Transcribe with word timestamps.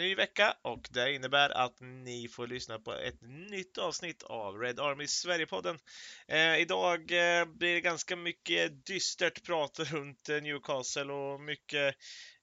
ny 0.00 0.14
vecka 0.14 0.56
och 0.62 0.88
det 0.90 1.14
innebär 1.14 1.50
att 1.50 1.80
ni 1.80 2.28
får 2.28 2.46
lyssna 2.46 2.78
på 2.78 2.92
ett 2.92 3.20
nytt 3.50 3.78
avsnitt 3.78 4.22
av 4.22 4.58
Red 4.58 4.80
Army 4.80 5.06
Sverigepodden. 5.06 5.78
Eh, 6.28 6.56
idag 6.56 7.00
eh, 7.00 7.44
blir 7.44 7.74
det 7.74 7.80
ganska 7.80 8.16
mycket 8.16 8.86
dystert 8.86 9.42
prat 9.42 9.78
runt 9.92 10.28
eh, 10.28 10.42
Newcastle 10.42 11.12
och 11.12 11.40
mycket 11.40 11.96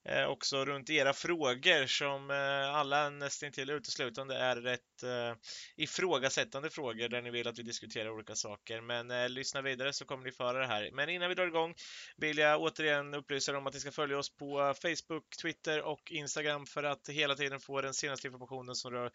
Eh, 0.10 0.28
också 0.28 0.66
runt 0.66 0.90
era 0.90 1.14
frågor 1.14 1.88
som 1.88 2.32
eh, 2.32 2.76
alla 2.76 3.10
nästintill 3.10 3.70
uteslutande 3.70 4.36
är 4.36 4.55
rätt 4.55 5.04
eh, 5.04 5.36
ifrågasättande 5.76 6.70
frågor 6.70 7.10
där 7.10 7.22
ni 7.22 7.32
vill 7.32 7.48
att 7.48 7.60
vi 7.60 7.64
diskuterar 7.64 8.09
olika 8.09 8.36
saker. 8.36 8.82
Men 8.82 9.12
eh, 9.12 9.30
lyssna 9.30 9.62
vidare 9.62 9.94
så 9.94 10.05
kommer 10.05 10.23
ni 10.23 10.32
föra 10.32 10.59
det 10.59 10.68
här. 10.68 10.90
Men 10.94 11.09
innan 11.09 11.30
vi 11.30 11.36
drar 11.36 11.48
igång 11.48 11.73
vill 12.18 12.38
jag 12.38 12.62
återigen 12.62 13.14
upplysa 13.14 13.52
er 13.52 13.55
om 13.55 13.68
att 13.68 13.73
ni 13.73 13.80
ska 13.80 13.91
följa 13.91 14.18
oss 14.18 14.36
på 14.36 14.73
Facebook, 14.82 15.26
Twitter 15.41 15.82
och 15.82 16.12
Instagram 16.12 16.66
för 16.66 16.84
att 16.84 17.10
hela 17.10 17.36
tiden 17.36 17.60
få 17.60 17.82
den 17.82 17.94
senaste 17.94 18.28
informationen 18.28 18.76
som 18.76 18.92
rör, 18.92 19.12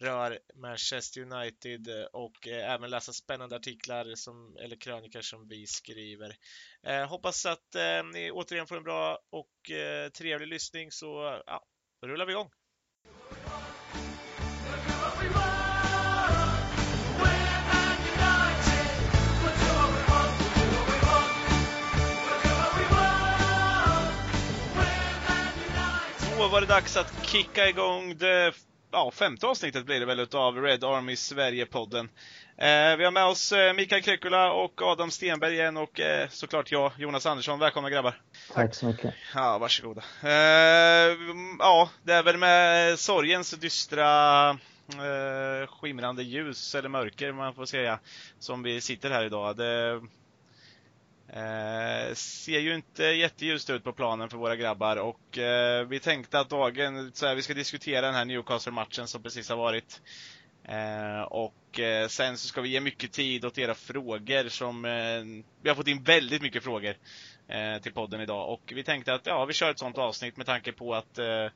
rör 0.00 0.38
Manchester 0.54 1.20
United 1.20 1.88
eh, 1.88 2.04
och 2.04 2.48
eh, 2.48 2.72
även 2.72 2.90
läsa 2.90 3.12
spännande 3.12 3.56
artiklar 3.56 4.14
som, 4.14 4.56
eller 4.60 4.76
krönikor 4.76 5.20
som 5.20 5.48
vi 5.48 5.66
skriver. 5.66 6.36
Eh, 6.86 7.08
hoppas 7.08 7.46
att 7.46 7.74
eh, 7.74 8.04
ni 8.12 8.30
återigen 8.30 8.66
får 8.66 8.76
en 8.76 8.82
bra 8.82 9.18
och 9.30 9.70
eh, 9.70 10.08
trevlig 10.08 10.48
lyssning 10.48 10.90
så 10.90 11.42
ja, 11.46 11.62
rullar 12.06 12.26
vi 12.26 12.32
igång. 12.32 12.50
Då 26.38 26.48
var 26.48 26.60
det 26.60 26.66
dags 26.66 26.96
att 26.96 27.26
kicka 27.26 27.68
igång 27.68 28.18
det 28.18 28.54
ja, 28.94 29.10
femte 29.10 29.46
avsnittet 29.46 29.86
blir 29.86 30.00
det 30.00 30.06
väl 30.06 30.20
utav 30.20 30.56
Red 30.56 30.84
Army 30.84 31.16
Sverige-podden. 31.16 32.08
Eh, 32.56 32.96
vi 32.96 33.04
har 33.04 33.10
med 33.10 33.24
oss 33.24 33.52
eh, 33.52 33.74
Mikael 33.74 34.02
Krekula 34.02 34.52
och 34.52 34.82
Adam 34.82 35.10
Stenberg 35.10 35.54
igen 35.54 35.76
och 35.76 36.00
eh, 36.00 36.28
såklart 36.28 36.72
jag, 36.72 36.92
Jonas 36.98 37.26
Andersson. 37.26 37.58
Välkomna 37.58 37.90
grabbar! 37.90 38.20
Tack 38.52 38.74
så 38.74 38.86
mycket. 38.86 39.14
Ja, 39.34 39.58
varsågoda. 39.58 40.02
Eh, 40.22 41.16
ja, 41.58 41.90
det 42.02 42.12
är 42.12 42.22
väl 42.22 42.36
med 42.36 42.98
sorgens 42.98 43.50
dystra 43.50 44.50
eh, 44.88 45.66
skimrande 45.68 46.22
ljus, 46.22 46.74
eller 46.74 46.88
mörker 46.88 47.32
man 47.32 47.54
får 47.54 47.66
säga, 47.66 47.98
som 48.38 48.62
vi 48.62 48.80
sitter 48.80 49.10
här 49.10 49.24
idag. 49.24 49.56
Det 49.56 50.00
eh, 51.34 52.14
ser 52.14 52.58
ju 52.58 52.74
inte 52.74 53.04
jätteljust 53.04 53.70
ut 53.70 53.84
på 53.84 53.92
planen 53.92 54.28
för 54.28 54.36
våra 54.36 54.56
grabbar 54.56 54.96
och 54.96 55.38
eh, 55.38 55.86
vi 55.86 56.00
tänkte 56.00 56.40
att 56.40 56.50
dagen, 56.50 57.12
så 57.14 57.26
här, 57.26 57.34
vi 57.34 57.42
ska 57.42 57.54
diskutera 57.54 58.06
den 58.06 58.14
här 58.14 58.24
Newcastle-matchen 58.24 59.08
som 59.08 59.22
precis 59.22 59.48
har 59.48 59.56
varit. 59.56 60.00
Eh, 60.64 61.22
och 61.22 61.80
eh, 61.80 62.08
sen 62.08 62.38
så 62.38 62.48
ska 62.48 62.60
vi 62.60 62.68
ge 62.68 62.80
mycket 62.80 63.12
tid 63.12 63.44
åt 63.44 63.58
era 63.58 63.74
frågor 63.74 64.48
som, 64.48 64.84
eh, 64.84 65.44
vi 65.62 65.68
har 65.68 65.74
fått 65.74 65.88
in 65.88 66.02
väldigt 66.02 66.42
mycket 66.42 66.64
frågor 66.64 66.96
eh, 67.48 67.82
till 67.82 67.92
podden 67.92 68.20
idag 68.20 68.52
och 68.52 68.72
vi 68.74 68.84
tänkte 68.84 69.14
att 69.14 69.26
ja, 69.26 69.44
vi 69.44 69.52
kör 69.52 69.70
ett 69.70 69.78
sånt 69.78 69.98
avsnitt 69.98 70.36
med 70.36 70.46
tanke 70.46 70.72
på 70.72 70.94
att 70.94 71.18
eh, 71.18 71.46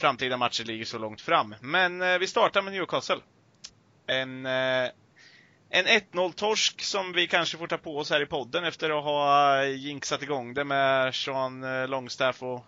framtida 0.00 0.36
matcher 0.36 0.64
ligger 0.64 0.84
så 0.84 0.98
långt 0.98 1.20
fram. 1.20 1.54
Men 1.60 2.02
eh, 2.02 2.18
vi 2.18 2.26
startar 2.26 2.62
med 2.62 2.72
Newcastle. 2.72 3.20
En, 4.06 4.46
eh, 4.46 4.88
en 5.70 5.86
1-0-torsk 5.86 6.82
som 6.82 7.12
vi 7.12 7.26
kanske 7.26 7.58
får 7.58 7.66
ta 7.66 7.78
på 7.78 7.98
oss 7.98 8.10
här 8.10 8.20
i 8.22 8.26
podden 8.26 8.64
efter 8.64 8.98
att 8.98 9.04
ha 9.04 9.62
eh, 9.62 9.70
jinxat 9.70 10.22
igång 10.22 10.54
det 10.54 10.64
med 10.64 11.14
Sean 11.14 11.64
eh, 11.64 11.88
Longstaff 11.88 12.42
och, 12.42 12.66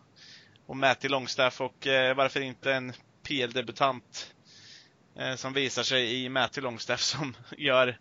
och 0.67 0.77
Matty 0.77 1.09
Longstaff 1.09 1.61
och 1.61 1.87
eh, 1.87 2.17
varför 2.17 2.41
inte 2.41 2.73
en 2.73 2.93
PL-debutant 3.23 4.35
eh, 5.19 5.35
som 5.35 5.53
visar 5.53 5.83
sig 5.83 6.25
i 6.25 6.29
Matty 6.29 6.61
Longstaff 6.61 7.01
som 7.01 7.37
gör 7.57 7.99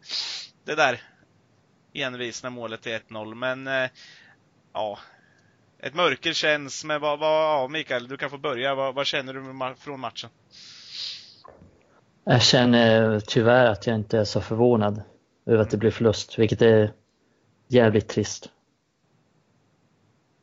det 0.66 0.75
där 0.75 1.02
envisna 1.94 2.49
målet 2.49 2.82
till 2.82 2.92
1-0. 2.92 3.36
Men 3.36 3.67
eh, 3.67 3.89
ja, 4.73 4.99
ett 5.80 5.93
mörker 5.95 6.33
känns, 6.33 6.86
men 6.86 7.02
vad, 7.02 7.20
vad, 7.20 7.43
ja, 7.43 7.67
Mikael, 7.67 8.08
du 8.08 8.17
kan 8.17 8.30
få 8.30 8.38
börja. 8.38 8.76
Vad, 8.76 8.95
vad 8.95 9.08
känner 9.08 9.33
du 9.33 9.39
ma- 9.39 9.76
från 9.76 9.99
matchen? 9.99 10.30
Jag 12.32 12.42
känner 12.42 13.20
tyvärr 13.20 13.66
att 13.66 13.88
jag 13.88 13.95
inte 13.95 14.20
är 14.20 14.23
så 14.23 14.42
förvånad 14.42 15.02
över 15.45 15.62
att 15.62 15.70
det 15.70 15.78
blir 15.78 15.92
förlust, 15.92 16.40
vilket 16.40 16.62
är 16.62 16.92
jävligt 17.67 18.08
trist. 18.08 18.50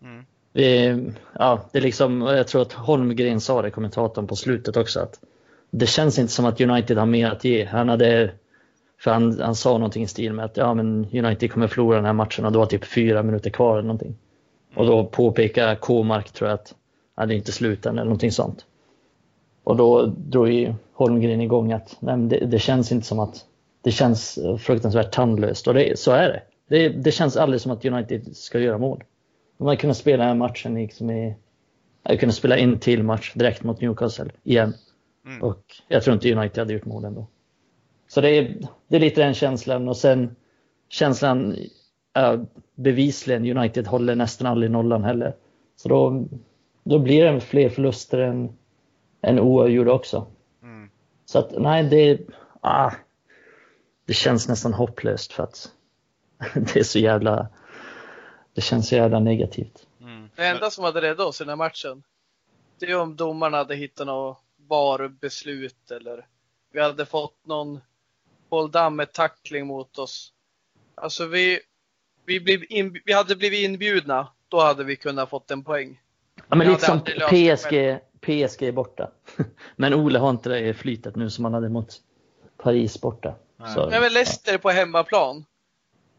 Mm. 0.02 0.24
Vi, 0.52 1.12
ja, 1.32 1.68
det 1.72 1.78
är 1.78 1.82
liksom, 1.82 2.20
jag 2.20 2.48
tror 2.48 2.62
att 2.62 2.72
Holmgren 2.72 3.40
sa 3.40 3.62
det, 3.62 3.70
kommentatorn 3.70 4.26
på 4.26 4.36
slutet 4.36 4.76
också, 4.76 5.00
att 5.00 5.20
det 5.70 5.86
känns 5.86 6.18
inte 6.18 6.32
som 6.32 6.44
att 6.44 6.60
United 6.60 6.98
har 6.98 7.06
mer 7.06 7.30
att 7.30 7.44
ge. 7.44 7.64
Han 7.64 7.88
hade, 7.88 8.32
för 9.00 9.10
han, 9.10 9.40
han 9.40 9.54
sa 9.54 9.72
någonting 9.72 10.02
i 10.02 10.08
stil 10.08 10.32
med 10.32 10.44
att 10.44 10.56
ja, 10.56 10.74
men 10.74 11.04
United 11.12 11.52
kommer 11.52 11.68
förlora 11.68 11.96
den 11.96 12.04
här 12.04 12.12
matchen 12.12 12.44
och 12.44 12.52
då 12.52 12.58
var 12.58 12.66
typ 12.66 12.84
fyra 12.84 13.22
minuter 13.22 13.50
kvar 13.50 13.72
eller 13.72 13.86
någonting. 13.86 14.16
Och 14.74 14.86
då 14.86 15.04
påpekar 15.04 15.74
K-mark 15.74 16.32
tror 16.32 16.50
jag 16.50 16.54
att 16.54 16.74
ja, 17.16 17.26
det 17.26 17.34
är 17.34 17.36
inte 17.36 17.52
slut 17.52 17.86
än 17.86 17.94
eller 17.94 18.04
någonting 18.04 18.32
sånt. 18.32 18.64
Och 19.66 19.76
då 19.76 20.06
drog 20.06 20.48
ju 20.48 20.74
Holmgren 20.92 21.40
igång 21.40 21.72
att 21.72 21.96
nej, 22.00 22.16
det, 22.16 22.38
det 22.38 22.58
känns 22.58 22.92
inte 22.92 23.06
som 23.06 23.18
att 23.18 23.44
det 23.82 23.90
känns 23.90 24.38
fruktansvärt 24.58 25.12
tandlöst 25.12 25.68
och 25.68 25.74
det, 25.74 25.98
så 25.98 26.12
är 26.12 26.28
det. 26.28 26.42
det. 26.68 26.88
Det 26.88 27.12
känns 27.12 27.36
aldrig 27.36 27.60
som 27.60 27.72
att 27.72 27.84
United 27.84 28.36
ska 28.36 28.58
göra 28.58 28.78
mål. 28.78 29.04
De 29.58 29.66
hade 29.66 29.76
kunnat 29.76 29.96
spela 29.96 30.34
matchen 30.34 30.74
liksom 30.74 31.10
i, 31.10 31.36
hade 32.02 32.18
kunnat 32.18 32.34
spela 32.34 32.56
en 32.56 32.78
till 32.78 33.02
match 33.02 33.32
direkt 33.34 33.62
mot 33.62 33.80
Newcastle 33.80 34.30
igen. 34.44 34.74
Mm. 35.26 35.42
Och 35.42 35.62
jag 35.88 36.02
tror 36.02 36.14
inte 36.14 36.32
United 36.32 36.58
hade 36.58 36.72
gjort 36.72 36.84
mål 36.84 37.04
ändå. 37.04 37.26
Så 38.08 38.20
det 38.20 38.30
är, 38.30 38.56
det 38.88 38.96
är 38.96 39.00
lite 39.00 39.22
den 39.22 39.34
känslan 39.34 39.88
och 39.88 39.96
sen 39.96 40.36
känslan 40.88 41.56
äh, 42.16 42.40
bevisligen 42.74 43.56
United 43.58 43.86
håller 43.86 44.14
nästan 44.14 44.46
aldrig 44.46 44.70
nollan 44.70 45.04
heller. 45.04 45.34
Så 45.76 45.88
då, 45.88 46.24
då 46.84 46.98
blir 46.98 47.24
det 47.24 47.40
fler 47.40 47.68
förluster 47.68 48.18
än, 48.18 48.52
än 49.26 49.38
oavgjorda 49.38 49.92
också. 49.92 50.26
Mm. 50.62 50.90
Så 51.24 51.38
att 51.38 51.50
nej, 51.58 51.84
det, 51.84 52.20
ah, 52.60 52.92
det 54.04 54.14
känns 54.14 54.48
nästan 54.48 54.74
hopplöst 54.74 55.32
för 55.32 55.42
att 55.42 55.72
det 56.54 56.76
är 56.76 56.84
så 56.84 56.98
jävla, 56.98 57.48
det 58.54 58.60
känns 58.60 58.88
så 58.88 58.94
jävla 58.94 59.18
negativt. 59.18 59.86
Mm. 60.00 60.30
Det 60.36 60.46
enda 60.46 60.70
som 60.70 60.84
hade 60.84 61.00
räddat 61.00 61.26
oss 61.26 61.40
i 61.40 61.44
den 61.44 61.48
här 61.48 61.56
matchen, 61.56 62.02
det 62.78 62.86
är 62.86 63.00
om 63.00 63.16
domarna 63.16 63.56
hade 63.56 63.74
hittat 63.74 64.06
något 64.06 64.38
VAR-beslut 64.56 65.90
eller 65.90 66.26
vi 66.72 66.80
hade 66.80 67.06
fått 67.06 67.46
någon 67.46 67.80
Paul 68.50 68.70
Damme 68.70 69.06
tackling 69.06 69.66
mot 69.66 69.98
oss. 69.98 70.32
Alltså 70.94 71.26
vi, 71.26 71.60
vi, 72.26 72.40
blev 72.40 72.64
in, 72.68 73.00
vi 73.04 73.12
hade 73.12 73.36
blivit 73.36 73.64
inbjudna, 73.64 74.28
då 74.48 74.60
hade 74.60 74.84
vi 74.84 74.96
kunnat 74.96 75.30
fått 75.30 75.50
en 75.50 75.64
poäng. 75.64 76.00
Ja, 76.36 76.56
men 76.56 76.60
Jag 76.60 76.68
lite 76.72 76.86
som 76.86 76.98
hade 76.98 77.24
aldrig 77.24 77.46
löst 77.46 77.70
det 77.70 78.00
PSG, 78.00 78.06
PSG 78.26 78.62
är 78.62 78.72
borta. 78.72 79.10
Men 79.76 79.94
Ole 79.94 80.18
har 80.18 80.30
inte 80.30 80.48
det 80.48 80.74
flytet 80.74 81.16
nu 81.16 81.30
som 81.30 81.44
han 81.44 81.54
hade 81.54 81.68
mot 81.68 81.96
Paris 82.56 83.00
borta. 83.00 83.34
Nej. 83.56 83.74
Så, 83.74 83.90
Men 83.90 84.00
med 84.00 84.12
Leicester 84.12 84.58
på 84.58 84.70
hemmaplan, 84.70 85.44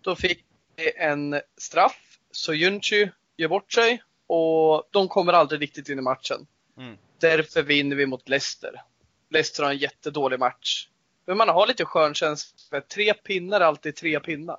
då 0.02 0.16
fick 0.16 0.46
vi 0.76 0.92
en 0.98 1.42
straff, 1.58 2.20
så 2.32 2.54
Junchi 2.54 3.10
gör 3.38 3.48
bort 3.48 3.72
sig 3.72 4.04
och 4.28 4.84
de 4.92 5.08
kommer 5.08 5.34
aldrig 5.34 5.62
riktigt 5.62 5.90
in 5.90 6.00
i 6.00 6.02
matchen. 6.02 6.48
Mm. 6.78 6.98
Därför 7.20 7.64
vinner 7.64 7.96
vi 7.96 8.06
mot 8.06 8.30
Leicester. 8.30 8.82
Leicester 9.30 9.64
har 9.64 9.72
en 9.72 9.78
jättedålig 9.78 10.40
match. 10.40 10.88
Men 11.26 11.38
man 11.38 11.50
har 11.50 11.68
lite 11.68 11.86
skön 11.86 12.14
känsla. 12.14 12.82
Tre 12.82 13.14
pinnar 13.14 13.62
är 13.62 13.66
alltid 13.66 13.96
tre 13.96 14.20
pinnar. 14.20 14.58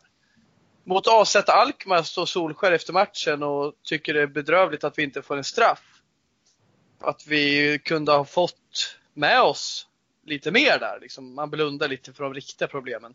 Mot 0.85 1.07
AZ 1.07 1.37
Alkmaar 1.37 2.03
står 2.03 2.27
Solskär 2.27 2.73
efter 2.73 2.93
matchen 2.93 3.43
och 3.43 3.75
tycker 3.83 4.15
det 4.15 4.23
är 4.23 4.27
bedrövligt 4.27 4.85
att 4.85 4.99
vi 4.99 5.03
inte 5.03 5.23
får 5.23 5.37
en 5.37 5.45
straff. 5.45 5.98
Att 6.99 7.27
vi 7.27 7.79
kunde 7.79 8.13
ha 8.13 8.25
fått 8.25 8.99
med 9.15 9.41
oss 9.43 9.87
lite 10.25 10.51
mer 10.51 10.79
där. 10.79 10.99
Liksom. 11.01 11.35
Man 11.35 11.51
blundar 11.51 11.89
lite 11.89 12.13
för 12.13 12.25
de 12.25 12.35
riktiga 12.35 12.69
problemen. 12.69 13.15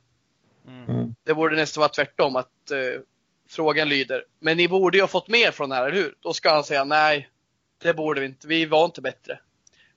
Mm. 0.68 0.90
mm. 0.90 1.16
Det 1.24 1.34
borde 1.34 1.56
nästan 1.56 1.82
vara 1.82 1.90
tvärtom. 1.90 2.36
Att 2.36 2.72
eh, 2.72 3.02
frågan 3.50 3.90
lyder, 3.90 4.26
men 4.40 4.58
ni 4.58 4.68
borde 4.68 4.98
ju 4.98 5.04
ha 5.04 5.08
fått 5.08 5.28
mer 5.28 5.52
från 5.52 5.70
det 5.70 5.76
här, 5.76 5.86
eller 5.86 5.96
hur? 5.96 6.16
Då 6.20 6.34
ska 6.34 6.54
han 6.54 6.64
säga 6.64 6.84
nej, 6.84 7.30
det 7.78 7.94
borde 7.94 8.20
vi 8.20 8.26
inte. 8.26 8.48
Vi 8.48 8.66
var 8.66 8.86
inte 8.86 9.02
bättre. 9.02 9.40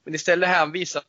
Men 0.05 0.15
istället 0.15 0.49
hänvisar 0.49 1.03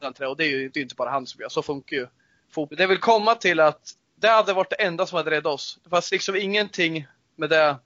han 0.00 0.12
till 0.12 0.22
det 0.22 0.28
och 0.28 0.36
det 0.36 0.44
är 0.44 0.48
ju 0.48 0.68
det 0.68 0.78
är 0.78 0.80
ju 0.80 0.82
inte 0.82 0.94
bara 0.94 1.10
han 1.10 1.26
som 1.26 1.40
gör. 1.40 1.48
Så 1.48 1.62
funkar 1.62 1.96
ju 1.96 2.06
fotboll. 2.50 2.78
Det 2.78 2.86
vill 2.86 2.98
komma 2.98 3.34
till 3.34 3.60
att 3.60 3.90
det 4.14 4.28
hade 4.28 4.52
varit 4.52 4.70
det 4.70 4.82
enda 4.82 5.06
som 5.06 5.16
hade 5.16 5.30
räddat 5.30 5.54
oss. 5.54 5.78
Det 5.84 5.90
fanns 5.90 6.12
liksom 6.12 6.36
ingenting 6.36 7.06
med 7.36 7.50
det 7.50 7.76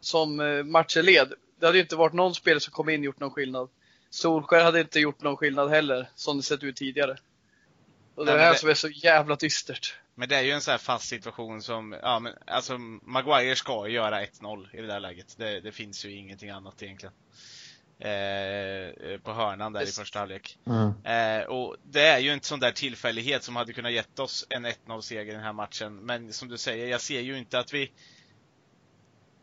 som 0.00 0.40
eh, 0.40 0.64
matchen 0.64 1.04
led. 1.04 1.32
Det 1.64 1.68
hade 1.68 1.78
ju 1.78 1.82
inte 1.82 1.96
varit 1.96 2.12
någon 2.12 2.34
spelare 2.34 2.60
som 2.60 2.72
kom 2.72 2.88
in 2.88 3.00
och 3.00 3.04
gjort 3.04 3.20
någon 3.20 3.30
skillnad. 3.30 3.68
Solskär 4.10 4.64
hade 4.64 4.80
inte 4.80 5.00
gjort 5.00 5.22
någon 5.22 5.36
skillnad 5.36 5.70
heller, 5.70 6.08
som 6.14 6.36
det 6.36 6.42
sett 6.42 6.62
ut 6.62 6.76
tidigare. 6.76 7.16
Och 8.14 8.26
det 8.26 8.32
Nej, 8.32 8.34
är 8.34 8.38
det 8.38 8.44
här 8.44 8.52
det- 8.52 8.58
som 8.58 8.68
är 8.68 8.74
så 8.74 8.88
jävla 8.88 9.36
dystert. 9.36 9.94
Men 10.14 10.28
det 10.28 10.36
är 10.36 10.42
ju 10.42 10.50
en 10.50 10.60
sån 10.60 10.72
här 10.72 10.78
fast 10.78 11.08
situation 11.08 11.62
som, 11.62 11.96
ja 12.02 12.18
men 12.18 12.32
alltså 12.46 12.78
Maguire 12.78 13.56
ska 13.56 13.86
ju 13.88 13.94
göra 13.94 14.22
1-0 14.24 14.68
i 14.72 14.80
det 14.80 14.86
där 14.86 15.00
läget. 15.00 15.34
Det, 15.38 15.60
det 15.60 15.72
finns 15.72 16.04
ju 16.04 16.12
ingenting 16.12 16.50
annat 16.50 16.82
egentligen. 16.82 17.14
Eh, 17.98 19.18
på 19.18 19.32
hörnan 19.32 19.72
där 19.72 19.82
i 19.82 19.86
första 19.86 20.18
halvlek. 20.18 20.58
Mm. 20.66 20.92
Eh, 21.04 21.46
och 21.46 21.76
det 21.82 22.06
är 22.06 22.18
ju 22.18 22.30
en 22.30 22.40
sån 22.40 22.60
där 22.60 22.72
tillfällighet 22.72 23.42
som 23.44 23.56
hade 23.56 23.72
kunnat 23.72 23.92
gett 23.92 24.18
oss 24.18 24.46
en 24.48 24.66
1-0 24.66 25.00
seger 25.00 25.32
i 25.32 25.34
den 25.34 25.44
här 25.44 25.52
matchen. 25.52 25.96
Men 25.96 26.32
som 26.32 26.48
du 26.48 26.58
säger, 26.58 26.86
jag 26.86 27.00
ser 27.00 27.20
ju 27.20 27.38
inte 27.38 27.58
att 27.58 27.74
vi 27.74 27.90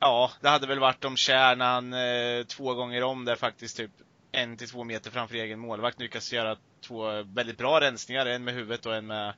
Ja, 0.04 0.32
det 0.42 0.50
hade 0.50 0.68
väl 0.68 0.80
varit 0.80 1.06
om 1.06 1.18
kärnan 1.18 1.94
eh, 1.94 2.46
två 2.48 2.74
gånger 2.74 3.04
om 3.04 3.26
där 3.26 3.36
faktiskt 3.36 3.78
typ 3.78 3.92
en 4.32 4.58
till 4.58 4.70
två 4.70 4.84
meter 4.84 5.12
framför 5.12 5.36
egen 5.36 5.60
målvakt 5.60 6.00
lyckas 6.00 6.34
göra 6.34 6.58
två 6.88 7.24
väldigt 7.24 7.58
bra 7.58 7.82
rensningar, 7.82 8.26
en 8.26 8.44
med 8.44 8.54
huvudet 8.54 8.86
och 8.86 8.96
en 8.96 9.08
med, 9.08 9.34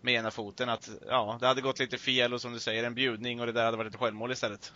med 0.00 0.14
ena 0.14 0.30
foten. 0.30 0.68
Att 0.68 0.90
ja, 1.08 1.38
det 1.40 1.46
hade 1.46 1.60
gått 1.60 1.78
lite 1.78 1.98
fel 1.98 2.34
och 2.34 2.40
som 2.40 2.52
du 2.52 2.58
säger 2.58 2.84
en 2.84 2.94
bjudning 2.94 3.40
och 3.40 3.46
det 3.46 3.52
där 3.52 3.64
hade 3.64 3.76
varit 3.76 3.94
ett 3.94 4.00
självmål 4.00 4.32
istället. 4.32 4.72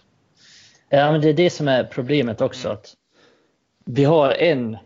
Ja, 0.88 1.12
men 1.12 1.20
det 1.20 1.28
är 1.28 1.34
det 1.34 1.50
som 1.50 1.68
är 1.68 1.84
problemet 1.84 2.40
också. 2.40 2.68
Mm. 2.68 2.78
Att 2.78 2.94
vi 3.84 4.04
har 4.04 4.30
en, 4.30 4.78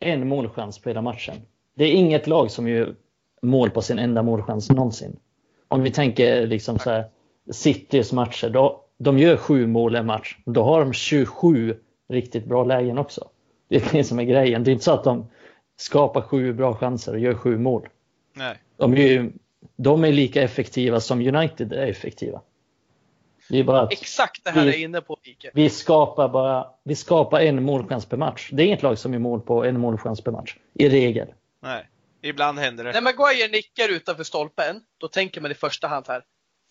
en 0.00 0.28
målchans 0.28 0.78
på 0.78 0.88
hela 0.88 1.02
matchen. 1.02 1.34
Det 1.74 1.84
är 1.84 1.92
inget 1.92 2.26
lag 2.26 2.50
som 2.50 2.68
gör 2.68 2.94
mål 3.42 3.70
på 3.70 3.82
sin 3.82 3.98
enda 3.98 4.22
målchans 4.22 4.70
någonsin. 4.70 5.18
Om 5.68 5.82
vi 5.82 5.90
tänker 5.90 6.46
liksom 6.46 6.78
så 6.78 6.90
här, 6.90 7.10
Citys 7.50 8.12
matcher, 8.12 8.48
då, 8.48 8.85
de 8.98 9.18
gör 9.18 9.36
sju 9.36 9.66
mål 9.66 9.94
en 9.94 10.06
match. 10.06 10.36
Då 10.44 10.62
har 10.62 10.80
de 10.80 10.92
27 10.92 11.76
riktigt 12.08 12.44
bra 12.44 12.64
lägen 12.64 12.98
också. 12.98 13.28
Det 13.68 13.76
är 13.76 13.92
det 13.92 14.04
som 14.04 14.18
är 14.18 14.24
grejen. 14.24 14.64
Det 14.64 14.70
är 14.70 14.72
inte 14.72 14.84
så 14.84 14.92
att 14.92 15.04
de 15.04 15.30
skapar 15.76 16.20
sju 16.20 16.52
bra 16.52 16.74
chanser 16.74 17.12
och 17.12 17.18
gör 17.18 17.34
sju 17.34 17.58
mål. 17.58 17.88
Nej. 18.32 18.58
De 18.76 18.92
är, 18.92 18.96
ju, 18.96 19.32
de 19.76 20.04
är 20.04 20.12
lika 20.12 20.42
effektiva 20.42 21.00
som 21.00 21.20
United 21.36 21.72
är 21.72 21.86
effektiva. 21.86 22.40
Det 23.48 23.58
är 23.58 23.64
bara 23.64 23.80
att 23.80 23.92
Exakt 23.92 24.44
det 24.44 24.50
här 24.50 24.64
Vi- 24.64 24.74
är 24.82 24.84
inne 24.84 25.00
på, 25.00 25.16
Mike. 25.26 25.50
vi 25.54 25.70
skapar 25.70 26.28
bara 26.28 26.66
vi 26.82 26.94
skapar 26.94 27.40
en 27.40 27.62
målchans 27.62 28.06
per 28.06 28.16
match. 28.16 28.48
Det 28.52 28.62
är 28.62 28.66
inget 28.66 28.82
lag 28.82 28.98
som 28.98 29.12
gör 29.12 29.20
mål 29.20 29.40
på 29.40 29.64
en 29.64 29.80
målchans 29.80 30.20
per 30.20 30.32
match. 30.32 30.56
I 30.74 30.88
regel. 30.88 31.28
Nej. 31.62 31.88
Ibland 32.22 32.58
händer 32.58 32.84
det. 32.84 32.92
När 32.92 33.00
Maguire 33.00 33.48
nickar 33.52 33.88
utanför 33.88 34.24
stolpen, 34.24 34.80
då 34.98 35.08
tänker 35.08 35.40
man 35.40 35.50
i 35.50 35.54
första 35.54 35.88
hand 35.88 36.04
här, 36.08 36.22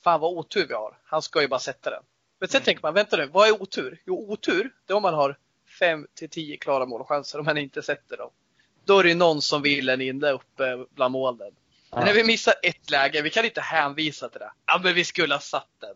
fan 0.04 0.20
vad 0.20 0.38
otur 0.38 0.66
vi 0.68 0.74
har. 0.74 0.98
Han 1.06 1.22
ska 1.22 1.42
ju 1.42 1.48
bara 1.48 1.60
sätta 1.60 1.90
den. 1.90 2.04
Men 2.40 2.50
sen 2.50 2.62
tänker 2.62 2.82
man, 2.82 2.94
vänta 2.94 3.18
nu, 3.18 3.26
vad 3.26 3.48
är 3.48 3.62
otur? 3.62 4.02
Jo, 4.06 4.32
otur, 4.32 4.72
det 4.86 4.94
är 4.94 4.98
om 4.98 5.02
man 5.02 5.14
har 5.14 5.38
5 5.80 6.08
till 6.14 6.30
10 6.30 6.58
klara 6.58 6.86
målchanser 6.86 7.40
om 7.40 7.46
man 7.46 7.58
inte 7.58 7.82
sätter 7.82 8.18
dem. 8.18 8.30
Då 8.86 9.00
är 9.00 9.04
det 9.04 9.10
ju 9.10 9.16
någon 9.16 9.42
som 9.42 9.62
vill 9.62 9.90
en 9.90 10.02
inne 10.02 10.32
uppe 10.32 10.86
bland 10.96 11.12
målen. 11.12 11.38
Men 11.92 12.00
Ja. 12.00 12.06
när 12.06 12.14
vi 12.14 12.24
missar 12.24 12.54
ett 12.64 12.92
läge, 12.92 13.22
vi 13.22 13.30
kan 13.30 13.46
inte 13.46 13.62
hänvisa 13.62 14.30
till 14.30 14.40
det. 14.40 14.52
Ja, 14.66 14.82
men 14.84 14.94
vi 14.94 15.04
skulle 15.04 15.34
ha 15.36 15.40
satt 15.40 15.70
den. 15.80 15.96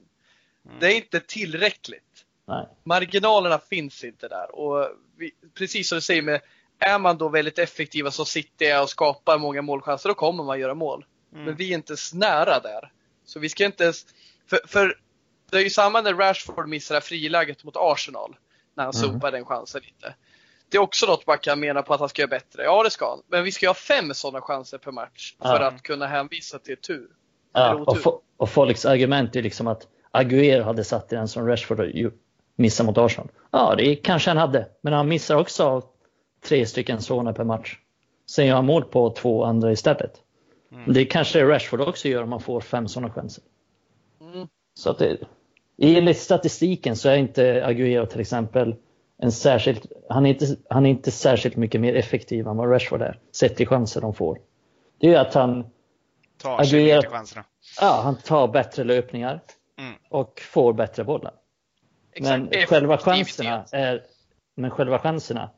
Mm. 0.65 0.80
Det 0.80 0.94
är 0.94 0.95
inte 0.95 1.19
tillräckligt. 1.19 2.25
Nej. 2.47 2.68
Marginalerna 2.83 3.59
finns 3.59 4.03
inte 4.03 4.27
där. 4.27 4.56
Och 4.56 4.88
vi, 5.18 5.31
precis 5.53 5.89
som 5.89 5.95
du 5.95 6.01
säger, 6.01 6.21
med, 6.21 6.41
är 6.80 7.00
man 7.00 7.18
då 7.18 7.30
väldigt 7.30 7.59
effektiva 7.59 8.12
som 8.12 8.25
City 8.25 8.74
och 8.83 8.89
skapar 8.89 9.38
många 9.38 9.62
målchanser, 9.62 10.09
då 10.09 10.15
kommer 10.15 10.44
man 10.44 10.59
göra 10.59 10.74
mål. 10.74 11.06
Mm. 11.33 11.45
Men 11.45 11.56
vi 11.56 11.69
är 11.69 11.74
inte 11.74 11.91
ens 11.91 12.13
nära 12.13 12.59
där. 12.59 12.91
Så 13.25 13.39
vi 13.39 13.50
ska 13.50 13.65
inte 13.65 13.83
ens, 13.83 14.06
för, 14.50 14.59
för 14.68 14.97
det 15.51 15.57
är 15.57 15.63
ju 15.63 15.69
samma 15.69 16.01
när 16.01 16.13
Rashford 16.13 16.68
missar 16.68 16.96
det 16.96 17.00
här 17.00 17.01
friläget 17.06 17.63
mot 17.63 17.75
Arsenal. 17.78 18.36
När 18.75 18.84
han 18.84 18.94
Mm. 18.96 19.13
sopar 19.13 19.31
den 19.31 19.46
chansen 19.46 19.81
lite. 19.86 20.16
Det 20.69 20.78
är 20.78 20.81
också 20.81 21.06
något 21.06 21.28
man 21.28 21.38
kan 21.38 21.60
mena 21.60 21.81
på 21.81 21.94
att 21.94 22.00
han 22.00 22.10
ska 22.10 22.22
göra 22.22 22.30
bättre. 22.30 22.63
Ja, 22.63 22.84
det 22.84 22.90
ska 22.90 23.10
han. 23.10 23.22
Men 23.28 23.44
vi 23.44 23.51
ska 23.51 23.66
ju 23.66 23.69
ha 23.69 23.74
fem 23.74 24.13
sådana 24.13 24.42
chanser 24.42 24.78
per 24.78 24.92
match 24.92 25.36
för 25.42 25.48
Ja. 25.62 25.68
att 25.68 25.84
kunna 25.84 26.07
hänvisa 26.07 26.60
till 26.60 26.78
tur. 26.78 27.07
Ja, 27.54 27.74
och, 27.75 27.98
fo- 27.98 28.22
och 28.38 28.50
folks 28.50 28.86
argument 28.86 29.36
är 29.36 29.42
liksom 29.42 29.68
att 29.68 29.88
Aguero 30.12 30.63
hade 30.63 30.84
satt 30.84 31.13
i 31.13 31.16
den 31.16 31.28
som 31.28 31.48
Rashford 31.48 31.81
missade 32.56 32.88
mot 32.88 32.98
Arsenal. 32.98 33.30
Ja, 33.51 33.75
det 33.78 33.96
kanske 33.96 34.30
han 34.30 34.38
hade. 34.38 34.68
Men 34.81 34.94
han 34.94 35.07
missar 35.07 35.36
också 35.36 35.81
tre 36.44 36.66
stycken 36.66 37.01
sådana 37.01 37.34
per 37.34 37.44
match. 37.44 37.78
Sen 38.30 38.46
gör 38.48 38.56
han 38.56 38.66
mål 38.66 38.84
på 38.84 39.10
två 39.10 39.44
andra 39.44 39.72
istället. 39.72 40.13
Mm. 40.72 40.94
Det 40.94 41.06
kanske 41.06 41.46
Rashford 41.46 41.81
också 41.81 42.07
gör 42.07 42.24
om 42.24 42.30
man 42.30 42.42
får 42.42 42.62
fem 42.62 42.88
sådana 42.88 43.13
chanser. 43.13 43.44
Mm. 44.22 44.48
Så 44.74 44.90
att 44.90 44.98
det, 45.00 45.18
enligt 45.81 46.18
statistiken 46.18 46.96
så 46.96 47.10
är 47.10 47.18
inte 47.18 47.66
Aguero 47.66 48.06
till 48.06 48.20
exempel 48.20 48.76
en 49.22 49.31
särskilt, 49.31 49.86
han 50.10 50.26
är, 50.26 50.30
inte, 50.30 50.46
han 50.70 50.86
är 50.86 50.90
inte 50.90 51.12
särskilt 51.12 51.56
mycket 51.56 51.81
mer 51.81 51.96
effektiv 51.96 52.48
än 52.48 52.58
vad 52.58 52.72
Rashford 52.72 53.02
är, 53.02 53.20
sett 53.31 53.56
till 53.56 53.68
chanser 53.68 54.02
de 54.02 54.14
får. 54.14 54.40
Det 55.00 55.14
är 55.14 55.20
att 55.20 55.34
han, 55.34 55.66
Tar 56.42 56.64
sig 56.64 56.80
Aguero- 56.80 57.02
till 57.02 57.10
chanserna. 57.10 57.46
ja, 57.81 58.02
han 58.04 58.16
tar 58.16 58.48
bättre 58.48 58.84
löpningar 58.84 59.42
Mm. 59.80 59.94
och 60.10 60.40
får 60.40 60.74
bättre 60.74 61.04
bollar. 61.04 61.34
Men 62.20 62.50
själva 62.68 62.98
chanserna 62.98 63.66
är, 63.72 64.02
men 64.56 64.72
själva 64.72 65.00
chanserna, 65.00 65.50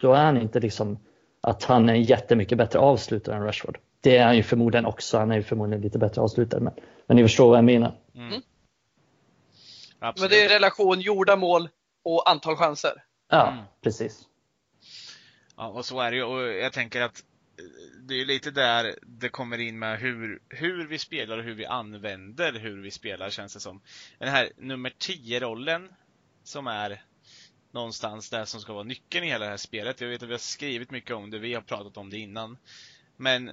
då 0.00 0.12
är 0.12 0.24
han 0.24 0.36
inte 0.36 0.60
liksom 0.60 0.98
att 1.40 1.64
han 1.64 1.88
är 1.88 1.92
en 1.94 2.02
jättemycket 2.02 2.58
bättre 2.58 2.78
avslutare 2.78 3.36
än 3.36 3.42
Rashford. 3.44 3.78
Det 4.00 4.16
är 4.16 4.24
han 4.24 4.36
ju 4.36 4.42
förmodligen 4.42 4.86
också, 4.86 5.18
han 5.18 5.30
är 5.30 5.36
ju 5.36 5.42
förmodligen 5.42 5.82
lite 5.82 5.98
bättre 5.98 6.20
avslutare. 6.22 6.60
Men, 6.60 6.72
men 7.06 7.16
ni 7.16 7.22
förstår 7.22 7.48
vad 7.48 7.58
jag 7.58 7.64
menar. 7.64 7.92
Mm. 8.14 8.42
Mm. 10.00 10.00
Men 10.00 10.08
Absolut. 10.08 10.30
det 10.30 10.44
är 10.44 10.48
relation 10.48 11.00
gjorda 11.00 11.36
mål 11.36 11.68
och 12.04 12.30
antal 12.30 12.56
chanser. 12.56 13.04
Ja, 13.28 13.48
Mm. 13.52 13.64
precis. 13.82 14.22
Ja, 15.56 15.68
och 15.68 15.84
så 15.84 16.00
är 16.00 16.10
det 16.10 16.16
ju. 16.16 16.22
Och 16.22 16.42
jag 16.42 16.72
tänker 16.72 17.00
att 17.02 17.24
eh, 17.58 17.64
det 18.02 18.14
är 18.20 18.24
lite 18.26 18.50
där 18.50 18.98
det 19.02 19.28
kommer 19.28 19.58
in 19.58 19.78
med 19.78 19.98
hur, 19.98 20.42
hur 20.48 20.86
vi 20.86 20.98
spelar 20.98 21.38
och 21.38 21.44
hur 21.44 21.54
vi 21.54 21.66
använder 21.66 22.52
hur 22.52 22.82
vi 22.82 22.90
spelar, 22.90 23.30
känns 23.30 23.54
det 23.54 23.60
som. 23.60 23.80
Den 24.18 24.28
här 24.28 24.52
nummer 24.56 24.90
10-rollen 24.90 25.88
som 26.44 26.66
är 26.66 27.02
någonstans 27.70 28.30
där 28.30 28.44
som 28.44 28.60
ska 28.60 28.72
vara 28.72 28.84
nyckeln 28.84 29.24
i 29.24 29.28
hela 29.28 29.44
det 29.44 29.50
här 29.50 29.56
spelet. 29.56 30.00
Jag 30.00 30.08
vet 30.08 30.22
att 30.22 30.28
vi 30.28 30.32
har 30.32 30.38
skrivit 30.38 30.90
mycket 30.90 31.16
om 31.16 31.30
det, 31.30 31.38
vi 31.38 31.54
har 31.54 31.62
pratat 31.62 31.96
om 31.96 32.10
det 32.10 32.18
innan. 32.18 32.58
Men 33.16 33.52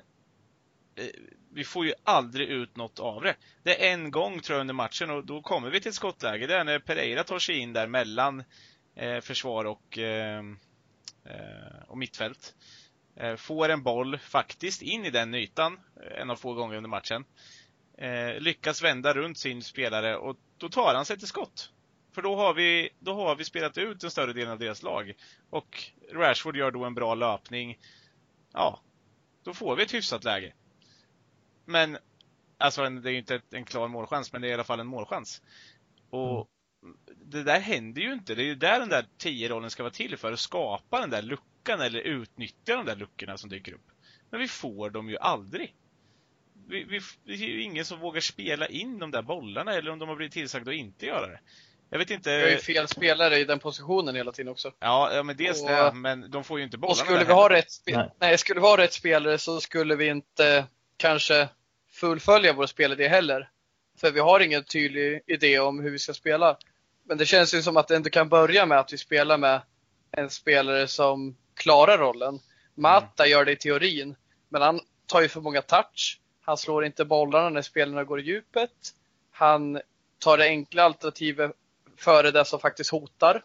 Eh, 0.95 1.07
vi 1.53 1.63
får 1.63 1.85
ju 1.85 1.93
aldrig 2.03 2.49
ut 2.49 2.75
något 2.75 2.99
av 2.99 3.23
det. 3.23 3.35
Det 3.63 3.85
är 3.85 3.93
en 3.93 4.11
gång 4.11 4.39
tror 4.39 4.55
jag 4.55 4.61
under 4.61 4.73
matchen 4.73 5.09
och 5.09 5.25
då 5.25 5.41
kommer 5.41 5.69
vi 5.69 5.81
till 5.81 5.89
ett 5.89 5.95
skottläge. 5.95 6.47
Det 6.47 6.55
är 6.55 6.63
när 6.63 6.79
Pereira 6.79 7.23
tar 7.23 7.39
sig 7.39 7.57
in 7.57 7.73
där 7.73 7.87
mellan 7.87 8.43
eh, 8.95 9.19
försvar 9.19 9.65
och 9.65 9.97
eh, 9.97 10.39
eh 11.25 11.83
och 11.87 11.97
mittfält. 11.97 12.55
Eh, 13.15 13.35
får 13.35 13.69
en 13.69 13.83
boll 13.83 14.17
faktiskt 14.17 14.81
in 14.81 15.05
i 15.05 15.09
den 15.09 15.35
ytan, 15.35 15.79
eh, 16.03 16.21
en 16.21 16.29
av 16.29 16.35
få 16.35 16.53
gånger 16.53 16.77
under 16.77 16.89
matchen. 16.89 17.25
Eh, 17.97 18.39
lyckas 18.39 18.83
vända 18.83 19.13
runt 19.13 19.37
sin 19.37 19.63
spelare 19.63 20.17
och 20.17 20.37
då 20.57 20.69
tar 20.69 20.95
han 20.95 21.05
sig 21.05 21.17
till 21.17 21.27
skott. 21.27 21.71
För 22.15 22.21
då 22.21 22.35
har 22.35 22.53
vi, 22.53 22.89
då 22.99 23.13
har 23.13 23.35
vi 23.35 23.43
spelat 23.43 23.77
ut 23.77 23.99
den 23.99 24.11
större 24.11 24.33
delen 24.33 24.51
av 24.51 24.59
deras 24.59 24.83
lag. 24.83 25.13
Och 25.49 25.83
Rashford 26.13 26.57
gör 26.57 26.71
då 26.71 26.85
en 26.85 26.93
bra 26.93 27.15
löpning. 27.15 27.77
Ja, 28.53 28.81
då 29.43 29.53
får 29.53 29.75
vi 29.75 29.83
ett 29.83 29.93
hyfsat 29.93 30.23
läge. 30.23 30.53
Men, 31.65 31.97
alltså 32.57 32.81
en- 32.83 33.01
det 33.01 33.09
är 33.09 33.11
ju 33.11 33.17
inte 33.17 33.35
ett- 33.35 33.53
en 33.53 33.65
klar 33.65 33.87
målchans, 33.87 34.33
men 34.33 34.41
det 34.41 34.47
är 34.47 34.49
i 34.49 34.53
alla 34.53 34.63
fall 34.63 34.79
en 34.79 34.87
målchans. 34.87 35.41
Och 36.09 36.47
det 37.25 37.43
där 37.43 37.59
händer 37.59 38.01
ju 38.01 38.13
inte. 38.13 38.35
Det 38.35 38.41
är 38.41 38.45
ju 38.45 38.55
där 38.55 38.79
den 38.79 38.89
där 38.89 39.05
10-rollen 39.17 39.69
ska 39.69 39.83
vara 39.83 39.93
till 39.93 40.17
för, 40.17 40.33
att 40.33 40.39
skapa 40.39 40.99
den 41.01 41.09
där 41.09 41.21
luckan 41.21 41.81
eller 41.81 41.99
utnyttja 41.99 42.75
de 42.75 42.85
där 42.85 42.95
luckorna 42.95 43.37
som 43.37 43.49
dyker 43.49 43.73
upp. 43.73 43.85
Men 44.29 44.39
vi 44.39 44.47
får 44.47 44.89
dem 44.89 45.09
ju 45.09 45.17
aldrig. 45.17 45.75
Vi, 46.67 46.83
vi, 46.83 46.99
det 47.23 47.33
är 47.33 47.37
ju 47.37 47.61
ingen 47.61 47.85
som 47.85 47.99
vågar 47.99 48.21
spela 48.21 48.67
in 48.67 48.99
de 48.99 49.11
där 49.11 49.21
bollarna 49.21 49.73
eller 49.73 49.91
om 49.91 49.99
de 49.99 50.09
har 50.09 50.15
blivit 50.15 50.33
tillsagda 50.33 50.71
att 50.71 50.77
inte 50.77 51.05
göra 51.05 51.27
det. 51.27 51.39
Jag 51.89 51.97
vet 51.99 52.09
inte. 52.09 52.37
Vi 52.37 52.43
har 52.43 52.49
ju 52.49 52.57
fel 52.57 52.87
spelare 52.87 53.37
i 53.39 53.43
den 53.45 53.59
positionen 53.59 54.15
hela 54.15 54.31
tiden 54.31 54.51
också. 54.51 54.71
Ja, 54.79 55.13
ja 55.13 55.23
men 55.23 55.37
dels 55.37 55.61
Och- 55.61 55.69
det, 55.69 55.91
men 55.93 56.31
de 56.31 56.43
får 56.43 56.57
ju 56.59 56.65
inte 56.65 56.77
bollarna 56.77 56.91
Och 56.91 56.97
skulle 56.97 57.23
vi 57.25 57.33
ha 57.33 57.49
rätt 57.49 57.71
spel 57.71 57.95
Nej. 57.97 58.09
Nej, 58.19 58.37
skulle 58.37 58.59
vi 58.59 58.65
ha 58.67 58.77
rätt 58.77 58.93
spelare 58.93 59.37
så 59.37 59.61
skulle 59.61 59.95
vi 59.95 60.07
inte 60.07 60.65
kanske 60.97 61.49
fullfölja 61.91 62.53
vår 62.53 62.65
spelidé 62.65 63.07
heller. 63.07 63.49
För 63.97 64.11
vi 64.11 64.19
har 64.19 64.39
ingen 64.39 64.63
tydlig 64.63 65.21
idé 65.27 65.59
om 65.59 65.79
hur 65.79 65.91
vi 65.91 65.99
ska 65.99 66.13
spela. 66.13 66.57
Men 67.03 67.17
det 67.17 67.25
känns 67.25 67.53
ju 67.53 67.61
som 67.61 67.77
att 67.77 67.87
det 67.87 67.95
ändå 67.95 68.09
kan 68.09 68.29
börja 68.29 68.65
med 68.65 68.79
att 68.79 68.93
vi 68.93 68.97
spelar 68.97 69.37
med 69.37 69.61
en 70.11 70.29
spelare 70.29 70.87
som 70.87 71.37
klarar 71.53 71.97
rollen. 71.97 72.39
Matta 72.75 73.27
gör 73.27 73.45
det 73.45 73.51
i 73.51 73.55
teorin, 73.55 74.15
men 74.49 74.61
han 74.61 74.79
tar 75.05 75.21
ju 75.21 75.27
för 75.27 75.41
många 75.41 75.61
touch. 75.61 76.19
Han 76.41 76.57
slår 76.57 76.85
inte 76.85 77.05
bollarna 77.05 77.49
när 77.49 77.61
spelarna 77.61 78.03
går 78.03 78.19
i 78.19 78.23
djupet. 78.23 78.71
Han 79.31 79.81
tar 80.19 80.37
det 80.37 80.45
enkla 80.45 80.83
alternativet 80.83 81.51
före 81.97 82.31
det 82.31 82.45
som 82.45 82.59
faktiskt 82.59 82.91
hotar. 82.91 83.43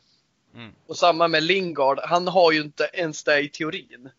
Mm. 0.54 0.72
Och 0.86 0.96
samma 0.96 1.28
med 1.28 1.42
Lingard. 1.42 2.00
Han 2.02 2.28
har 2.28 2.52
ju 2.52 2.60
inte 2.60 2.90
ens 2.92 3.24
det 3.24 3.40
i 3.40 3.48
teorin. 3.48 4.10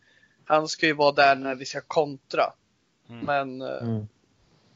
Han 0.45 0.67
ska 0.67 0.85
ju 0.85 0.93
vara 0.93 1.11
där 1.11 1.35
när 1.35 1.55
vi 1.55 1.65
ska 1.65 1.81
kontra. 1.81 2.53
Mm. 3.11 3.25
Men 3.25 3.61
eh, 3.61 3.83
Mm. 3.83 4.07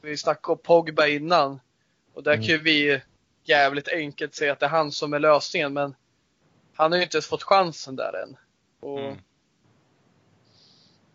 vi 0.01 0.17
snackade 0.17 0.51
om 0.53 0.59
Pogba 0.63 1.07
innan. 1.07 1.59
Och 2.13 2.23
där 2.23 2.33
Mm. 2.33 2.45
kan 2.45 2.55
ju 2.55 2.61
vi 2.61 3.01
jävligt 3.43 3.87
enkelt 3.87 4.35
säga 4.35 4.53
att 4.53 4.59
det 4.59 4.65
är 4.65 4.69
han 4.69 4.91
som 4.91 5.13
är 5.13 5.19
lösningen. 5.19 5.73
Men 5.73 5.95
han 6.73 6.91
har 6.91 6.97
ju 6.97 7.03
inte 7.03 7.17
ens 7.17 7.27
fått 7.27 7.43
chansen 7.43 7.95
där 7.95 8.23
än. 8.23 8.37
Och, 8.79 8.99
Mm. 8.99 9.17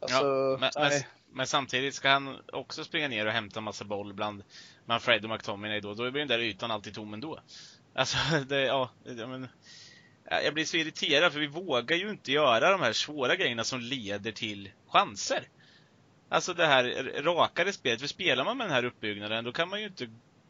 alltså, 0.00 0.24
Ja, 0.24 0.56
men, 0.60 0.70
men, 0.74 0.88
nej. 0.88 1.08
men 1.32 1.46
samtidigt 1.46 1.94
ska 1.94 2.08
han 2.08 2.36
också 2.52 2.84
springa 2.84 3.08
ner 3.08 3.26
och 3.26 3.32
hämta 3.32 3.60
massa 3.60 3.84
boll 3.84 4.12
bland, 4.14 4.42
bland 4.86 5.02
Fred 5.02 5.24
och 5.24 5.30
McTominay 5.30 5.80
då, 5.80 5.94
då 5.94 6.10
blir 6.10 6.20
den 6.20 6.28
där 6.28 6.38
ytan 6.38 6.70
alltid 6.70 6.94
tom 6.94 7.14
ändå. 7.14 7.40
Alltså, 7.94 8.16
det, 8.48 8.60
ja, 8.60 8.90
det, 9.04 9.26
men, 9.26 9.48
jag 10.44 10.54
blir 10.54 10.64
så 10.64 10.76
irriterad 10.76 11.32
för 11.32 11.40
vi 11.40 11.46
vågar 11.46 11.96
ju 11.96 12.10
inte 12.10 12.32
göra 12.32 12.70
de 12.70 12.80
här 12.80 12.92
svåra 12.92 13.36
grejerna 13.36 13.64
som 13.64 13.80
leder 13.80 14.32
till 14.32 14.70
chanser. 14.88 15.48
Alltså 16.32 16.54
det 16.54 16.66
här 16.66 17.12
rakare 17.22 17.72
spelet. 17.72 18.00
För 18.00 18.08
spelar 18.08 18.44
man 18.44 18.56
med 18.56 18.66
den 18.66 18.74
här 18.74 18.84
uppbyggnaden 18.84 19.44
då 19.44 19.52
kan 19.52 19.68
man 19.68 19.80
ju 19.80 19.86
inte 19.86 20.08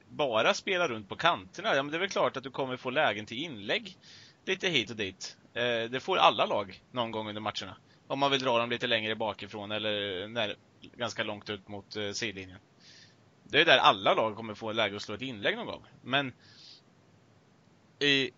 bara 0.09 0.55
spela 0.55 0.89
runt 0.89 1.09
på 1.09 1.17
kanterna. 1.17 1.75
Ja, 1.75 1.83
men 1.83 1.91
det 1.91 1.97
är 1.97 2.01
väl 2.01 2.09
klart 2.09 2.37
att 2.37 2.45
du 2.45 2.51
kommer 2.51 2.77
få 2.77 2.91
lägen 2.91 3.27
till 3.27 3.39
inlägg 3.39 3.99
lite 4.45 4.69
hit 4.69 4.91
och 4.91 4.97
dit. 4.97 5.37
Eh, 5.55 5.91
det 5.91 6.01
får 6.03 6.17
alla 6.17 6.47
lag 6.47 6.83
någon 6.93 7.11
gång 7.11 7.29
under 7.29 7.41
matcherna. 7.41 7.77
Om 8.07 8.19
man 8.19 8.31
vill 8.31 8.41
dra 8.41 8.59
dem 8.59 8.71
lite 8.71 8.87
längre 8.87 9.17
bakifrån 9.17 9.73
eller 9.73 10.29
när, 10.29 10.57
ganska 10.97 11.23
långt 11.23 11.51
ut 11.51 11.69
mot 11.69 11.97
eh, 11.97 12.13
sidlinjen. 12.13 12.59
Det 13.45 13.61
är 13.61 13.65
där 13.65 13.79
alla 13.79 14.15
lag 14.15 14.37
kommer 14.37 14.55
få 14.55 14.73
läge 14.73 14.97
att 14.97 15.03
slå 15.03 15.15
ett 15.15 15.23
inlägg 15.23 15.57
någon 15.57 15.67
gång. 15.67 15.85
Men 16.03 16.33
i, 17.99 18.31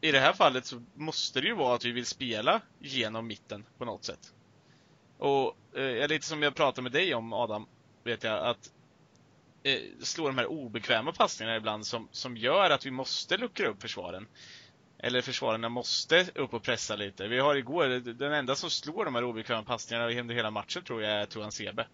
i 0.00 0.12
det 0.12 0.20
här 0.20 0.32
fallet 0.32 0.66
så 0.66 0.82
måste 0.94 1.40
det 1.40 1.46
ju 1.46 1.54
vara 1.54 1.74
att 1.74 1.84
vi 1.84 1.92
vill 1.92 2.06
spela 2.06 2.60
genom 2.78 3.26
mitten 3.26 3.64
på 3.78 3.84
något 3.84 4.04
sätt. 4.04 4.33
Och 5.24 5.78
eh, 5.78 6.08
lite 6.08 6.26
som 6.26 6.42
jag 6.42 6.54
pratade 6.54 6.82
med 6.82 6.92
dig 6.92 7.14
om 7.14 7.32
Adam, 7.32 7.66
vet 8.02 8.24
jag 8.24 8.46
att 8.46 8.72
eh, 9.62 9.80
slå 10.00 10.26
de 10.26 10.38
här 10.38 10.46
obekväma 10.46 11.12
passningarna 11.12 11.56
ibland 11.56 11.86
som, 11.86 12.08
som 12.12 12.36
gör 12.36 12.70
att 12.70 12.86
vi 12.86 12.90
måste 12.90 13.36
luckra 13.36 13.68
upp 13.68 13.82
försvaren. 13.82 14.26
Eller 14.98 15.20
försvararna 15.20 15.68
måste 15.68 16.26
upp 16.34 16.54
och 16.54 16.62
pressa 16.62 16.96
lite. 16.96 17.28
Vi 17.28 17.38
har 17.38 17.54
igår, 17.54 18.14
den 18.14 18.32
enda 18.32 18.54
som 18.54 18.70
slår 18.70 19.04
de 19.04 19.14
här 19.14 19.24
obekväma 19.24 19.62
passningarna 19.62 20.20
under 20.20 20.34
hela 20.34 20.50
matchen 20.50 20.82
tror 20.82 21.02
jag 21.02 21.12
är 21.12 21.26
Tuan 21.26 21.52
Sebe. 21.52 21.86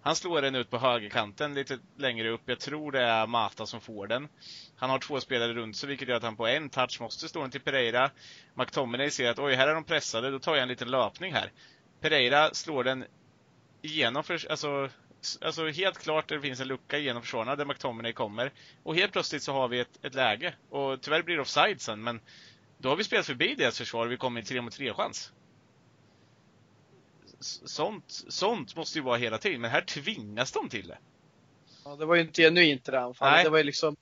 Han 0.00 0.16
slår 0.16 0.42
den 0.42 0.54
ut 0.54 0.70
på 0.70 0.78
högerkanten 0.78 1.54
lite 1.54 1.78
längre 1.98 2.30
upp. 2.30 2.42
Jag 2.46 2.60
tror 2.60 2.92
det 2.92 3.02
är 3.02 3.26
Mata 3.26 3.66
som 3.66 3.80
får 3.80 4.06
den. 4.06 4.28
Han 4.76 4.90
har 4.90 4.98
två 4.98 5.20
spelare 5.20 5.52
runt 5.52 5.76
sig 5.76 5.88
vilket 5.88 6.08
gör 6.08 6.16
att 6.16 6.22
han 6.22 6.36
på 6.36 6.46
en 6.46 6.70
touch 6.70 7.00
måste 7.00 7.28
slå 7.28 7.40
den 7.40 7.50
till 7.50 7.60
Pereira. 7.60 8.10
McTominay 8.54 9.10
ser 9.10 9.30
att 9.30 9.38
oj, 9.38 9.54
här 9.54 9.68
är 9.68 9.74
de 9.74 9.84
pressade, 9.84 10.30
då 10.30 10.38
tar 10.38 10.54
jag 10.54 10.62
en 10.62 10.68
liten 10.68 10.90
löpning 10.90 11.32
här. 11.32 11.52
Pereira 12.02 12.54
slår 12.54 12.84
den 12.84 13.04
igenom, 13.82 14.24
för, 14.24 14.50
alltså, 14.50 14.88
alltså 15.40 15.68
helt 15.68 15.98
klart 15.98 16.28
det 16.28 16.40
finns 16.40 16.60
en 16.60 16.68
lucka 16.68 16.98
igenom 16.98 17.22
försvararna 17.22 17.56
där 17.56 17.64
McTominay 17.64 18.12
kommer. 18.12 18.52
Och 18.82 18.94
helt 18.94 19.12
plötsligt 19.12 19.42
så 19.42 19.52
har 19.52 19.68
vi 19.68 19.80
ett, 19.80 20.04
ett 20.04 20.14
läge. 20.14 20.54
Och 20.70 21.00
tyvärr 21.00 21.22
blir 21.22 21.36
det 21.36 21.42
offside 21.42 21.80
sen, 21.80 22.02
men 22.02 22.20
då 22.78 22.88
har 22.88 22.96
vi 22.96 23.04
spelat 23.04 23.26
förbi 23.26 23.54
deras 23.54 23.78
försvar 23.78 24.06
och 24.06 24.12
vi 24.12 24.16
kommer 24.16 24.40
i 24.40 24.44
3 24.44 24.60
mot 24.60 24.72
3 24.72 24.94
chans 24.94 25.32
sånt, 27.42 28.04
sånt 28.28 28.76
måste 28.76 28.98
ju 28.98 29.04
vara 29.04 29.16
hela 29.16 29.38
tiden, 29.38 29.60
men 29.60 29.70
här 29.70 29.80
tvingas 29.80 30.52
de 30.52 30.68
till 30.68 30.88
det. 30.88 30.98
Ja, 31.84 31.96
det 31.96 32.06
var 32.06 32.14
ju 32.14 32.20
inte 32.20 32.42
genuint 32.42 32.84
det 32.84 32.92
där 32.92 32.98
anfallet. 32.98 33.44
Det 33.44 33.50
var 33.50 33.58
ju 33.58 33.64
liksom, 33.64 33.96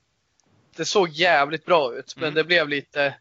det 0.75 0.85
såg 0.85 1.09
jävligt 1.09 1.65
bra 1.65 1.95
ut, 1.95 2.15
men 2.15 2.23
mm. 2.23 2.35
det 2.35 2.43
blev 2.43 2.69
lite, 2.69 3.15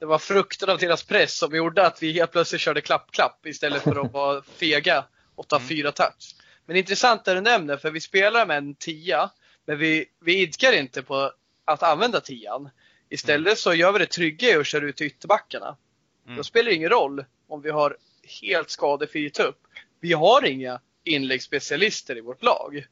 det 0.00 0.06
var 0.06 0.18
frukten 0.18 0.70
av 0.70 0.78
deras 0.78 1.02
press 1.02 1.38
som 1.38 1.54
gjorde 1.54 1.86
att 1.86 2.02
vi 2.02 2.12
helt 2.12 2.32
plötsligt 2.32 2.60
körde 2.60 2.80
klapp-klapp 2.80 3.46
istället 3.46 3.82
för 3.82 4.04
att 4.04 4.12
vara 4.12 4.42
fega 4.56 5.04
och 5.34 5.48
ta 5.48 5.56
mm. 5.56 5.68
fyra 5.68 5.92
touch. 5.92 6.36
Men 6.66 6.76
intressant 6.76 7.24
det 7.24 7.34
du 7.34 7.40
nämner, 7.40 7.76
för 7.76 7.90
vi 7.90 8.00
spelar 8.00 8.46
med 8.46 8.56
en 8.56 8.74
tia, 8.74 9.30
men 9.66 9.78
vi, 9.78 10.06
vi 10.20 10.40
idkar 10.40 10.72
inte 10.72 11.02
på 11.02 11.32
att 11.64 11.82
använda 11.82 12.20
tian. 12.20 12.70
Istället 13.08 13.46
mm. 13.46 13.56
så 13.56 13.74
gör 13.74 13.92
vi 13.92 13.98
det 13.98 14.06
trygga 14.06 14.58
och 14.58 14.66
kör 14.66 14.82
ut 14.82 15.00
ytterbackarna. 15.00 15.76
Mm. 16.24 16.36
Då 16.36 16.44
spelar 16.44 16.70
det 16.70 16.76
ingen 16.76 16.90
roll 16.90 17.24
om 17.48 17.62
vi 17.62 17.70
har 17.70 17.96
helt 18.42 18.70
skadefri 18.70 19.30
tupp. 19.30 19.58
Vi 20.00 20.12
har 20.12 20.44
inga 20.44 20.80
inläggsspecialister 21.04 22.16
i 22.16 22.20
vårt 22.20 22.42
lag. 22.42 22.86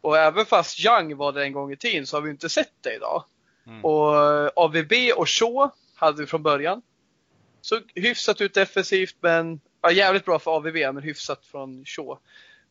Och 0.00 0.18
även 0.18 0.46
fast 0.46 0.84
Young 0.84 1.16
var 1.16 1.32
det 1.32 1.44
en 1.44 1.52
gång 1.52 1.72
i 1.72 1.76
tiden 1.76 2.06
så 2.06 2.16
har 2.16 2.22
vi 2.22 2.30
inte 2.30 2.48
sett 2.48 2.72
det 2.80 2.94
idag. 2.94 3.24
Mm. 3.66 3.84
Och 3.84 4.14
AVB 4.64 4.92
och 5.16 5.28
Shaw 5.28 5.70
hade 5.94 6.20
vi 6.20 6.26
från 6.26 6.42
början. 6.42 6.82
Så 7.60 7.80
hyfsat 7.94 8.40
ut 8.40 8.54
defensivt 8.54 9.16
men, 9.20 9.60
ja, 9.82 9.90
jävligt 9.90 10.24
bra 10.24 10.38
för 10.38 10.50
AVB 10.50 10.74
men 10.94 11.02
hyfsat 11.02 11.46
från 11.46 11.84
Shaw. 11.84 12.18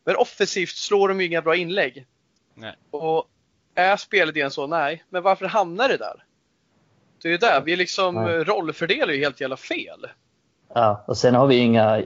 Men 0.04 0.16
offensivt 0.16 0.76
slår 0.76 1.08
de 1.08 1.20
ju 1.20 1.26
inga 1.26 1.42
bra 1.42 1.56
inlägg. 1.56 2.06
Nej. 2.54 2.76
Och 2.90 3.28
är 3.74 3.96
spelidén 3.96 4.50
så? 4.50 4.66
Nej. 4.66 5.04
Men 5.08 5.22
varför 5.22 5.46
hamnar 5.46 5.88
det 5.88 5.96
där? 5.96 6.24
Det 7.22 7.28
är 7.28 7.32
ju 7.32 7.38
där, 7.38 7.62
vi 7.64 7.76
liksom 7.76 8.28
rollfördelar 8.28 9.12
ju 9.12 9.20
helt 9.20 9.40
jävla 9.40 9.56
fel. 9.56 10.06
Ja, 10.74 11.04
och 11.06 11.16
sen 11.16 11.34
har 11.34 11.46
vi 11.46 11.56
inga, 11.56 12.02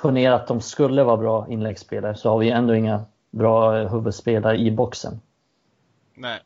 ponera 0.00 0.34
att 0.34 0.46
de 0.46 0.60
skulle 0.60 1.02
vara 1.02 1.16
bra 1.16 1.46
inläggsspelare, 1.50 2.14
så 2.14 2.30
har 2.30 2.38
vi 2.38 2.50
ändå 2.50 2.74
inga 2.74 3.04
bra 3.30 3.72
huvudspelare 3.72 4.56
i 4.56 4.70
boxen. 4.70 5.20
Nej. 6.14 6.40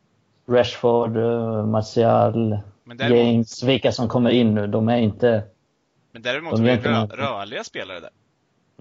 Rashford, 0.47 1.17
uh, 1.17 1.67
Martial, 1.67 2.59
däremot... 2.97 3.19
James, 3.19 3.63
vilka 3.63 3.93
som 3.93 4.09
kommer 4.09 4.31
in 4.31 4.55
nu, 4.55 4.67
de 4.67 4.89
är 4.89 4.97
inte... 4.97 5.43
Men 6.13 6.23
däremot 6.23 6.57
de 6.57 6.67
är 6.67 6.77
vi 6.77 6.89
rö 6.89 7.07
rörliga 7.07 7.65
spelare 7.65 8.01
där. 8.01 8.11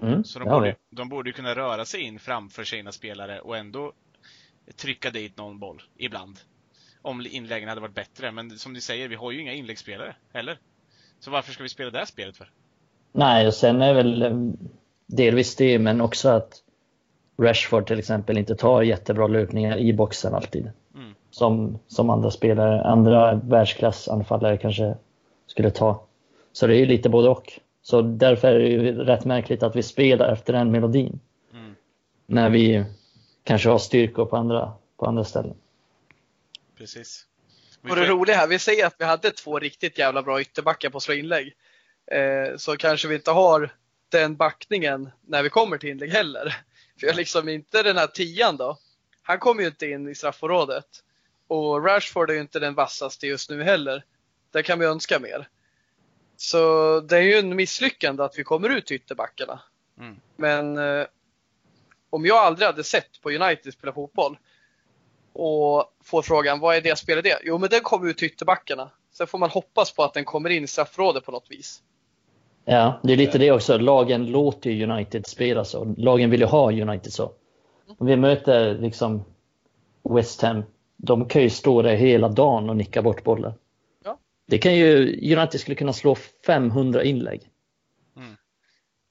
Mm, 0.01 0.24
så 0.24 0.39
de 0.39 0.50
borde, 0.50 0.75
de 0.89 1.10
borde 1.10 1.32
kunna 1.32 1.56
röra 1.56 1.86
sig 1.86 2.01
in 2.01 2.20
framför 2.20 2.63
sina 2.63 2.91
spelare 2.91 3.39
och 3.39 3.58
ändå 3.58 3.94
trycka 4.75 5.10
dit 5.10 5.38
någon 5.38 5.60
boll 5.60 5.82
ibland. 5.98 6.39
Om 7.01 7.25
inläggen 7.30 7.70
hade 7.70 7.82
varit 7.82 7.96
bättre. 7.96 8.32
Men 8.32 8.58
som 8.58 8.74
du 8.74 8.82
säger, 8.82 9.08
vi 9.08 9.15
har 9.15 9.32
ju 9.32 9.41
inga 9.41 9.53
inläggsspelare 9.53 10.15
heller. 10.34 10.58
Så 11.20 11.32
varför 11.32 11.51
ska 11.51 11.63
vi 11.63 11.70
spela 11.70 11.89
det 11.89 11.98
här 11.98 12.06
spelet 12.06 12.38
för? 12.38 12.51
Nej, 13.12 13.48
och 13.48 13.53
sen 13.53 13.82
är 13.82 13.94
väl 13.94 14.22
eh, 14.22 14.38
delvis 15.06 15.56
det, 15.56 15.80
men 15.80 16.01
också 16.01 16.30
att 16.30 16.53
Rashford 17.38 17.88
till 17.88 18.00
exempel 18.00 18.38
inte 18.38 18.56
tar 18.56 18.82
jättebra 18.82 19.27
löpningar 19.27 19.77
i 19.77 19.94
boxen 19.94 20.34
alltid. 20.34 20.72
Som, 21.31 21.79
som 21.88 22.09
andra 22.09 22.31
spelare, 22.31 22.81
andra 22.81 23.33
världsklassanfallare 23.33 24.57
kanske 24.57 24.95
skulle 25.47 25.71
ta. 25.71 26.03
Så 26.51 26.67
det 26.67 26.75
är 26.75 26.79
ju 26.79 26.85
lite 26.85 27.09
både 27.09 27.29
och. 27.29 27.59
Så 27.81 28.01
därför 28.01 28.47
är 28.47 28.59
det 28.59 28.67
ju 28.67 29.03
rätt 29.03 29.25
märkligt 29.25 29.63
att 29.63 29.75
vi 29.75 29.83
spelar 29.83 30.33
efter 30.33 30.53
den 30.53 30.71
melodin. 30.71 31.19
Mm. 31.53 31.75
När 32.25 32.50
vi 32.50 32.85
kanske 33.43 33.69
har 33.69 33.77
styrkor 33.77 34.25
på 34.25 34.38
andra, 34.38 34.73
på 34.97 35.05
andra 35.05 35.23
ställen. 35.23 35.55
Precis. 36.77 37.25
Och 37.89 37.95
det 37.95 38.07
roliga 38.07 38.35
här, 38.35 38.47
vi 38.47 38.59
säger 38.59 38.85
att 38.85 38.95
vi 38.97 39.05
hade 39.05 39.31
två 39.31 39.59
riktigt 39.59 39.97
jävla 39.97 40.23
bra 40.23 40.41
ytterbackar 40.41 40.89
på 40.89 40.97
att 40.97 41.03
slå 41.03 41.13
inlägg. 41.13 41.53
Eh, 42.11 42.57
så 42.57 42.77
kanske 42.77 43.07
vi 43.07 43.15
inte 43.15 43.31
har 43.31 43.73
den 44.09 44.35
backningen 44.35 45.09
när 45.21 45.43
vi 45.43 45.50
kommer 45.50 45.77
till 45.77 45.89
inlägg 45.89 46.11
heller. 46.11 46.55
För 47.00 47.07
jag 47.07 47.15
liksom 47.15 47.50
inte 47.50 47.83
den 47.83 47.97
här 47.97 48.07
tian 48.07 48.57
då. 48.57 48.77
Han 49.21 49.39
kommer 49.39 49.61
ju 49.61 49.67
inte 49.67 49.88
in 49.88 50.09
i 50.09 50.15
straffområdet. 50.15 50.85
Och 51.51 51.86
Rashford 51.86 52.29
är 52.29 52.34
ju 52.34 52.41
inte 52.41 52.60
den 52.60 52.75
vassaste 52.75 53.27
just 53.27 53.50
nu 53.50 53.63
heller. 53.63 54.03
Där 54.51 54.62
kan 54.62 54.79
vi 54.79 54.86
önska 54.86 55.20
mer. 55.20 55.48
Så 56.38 57.00
det 57.00 57.17
är 57.17 57.22
ju 57.22 57.34
en 57.34 57.55
misslyckande 57.55 58.24
att 58.24 58.39
vi 58.39 58.43
kommer 58.43 58.70
ut 58.70 58.86
till 58.86 58.96
ytterbackarna. 58.96 59.60
Mm. 60.00 60.15
Men 60.36 60.77
eh, 60.77 61.05
om 62.10 62.25
jag 62.25 62.38
aldrig 62.38 62.65
hade 62.65 62.84
sett 62.84 63.22
på 63.22 63.31
United 63.31 63.74
spela 63.74 63.93
fotboll 63.93 64.38
och 65.34 65.86
får 66.03 66.22
frågan 66.22 66.60
vad 66.60 66.75
är 66.75 66.81
deras 66.81 67.00
spelidé? 67.00 67.34
Jo, 67.43 67.58
men 67.58 67.70
den 67.70 67.81
kommer 67.81 68.10
ut 68.10 68.17
till 68.17 68.27
ytterbackarna. 68.27 68.91
Sen 69.12 69.27
får 69.27 69.38
man 69.38 69.50
hoppas 69.50 69.91
på 69.91 70.03
att 70.03 70.13
den 70.13 70.25
kommer 70.25 70.50
in 70.50 70.63
i 70.63 70.67
straffområdet 70.67 71.25
på 71.25 71.31
något 71.31 71.51
vis. 71.51 71.81
Ja, 72.65 73.00
det 73.03 73.13
är 73.13 73.17
lite 73.17 73.38
det 73.38 73.51
också. 73.51 73.77
Lagen 73.77 74.25
låter 74.25 74.70
ju 74.70 74.91
United 74.91 75.27
spela 75.27 75.65
så. 75.65 75.96
Lagen 75.98 76.29
vill 76.29 76.39
ju 76.39 76.48
ha 76.48 76.72
United 76.72 77.13
så. 77.13 77.31
Om 77.98 78.08
vi 78.08 78.15
möter 78.15 78.74
liksom 78.74 79.24
West 80.03 80.41
Ham, 80.41 80.63
de 81.03 81.25
kan 81.25 81.41
ju 81.41 81.50
stå 81.50 81.81
där 81.81 81.96
hela 81.96 82.29
dagen 82.29 82.70
och 82.70 82.77
nicka 82.77 83.01
bort 83.01 83.24
bollar. 83.24 83.53
Ja. 84.05 84.17
Det 84.48 84.58
kan 84.58 84.75
ju, 84.75 85.08
United 85.38 85.60
skulle 85.60 85.75
kunna 85.75 85.93
slå 85.93 86.15
500 86.46 87.03
inlägg. 87.03 87.41
Mm. 88.17 88.36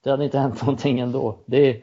Det 0.05 0.11
hade 0.11 0.25
inte 0.25 0.39
hänt 0.39 0.63
någonting 0.63 1.01
ändå. 1.01 1.39
Det 1.47 1.71
är, 1.71 1.83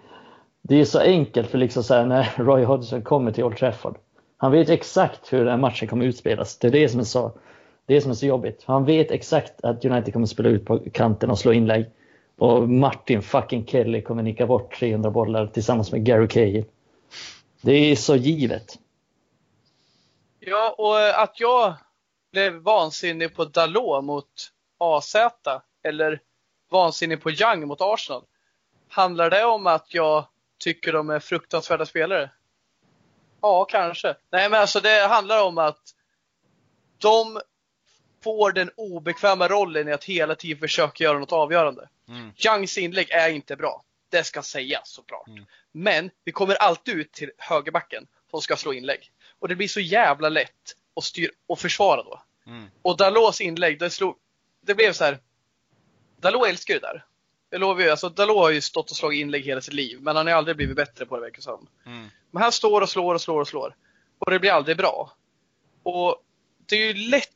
det 0.62 0.76
är 0.76 0.86
så 0.86 1.00
enkelt 1.00 1.50
för 1.50 1.58
liksom 1.58 1.84
så 1.84 1.94
här, 1.94 2.06
när 2.06 2.30
Roy 2.44 2.64
Hodgson 2.64 3.02
kommer 3.02 3.32
till 3.32 3.44
Old 3.44 3.58
Trafford. 3.58 3.98
Han 4.38 4.52
vet 4.52 4.70
exakt 4.70 5.34
hur 5.34 5.40
den 5.40 5.48
här 5.48 5.58
matchen 5.58 5.88
kommer 5.88 6.06
utspelas. 6.06 6.58
Det 6.58 6.68
är 6.68 6.72
det 6.72 6.90
som 6.90 7.00
är 7.00 7.04
så, 7.04 7.32
det 7.86 8.02
som 8.02 8.12
är 8.12 8.16
så 8.16 8.26
jobbigt. 8.26 8.64
Han 8.66 8.86
vet 8.86 9.12
exakt 9.12 9.64
att 9.64 9.86
United 9.86 10.14
kommer 10.14 10.26
spela 10.26 10.50
ut 10.50 10.66
på 10.66 10.80
kanten 10.94 11.30
och 11.30 11.40
slå 11.40 11.54
inlägg. 11.54 11.86
Och 12.38 12.70
Martin 12.70 13.22
fucking 13.22 13.66
Kelly 13.66 14.02
kommer 14.02 14.24
nicka 14.24 14.48
bort 14.48 14.80
300 14.80 15.12
bollar 15.12 15.48
tillsammans 15.48 15.92
med 15.92 16.06
Gary 16.06 16.28
Cahill. 16.28 16.66
Det 17.62 17.92
är 17.92 17.96
så 17.96 18.16
givet. 18.16 18.80
Ja, 20.50 20.76
och 20.78 21.22
att 21.22 21.40
jag 21.40 21.74
blev 22.32 22.54
vansinnig 22.54 23.36
på 23.36 23.46
Dalot 23.46 24.04
mot 24.04 24.52
AZ 24.78 25.16
eller 25.84 26.22
vansinnig 26.72 27.22
på 27.22 27.32
Young 27.32 27.68
mot 27.68 27.82
Arsenal. 27.82 28.24
Handlar 28.90 29.30
det 29.30 29.46
om 29.46 29.68
att 29.68 29.94
jag 29.94 30.26
tycker 30.60 30.94
de 30.94 31.10
är 31.10 31.20
fruktansvärda 31.20 31.86
spelare? 31.86 32.30
Ja, 33.42 33.66
kanske. 33.66 34.16
Nej, 34.30 34.50
men 34.50 34.62
alltså 34.62 34.80
det 34.80 35.08
handlar 35.08 35.44
om 35.44 35.58
att 35.58 35.82
de 36.98 37.42
får 38.24 38.52
den 38.52 38.72
obekväma 38.76 39.48
rollen 39.48 39.88
i 39.88 39.94
att 39.94 40.04
hela 40.04 40.36
tiden 40.36 40.60
försöka 40.60 41.04
göra 41.04 41.20
något 41.20 41.32
avgörande. 41.32 41.90
Mm. 42.08 42.32
Youngs 42.46 42.78
inlägg 42.78 43.10
är 43.12 43.30
inte 43.30 43.56
bra. 43.56 43.84
Det 44.10 44.24
ska 44.24 44.42
sägas 44.42 44.90
såklart. 44.90 45.28
Mm. 45.28 45.46
Men 45.72 46.12
vi 46.24 46.32
kommer 46.32 46.56
alltid 46.56 46.96
ut 46.96 47.14
till 47.14 47.32
högerbacken 47.38 48.08
som 48.32 48.42
ska 48.42 48.56
slå 48.56 48.74
inlägg. 48.74 49.12
Och 49.40 49.48
det 49.48 49.56
blir 49.56 49.68
så 49.68 49.80
jävla 49.80 50.30
lätt 50.30 50.76
att, 50.96 51.04
styr 51.04 51.32
och 51.48 51.60
försvara 51.60 52.04
då. 52.04 52.22
Mm. 52.48 52.70
Och 52.82 52.98
Dalos 52.98 53.42
inlägg, 53.42 53.80
det 53.80 53.90
slog, 53.90 54.16
det 54.62 54.76
blev 54.76 54.94
så 54.94 55.04
här. 55.04 55.20
Dalot 56.22 56.48
älskar 56.48 56.74
ju 56.74 56.80
det 56.80 56.88
där. 56.88 57.06
Jag 57.50 57.62
lovar 57.62 57.82
ju, 57.82 57.90
alltså 57.90 58.10
Dalot 58.10 58.38
har 58.38 58.50
ju 58.50 58.62
stått 58.62 58.92
och 58.92 58.98
slagit 58.98 59.22
inlägg 59.22 59.46
hela 59.46 59.62
sitt 59.62 59.74
liv, 59.74 60.02
men 60.02 60.16
han 60.16 60.28
har 60.28 60.34
aldrig 60.34 60.58
blivit 60.58 60.76
bättre 60.76 61.06
på 61.06 61.16
det 61.16 61.22
verkar 61.22 61.42
som. 61.42 61.68
Mm. 61.86 62.08
Men 62.32 62.44
han 62.44 62.52
står 62.52 62.82
och 62.82 62.90
slår 62.90 63.14
och 63.16 63.22
slår 63.22 63.42
och 63.42 63.48
slår. 63.48 63.76
Och 64.20 64.32
det 64.32 64.40
blir 64.40 64.52
aldrig 64.52 64.78
bra. 64.78 65.14
Och 65.84 66.24
det 66.66 66.76
är 66.76 66.88
ju 66.88 66.94
lätt 66.94 67.30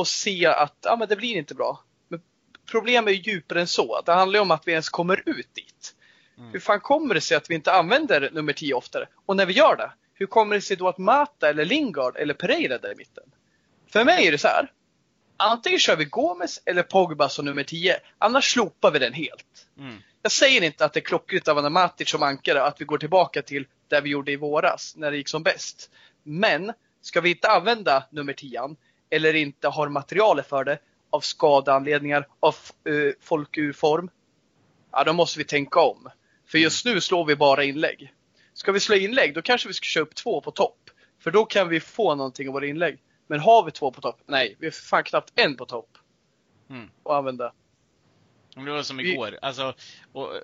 att 0.00 0.08
se 0.08 0.46
att 0.46 0.76
ja, 0.80 0.96
men 0.96 1.08
det 1.08 1.16
blir 1.16 1.36
inte 1.36 1.54
bra. 1.54 1.84
Men 2.08 2.22
problemet 2.70 3.12
är 3.12 3.16
ju 3.16 3.32
djupare 3.32 3.60
än 3.60 3.66
så. 3.66 4.00
Det 4.00 4.12
handlar 4.12 4.38
ju 4.38 4.42
om 4.42 4.50
att 4.50 4.68
vi 4.68 4.72
ens 4.72 4.88
kommer 4.88 5.22
ut 5.26 5.54
dit. 5.54 5.94
Mm. 6.38 6.50
Hur 6.52 6.60
fan 6.60 6.80
kommer 6.80 7.14
det 7.14 7.20
sig 7.20 7.36
att 7.36 7.50
vi 7.50 7.54
inte 7.54 7.72
använder 7.72 8.30
nummer 8.32 8.52
10 8.52 8.74
oftare? 8.74 9.08
Och 9.26 9.36
när 9.36 9.46
vi 9.46 9.52
gör 9.52 9.76
det, 9.76 9.92
hur 10.22 10.26
kommer 10.26 10.54
det 10.54 10.60
sig 10.60 10.76
då 10.76 10.88
att 10.88 10.98
Mata 10.98 11.48
eller 11.48 11.64
Lingard 11.64 12.16
eller 12.16 12.34
Pereira 12.34 12.78
där 12.78 12.92
i 12.92 12.94
mitten? 12.94 13.24
För 13.92 14.04
mig 14.04 14.26
är 14.26 14.32
det 14.32 14.38
så 14.38 14.48
här. 14.48 14.72
Antingen 15.36 15.78
kör 15.78 15.96
vi 15.96 16.04
Gomes 16.04 16.62
eller 16.64 16.82
Pogba 16.82 17.28
som 17.28 17.44
nummer 17.44 17.64
10. 17.64 17.96
Annars 18.18 18.52
slopar 18.52 18.90
vi 18.90 18.98
den 18.98 19.12
helt. 19.12 19.66
Mm. 19.78 19.96
Jag 20.22 20.32
säger 20.32 20.62
inte 20.62 20.84
att 20.84 20.92
det 20.92 21.00
är 21.00 21.04
klockrent 21.04 21.48
av 21.48 21.72
Matic 21.72 22.10
som 22.10 22.22
ankare 22.22 22.62
att 22.62 22.80
vi 22.80 22.84
går 22.84 22.98
tillbaka 22.98 23.42
till 23.42 23.66
det 23.88 24.00
vi 24.00 24.10
gjorde 24.10 24.32
i 24.32 24.36
våras 24.36 24.94
när 24.96 25.10
det 25.10 25.16
gick 25.16 25.28
som 25.28 25.42
bäst. 25.42 25.90
Men 26.22 26.72
ska 27.00 27.20
vi 27.20 27.30
inte 27.30 27.48
använda 27.48 28.04
nummer 28.10 28.32
10 28.32 28.76
eller 29.10 29.34
inte 29.34 29.68
har 29.68 29.88
materialet 29.88 30.48
för 30.48 30.64
det 30.64 30.78
av 31.10 31.20
skadeanledningar, 31.20 32.28
av 32.40 32.54
uh, 32.88 33.12
folk 33.20 33.58
ur 33.58 33.72
form. 33.72 34.10
Ja, 34.92 35.04
då 35.04 35.12
måste 35.12 35.38
vi 35.38 35.44
tänka 35.44 35.80
om. 35.80 36.08
För 36.46 36.58
just 36.58 36.84
nu 36.84 37.00
slår 37.00 37.24
vi 37.24 37.36
bara 37.36 37.64
inlägg. 37.64 38.12
Ska 38.62 38.72
vi 38.72 38.80
slå 38.80 38.96
inlägg, 38.96 39.34
då 39.34 39.42
kanske 39.42 39.68
vi 39.68 39.74
ska 39.74 39.84
köra 39.84 40.02
upp 40.04 40.14
två 40.14 40.40
på 40.40 40.50
topp. 40.50 40.90
För 41.18 41.30
då 41.30 41.44
kan 41.44 41.68
vi 41.68 41.80
få 41.80 42.14
någonting 42.14 42.48
av 42.48 42.54
våra 42.54 42.66
inlägg. 42.66 42.98
Men 43.26 43.40
har 43.40 43.64
vi 43.64 43.70
två 43.70 43.90
på 43.90 44.00
topp? 44.00 44.20
Nej, 44.26 44.56
vi 44.58 44.66
har 44.66 44.70
fan 44.70 45.04
knappt 45.04 45.32
en 45.34 45.56
på 45.56 45.66
topp. 45.66 45.98
Mm. 46.70 46.90
Att 47.02 47.12
använda. 47.12 47.52
Det 48.54 48.70
var 48.70 48.82
som 48.82 48.96
Vi- 48.96 49.12
igår. 49.12 49.38
Alltså, 49.42 49.74
och, 50.12 50.36
eh, 50.36 50.42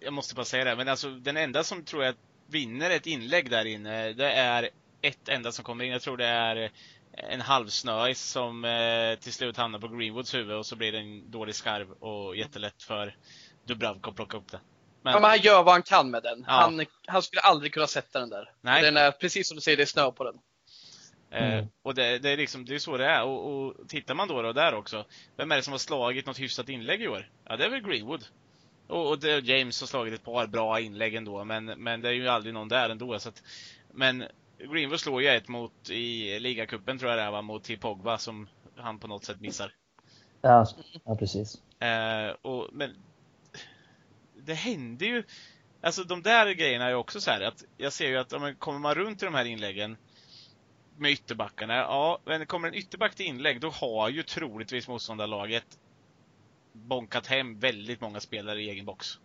jag 0.00 0.12
måste 0.12 0.34
bara 0.34 0.44
säga 0.44 0.64
det, 0.64 0.76
men 0.76 0.88
alltså 0.88 1.10
den 1.10 1.36
enda 1.36 1.64
som 1.64 1.84
tror 1.84 2.04
jag 2.04 2.14
vinner 2.46 2.90
ett 2.90 3.06
inlägg 3.06 3.50
där 3.50 3.64
inne, 3.64 4.12
det 4.12 4.30
är 4.32 4.70
ett 5.02 5.28
enda 5.28 5.52
som 5.52 5.64
kommer 5.64 5.84
in. 5.84 5.92
Jag 5.92 6.02
tror 6.02 6.16
det 6.16 6.26
är 6.26 6.70
en 7.12 7.40
halvsnöis 7.40 8.20
som 8.22 8.64
eh, 8.64 9.18
till 9.20 9.32
slut 9.32 9.56
hamnar 9.56 9.78
på 9.78 9.88
Greenwoods 9.88 10.34
huvud 10.34 10.56
och 10.56 10.66
så 10.66 10.76
blir 10.76 10.92
det 10.92 10.98
en 10.98 11.30
dålig 11.30 11.54
skarv 11.54 11.92
och 11.92 12.36
jättelätt 12.36 12.82
för 12.82 13.16
Dubravka 13.64 14.10
att 14.10 14.16
plocka 14.16 14.36
upp 14.36 14.50
det. 14.50 14.60
Men, 15.06 15.14
Ja, 15.14 15.20
men 15.20 15.30
han 15.30 15.38
gör 15.40 15.62
vad 15.62 15.74
han 15.74 15.82
kan 15.82 16.10
med 16.10 16.22
den. 16.22 16.44
Ja. 16.46 16.52
Han, 16.52 16.86
han 17.06 17.22
skulle 17.22 17.40
aldrig 17.40 17.72
kunna 17.74 17.86
sätta 17.86 18.20
den 18.20 18.28
där. 18.30 18.52
Nej. 18.60 18.82
Den 18.82 18.96
är, 18.96 19.10
precis 19.10 19.48
som 19.48 19.54
du 19.54 19.60
säger, 19.60 19.76
det 19.76 19.82
är 19.82 19.86
snö 19.86 20.10
på 20.10 20.24
den. 20.24 20.34
eh, 21.30 21.52
Mm. 21.52 21.66
och 21.82 21.94
det, 21.94 22.18
det 22.18 22.30
är 22.30 22.36
liksom, 22.36 22.64
det 22.64 22.74
är 22.74 22.78
så 22.78 22.96
det 22.96 23.06
är. 23.06 23.24
Och, 23.24 23.52
och 23.66 23.88
tittar 23.88 24.14
man 24.14 24.28
då, 24.28 24.42
då 24.42 24.52
där 24.52 24.74
också, 24.74 25.04
vem 25.36 25.52
är 25.52 25.56
det 25.56 25.62
som 25.62 25.72
har 25.72 25.78
slagit 25.78 26.26
något 26.26 26.38
hyfsat 26.40 26.68
inlägg 26.68 27.02
i 27.02 27.08
år? 27.08 27.30
Ja, 27.44 27.56
det 27.56 27.64
är 27.64 27.70
väl 27.70 27.80
Greenwood. 27.80 28.24
Och, 28.88 29.08
och 29.08 29.18
det, 29.18 29.44
James 29.44 29.80
har 29.80 29.86
slagit 29.86 30.14
ett 30.14 30.24
par 30.24 30.46
bra 30.46 30.80
inlägg 30.80 31.14
ändå, 31.14 31.44
men, 31.44 31.64
men 31.64 32.00
det 32.00 32.08
är 32.08 32.12
ju 32.12 32.28
aldrig 32.28 32.54
någon 32.54 32.68
där 32.68 32.90
ändå. 32.90 33.18
Så 33.18 33.28
att, 33.28 33.42
men 33.92 34.24
Greenwood 34.58 35.00
slår 35.00 35.22
ju 35.22 35.28
ett 35.28 35.48
mot 35.48 35.90
i 35.90 36.40
ligacupen 36.40 36.98
tror 36.98 37.10
jag 37.10 37.18
det 37.18 37.22
är, 37.24 37.30
va, 37.30 37.42
mot 37.42 37.64
till 37.64 37.78
Pogba 37.78 38.18
som 38.18 38.48
han 38.76 38.98
på 38.98 39.06
något 39.08 39.24
sätt 39.24 39.40
missar. 39.40 39.72
Ja, 40.42 40.66
ja 41.04 41.16
precis. 41.16 41.54
Eh, 41.80 42.34
och, 42.42 42.68
men 42.72 42.94
det 44.46 44.54
händer 44.54 45.06
ju, 45.06 45.24
alltså 45.80 46.04
de 46.04 46.22
där 46.22 46.50
grejerna 46.50 46.84
är 46.84 46.88
ju 46.88 46.94
också 46.94 47.20
så 47.20 47.30
här 47.30 47.40
att 47.40 47.64
jag 47.76 47.92
ser 47.92 48.08
ju 48.08 48.16
att 48.16 48.32
om 48.32 48.40
man 48.40 48.54
kommer 48.54 48.78
man 48.78 48.94
runt 48.94 49.22
i 49.22 49.24
de 49.24 49.34
här 49.34 49.44
inläggen 49.44 49.96
med 50.96 51.10
ytterbackarna, 51.10 51.74
ja, 51.74 52.18
men 52.24 52.46
kommer 52.46 52.68
en 52.68 52.74
ytterback 52.74 53.14
till 53.14 53.26
inlägg 53.26 53.60
då 53.60 53.70
har 53.70 54.08
ju 54.08 54.22
troligtvis 54.22 54.88
motståndarlaget 54.88 55.66
bonkat 56.72 57.26
hem 57.26 57.58
väldigt 57.58 58.00
många 58.00 58.20
spelare 58.20 58.62
i 58.62 58.70
egen 58.70 58.84
box. 58.84 59.18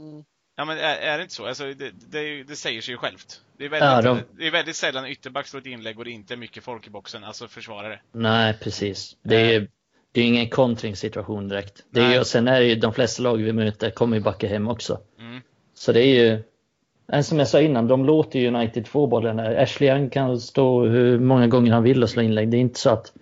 Mm. 0.00 0.24
Ja 0.56 0.64
men 0.64 0.78
är, 0.78 0.96
är 0.96 1.16
det 1.16 1.22
inte 1.22 1.34
så? 1.34 1.46
Alltså, 1.46 1.74
det, 1.74 1.90
det, 2.10 2.18
är 2.18 2.44
det 2.44 2.56
säger 2.56 2.80
sig 2.80 2.92
ju 2.94 2.98
självt. 2.98 3.42
Det 3.56 3.64
är, 3.64 3.68
väldigt, 3.68 3.90
Ja, 3.90 4.02
de- 4.02 4.22
det 4.38 4.46
är 4.46 4.50
väldigt 4.50 4.76
sällan 4.76 5.04
en 5.04 5.10
ytterback 5.10 5.46
slår 5.46 5.60
ett 5.60 5.66
inlägg 5.66 5.98
och 5.98 6.04
det 6.04 6.10
inte 6.10 6.34
är 6.34 6.38
mycket 6.38 6.64
folk 6.64 6.86
i 6.86 6.90
boxen, 6.90 7.24
alltså 7.24 7.48
försvarare. 7.48 8.00
Nej, 8.12 8.58
precis. 8.58 9.16
Det 9.22 9.36
är 9.36 9.52
ju 9.52 9.68
det 10.16 10.20
är 10.20 10.24
ju 10.24 10.28
ingen 10.28 10.48
kontringssituation 10.48 11.48
direkt. 11.48 11.84
Det 11.90 12.00
är 12.00 12.12
ju, 12.12 12.20
och 12.20 12.26
sen 12.26 12.48
är 12.48 12.60
det 12.60 12.66
ju 12.66 12.74
de 12.74 12.92
flesta 12.92 13.22
lag 13.22 13.36
vi 13.36 13.52
möter 13.52 13.90
kommer 13.90 14.16
ju 14.16 14.22
backa 14.22 14.48
hem 14.48 14.68
också. 14.68 15.00
Mm. 15.18 15.40
Så 15.74 15.92
det 15.92 16.00
är 16.02 16.24
ju, 16.24 17.22
som 17.22 17.38
jag 17.38 17.48
sa 17.48 17.60
innan, 17.60 17.88
de 17.88 18.04
låter 18.04 18.46
United 18.46 18.86
få 18.86 19.06
bollen. 19.06 19.38
Ashley 19.40 19.90
Young 19.90 20.10
kan 20.10 20.40
stå 20.40 20.84
hur 20.86 21.18
många 21.20 21.46
gånger 21.46 21.72
han 21.72 21.82
vill 21.82 22.02
och 22.02 22.10
slå 22.10 22.22
inlägg. 22.22 22.50
Det 22.50 22.56
är 22.56 22.60
inte 22.60 22.80
så 22.80 22.90
att 22.90 23.12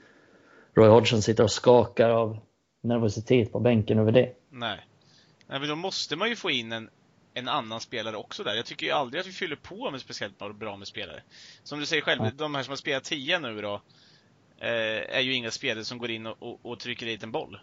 Roy 0.77 0.89
Hodgson 0.89 1.23
sitter 1.23 1.45
och 1.45 1.51
skakar 1.51 2.11
av 2.11 2.39
nervositet 2.83 3.53
på 3.53 3.61
bänken 3.61 3.99
över 3.99 4.13
det. 4.13 4.33
Nej. 4.51 4.87
Nej 5.47 5.61
men 5.61 5.69
då 5.69 5.77
måste 5.77 6.17
man 6.17 6.29
ju 6.29 6.37
få 6.37 6.51
in 6.51 6.73
en, 6.73 6.89
en 7.35 7.49
annan 7.49 7.81
spelare 7.81 8.17
också 8.17 8.45
där. 8.45 8.55
Jag 8.55 8.67
tycker 8.67 8.87
ju 8.87 8.93
aldrig 8.93 9.21
att 9.21 9.27
vi 9.27 9.33
fyller 9.33 9.57
på 9.57 9.91
med 9.91 10.01
speciellt 10.01 10.39
bra- 10.59 10.77
med 10.77 10.89
spelare. 10.89 11.23
Som 11.63 11.79
du 11.81 11.87
säger 11.87 12.03
själv, 12.03 12.21
Ja. 12.25 12.31
de 12.37 12.55
här 12.55 12.63
som 12.63 12.71
har 12.73 12.77
spelat 12.77 13.05
10 13.05 13.39
nu 13.39 13.61
då, 13.63 13.81
är 14.68 15.20
ju 15.20 15.33
inga 15.35 15.50
spelare 15.50 15.85
som 15.85 15.98
går 15.98 16.11
in 16.11 16.27
och, 16.27 16.37
och, 16.38 16.61
och 16.62 16.81
trycker 16.81 17.07
dit 17.07 17.22
en 17.22 17.33
boll. 17.33 17.61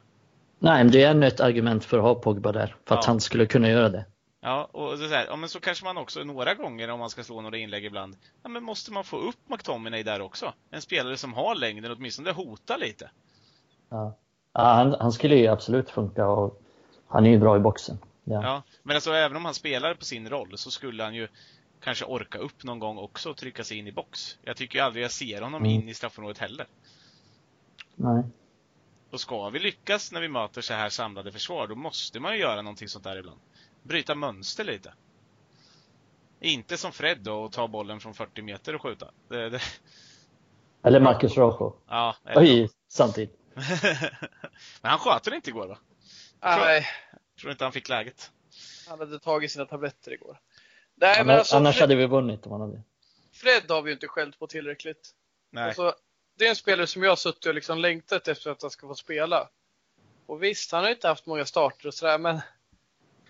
Nej, 0.60 0.84
men 0.84 0.92
det 0.92 1.04
är 1.04 1.12
ännu 1.12 1.28
ett 1.28 1.40
argument 1.40 1.86
för 1.86 1.98
att 1.98 2.04
ha 2.04 2.16
Pogba 2.16 2.52
där. 2.52 2.76
För 2.88 2.96
att 2.96 3.04
Ja. 3.04 3.08
han 3.12 3.20
skulle 3.20 3.46
kunna 3.46 3.70
göra 3.70 3.90
det. 3.90 4.06
Ja, 4.42 4.70
och 4.72 4.98
så, 4.98 5.08
här, 5.08 5.26
ja, 5.26 5.36
men 5.36 5.50
så 5.50 5.60
kanske 5.60 5.86
man 5.86 5.98
också 5.98 6.24
några 6.24 6.54
gånger 6.54 6.90
om 6.90 7.00
man 7.00 7.10
ska 7.10 7.24
slå 7.24 7.42
några 7.42 7.58
inlägg 7.58 7.86
ibland, 7.86 8.16
ja 8.44 8.50
men 8.50 8.64
måste 8.64 8.92
man 8.92 9.04
få 9.04 9.18
upp 9.18 9.36
McTominay 9.50 10.04
där 10.04 10.22
också? 10.22 10.54
En 10.72 10.82
spelare 10.82 11.18
som 11.18 11.34
har 11.34 11.56
längden, 11.56 11.92
åtminstone 11.92 12.32
hota 12.32 12.78
lite. 12.78 13.12
Ja. 13.90 14.18
Ja, 14.54 14.62
han, 14.62 14.96
han 15.00 15.12
skulle 15.12 15.36
ju 15.36 15.48
absolut 15.48 15.90
funka 15.90 16.28
och 16.28 16.62
han 17.08 17.26
är 17.26 17.30
ju 17.30 17.40
bra 17.40 17.58
i 17.58 17.60
boxen. 17.60 17.98
Ja. 18.24 18.44
Ja, 18.44 18.62
men 18.84 18.96
alltså 18.96 19.12
även 19.12 19.38
om 19.38 19.46
han 19.46 19.54
spelar 19.54 19.94
på 19.94 20.06
sin 20.06 20.30
roll 20.30 20.58
så 20.58 20.72
skulle 20.72 21.04
han 21.04 21.16
ju 21.16 21.28
kanske 21.84 22.06
orka 22.06 22.38
upp 22.38 22.64
någon 22.64 22.80
gång 22.80 22.98
också 22.98 23.30
och 23.30 23.38
trycka 23.38 23.64
sig 23.64 23.78
in 23.78 23.88
i 23.88 23.92
box. 23.92 24.38
Jag 24.42 24.58
tycker 24.58 24.80
ju 24.80 24.86
aldrig 24.86 25.04
jag 25.04 25.12
ser 25.12 25.42
honom 25.42 25.62
Mm. 25.66 25.72
in 25.82 25.90
i 25.90 25.94
straffområdet 25.94 26.38
heller. 26.38 26.68
Nej. 27.96 28.24
Och 29.12 29.22
ska 29.22 29.50
vi 29.50 29.60
lyckas 29.60 30.12
när 30.12 30.22
vi 30.22 30.28
möter 30.28 30.62
så 30.62 30.74
här 30.74 30.90
samlade 30.90 31.32
försvar, 31.32 31.68
då 31.68 31.76
måste 31.76 32.20
man 32.20 32.34
ju 32.34 32.40
göra 32.40 32.62
någonting 32.62 32.88
sånt 32.88 33.04
där 33.04 33.18
ibland. 33.18 33.40
Bryta 33.84 34.16
mönster 34.16 34.64
lite. 34.64 34.94
Inte 36.40 36.78
som 36.78 36.92
Fred 36.92 37.18
då 37.22 37.34
och 37.44 37.52
ta 37.52 37.68
bollen 37.68 38.00
från 38.00 38.14
40 38.14 38.42
meter 38.42 38.76
och 38.76 38.82
skjuta. 38.82 39.12
Det, 39.30 39.50
det, 39.50 39.62
Eller 40.84 41.00
Marcus 41.00 41.38
Rojo. 41.38 41.76
ja, 41.88 42.16
eller- 42.26 42.42
Oj, 42.42 42.70
samtidigt. 42.88 43.38
Men 44.82 44.90
han 44.92 45.00
sköt 45.00 45.24
den 45.24 45.34
inte 45.34 45.50
igår 45.50 45.68
va? 45.68 45.78
Nej, 46.42 46.86
Tror 47.40 47.52
inte 47.52 47.64
han 47.66 47.72
fick 47.74 47.90
läget. 47.90 48.32
han 48.90 49.00
hade 49.00 49.20
tagit 49.20 49.52
sina 49.52 49.66
tabletter 49.66 50.14
igår. 50.14 50.40
Nej, 51.02 51.18
men 51.18 51.30
Annars, 51.30 51.40
alltså, 51.40 51.56
annars 51.56 51.76
Fred, 51.76 51.82
hade 51.82 51.96
vi 51.96 52.06
vunnit 52.06 52.46
om 52.46 52.52
han 52.52 52.62
hade. 52.62 52.82
Fred 53.34 53.64
har 53.70 53.82
vi 53.82 53.90
ju 53.90 53.94
inte 53.94 54.08
skällt 54.08 54.40
på 54.40 54.48
tillräckligt. 54.48 55.10
Nej. 55.52 55.64
Alltså, 55.64 55.96
det 56.38 56.46
är 56.46 56.50
en 56.50 56.56
spelare 56.56 56.88
som 56.88 57.04
jag 57.04 57.12
har 57.12 57.16
suttit 57.16 57.46
och 57.46 57.54
liksom 57.54 57.80
längtat 57.80 58.28
efter 58.28 58.52
att 58.52 58.62
han 58.62 58.72
ska 58.72 58.88
få 58.88 58.96
spela. 58.96 59.50
Och 60.26 60.44
visst, 60.44 60.72
han 60.72 60.84
har 60.84 60.92
inte 60.92 61.08
haft 61.08 61.26
många 61.26 61.46
starter 61.46 61.88
och 61.88 61.94
sådär, 61.94 62.18
men 62.18 62.40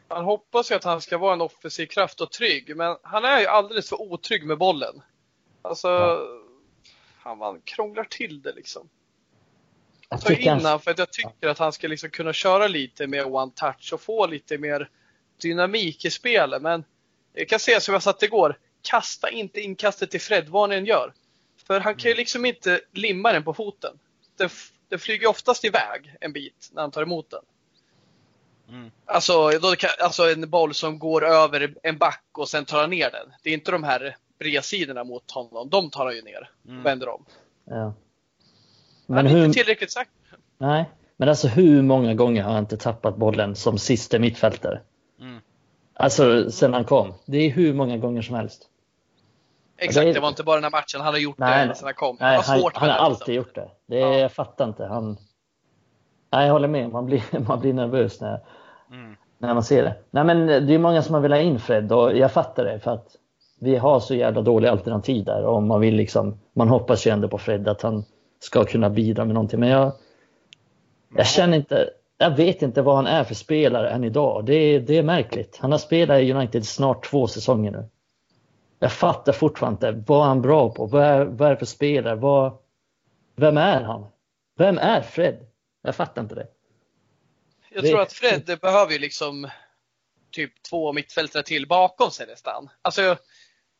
man 0.07 0.25
hoppas 0.25 0.71
ju 0.71 0.75
att 0.75 0.83
han 0.83 1.01
ska 1.01 1.17
vara 1.17 1.33
en 1.33 1.41
offensiv 1.41 1.85
kraft 1.85 2.21
och 2.21 2.31
trygg. 2.31 2.75
Men 2.75 2.97
han 3.03 3.25
är 3.25 3.39
ju 3.39 3.47
alldeles 3.47 3.89
för 3.89 4.01
otrygg 4.01 4.45
med 4.45 4.57
bollen. 4.57 5.01
Alltså, 5.61 5.87
Ja. 5.87 6.27
han 7.17 7.37
man 7.37 7.61
krånglar 7.61 8.03
till 8.03 8.41
det 8.41 8.51
liksom. 8.51 8.89
Jag 10.09 10.21
Ta 10.21 10.33
in 10.33 10.65
han 10.65 10.79
för 10.79 10.91
att 10.91 10.99
jag 10.99 11.11
tycker 11.11 11.47
att 11.47 11.57
han 11.57 11.73
ska 11.73 11.87
liksom 11.87 12.09
kunna 12.09 12.33
köra 12.33 12.67
lite 12.67 13.07
mer 13.07 13.35
one 13.35 13.51
touch 13.55 13.93
och 13.93 14.01
få 14.01 14.27
lite 14.27 14.57
mer 14.57 14.89
dynamik 15.41 16.05
i 16.05 16.09
spelet. 16.09 16.61
Men 16.61 16.83
jag 17.33 17.49
kan 17.49 17.59
säga 17.59 17.79
som 17.79 17.93
jag 17.93 18.03
satt 18.03 18.23
igår, 18.23 18.57
kasta 18.81 19.29
inte 19.29 19.61
inkastet 19.61 20.11
till 20.11 20.21
Fred 20.21 20.49
vad 20.49 20.61
han 20.61 20.71
än 20.71 20.85
gör. 20.85 21.13
För 21.67 21.79
han 21.79 21.95
kan 21.95 22.11
ju 22.11 22.17
liksom 22.17 22.45
inte 22.45 22.81
limma 22.93 23.31
den 23.33 23.43
på 23.43 23.53
foten. 23.53 23.99
Den, 24.37 24.49
den 24.89 24.99
flyger 24.99 25.27
oftast 25.27 25.65
iväg 25.65 26.15
en 26.21 26.33
bit 26.33 26.69
när 26.71 26.81
han 26.81 26.91
tar 26.91 27.01
emot 27.01 27.29
den. 27.29 27.41
Mm. 28.69 28.91
Alltså, 29.05 29.49
då 29.49 29.75
kan, 29.75 29.89
alltså 29.99 30.31
en 30.31 30.49
boll 30.49 30.73
som 30.73 30.99
går 30.99 31.25
över 31.25 31.75
en 31.83 31.97
back 31.97 32.23
och 32.31 32.49
sen 32.49 32.65
tar 32.65 32.81
han 32.81 32.89
ner 32.89 33.11
den. 33.11 33.33
Det 33.43 33.49
är 33.49 33.53
inte 33.53 33.71
de 33.71 33.83
här 33.83 34.15
bredsidorna 34.39 35.03
mot 35.03 35.31
honom. 35.31 35.69
De 35.69 35.89
tar 35.89 36.05
han 36.05 36.15
ju 36.15 36.21
ner. 36.21 36.49
Mm. 36.67 36.83
Vänder 36.83 37.09
om. 37.09 37.25
ja. 37.65 37.93
Men 39.05 39.15
Men 39.15 39.17
han 39.17 39.25
är 39.25 39.29
hur, 39.39 39.45
inte 39.45 39.59
tillräckligt 39.59 39.91
sagt. 39.91 40.11
nej, 40.57 40.89
men 41.17 41.29
alltså 41.29 41.47
hur 41.47 41.81
många 41.81 42.13
gånger 42.13 42.43
har 42.43 42.53
han 42.53 42.63
inte 42.63 42.77
tappat 42.77 43.17
bollen 43.17 43.55
som 43.55 43.77
sista 43.77 44.19
mittfältare? 44.19 44.81
Mm. 46.01 46.05
Alltså 46.05 46.51
sen 46.51 46.73
han 46.73 46.83
kom. 46.85 47.13
Det 47.25 47.37
är 47.37 47.49
hur 47.49 47.73
många 47.73 47.97
gånger 47.97 48.21
som 48.21 48.35
helst. 48.35 48.67
Exakt, 49.77 50.03
det 50.05 50.09
är- 50.09 50.13
det 50.13 50.19
var 50.19 50.29
inte 50.29 50.43
bara 50.43 50.55
den 50.55 50.63
här 50.63 50.71
matchen. 50.71 51.01
Han 51.01 51.13
har 51.13 51.19
gjort 51.19 51.37
Nej, 51.37 51.67
det 51.67 51.75
sen 51.75 51.85
han 51.85 51.93
kom. 51.93 52.17
Nej, 52.19 52.39
han, 52.45 52.61
han 52.73 52.87
med 52.87 52.95
har 52.97 53.05
alltid 53.05 53.35
gjort 53.35 53.55
det. 53.55 53.69
det 53.85 53.99
Ja. 53.99 54.17
Jag 54.17 54.31
fattar 54.31 54.65
inte. 54.67 54.85
Han... 54.85 55.17
Nej, 56.31 56.45
jag 56.45 56.53
håller 56.53 56.67
med. 56.67 56.89
Man 56.89 57.05
blir, 57.05 57.23
man 57.47 57.59
blir 57.59 57.73
nervös 57.73 58.21
när, 58.21 58.39
Mm. 58.91 59.15
när 59.37 59.53
man 59.53 59.63
ser 59.63 59.83
det. 59.83 59.95
Nej, 60.11 60.23
men 60.23 60.47
det 60.67 60.73
är 60.73 60.77
många 60.79 61.01
som 61.01 61.13
har 61.15 61.21
velat 61.21 61.37
ha 61.37 61.43
in 61.43 61.59
Fred 61.59 61.91
och 61.91 62.17
jag 62.17 62.31
fattar 62.31 62.65
det 62.65 62.79
för 62.79 62.91
att 62.91 63.15
vi 63.59 63.75
har 63.75 63.99
så 63.99 64.15
jävla 64.15 64.41
dåliga 64.41 64.71
alternativ 64.71 65.25
där 65.25 65.45
och 65.45 65.63
man 65.63 65.79
vill 65.81 65.95
liksom, 65.95 66.39
man 66.53 66.67
hoppas 66.69 67.07
ju 67.07 67.11
ändå 67.11 67.27
på 67.27 67.37
Fred 67.37 67.67
att 67.67 67.81
han 67.81 68.03
ska 68.39 68.63
kunna 68.63 68.89
bidra 68.89 69.25
med 69.25 69.33
någonting. 69.33 69.59
Men 69.59 69.69
jag, 69.69 69.91
Jag 71.15 71.27
känner 71.27 71.57
inte, 71.57 71.89
jag 72.21 72.35
vet 72.35 72.61
inte 72.61 72.81
vad 72.81 72.95
han 72.95 73.07
är 73.07 73.23
för 73.23 73.35
spelare 73.35 73.89
än 73.89 74.03
idag. 74.03 74.45
Det 74.45 74.53
är, 74.55 74.79
det 74.79 74.97
är 74.97 75.03
märkligt. 75.03 75.57
Han 75.61 75.71
har 75.71 75.79
spelat 75.79 76.19
i 76.21 76.31
United 76.33 76.67
snart 76.67 77.05
två 77.05 77.27
säsonger 77.27 77.71
nu. 77.71 77.89
Jag 78.79 78.91
fattar 78.93 79.31
fortfarande 79.33 79.89
inte. 79.89 80.03
Vad 80.07 80.21
är 80.23 80.27
han 80.27 80.41
bra 80.41 80.69
på? 80.69 80.85
Vad 80.85 81.03
är, 81.03 81.25
vad 81.25 81.47
är 81.47 81.51
det 81.51 81.57
för 81.57 81.65
spelare? 81.65 82.15
Vad, 82.15 82.57
vem 83.35 83.57
är 83.57 83.81
han? 83.81 84.05
Vem 84.57 84.77
är 84.77 85.01
Fred? 85.01 85.47
Jag 85.81 85.95
fattar 85.95 86.21
inte 86.21 86.35
det. 86.35 86.47
Jag 87.73 87.83
Det- 87.83 87.89
tror 87.89 88.01
att 88.01 88.13
Fred 88.13 88.59
behöver 88.61 88.91
ju 88.91 88.99
liksom 88.99 89.49
typ 90.31 90.63
två 90.63 90.93
mittfältare 90.93 91.43
till 91.43 91.67
bakom 91.67 92.11
sig 92.11 92.27
nästan. 92.27 92.69
Alltså, 92.81 93.01
jag, 93.01 93.17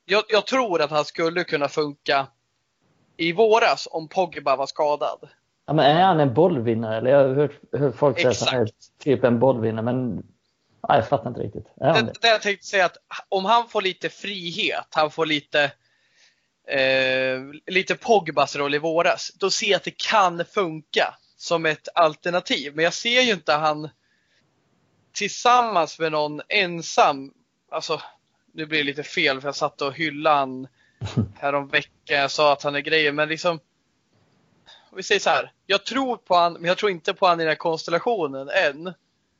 jag, 0.06 0.23
jag 0.30 0.47
tror 0.47 0.82
att 0.82 0.89
han 0.91 1.06
skulle 1.06 1.43
kunna 1.43 1.67
funka 1.67 2.27
i 3.17 3.32
våras 3.34 3.88
om 3.91 4.08
Pogba 4.08 4.56
var 4.56 4.65
skadad. 4.67 5.30
Ja, 5.65 5.74
men 5.74 5.86
är 5.86 6.04
han 6.04 6.19
en 6.19 6.34
bollvinnare? 6.34 6.97
Eller 6.97 7.12
jag 7.12 7.28
har 7.28 7.36
hört, 7.36 7.60
hört 7.80 7.95
folk 7.95 8.17
säga 8.17 8.30
att 8.30 8.50
han 8.50 8.62
är 8.62 8.69
typ 9.00 9.24
en 9.24 9.39
bollvinnare, 9.39 9.86
men 9.86 10.15
nej, 10.15 10.24
jag 10.97 11.08
fattar 11.08 11.30
inte 11.30 11.41
riktigt. 11.41 11.65
Är 11.82 11.93
Det, 11.93 12.02
det? 12.02 12.13
det 12.21 12.28
jag 12.28 12.41
tänkte 12.41 12.67
säga 12.67 12.86
att 12.86 12.97
om 13.30 13.45
han 13.45 13.69
får 13.69 13.82
lite 13.82 14.10
frihet, 14.10 14.88
han 14.89 15.12
får 15.12 15.26
lite 15.26 15.71
eh, 16.67 17.39
lite 17.67 17.95
Pogbas 17.95 18.56
roll 18.56 18.76
i 18.76 18.80
våras, 18.80 19.32
då 19.39 19.50
ser 19.50 19.67
jag 19.67 19.78
att 19.78 19.84
det 19.84 19.97
kan 19.97 20.45
funka 20.45 21.15
som 21.38 21.65
ett 21.65 21.88
alternativ. 21.95 22.76
Men 22.76 22.84
jag 22.84 22.93
ser 22.93 23.21
ju 23.21 23.32
inte 23.32 23.54
han 23.54 23.89
tillsammans 25.13 26.00
med 26.00 26.12
någon 26.12 26.41
ensam, 26.50 27.34
alltså 27.71 28.02
nu 28.54 28.65
blir 28.65 28.80
det 28.80 28.84
lite 28.86 29.04
fel 29.04 29.41
för 29.41 29.47
jag 29.47 29.56
satt 29.56 29.82
och 29.82 29.93
hyllade 29.93 30.36
han 30.36 30.67
häromveckan, 31.39 32.17
jag 32.17 32.32
sa 32.32 32.54
att 32.54 32.63
han 32.63 32.76
är 32.76 32.80
grejer, 32.80 33.12
men 33.12 33.30
liksom 33.30 33.52
om 33.52 33.60
vi 34.95 35.04
säger 35.04 35.21
så 35.21 35.30
här, 35.30 35.51
jag 35.65 35.86
tror 35.86 36.17
på 36.17 36.36
han, 36.36 36.54
men 36.54 36.65
jag 36.65 36.77
tror 36.77 36.91
inte 36.91 37.13
på 37.13 37.27
han 37.27 37.39
i 37.39 37.43
den 37.43 37.49
här 37.49 37.56
konstellationen 37.56 38.49
än. 38.49 38.93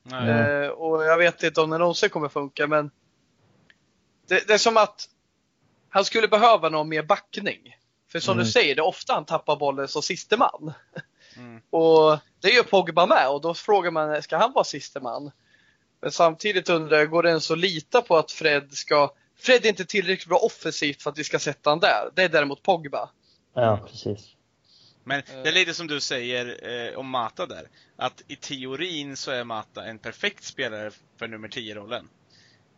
Nej. 0.04 0.30
Eh, 0.30 0.70
och 0.70 1.04
jag 1.04 1.18
vet 1.18 1.44
inte 1.44 1.62
om 1.62 1.70
det 1.70 1.78
någonsin 1.78 2.10
kommer 2.10 2.30
funka 2.30 2.68
men 2.68 2.92
det, 4.28 4.48
det 4.48 4.54
är 4.54 4.58
som 4.58 4.78
att 4.78 5.10
han 5.90 6.06
skulle 6.06 6.28
behöva 6.28 6.70
någon 6.70 6.90
mer 6.90 7.04
backning. 7.04 7.76
För 8.12 8.20
som 8.20 8.34
Mm. 8.34 8.46
du 8.46 8.52
säger, 8.52 8.76
det 8.76 8.80
är 8.80 8.86
ofta 8.86 9.14
han 9.14 9.26
tappar 9.26 9.56
bollen 9.56 9.88
som 9.88 10.02
siste 10.02 10.38
man. 10.38 10.74
Mm. 11.38 11.62
Och 11.70 12.20
det 12.42 12.50
gör 12.50 12.64
Pogba 12.64 13.06
med 13.06 13.30
och 13.30 13.42
då 13.42 13.54
frågar 13.54 13.92
man, 13.92 14.22
ska 14.22 14.38
han 14.38 14.54
vara 14.54 14.64
siste 14.64 15.00
man? 15.00 15.32
Men 16.02 16.12
samtidigt 16.12 16.70
undrar 16.70 16.98
jag, 16.98 17.10
går 17.10 17.24
det 17.24 17.30
ens 17.30 17.52
att 17.52 17.58
lita 17.58 18.02
på 18.02 18.18
att 18.18 18.32
Fred 18.32 18.74
ska 18.74 19.14
Fred 19.38 19.66
är 19.66 19.70
inte 19.70 19.86
tillräckligt 19.86 20.28
bra 20.30 20.38
offensivt 20.38 21.02
för 21.02 21.10
att 21.10 21.18
vi 21.18 21.24
ska 21.24 21.40
sätta 21.40 21.70
han 21.70 21.80
där. 21.80 22.10
Det 22.16 22.24
är 22.24 22.30
däremot 22.30 22.64
Pogba. 22.64 23.10
Ja, 23.54 23.80
precis. 23.92 24.36
Men 25.04 25.22
det 25.44 25.50
är 25.50 25.54
lite 25.54 25.74
som 25.74 25.88
du 25.88 26.00
säger 26.00 26.68
eh, 26.70 27.00
om 27.00 27.10
Mata 27.10 27.46
där. 27.46 27.68
Att 27.96 28.24
i 28.28 28.36
teorin 28.36 29.18
så 29.18 29.32
är 29.32 29.44
Mata 29.44 29.86
en 29.86 30.00
perfekt 30.00 30.44
spelare 30.44 30.92
för 31.18 31.28
nummer 31.28 31.48
10-rollen. 31.48 32.10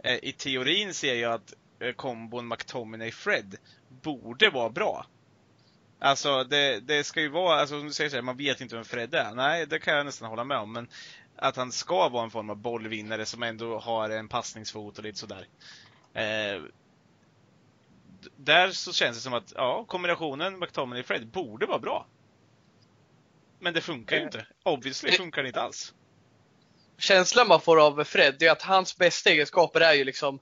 Eh, 0.04 0.20
I 0.24 0.32
teorin 0.32 0.94
ser 0.94 1.16
jag 1.16 1.34
att 1.34 1.54
eh, 1.80 1.94
kombon 1.94 2.54
McTominay-Fred 2.54 3.56
borde 3.90 4.50
vara 4.50 4.70
bra. 4.70 5.06
Alltså 6.00 6.44
det, 6.44 6.80
det 6.80 7.04
ska 7.04 7.22
ju 7.22 7.30
vara, 7.30 7.60
alltså 7.60 7.80
som 7.80 7.88
du 7.88 7.94
säger 7.94 8.10
så 8.10 8.16
här, 8.16 8.22
man 8.24 8.38
vet 8.38 8.62
inte 8.62 8.76
vem 8.76 8.86
Fred 8.86 9.16
är. 9.16 9.36
Nej, 9.36 9.66
det 9.66 9.80
kan 9.80 9.96
jag 9.96 10.06
nästan 10.06 10.30
hålla 10.30 10.44
med 10.44 10.58
om. 10.58 10.74
Men 10.74 10.88
att 11.36 11.56
han 11.56 11.72
ska 11.72 12.10
vara 12.10 12.24
en 12.24 12.32
form 12.32 12.50
av 12.50 12.56
bollvinnare 12.56 13.26
som 13.26 13.44
ändå 13.44 13.80
har 13.80 14.10
en 14.10 14.28
passningsfot 14.28 14.98
och 14.98 15.04
lite 15.04 15.20
sådär. 15.20 15.48
Eh, 16.14 16.62
där 18.36 18.72
så 18.72 18.94
känns 18.94 19.18
det 19.18 19.22
som 19.22 19.34
att, 19.34 19.54
ja, 19.56 19.86
kombinationen 19.88 20.64
McTominay-Fred 20.64 21.26
borde 21.26 21.66
vara 21.66 21.80
bra. 21.80 22.06
Men 23.64 23.74
det 23.74 23.82
funkar 23.82 24.16
ju 24.16 24.22
Eh, 24.22 24.26
inte. 24.26 24.46
Obviously 24.64 25.12
det- 25.12 25.18
funkar 25.18 25.42
det 25.42 25.48
inte 25.48 25.62
alls. 25.62 25.94
känslan 26.98 27.48
man 27.48 27.62
får 27.62 27.82
av 27.88 28.04
Fred 28.04 28.44
är 28.44 28.52
att 28.52 28.62
hans 28.62 28.98
bästa 28.98 29.30
egenskaper 29.30 29.82
är 29.82 29.94
ju 29.94 30.04
liksom 30.04 30.40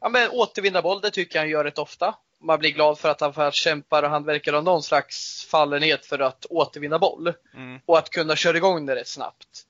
ja, 0.00 0.08
men 0.08 0.30
återvinna 0.30 0.82
boll, 0.82 1.00
det 1.00 1.10
tycker 1.10 1.36
jag 1.38 1.42
han 1.42 1.50
gör 1.50 1.64
rätt 1.64 1.78
ofta. 1.78 2.14
Man 2.40 2.58
blir 2.58 2.70
glad 2.70 2.98
för 2.98 3.08
att 3.08 3.20
han 3.20 3.32
för 3.34 3.50
kämpar 3.50 4.02
och 4.02 4.10
han 4.10 4.24
verkar 4.24 4.52
ha 4.52 4.60
någon 4.60 4.82
slags 4.82 5.44
fallenhet 5.50 6.06
för 6.06 6.18
att 6.18 6.46
återvinna 6.50 6.98
boll. 6.98 7.32
Mm. 7.54 7.80
Och 7.86 7.98
att 7.98 8.10
kunna 8.10 8.36
köra 8.36 8.56
igång 8.56 8.86
det 8.86 8.94
rätt 8.94 9.08
snabbt. 9.08 9.64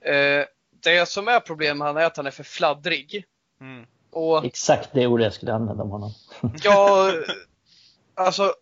Eh, 0.00 0.44
det 0.82 1.08
som 1.08 1.28
är 1.28 1.40
problemet 1.40 1.86
han 1.86 1.96
är 1.96 2.04
att 2.04 2.16
han 2.16 2.26
är 2.26 2.30
för 2.30 2.44
fladdrig. 2.44 3.24
Mm. 3.60 3.86
Och 4.10 4.44
Exakt 4.44 4.88
det 4.92 5.06
ordet 5.06 5.24
jag 5.24 5.32
skulle 5.32 5.52
använda 5.52 5.82
om 5.82 5.90
honom. 5.90 6.10
Ja, 6.62 7.12
alltså 8.14 8.54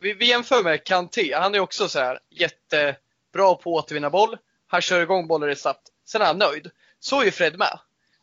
vi, 0.00 0.12
vi 0.12 0.28
jämför 0.28 0.62
med 0.62 0.84
Kanté. 0.84 1.34
Han 1.34 1.54
är 1.54 1.60
också 1.60 1.88
så 1.88 1.98
här 1.98 2.20
jättebra 2.30 2.96
på 3.32 3.52
att 3.52 3.84
återvinna 3.84 4.10
boll. 4.10 4.38
Han 4.66 4.80
kör 4.80 5.02
igång 5.02 5.26
bollen 5.26 5.48
rätt 5.48 5.60
snabbt. 5.60 5.88
Sen 6.04 6.22
är 6.22 6.26
han 6.26 6.38
nöjd. 6.38 6.70
Så 7.00 7.20
är 7.20 7.24
ju 7.24 7.30
Fred 7.30 7.58
med. 7.58 7.78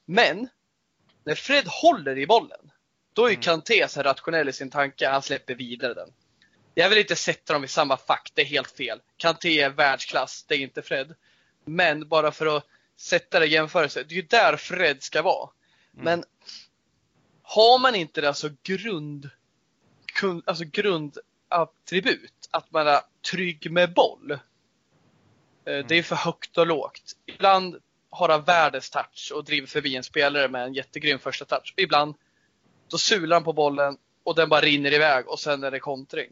Men 0.06 0.50
när 1.24 1.36
Fred 1.36 1.68
håller 1.68 2.18
i 2.18 2.28
bollen, 2.28 2.72
då 3.14 3.26
är 3.26 3.30
ju 3.30 3.34
Mm. 3.34 3.42
Kanté 3.42 3.88
så 3.88 4.02
rationell 4.02 4.50
i 4.50 4.54
sin 4.54 4.70
tanke. 4.70 5.10
Han 5.10 5.22
släpper 5.22 5.56
vidare 5.56 5.94
den. 5.94 6.10
Jag 6.74 6.90
vill 6.90 6.98
inte 6.98 7.16
sätta 7.16 7.54
dem 7.54 7.64
i 7.64 7.68
samma 7.68 7.98
fack. 7.98 8.32
Det 8.34 8.42
är 8.42 8.46
helt 8.46 8.72
fel. 8.72 9.02
Kanté 9.18 9.62
är 9.62 9.70
världsklass. 9.70 10.46
Det 10.48 10.56
är 10.56 10.60
inte 10.60 10.82
Fred. 10.82 11.16
Men 11.66 12.08
bara 12.08 12.32
för 12.32 12.58
att 12.58 12.66
sätta 12.98 13.40
det 13.40 13.46
i 13.46 13.50
jämförelse. 13.50 14.04
Det 14.04 14.14
är 14.14 14.16
ju 14.16 14.22
där 14.22 14.58
Fred 14.58 15.04
ska 15.04 15.22
vara. 15.22 15.50
Mm. 15.94 16.04
Men 16.06 16.24
har 17.42 17.80
man 17.80 17.96
inte 17.96 18.22
det 18.22 18.28
alltså 18.28 18.50
grund, 18.64 19.30
alltså 20.46 20.64
grundattribut, 21.56 22.50
att 22.52 22.72
man 22.72 22.88
är 22.88 23.02
trygg 23.32 23.72
med 23.72 23.94
boll. 23.94 24.32
Eh, 24.32 25.86
Det 25.88 25.96
är 25.96 26.04
för 26.04 26.16
högt 26.16 26.58
och 26.58 26.68
lågt. 26.68 27.14
Ibland 27.26 27.76
har 28.10 28.30
han 28.30 28.44
världens 28.44 28.90
touch 28.90 29.32
och 29.36 29.44
driver 29.44 29.68
förbi 29.68 29.96
en 29.96 30.04
spelare 30.04 30.48
med 30.48 30.64
en 30.64 30.74
jättegrym 30.74 31.20
första 31.20 31.46
touch. 31.46 31.74
Ibland 31.78 32.16
då 32.88 32.98
sular 32.98 33.36
han 33.36 33.44
på 33.44 33.54
bollen 33.54 33.98
och 34.24 34.36
den 34.36 34.50
bara 34.50 34.62
rinner 34.62 34.94
iväg 34.94 35.28
och 35.28 35.40
sen 35.40 35.64
är 35.64 35.72
det 35.72 35.80
kontring. 35.80 36.32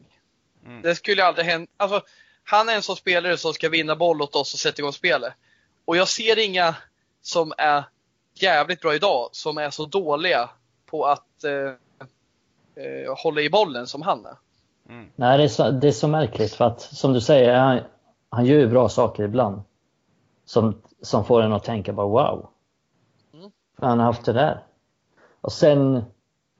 Mm. 0.66 0.82
Det 0.82 0.94
skulle 0.94 1.24
aldrig 1.24 1.46
hända. 1.46 1.70
Alltså, 1.76 2.02
han 2.44 2.68
är 2.68 2.74
en 2.74 2.82
sån 2.82 2.96
spelare 2.96 3.36
som 3.36 3.54
ska 3.54 3.68
vinna 3.68 3.96
boll 3.96 4.22
åt 4.22 4.36
oss 4.36 4.54
och 4.54 4.60
sätta 4.60 4.80
igång 4.80 4.92
spelet. 4.92 5.32
Och 5.84 5.96
jag 5.96 6.08
ser 6.08 6.38
inga 6.38 6.76
som 7.22 7.52
är 7.58 7.84
jävligt 8.34 8.80
bra 8.80 8.94
idag 8.94 9.28
som 9.32 9.58
är 9.58 9.70
så 9.70 9.86
dåliga 9.86 10.50
på 10.86 11.06
att 11.06 11.44
eh, 11.44 11.72
eh, 12.84 13.14
hålla 13.16 13.40
i 13.40 13.50
bollen 13.50 13.86
som 13.86 14.02
han 14.02 14.26
är. 14.26 14.36
Mm. 14.88 15.06
Nej, 15.16 15.38
det 15.38 15.44
är, 15.44 15.48
så, 15.48 15.70
det 15.70 15.88
är 15.88 15.92
så 15.92 16.08
märkligt 16.08 16.54
för 16.54 16.64
att 16.64 16.80
som 16.80 17.12
du 17.12 17.20
säger, 17.20 17.54
han, 17.54 17.80
han 18.28 18.46
gör 18.46 18.58
ju 18.58 18.68
bra 18.68 18.88
saker 18.88 19.22
ibland. 19.22 19.62
Som, 20.44 20.82
som 21.02 21.24
får 21.24 21.42
en 21.42 21.52
att 21.52 21.64
tänka 21.64 21.92
bara 21.92 22.06
wow. 22.06 22.48
Mm. 23.34 23.50
Han 23.76 23.98
har 23.98 24.06
haft 24.06 24.24
det 24.24 24.32
där. 24.32 24.62
Och 25.40 25.52
sen, 25.52 26.04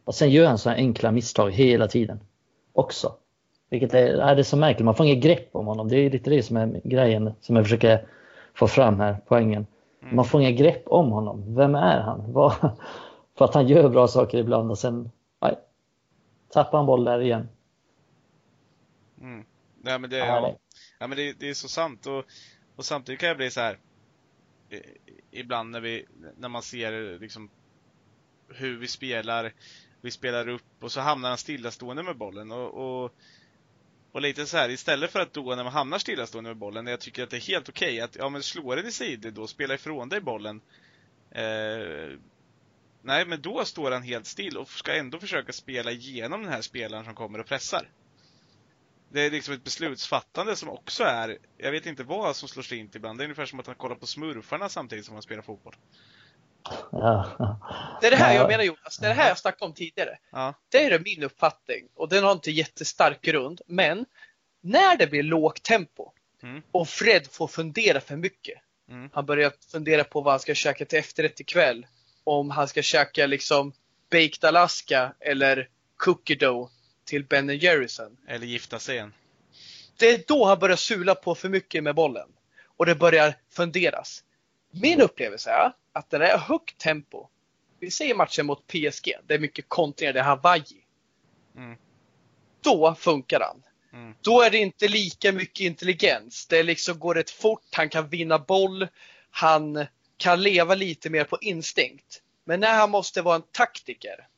och 0.04 0.14
sen 0.14 0.30
gör 0.30 0.46
han 0.46 0.58
så 0.58 0.70
här 0.70 0.76
enkla 0.76 1.10
misstag 1.10 1.50
hela 1.50 1.88
tiden. 1.88 2.20
Också. 2.72 3.12
Vilket 3.70 3.94
är, 3.94 4.06
är 4.06 4.34
det 4.34 4.40
är 4.40 4.42
så 4.42 4.56
märkligt, 4.56 4.84
man 4.84 4.94
får 4.94 5.06
inget 5.06 5.24
grepp 5.24 5.48
om 5.52 5.66
honom. 5.66 5.88
Det 5.88 5.96
är 5.96 6.10
lite 6.10 6.30
det 6.30 6.42
som 6.42 6.56
är 6.56 6.80
grejen 6.84 7.32
som 7.40 7.56
jag 7.56 7.64
försöker 7.64 8.06
få 8.54 8.66
fram 8.66 9.00
här, 9.00 9.16
poängen. 9.26 9.66
Mm. 10.02 10.16
Man 10.16 10.24
får 10.24 10.40
inget 10.40 10.58
grepp 10.58 10.82
om 10.86 11.10
honom. 11.10 11.54
Vem 11.54 11.74
är 11.74 12.00
han? 12.00 12.24
Vad, 12.32 12.52
för 13.38 13.44
att 13.44 13.54
han 13.54 13.68
gör 13.68 13.88
bra 13.88 14.08
saker 14.08 14.38
ibland 14.38 14.70
och 14.70 14.78
sen 14.78 15.10
nej, 15.40 15.54
tappar 16.52 16.78
han 16.78 16.86
boll 16.86 17.04
där 17.04 17.20
igen. 17.20 17.48
Mm. 19.24 19.44
Nej, 19.82 19.98
men 19.98 20.10
det, 20.10 20.16
Ja, 20.18 20.26
ja, 20.26 20.40
det- 20.40 20.58
ja, 20.98 21.06
men 21.06 21.16
det, 21.18 21.32
det 21.32 21.48
är 21.50 21.54
så 21.54 21.68
sant. 21.68 22.06
Och, 22.06 22.24
och 22.76 22.84
samtidigt 22.84 23.20
kan 23.20 23.28
jag 23.28 23.36
bli 23.36 23.50
så 23.50 23.60
här 23.60 23.78
ibland 25.30 25.70
när, 25.70 25.80
vi, 25.80 26.06
när 26.38 26.48
man 26.48 26.62
ser 26.62 27.18
liksom 27.18 27.50
hur 28.48 28.78
vi 28.78 28.88
spelar, 28.88 29.52
vi 30.00 30.10
spelar 30.10 30.48
upp 30.48 30.62
och 30.80 30.92
så 30.92 31.00
hamnar 31.00 31.28
han 31.28 31.38
stillastående 31.38 32.02
med 32.02 32.16
bollen. 32.16 32.50
Och, 32.52 32.74
och, 33.04 33.14
och 34.12 34.20
lite 34.20 34.46
så 34.46 34.56
här, 34.56 34.68
istället 34.70 35.10
för 35.10 35.20
att 35.20 35.32
då 35.32 35.54
när 35.54 35.64
man 35.64 35.72
hamnar 35.72 35.98
stillastående 35.98 36.50
med 36.50 36.56
bollen, 36.56 36.86
jag 36.86 37.00
tycker 37.00 37.22
att 37.22 37.30
det 37.30 37.36
är 37.36 37.40
helt 37.48 37.68
okej 37.68 38.00
att, 38.00 38.16
ja 38.16 38.28
men 38.28 38.42
slå 38.42 38.74
den 38.74 38.86
i 38.86 38.92
sidled 38.92 39.34
då, 39.34 39.46
spela 39.46 39.74
ifrån 39.74 40.08
dig 40.08 40.20
bollen. 40.20 40.60
Eh, 41.30 42.18
nej, 43.02 43.26
men 43.26 43.42
då 43.42 43.64
står 43.64 43.90
han 43.90 44.02
helt 44.02 44.26
still 44.26 44.56
och 44.56 44.68
ska 44.70 44.94
ändå 44.94 45.18
försöka 45.18 45.52
spela 45.52 45.90
igenom 45.92 46.42
den 46.42 46.52
här 46.52 46.62
spelaren 46.62 47.04
som 47.04 47.14
kommer 47.14 47.38
och 47.38 47.46
pressar. 47.46 47.88
Det 49.08 49.20
är 49.20 49.30
liksom 49.30 49.54
ett 49.54 49.64
beslutsfattande 49.64 50.56
som 50.56 50.68
också 50.68 51.04
är, 51.04 51.38
jag 51.56 51.72
vet 51.72 51.86
inte 51.86 52.02
vad 52.04 52.36
som 52.36 52.48
slår 52.48 52.62
slint 52.62 52.94
ibland. 52.94 53.18
Det 53.18 53.22
är 53.22 53.24
ungefär 53.24 53.46
som 53.46 53.60
att 53.60 53.66
han 53.66 53.76
kollar 53.76 53.96
på 53.96 54.06
smurfarna 54.06 54.68
samtidigt 54.68 55.04
som 55.04 55.14
han 55.14 55.22
spelar 55.22 55.42
fotboll. 55.42 55.76
Ja. 56.92 57.98
Det 58.00 58.06
är 58.06 58.10
det 58.10 58.16
här 58.16 58.34
Ja. 58.34 58.40
jag 58.40 58.48
menar 58.48 58.64
Jonas, 58.64 58.98
det 58.98 59.06
är 59.06 59.08
det 59.08 59.14
här 59.14 59.28
jag 59.28 59.38
snackade 59.38 59.64
om 59.64 59.74
tidigare. 59.74 60.18
Ja. 60.32 60.54
Det 60.68 60.84
är 60.84 60.98
min 60.98 61.22
uppfattning 61.22 61.88
och 61.94 62.08
den 62.08 62.24
har 62.24 62.32
inte 62.32 62.50
jättestark 62.50 63.22
grund. 63.22 63.60
Men 63.66 64.06
när 64.60 64.96
det 64.96 65.06
blir 65.06 65.22
lågt 65.22 65.62
tempo 65.62 66.10
Mm. 66.42 66.62
och 66.72 66.88
Fred 66.88 67.26
får 67.30 67.48
fundera 67.48 68.00
för 68.00 68.16
mycket. 68.16 68.58
Mm. 68.90 69.10
Han 69.12 69.26
börjar 69.26 69.52
fundera 69.72 70.04
på 70.04 70.20
vad 70.20 70.32
han 70.32 70.40
ska 70.40 70.54
käka 70.54 70.84
till 70.84 70.98
efterrätt 70.98 71.40
ikväll. 71.40 71.86
Om 72.24 72.50
han 72.50 72.68
ska 72.68 72.82
käka 72.82 73.26
liksom 73.26 73.72
baked 74.10 74.44
Alaska 74.44 75.14
eller 75.20 75.68
cookie 75.96 76.36
dough 76.36 76.70
till 77.04 77.24
Ben 77.24 77.48
Jerryson. 77.48 78.16
Eller 78.28 78.46
gifta 78.46 78.78
sig 78.78 78.94
igen. 78.96 79.12
Det 79.96 80.10
är 80.10 80.24
då 80.26 80.44
han 80.44 80.58
börjar 80.58 80.76
sula 80.76 81.14
på 81.14 81.34
för 81.34 81.48
mycket 81.48 81.84
med 81.84 81.94
bollen. 81.94 82.28
och 82.76 82.86
det 82.86 82.94
börjar 82.94 83.34
funderas. 83.50 84.24
Min 84.70 85.00
upplevelse 85.00 85.50
är 85.50 85.72
att 85.92 86.12
när 86.12 86.18
det 86.18 86.26
är 86.26 86.38
högt 86.38 86.78
tempo, 86.78 87.28
vi 87.80 87.90
säger 87.90 88.14
matchen 88.14 88.46
mot 88.46 88.66
PSG, 88.66 89.12
det 89.26 89.34
är 89.34 89.38
mycket 89.38 89.64
kontringar, 89.68 90.12
det 90.12 90.20
är 90.20 90.24
Hawaii. 90.24 90.84
Mm. 91.56 91.76
Då 92.60 92.94
funkar 92.94 93.40
han. 93.40 93.62
Mm. 93.92 94.14
Då 94.20 94.42
är 94.42 94.50
det 94.50 94.58
inte 94.58 94.88
lika 94.88 95.32
mycket 95.32 95.60
intelligens. 95.60 96.46
Det 96.46 96.62
liksom 96.62 96.98
går 96.98 97.14
rätt 97.14 97.30
fort, 97.30 97.68
han 97.72 97.88
kan 97.88 98.08
vinna 98.08 98.38
boll, 98.38 98.88
han 99.30 99.86
kan 100.16 100.42
leva 100.42 100.74
lite 100.74 101.10
mer 101.10 101.24
på 101.24 101.38
instinkt. 101.40 102.22
Men 102.44 102.60
när 102.60 102.74
han 102.74 102.90
måste 102.90 103.22
vara 103.22 103.36
en 103.36 103.44
taktiker, 103.52 104.28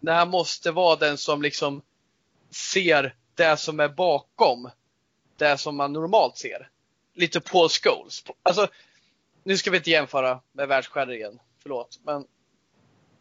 när 0.00 0.14
han 0.14 0.28
måste 0.28 0.70
vara 0.70 0.96
den 0.96 1.18
som 1.18 1.42
liksom 1.42 1.82
ser 2.50 3.14
det 3.34 3.56
som 3.56 3.80
är 3.80 3.88
bakom 3.88 4.70
det 5.36 5.58
som 5.58 5.76
man 5.76 5.92
normalt 5.92 6.36
ser. 6.36 6.68
Lite 7.14 7.40
Paul 7.40 7.68
Scholes. 7.68 8.24
Alltså, 8.42 8.68
nu 9.44 9.56
ska 9.56 9.70
vi 9.70 9.76
inte 9.76 9.90
jämföra 9.90 10.40
med 10.52 10.68
världsstjärnor 10.68 11.14
igen, 11.14 11.40
förlåt. 11.62 12.00
Men 12.04 12.26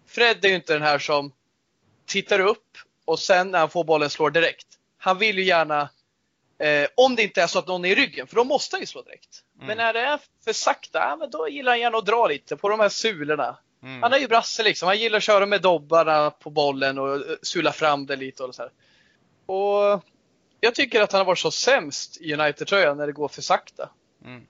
Fred 0.08 0.46
är 0.46 0.50
ju 0.50 0.56
inte 0.56 0.74
den 0.74 0.82
här 0.82 1.00
som 1.00 1.32
tittar 2.06 2.40
upp 2.40 2.78
och 3.06 3.20
sen 3.20 3.52
när 3.52 3.60
han 3.60 3.70
får 3.70 3.84
bollen 3.84 4.10
slår 4.10 4.32
direkt. 4.32 4.68
Han 4.98 5.18
vill 5.18 5.38
ju 5.38 5.44
gärna, 5.44 5.90
eh, 6.60 6.88
om 6.96 7.16
det 7.16 7.24
inte 7.24 7.42
är 7.42 7.48
så 7.48 7.60
att 7.60 7.68
någon 7.68 7.86
är 7.86 7.90
i 7.90 7.96
ryggen, 7.96 8.28
för 8.28 8.36
då 8.36 8.44
måste 8.44 8.76
han 8.76 8.82
ju 8.82 8.88
slå 8.88 9.02
direkt. 9.02 9.44
Mm. 9.56 9.68
Men 9.68 9.78
när 9.78 9.94
det 9.94 10.00
är 10.00 10.20
för 10.46 10.54
sakta, 10.54 11.28
då 11.32 11.50
gillar 11.50 11.72
han 11.72 11.80
gärna 11.80 11.98
att 11.98 12.06
dra 12.06 12.28
lite 12.28 12.58
på 12.58 12.70
de 12.70 12.80
här 12.80 12.90
sulorna. 12.90 13.58
Mm. 13.84 14.04
Han 14.04 14.14
är 14.14 14.18
ju 14.18 14.28
brasse 14.28 14.64
liksom. 14.64 14.88
Han 14.88 14.98
gillar 15.00 15.18
att 15.18 15.24
köra 15.24 15.46
med 15.46 15.62
dobbarna 15.62 16.32
på 16.32 16.50
bollen 16.50 16.98
och 16.98 17.16
eh, 17.16 17.22
sula 17.42 17.72
fram 17.72 18.06
det 18.06 18.16
lite 18.16 18.44
och 18.44 18.56
så 18.56 18.62
här. 18.62 18.72
Och 19.46 20.04
jag 20.60 20.76
tycker 20.76 21.02
att 21.02 21.12
han 21.12 21.20
har 21.20 21.26
varit 21.26 21.40
så 21.40 21.52
sämst 21.52 22.18
i 22.22 22.34
United-tröjan 22.34 22.98
när 22.98 23.08
det 23.08 23.14
går 23.14 23.28
för 23.28 23.42
sakta. 23.42 23.90
Mm. 24.26 24.48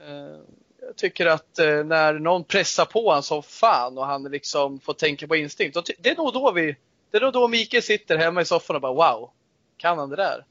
Eh, 0.00 0.40
Jag 0.86 0.96
tycker 0.96 1.26
att 1.26 1.58
eh, 1.58 1.84
när 1.84 2.12
någon 2.12 2.44
pressar 2.44 2.84
på 2.84 3.08
honom 3.08 3.22
som 3.22 3.42
fan 3.42 3.98
och 3.98 4.06
han 4.06 4.22
liksom 4.22 4.80
får 4.80 4.92
tänka 4.94 5.26
på 5.26 5.36
instinkt. 5.36 5.90
Det 5.98 6.10
är 6.10 6.16
nog 6.16 6.32
då 6.32 6.52
vi, 6.52 6.76
det 7.10 7.16
är 7.16 7.20
nog 7.20 7.32
då 7.32 7.48
Mikael 7.48 7.82
sitter 7.82 8.18
hemma 8.18 8.40
i 8.40 8.44
soffan 8.44 8.76
och 8.76 8.82
bara 8.82 8.92
wow, 8.92 9.30
kan 9.76 9.98
han 9.98 10.10
det 10.10 10.16
där? 10.16 10.44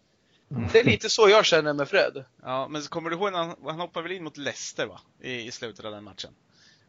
Det 0.72 0.80
är 0.80 0.84
lite 0.84 1.10
så 1.10 1.30
jag 1.30 1.46
känner 1.46 1.74
med 1.74 1.90
Fred. 1.90 2.24
Ja, 2.44 2.68
men 2.68 2.84
så 2.84 2.90
kommer 2.90 3.10
du 3.10 3.16
ihåg 3.16 3.32
när 3.32 3.40
han, 3.40 3.56
han 3.66 3.80
hoppade 3.80 4.04
väl 4.04 4.12
in 4.18 4.24
mot 4.24 4.38
Leicester 4.38 4.86
va? 4.86 5.02
I, 5.22 5.48
i 5.48 5.52
slutet 5.52 5.86
av 5.86 5.92
den 5.92 6.04
matchen. 6.04 6.32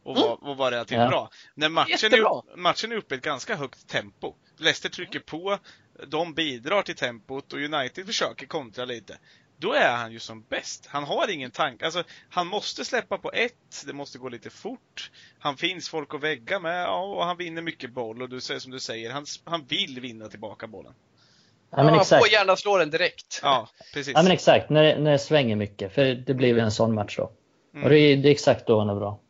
Och 0.05 0.17
Mm. 0.17 0.29
var, 0.29 0.49
och 0.51 0.57
var 0.57 0.71
relativt 0.71 0.99
Ja. 0.99 1.09
bra. 1.09 1.31
När 1.55 1.69
matchen 1.69 2.12
är, 2.15 2.57
matchen 2.57 2.93
är 2.93 2.97
uppe 2.97 3.15
i 3.15 3.19
ett 3.19 3.25
ganska 3.25 3.57
högt 3.57 3.88
tempo. 3.88 4.35
Leicester 4.59 4.88
trycker 4.88 5.21
på, 5.21 5.59
de 6.07 6.35
bidrar 6.35 6.83
till 6.83 6.95
tempot 6.97 7.53
och 7.53 7.59
United 7.59 8.07
försöker 8.07 8.47
kontra 8.47 8.85
lite. 8.85 9.19
Då 9.57 9.73
är 9.73 9.97
han 9.97 10.12
ju 10.12 10.19
som 10.19 10.43
bäst. 10.43 10.87
Han 10.91 11.05
har 11.05 11.31
ingen 11.31 11.51
tanke. 11.51 11.85
Alltså, 11.85 12.03
han 12.31 12.47
måste 12.47 12.85
släppa 12.85 13.19
på 13.19 13.33
ett, 13.33 13.85
det 13.87 13.93
måste 13.93 14.19
gå 14.19 14.29
lite 14.29 14.51
fort. 14.51 15.11
Han 15.38 15.57
finns 15.57 15.88
folk 15.88 16.15
att 16.15 16.21
vägga 16.21 16.59
med, 16.59 16.83
ja, 16.83 17.03
och 17.05 17.25
han 17.25 17.37
vinner 17.37 17.62
mycket 17.62 17.91
boll. 17.93 18.23
Och 18.23 18.29
du 18.29 18.41
säger 18.41 18.61
som 18.61 18.73
du 18.73 18.81
säger, 18.81 19.11
han, 19.11 19.27
han 19.45 19.65
vill 19.69 20.01
vinna 20.01 20.29
tillbaka 20.29 20.67
bollen. 20.67 20.93
Ja, 21.71 21.77
men 21.77 21.87
han 21.87 22.01
exakt. 22.01 22.25
får 22.25 22.33
gärna 22.33 22.57
slå 22.57 22.79
den 22.79 22.91
direkt. 22.91 23.41
Ja, 23.43 23.69
precis. 23.95 24.12
Ja, 24.17 24.23
men 24.23 24.33
exakt. 24.33 24.71
När, 24.71 24.83
det- 24.83 24.99
när 24.99 25.11
det 25.11 25.19
svänger 25.19 25.57
mycket. 25.57 25.93
För 25.95 26.05
det 26.05 26.35
blir 26.35 26.55
väl 26.55 26.65
en 26.65 26.73
sån 26.73 26.95
match 26.95 27.17
då. 27.17 27.33
Mm. 27.75 27.85
Och 27.85 27.91
det 27.91 27.99
är, 27.99 28.17
det 28.17 28.29
är 28.29 28.33
exakt 28.33 28.67
då 28.67 28.79
han 28.79 28.88
är 28.91 28.95
bra. 28.95 29.21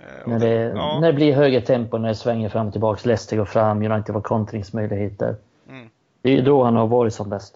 Eh, 0.00 0.26
När 0.28 0.38
det, 0.38 0.48
ja. 0.54 1.00
när 1.00 1.06
det 1.06 1.12
blir 1.12 1.32
högre 1.34 1.60
tempo, 1.60 1.98
när 1.98 2.08
det 2.08 2.14
svänger 2.14 2.48
fram 2.48 2.66
och 2.66 2.72
tillbaka. 2.72 3.00
Leicester 3.08 3.36
går 3.36 3.44
fram, 3.44 3.82
United 3.92 4.14
har 4.14 4.22
kontringsmöjligheter. 4.22 5.36
Mm, 5.68 5.90
Det 6.22 6.30
är 6.30 6.36
ju 6.36 6.42
då 6.42 6.64
han 6.64 6.76
har 6.76 6.86
varit 6.86 7.14
som 7.14 7.28
bäst. 7.30 7.54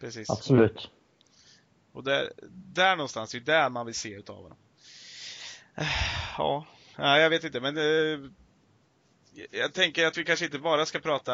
precis. 0.00 0.30
Absolut. 0.30 0.90
Och 1.92 2.04
där, 2.04 2.32
där 2.52 2.96
någonstans, 2.96 3.32
det 3.32 3.38
är 3.38 3.40
där 3.40 3.68
man 3.70 3.86
vill 3.86 3.94
se 3.94 4.14
utav 4.14 4.36
honom. 4.36 4.58
Eh, 5.74 5.84
Ja, 6.38 6.66
jag 7.18 7.30
vet 7.30 7.44
inte 7.44 7.60
men 7.60 7.76
eh, 7.76 8.30
jag 9.50 9.72
tänker 9.72 10.06
att 10.06 10.18
vi 10.18 10.24
kanske 10.24 10.44
inte 10.44 10.58
bara 10.58 10.86
ska 10.86 10.98
prata 10.98 11.32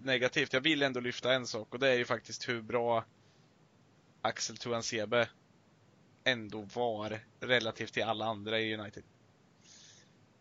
negativt. 0.00 0.52
Jag 0.52 0.60
vill 0.60 0.82
ändå 0.82 1.00
lyfta 1.00 1.32
en 1.34 1.46
sak 1.46 1.74
och 1.74 1.80
det 1.80 1.88
är 1.88 1.94
ju 1.94 2.04
faktiskt 2.04 2.48
hur 2.48 2.62
bra 2.62 3.04
Axel 4.22 4.56
Tuansebe 4.56 5.28
ändå 6.26 6.64
var 6.74 7.18
relativt 7.40 7.92
till 7.92 8.02
alla 8.04 8.24
andra 8.24 8.60
i 8.60 8.76
United. 8.76 9.02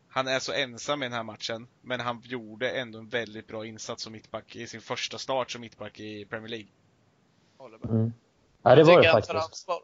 Han 0.10 0.28
är 0.28 0.40
så 0.40 0.54
ensam 0.54 1.04
i 1.04 1.06
den 1.06 1.14
här 1.14 1.24
matchen, 1.24 1.68
men 1.82 2.00
han 2.00 2.22
gjorde 2.26 2.70
ändå 2.72 3.00
en 3.00 3.10
väldigt 3.10 3.48
bra 3.48 3.66
insats 3.66 4.04
som 4.04 4.14
mittback 4.14 4.56
i 4.56 4.68
sin 4.68 4.82
första 4.82 5.18
start 5.18 5.52
som 5.52 5.62
mittback 5.62 6.00
i 6.00 6.26
Premier 6.26 6.50
League. 6.50 6.68
Håller 7.58 7.78
med. 7.78 7.90
Mm. 7.90 8.14
Ja, 8.64 8.76
det 8.76 8.82
Jag 8.82 8.86
var 8.86 9.02
det 9.02 9.08
han 9.08 9.22
tar 9.22 9.34
faktiskt. 9.34 9.70
ansvar. 9.70 9.80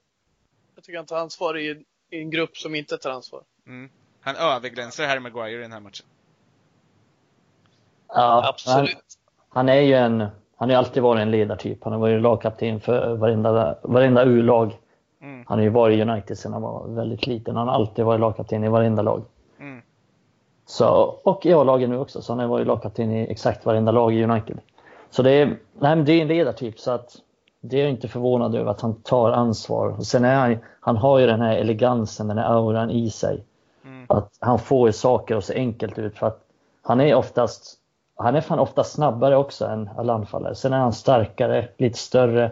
Jag 0.76 0.84
tycker 0.84 0.98
han 0.98 1.06
tar 1.06 1.18
ansvar 1.18 1.58
i, 1.58 1.84
i 2.10 2.20
en 2.22 2.30
grupp 2.30 2.58
som 2.58 2.76
inte 2.76 2.98
tar 2.98 3.10
ansvar. 3.12 3.44
Mm. 3.68 3.90
Han 4.22 4.36
överglänser 4.36 5.08
Harry 5.08 5.20
Maguire 5.20 5.60
i 5.60 5.62
den 5.62 5.72
här 5.72 5.80
matchen. 5.80 6.06
Ja, 8.08 8.14
han, 8.16 8.44
Absolut. 8.46 8.98
han 9.50 9.70
är 9.70 9.82
ju 9.82 9.94
en... 9.94 10.28
Han 10.56 10.70
har 10.70 10.78
alltid 10.78 11.04
varit 11.04 11.22
en 11.22 11.32
ledartyp. 11.32 11.84
Han 11.84 11.94
har 11.94 12.00
varit 12.00 12.22
lagkapten 12.22 12.82
för 12.82 13.16
varenda, 13.16 13.78
varenda 13.84 14.24
U-lag. 14.24 14.78
Mm. 15.22 15.44
Han 15.48 15.58
har 15.58 15.64
ju 15.64 15.70
varit 15.70 15.98
i 15.98 16.02
United 16.02 16.38
sedan 16.38 16.54
han 16.54 16.62
var 16.62 16.88
väldigt 16.88 17.28
liten. 17.28 17.56
Han 17.56 17.68
har 17.68 17.76
alltid 17.76 18.06
varit 18.06 18.20
lagkapten 18.22 18.64
i 18.64 18.70
varenda 18.70 19.02
lag. 19.02 19.24
Mm. 19.60 19.82
Så, 20.66 21.20
och 21.24 21.46
i 21.46 21.54
A-laget 21.54 21.90
nu 21.90 21.98
också, 21.98 22.22
så 22.22 22.32
han 22.32 22.40
har 22.40 22.48
varit 22.48 22.68
lagkapten 22.68 23.12
i 23.12 23.32
exakt 23.32 23.66
varenda 23.66 23.92
lag 23.92 24.14
i 24.14 24.24
United. 24.24 24.60
Så 25.10 25.24
det 25.24 25.32
är, 25.32 25.58
nej, 25.80 25.96
det 25.96 26.14
är 26.14 26.22
en 26.22 26.28
ledartyp, 26.28 26.80
så 26.80 26.92
att 26.92 27.16
det 27.62 27.78
är 27.78 27.82
jag 27.82 27.90
inte 27.90 28.08
förvånad 28.08 28.56
över 28.56 28.72
att 28.72 28.82
han 28.82 29.02
tar 29.02 29.32
ansvar. 29.32 29.88
Och 29.88 30.06
sen 30.06 30.26
är 30.26 30.36
han, 30.36 30.58
han 30.80 30.98
har 30.98 31.20
ju 31.20 31.28
den 31.28 31.42
här 31.42 31.58
elegansen, 31.58 32.28
den 32.28 32.38
här 32.38 32.46
auran 32.46 32.90
i 32.90 33.10
sig. 33.10 33.44
Mm. 33.86 34.06
Att 34.10 34.38
han 34.40 34.60
får 34.60 34.92
saker 34.92 35.36
att 35.36 35.46
se 35.46 35.56
enkelt 35.56 36.00
ut 36.00 36.18
för 36.18 36.28
att 36.28 36.40
han 36.82 37.02
är 37.02 37.16
oftast, 37.16 37.78
han 38.16 38.36
är 38.36 38.42
fan 38.42 38.60
ofta 38.60 38.84
snabbare 38.84 39.38
också 39.38 39.66
än 39.66 39.90
alla 39.98 40.14
anfallare. 40.14 40.56
Sen 40.56 40.74
är 40.74 40.78
han 40.78 40.94
starkare, 40.94 41.68
lite 41.78 41.98
större. 41.98 42.52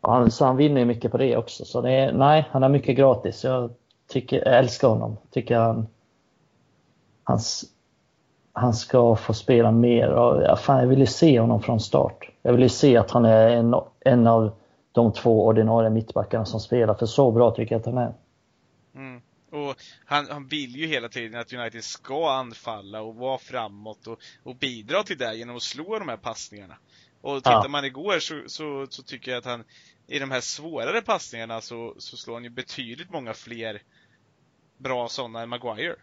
Han, 0.00 0.30
så 0.30 0.44
han 0.44 0.56
vinner 0.56 0.80
ju 0.80 0.84
mycket 0.84 1.12
på 1.12 1.18
det 1.18 1.36
också. 1.36 1.64
Så 1.64 1.80
det 1.80 1.90
är, 1.90 2.12
nej, 2.12 2.48
han 2.50 2.62
har 2.62 2.68
mycket 2.68 2.96
gratis. 2.96 3.44
Jag, 3.44 3.70
tycker, 4.06 4.36
jag 4.36 4.58
älskar 4.58 4.88
honom. 4.88 5.16
Tycker 5.30 5.56
han, 5.56 5.86
hans, 7.24 7.64
han 8.52 8.74
ska 8.74 9.16
få 9.16 9.34
spela 9.34 9.70
mer. 9.70 10.08
Och, 10.08 10.42
ja, 10.42 10.56
fan, 10.56 10.80
jag 10.80 10.86
vill 10.86 10.98
ju 10.98 11.06
se 11.06 11.40
honom 11.40 11.62
från 11.62 11.80
start. 11.80 12.30
Jag 12.42 12.52
vill 12.52 12.62
ju 12.62 12.68
se 12.68 12.96
att 12.96 13.10
han 13.10 13.24
är 13.24 13.48
en, 13.48 13.74
en 14.00 14.26
av 14.26 14.52
de 14.92 15.12
två 15.12 15.46
ordinarie 15.46 15.90
mittbackarna 15.90 16.44
som 16.44 16.60
spelar. 16.60 16.94
För 16.94 17.06
så 17.06 17.30
bra 17.30 17.50
tycker 17.50 17.74
jag 17.74 17.80
att 17.80 17.86
han 17.86 17.98
är. 17.98 18.14
Mm. 18.94 19.20
Och 19.52 19.76
han, 20.04 20.26
han 20.30 20.46
vill 20.46 20.76
ju 20.76 20.86
hela 20.86 21.08
tiden 21.08 21.40
att 21.40 21.52
United 21.52 21.84
ska 21.84 22.30
anfalla 22.30 23.02
och 23.02 23.14
vara 23.14 23.38
framåt 23.38 24.06
och, 24.06 24.18
och 24.42 24.56
bidra 24.56 25.02
till 25.02 25.18
det 25.18 25.34
genom 25.34 25.56
att 25.56 25.62
slå 25.62 25.98
de 25.98 26.08
här 26.08 26.16
passningarna. 26.16 26.76
Och 27.20 27.36
tittar 27.36 27.62
Ja. 27.62 27.68
man 27.68 27.84
igår 27.84 28.18
så, 28.18 28.42
så, 28.46 28.86
så 28.90 29.02
tycker 29.02 29.30
jag 29.30 29.38
att 29.38 29.44
han 29.44 29.64
i 30.08 30.18
de 30.18 30.30
här 30.30 30.40
svårare 30.40 31.02
passningarna 31.02 31.60
så, 31.60 31.94
så 31.98 32.16
slår 32.16 32.34
han 32.34 32.44
ju 32.44 32.50
betydligt 32.50 33.10
många 33.10 33.34
fler 33.34 33.82
bra 34.78 35.08
sådana 35.08 35.42
än 35.42 35.48
Maguire. 35.48 35.96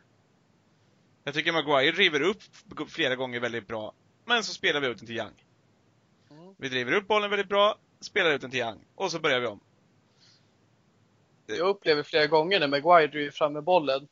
Jag 1.24 1.34
tycker 1.34 1.52
Maguire 1.52 1.92
driver 1.92 2.22
upp 2.22 2.38
flera 2.90 3.16
gånger 3.16 3.40
väldigt 3.40 3.68
bra, 3.68 3.94
men 4.26 4.44
så 4.44 4.54
spelar 4.54 4.82
vi 4.82 4.88
ut 4.88 4.98
den 4.98 5.08
till 5.08 5.18
Young. 5.18 5.44
Mm. 6.32 6.56
Vi 6.58 6.70
driver 6.70 6.92
upp 6.92 7.08
bollen 7.08 7.30
väldigt 7.30 7.50
bra, 7.50 7.78
spelar 8.00 8.32
ut 8.34 8.42
den 8.42 8.52
till 8.52 8.60
Young, 8.60 8.80
och 8.96 9.12
så 9.12 9.20
börjar 9.20 9.40
vi 9.40 9.48
om. 9.48 9.60
Jag 11.48 11.60
upplever 11.60 12.04
flera 12.04 12.28
gånger 12.28 12.60
när 12.60 12.68
Maguire 12.68 13.08
driver 13.08 13.32
fram 13.32 13.54
med 13.54 13.64
bollen. 13.64 14.08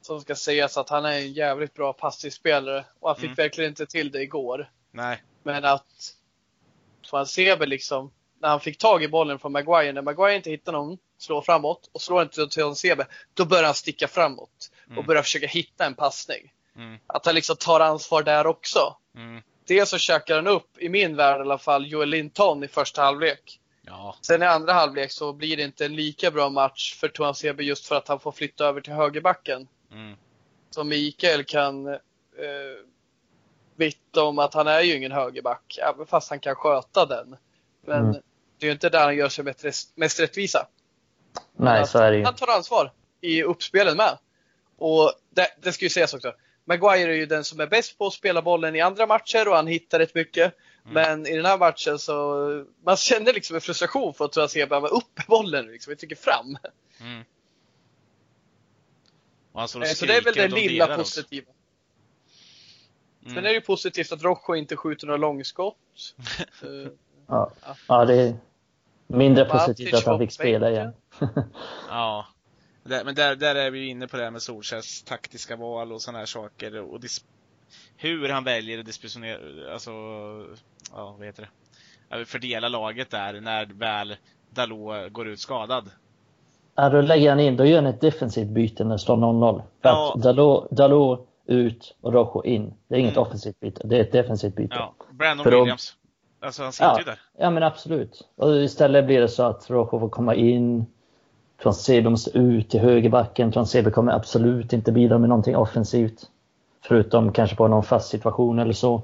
Som 0.00 0.20
ska 0.20 0.34
sägas 0.34 0.76
att 0.76 0.88
han 0.88 1.04
är 1.04 1.12
en 1.12 1.32
jävligt 1.32 1.74
bra 1.74 1.92
passningsspelare. 1.92 2.84
Och 3.00 3.08
han 3.08 3.16
fick 3.16 3.24
Mm. 3.24 3.34
verkligen 3.34 3.68
inte 3.70 3.86
till 3.86 4.10
det 4.10 4.22
igår. 4.22 4.70
Nej. 4.90 5.22
Men 5.42 5.64
att 5.64 6.16
Van 7.12 7.26
Sebe 7.26 7.66
liksom, 7.66 8.10
när 8.46 8.50
han 8.50 8.60
fick 8.60 8.78
tag 8.78 9.02
i 9.02 9.08
bollen 9.08 9.38
från 9.38 9.52
Maguire, 9.52 9.92
när 9.92 10.02
Maguire 10.02 10.36
inte 10.36 10.50
hittar 10.50 10.72
någon, 10.72 10.98
slår 11.18 11.42
framåt 11.42 11.90
och 11.92 12.00
slår 12.00 12.22
inte 12.22 12.46
till 12.48 12.74
Sebe, 12.74 13.06
då 13.34 13.44
börjar 13.44 13.64
han 13.64 13.74
sticka 13.74 14.08
framåt 14.08 14.70
och 14.86 14.92
Mm. 14.92 15.06
börjar 15.06 15.22
försöka 15.22 15.46
hitta 15.46 15.86
en 15.86 15.94
passning. 15.94 16.52
Mm. 16.76 16.98
Att 17.06 17.26
han 17.26 17.34
liksom 17.34 17.56
tar 17.56 17.80
ansvar 17.80 18.22
där 18.22 18.46
också. 18.46 18.96
Mm. 19.16 19.42
Dels 19.66 19.90
så 19.90 19.98
käkar 19.98 20.36
han 20.36 20.46
upp, 20.46 20.78
i 20.78 20.88
min 20.88 21.16
värld 21.16 21.38
i 21.38 21.40
alla 21.40 21.58
fall, 21.58 21.86
Joel 21.86 22.08
Linton 22.08 22.64
i 22.64 22.68
första 22.68 23.02
halvlek. 23.02 23.60
Ja. 23.82 24.16
Sen 24.20 24.42
i 24.42 24.46
andra 24.46 24.72
halvlek 24.72 25.12
så 25.12 25.32
blir 25.32 25.56
det 25.56 25.62
inte 25.62 25.84
en 25.86 25.96
lika 25.96 26.30
bra 26.30 26.48
match 26.50 26.94
för 26.94 27.08
Toan 27.08 27.34
Sebe 27.34 27.62
just 27.64 27.86
för 27.86 27.94
att 27.96 28.08
han 28.08 28.20
får 28.20 28.32
flytta 28.32 28.64
över 28.66 28.80
till 28.80 28.92
högerbacken. 28.92 29.68
Mm. 29.92 30.16
Så 30.70 30.84
Mikael 30.84 31.44
kan 31.44 31.86
eh, 31.88 31.96
vittna 33.76 34.22
om 34.22 34.38
att 34.38 34.54
han 34.54 34.66
är 34.66 34.80
ju 34.80 34.96
ingen 34.96 35.12
högerback, 35.12 35.78
även 35.82 36.06
fast 36.06 36.30
han 36.30 36.40
kan 36.40 36.54
sköta 36.54 37.06
den. 37.06 37.36
Men 37.86 38.04
Mm. 38.08 38.22
Det 38.58 38.66
är 38.66 38.68
ju 38.68 38.72
inte 38.72 38.88
där 38.88 39.04
han 39.04 39.16
gör 39.16 39.28
sig 39.28 39.44
mest, 39.44 39.64
rätt- 39.64 39.92
mest 39.94 40.20
rättvisa. 40.20 40.66
Nej, 41.56 41.86
så 41.86 41.98
är 41.98 42.10
det 42.12 42.18
ju. 42.18 42.24
Han 42.24 42.34
tar 42.34 42.46
ansvar 42.56 42.92
i 43.20 43.42
uppspelen 43.42 43.96
med. 43.96 44.18
Och 44.78 45.12
det, 45.30 45.48
det 45.62 45.72
ska 45.72 45.84
ju 45.84 45.88
sägas 45.88 46.14
också. 46.14 46.34
Maguire 46.64 47.12
är 47.12 47.16
ju 47.16 47.26
den 47.26 47.44
som 47.44 47.60
är 47.60 47.66
bäst 47.66 47.98
på 47.98 48.06
att 48.06 48.12
spela 48.12 48.42
bollen 48.42 48.76
i 48.76 48.80
andra 48.80 49.06
matcher 49.06 49.48
och 49.48 49.56
han 49.56 49.66
hittar 49.66 49.98
rätt 49.98 50.14
mycket. 50.14 50.54
Men 50.82 51.26
i 51.26 51.36
den 51.36 51.44
här 51.44 51.58
matchen 51.58 51.98
så, 51.98 52.64
man 52.84 52.96
kände 52.96 53.32
liksom 53.32 53.56
en 53.56 53.60
frustration 53.62 54.14
för 54.14 54.24
att 54.24 54.32
Traoré 54.32 54.66
behöva 54.66 54.88
upp 54.88 55.26
bollen 55.28 55.66
liksom, 55.66 55.90
vi 55.90 55.96
tycker 55.96 56.16
fram. 56.16 56.58
Mm. 57.00 57.24
Eh, 59.58 59.66
Så 59.66 59.78
det 60.06 60.16
är 60.16 60.22
väl 60.22 60.34
det 60.34 60.44
och 60.44 60.50
lilla 60.50 60.96
positiva. 60.96 61.46
Sen 63.22 63.32
Mm. 63.32 63.44
är 63.44 63.48
det 63.48 63.54
ju 63.54 63.60
positivt 63.60 64.12
att 64.12 64.22
Rojo 64.22 64.54
inte 64.56 64.76
skjuter 64.76 65.06
några 65.06 65.16
långskott. 65.18 65.76
Ja, 67.26 67.50
Ja. 67.88 68.04
det 68.04 68.14
är 68.14 68.34
mindre 69.06 69.44
positivt 69.44 69.94
att 69.94 70.04
han 70.06 70.18
fick 70.18 70.32
spela 70.32 70.70
igen. 70.70 70.92
Ja. 71.90 72.26
Men 73.04 73.14
där, 73.14 73.36
där 73.36 73.54
är 73.54 73.70
vi 73.70 73.78
ju 73.78 73.88
inne 73.88 74.06
på 74.08 74.16
det 74.16 74.22
här 74.22 74.30
med 74.30 74.42
Solskjaers 74.42 75.02
taktiska 75.02 75.56
val 75.56 75.92
och 75.92 76.02
sådana 76.02 76.18
här 76.18 76.26
saker. 76.26 76.80
Och 76.80 77.00
hur 77.96 78.28
han 78.28 78.44
väljer 78.44 78.78
att 78.78 78.86
dispositionera, 78.86 79.72
alltså, 79.72 79.90
ja 80.92 81.14
vad 81.18 81.26
heter 81.26 81.48
det? 82.10 82.24
Fördela 82.24 82.68
laget 82.68 83.10
där 83.10 83.40
när 83.40 83.66
väl 83.66 84.16
Dalot 84.50 85.12
går 85.12 85.28
ut 85.28 85.40
skadad. 85.40 85.90
Ja, 86.74 86.88
då 86.88 87.00
lägger 87.00 87.30
han 87.30 87.40
in, 87.40 87.56
då 87.56 87.64
gör 87.64 87.76
han 87.82 87.86
ett 87.86 88.00
defensivt 88.00 88.48
byte 88.48 88.84
när 88.84 88.92
det 88.92 88.98
står 88.98 89.16
0-0. 89.16 89.62
För 89.82 89.88
Ja. 89.88 90.12
att 90.16 90.22
Dalot, 90.22 90.70
Dalot 90.70 91.28
ut 91.46 91.96
och 92.00 92.12
Rojo 92.12 92.44
in. 92.44 92.74
Det 92.88 92.94
är 92.94 92.98
inget 92.98 93.16
Mm. 93.16 93.22
offensivt 93.26 93.60
byte, 93.60 93.86
det 93.86 93.96
är 93.96 94.00
ett 94.00 94.12
defensivt 94.12 94.54
byte. 94.54 94.74
Ja. 94.74 94.94
Brandon 95.10 95.44
Williams. 95.50 95.96
Alltså 96.46 96.62
han 96.62 96.72
sitter 96.72 96.86
Ja. 96.86 96.98
ju 96.98 97.04
där. 97.04 97.20
Ja 97.38 97.50
men 97.50 97.62
absolut. 97.62 98.28
Och 98.36 98.56
istället 98.56 99.06
blir 99.06 99.20
det 99.20 99.28
så 99.28 99.42
att 99.42 99.70
Rojo 99.70 99.86
får 100.00 100.08
komma 100.08 100.34
in. 100.34 100.86
Transebe 101.62 102.10
måste 102.10 102.38
ut 102.38 102.70
till 102.70 102.80
högerbacken. 102.80 103.52
Transebe 103.52 103.90
kommer 103.90 104.12
absolut 104.12 104.72
inte 104.72 104.92
bidra 104.92 105.18
med 105.18 105.28
någonting 105.28 105.56
offensivt. 105.56 106.30
Förutom 106.80 107.32
kanske 107.32 107.56
på 107.56 107.68
någon 107.68 107.82
fast 107.82 108.08
situation 108.08 108.58
eller 108.58 108.72
så. 108.72 109.02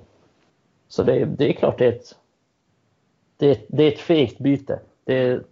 Så 0.89 1.03
det, 1.03 1.13
är- 1.21 1.27
det 1.27 1.49
är 1.49 1.53
klart 1.53 1.79
det 1.79 1.85
är 1.87 1.93
ett, 1.93 2.17
det 3.37 3.51
är, 3.51 3.59
det 3.69 3.85
är 3.85 3.93
ett 3.93 4.01
fegt 4.01 4.39
byte. 4.39 4.81
Det 5.05 5.15
är, 5.15 5.43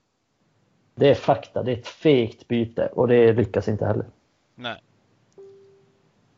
det 0.95 1.09
är 1.09 1.15
fakta, 1.15 1.63
det 1.63 1.73
är 1.73 1.77
ett 1.77 1.87
fegt 1.87 2.49
byte 2.49 2.87
och 2.87 3.09
det 3.09 3.33
lyckas 3.33 3.69
inte 3.69 3.87
heller. 3.87 4.07
Nej. 4.55 4.83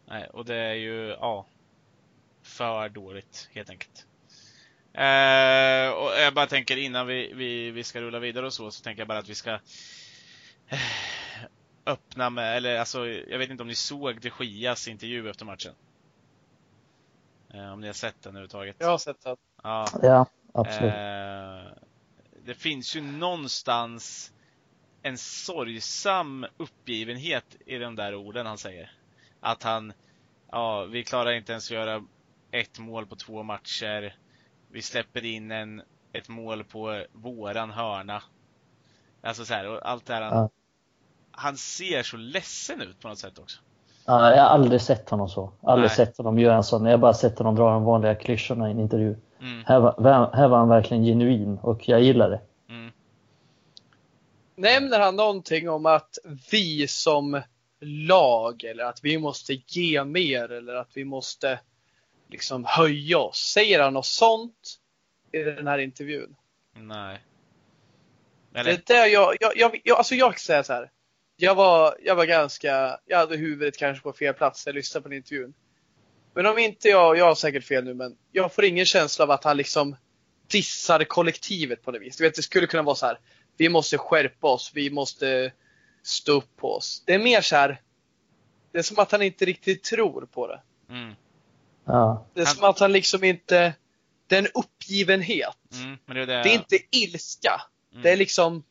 Nej, 0.07 0.29
och 0.33 0.45
det 0.45 0.57
är 0.57 0.75
ju, 0.75 1.17
ja. 1.21 1.45
För 2.43 2.88
dåligt, 2.88 3.49
helt 3.53 3.71
enkelt. 3.71 4.07
Eh, 4.94 5.90
och 5.90 6.11
jag 6.20 6.35
bara 6.35 6.46
tänker 6.46 6.76
innan 6.76 7.07
vi, 7.07 7.33
vi, 7.35 7.70
vi 7.70 7.85
ska 7.85 8.00
rulla 8.00 8.18
vidare 8.18 8.46
och 8.46 8.52
så, 8.52 8.70
så 8.70 8.83
tänker 8.83 9.00
jag 9.00 9.09
bara 9.09 9.18
att 9.18 9.28
vi 9.28 9.35
ska 9.35 9.50
eh, 10.68 10.78
öppna 11.87 12.31
med, 12.31 12.57
eller 12.57 12.78
alltså, 12.78 13.07
jag 13.09 13.38
vet 13.38 13.50
inte 13.50 13.62
om 13.62 13.68
ni 13.68 13.74
såg 13.74 14.20
de 14.20 14.44
Gias 14.44 14.88
intervju 14.88 15.31
efter 15.31 15.44
matchen? 15.44 15.74
Eh, 17.55 17.72
om 17.72 17.81
ni 17.81 17.87
har 17.87 17.94
sett 17.94 18.22
den 18.22 18.31
överhuvudtaget? 18.31 18.76
jag 18.78 18.88
har 18.88 18.98
sett 18.98 19.26
att 19.26 19.38
Ja. 19.62 19.87
Ja, 20.02 20.26
absolut. 20.55 20.94
Eh, 20.94 21.83
det 22.44 22.55
finns 22.55 22.96
ju 22.96 23.00
någonstans 23.00 24.33
en 25.02 25.18
sorgsam 25.18 26.46
uppgivenhet 26.57 27.57
i 27.66 27.78
de 27.78 27.96
där 27.96 28.14
orden 28.14 28.46
han 28.46 28.59
säger. 28.59 28.92
Att 29.40 29.62
han, 29.62 29.92
ja, 30.50 30.85
vi 30.85 31.05
klarar 31.05 31.33
inte 31.33 31.52
ens 31.52 31.66
att 31.66 31.74
göra 31.74 32.05
ett 32.50 32.78
mål 32.78 33.07
på 33.07 33.16
två 33.16 33.42
matcher. 33.42 34.16
Vi 34.72 34.82
släpper 34.82 35.24
in 35.24 35.50
en, 35.50 35.82
ett 36.12 36.28
mål 36.28 36.64
på 36.64 37.04
våran 37.12 37.70
hörna. 37.70 38.22
Alltså 39.22 39.44
så 39.44 39.54
här, 39.54 39.68
och 39.68 39.88
allt 39.90 40.06
det 40.06 40.14
här. 40.14 40.22
Han, 40.22 40.37
Ja. 40.38 40.48
han 41.30 41.56
ser 41.56 42.02
så 42.02 42.16
ledsen 42.16 42.80
ut 42.80 43.00
på 43.00 43.08
något 43.08 43.18
sätt 43.18 43.38
också. 43.38 43.61
Ja, 44.06 44.30
jag 44.35 44.42
har 44.42 44.48
aldrig 44.48 44.80
sett 44.80 45.11
honom 45.11 45.28
så. 45.28 45.52
Aldrig 45.62 45.88
Nej. 45.90 45.96
sett 45.96 46.16
honom 46.16 46.38
göra 46.38 46.56
en 46.56 46.64
sån. 46.64 46.85
Jag 46.85 46.92
har 46.92 46.98
bara 46.98 47.14
sett 47.14 47.38
honom 47.38 47.54
dra 47.56 47.70
de 47.72 47.85
vanliga 47.85 48.14
klyschorna 48.14 48.68
i 48.68 48.70
en 48.70 48.80
intervju. 48.80 49.16
Mm, 49.40 49.64
Här 49.66 49.80
var, 49.80 50.30
här 50.35 50.48
var 50.48 50.58
han 50.58 50.68
verkligen 50.68 51.04
genuin 51.04 51.58
och 51.62 51.88
jag 51.88 52.02
gillar 52.02 52.30
det. 52.30 52.40
mm, 52.68 52.90
Nämner 54.56 55.00
han 55.00 55.16
någonting 55.16 55.70
om 55.70 55.87
att 55.87 56.18
vi 56.50 56.88
som 56.88 57.42
lag 57.80 58.64
eller 58.64 58.85
att 58.85 59.00
vi 59.02 59.18
måste 59.18 59.54
ge 59.66 60.04
mer 60.04 60.52
eller 60.52 60.74
att 60.74 60.90
vi 60.94 61.04
måste 61.04 61.61
liksom 62.33 62.64
höja 62.64 63.18
oss? 63.18 63.38
Säger 63.38 63.81
han 63.81 63.95
något 63.95 64.07
sånt 64.07 64.79
i 65.33 65.38
den 65.38 65.66
här 65.66 65.79
intervjun? 65.79 66.37
nej. 66.75 67.21
Det 68.53 68.61
Eller, 68.61 68.73
är 68.73 68.83
där 68.87 69.07
jag, 69.07 69.37
jag, 69.40 69.53
jag, 69.57 69.81
jag, 69.85 69.99
alltså 69.99 70.14
jag 70.14 70.40
säger 70.40 70.62
så 70.62 70.73
här. 70.73 70.90
Jag 71.37 71.55
var, 71.55 71.97
jag 72.03 72.16
var 72.16 72.25
ganska, 72.27 72.99
jag 73.07 73.18
hade 73.18 73.37
huvudet 73.37 73.77
kanske 73.77 74.03
på 74.03 74.12
fel 74.12 74.35
plats 74.35 74.66
när 74.66 74.73
jag 74.73 74.77
lyssnade 74.77 75.03
på 75.03 75.09
den 75.09 75.16
intervjun. 75.18 75.55
Men 76.35 76.47
om 76.47 76.59
inte 76.59 76.88
jag, 76.88 77.18
jag 77.18 77.25
har 77.25 77.35
säkert 77.35 77.64
fel 77.64 77.85
nu, 77.85 77.95
men 77.95 78.16
jag 78.33 78.55
får 78.55 78.64
ingen 78.64 78.87
känsla 78.87 79.25
av 79.25 79.31
att 79.31 79.45
han 79.45 79.57
liksom 79.57 79.97
dissar 80.47 81.05
kollektivet 81.05 81.83
på 81.83 81.92
något 81.92 82.03
vis. 82.03 82.16
Du 82.16 82.25
vet, 82.25 82.35
det 82.35 82.42
skulle 82.42 82.66
kunna 82.66 82.83
vara 82.83 82.95
så 82.95 83.07
här. 83.07 83.18
Vi 83.57 83.68
måste 83.68 83.99
skärpa 83.99 84.49
oss, 84.49 84.71
vi 84.75 84.90
måste 84.90 85.53
stå 86.03 86.33
upp 86.33 86.57
på 86.57 86.75
oss. 86.75 87.03
Det 87.07 87.14
är 87.14 87.18
mer 87.18 87.40
så 87.40 87.57
här. 87.57 87.81
Det 88.73 88.79
är 88.79 88.83
som 88.83 88.99
att 88.99 89.12
han 89.12 89.23
inte 89.23 89.45
riktigt 89.45 89.83
tror 89.83 90.27
på 90.27 90.47
det. 90.47 90.61
mm, 90.88 91.14
Ja, 91.85 92.27
Det 92.35 92.40
är 92.40 92.45
som 92.47 92.64
att 92.64 92.79
han 92.79 92.92
liksom 92.92 93.25
inte, 93.25 93.75
det 94.27 94.35
är 94.37 94.38
en 94.38 94.49
uppgivenhet. 94.55 95.57
mm, 95.85 95.99
men 96.07 96.16
det 96.16 96.23
är 96.23 96.27
det. 96.27 96.42
Det 96.42 96.49
är 96.49 96.55
inte 96.55 96.79
ilska. 96.90 97.62
Mm. 97.92 98.03
Det 98.03 98.11
är 98.11 98.16
liksom, 98.16 98.62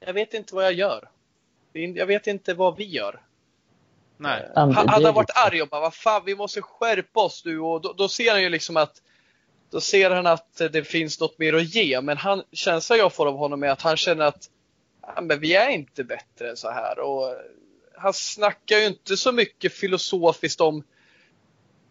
jag 0.00 0.12
vet 0.12 0.34
inte 0.34 0.54
vad 0.54 0.64
jag 0.64 0.72
gör. 0.72 1.08
Jag 1.72 2.06
vet 2.06 2.26
inte 2.26 2.54
vad 2.54 2.76
vi 2.76 2.84
gör. 2.84 3.20
Nej. 4.16 4.42
Men 4.54 4.56
Han 4.56 4.74
hade 4.74 4.90
han 4.90 5.04
är 5.04 5.12
varit 5.12 5.30
arg 5.34 5.62
och 5.62 5.68
bara, 5.68 5.80
vad 5.80 5.94
fan, 5.94 6.22
vi 6.26 6.34
måste 6.34 6.62
skärpa 6.62 7.20
oss 7.20 7.44
nu. 7.44 7.60
Och 7.60 7.80
då, 7.80 7.92
då 7.92 8.08
ser 8.08 8.30
han 8.30 8.42
ju 8.42 8.48
liksom 8.48 8.76
att, 8.76 9.02
då 9.70 9.80
ser 9.80 10.10
han 10.10 10.26
att 10.26 10.56
det 10.72 10.84
finns 10.84 11.20
något 11.20 11.38
mer 11.38 11.54
att 11.54 11.74
ge. 11.74 12.00
Men 12.00 12.16
han, 12.16 12.42
känslan 12.52 12.98
jag 12.98 13.12
får 13.12 13.26
av 13.26 13.36
honom 13.36 13.62
är 13.62 13.68
att 13.68 13.82
han 13.82 13.96
känner 13.96 14.24
att, 14.24 14.50
ja, 15.02 15.20
men 15.20 15.40
vi 15.40 15.54
är 15.54 15.68
inte 15.68 16.04
bättre 16.04 16.50
än 16.50 16.56
så 16.56 16.70
här. 16.70 16.98
Och 16.98 17.36
han 17.96 18.12
snackar 18.12 18.76
ju 18.76 18.86
inte 18.86 19.16
så 19.16 19.32
mycket 19.32 19.72
filosofiskt 19.72 20.60
om, 20.60 20.84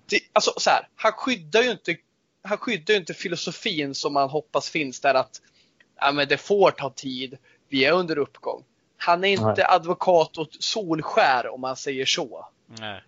det, 0.10 0.20
alltså 0.34 0.54
så 0.58 0.70
här, 0.70 0.88
han 0.96 1.12
skyddar 1.12 1.62
ju 1.62 1.72
inte, 1.72 1.96
han 2.42 2.58
skyddar 2.58 2.94
ju 2.94 3.00
inte 3.00 3.14
filosofin 3.14 3.96
som 3.96 4.14
man 4.14 4.30
hoppas 4.30 4.70
finns 4.70 5.00
där 5.00 5.14
att, 5.14 5.42
ja 6.00 6.12
men 6.12 6.28
det 6.28 6.38
får 6.38 6.72
ta 6.72 6.90
tid, 6.90 7.38
vi 7.70 7.86
är 7.86 7.92
under 7.92 8.18
uppgång. 8.18 8.64
Han 8.98 9.24
är 9.24 9.28
inte 9.28 9.46
Nej. 9.46 9.66
advokat 9.70 10.38
åt 10.38 10.64
Solskär 10.64 11.54
om 11.54 11.62
man 11.62 11.76
säger 11.76 12.06
så. 12.06 12.48
Nej. 12.80 13.04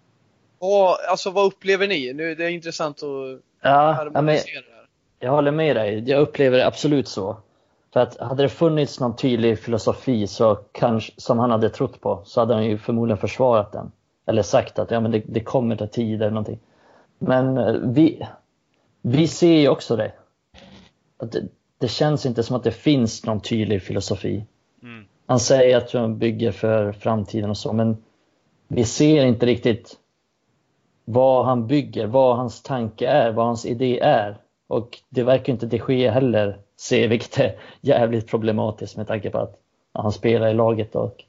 Och, 0.60 1.10
alltså 1.10 1.32
vad 1.32 1.46
upplever 1.46 1.88
ni? 1.88 2.14
Nu 2.14 2.36
det 2.36 2.46
är 2.46 2.50
intressant 2.50 2.98
att 2.98 3.02
ja, 3.04 3.40
ja 3.62 4.04
men 4.04 4.16
harmonisera 4.16 4.64
här. 4.76 4.88
jag 5.20 5.32
håller 5.32 5.52
med 5.52 5.76
dig. 5.76 6.10
Jag 6.10 6.22
upplever 6.22 6.58
det 6.58 6.68
absolut 6.68 7.08
så. 7.08 7.38
För 7.94 8.00
att 8.00 8.20
hade 8.20 8.44
det 8.44 8.50
funnits 8.50 9.00
någon 9.00 9.16
tydlig 9.16 9.60
filosofi 9.60 10.28
så 10.28 10.56
kanske, 10.56 11.12
som 11.18 11.40
han 11.40 11.52
hade 11.52 11.70
trott 11.70 12.02
på 12.02 12.22
så 12.26 12.40
hade 12.40 12.54
han 12.54 12.66
ju 12.66 12.78
förmodligen 12.78 13.18
försvarat 13.18 13.72
den. 13.72 13.92
Eller 14.28 14.42
sagt 14.42 14.80
att 14.80 14.92
ja, 14.92 15.00
men 15.00 15.12
det, 15.12 15.24
det 15.26 15.40
kommer 15.40 15.76
ta 15.76 15.88
tid 15.88 16.22
eller 16.22 16.32
någonting. 16.32 16.60
Men 17.20 17.58
eh, 17.58 17.74
vi, 17.74 18.28
vi 19.02 19.28
ser 19.28 19.58
ju 19.58 19.70
också 19.70 19.96
det. 19.96 20.12
Att 21.18 21.32
det. 21.32 21.48
Det 21.80 21.88
känns 21.88 22.26
inte 22.26 22.44
som 22.44 22.56
att 22.56 22.64
det 22.64 22.72
finns 22.72 23.26
någon 23.26 23.42
tydlig 23.42 23.82
filosofi. 23.82 24.46
Mm. 24.84 25.06
Han 25.26 25.40
säger 25.40 25.78
att 25.78 25.94
han 25.94 26.18
bygger 26.18 26.52
för 26.52 26.92
framtiden 26.92 27.50
och 27.50 27.58
så, 27.58 27.74
men 27.74 27.98
vi 28.68 28.84
ser 28.84 29.26
inte 29.26 29.46
riktigt 29.46 29.98
vad 31.06 31.46
han 31.46 31.68
bygger, 31.68 32.08
vad 32.08 32.38
hans 32.38 32.64
tanke 32.64 33.08
är, 33.08 33.32
vad 33.32 33.46
hans 33.46 33.66
idé 33.66 34.00
är. 34.00 34.38
Och 34.68 35.00
det 35.10 35.24
verkar 35.24 35.54
inte 35.54 35.66
de 35.66 35.82
Gea 35.88 36.12
heller 36.12 36.58
se, 36.76 37.08
vilket 37.08 37.40
är 37.40 37.56
jävligt 37.82 38.28
problematiskt 38.28 38.98
med 38.98 39.08
tanke 39.08 39.30
på 39.30 39.38
att 39.38 39.60
han 39.94 40.12
spelar 40.12 40.48
i 40.48 40.54
laget 40.54 40.96
och 40.96 41.24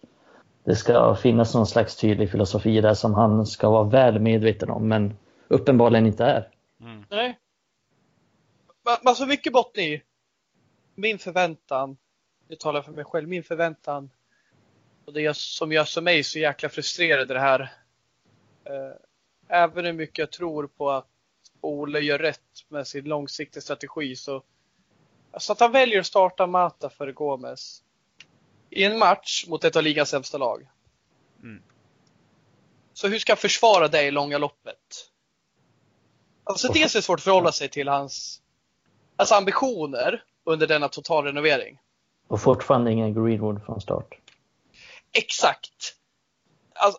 det 0.65 0.77
ska 0.77 1.15
finnas 1.15 1.55
någon 1.55 1.67
slags 1.67 1.97
tydlig 1.97 2.31
filosofi 2.31 2.81
där 2.81 2.95
som 2.95 3.15
han 3.15 3.47
ska 3.47 3.71
vara 3.71 3.85
väl 3.85 4.19
medveten 4.19 4.71
om, 4.71 4.89
men 4.89 5.17
uppenbarligen 5.51 6.07
inte 6.07 6.25
är. 6.25 6.51
Mm. 6.81 7.05
Nej. 7.11 7.39
Men 8.85 8.97
alltså 9.05 9.27
mycket 9.27 9.53
bottnar 9.53 9.83
i 9.83 10.03
min 10.95 11.19
förväntan, 11.19 11.97
jag 12.49 12.61
talar 12.61 12.83
för 12.83 12.93
mig 12.93 13.05
själv, 13.05 13.29
min 13.29 13.43
förväntan 13.43 14.11
och 15.05 15.13
det 15.13 15.37
som 15.37 15.73
gör 15.73 15.85
som 15.85 16.05
mig 16.05 16.23
så 16.23 16.39
jäkla 16.39 16.69
frustrerad 16.69 17.31
i 17.31 17.35
det 17.35 17.41
här. 17.41 17.61
Eh, 18.65 18.97
Även 19.53 19.85
hur 19.85 19.93
mycket 19.93 20.19
jag 20.19 20.33
tror 20.33 20.67
på 20.67 20.91
att 20.91 21.09
Ole 21.61 22.01
gör 22.01 22.19
rätt 22.19 22.65
med 22.69 22.87
sin 22.87 23.05
långsiktiga 23.05 23.61
strategi 23.61 24.17
så 24.17 24.43
alltså 25.31 25.53
att 25.53 25.61
han 25.61 25.73
väljer 25.73 26.01
att 26.01 26.07
starta 26.07 26.47
Mata 26.47 26.91
före 26.91 27.13
Gomes 27.13 27.83
i 28.71 28.85
en 28.85 28.99
match 28.99 29.47
mot 29.49 29.65
ett 29.65 29.77
av 29.77 29.83
ligans 29.83 30.09
sämsta 30.09 30.39
lag. 30.39 30.69
Mm. 31.43 31.63
Så 32.93 33.09
hur 33.09 33.19
ska 33.19 33.33
han 33.33 33.37
försvara 33.37 33.89
det 33.89 34.03
i 34.03 34.11
långa 34.11 34.39
loppet? 34.39 35.10
Alltså 36.51 36.73
dels 36.73 36.95
är 36.95 36.99
det 36.99 37.03
svårt 37.03 37.19
att 37.19 37.25
förhålla 37.25 37.53
sig 37.53 37.69
till 37.69 37.89
hans 37.89 38.41
alltså 39.17 39.35
ambitioner 39.35 40.25
under 40.45 40.67
denna 40.67 40.89
totalrenovering. 40.89 41.79
Och 42.29 42.41
fortfarande 42.41 42.93
ingen 42.93 43.15
Greenwood 43.15 43.65
från 43.67 43.81
start. 43.81 44.15
Exakt! 45.13 45.95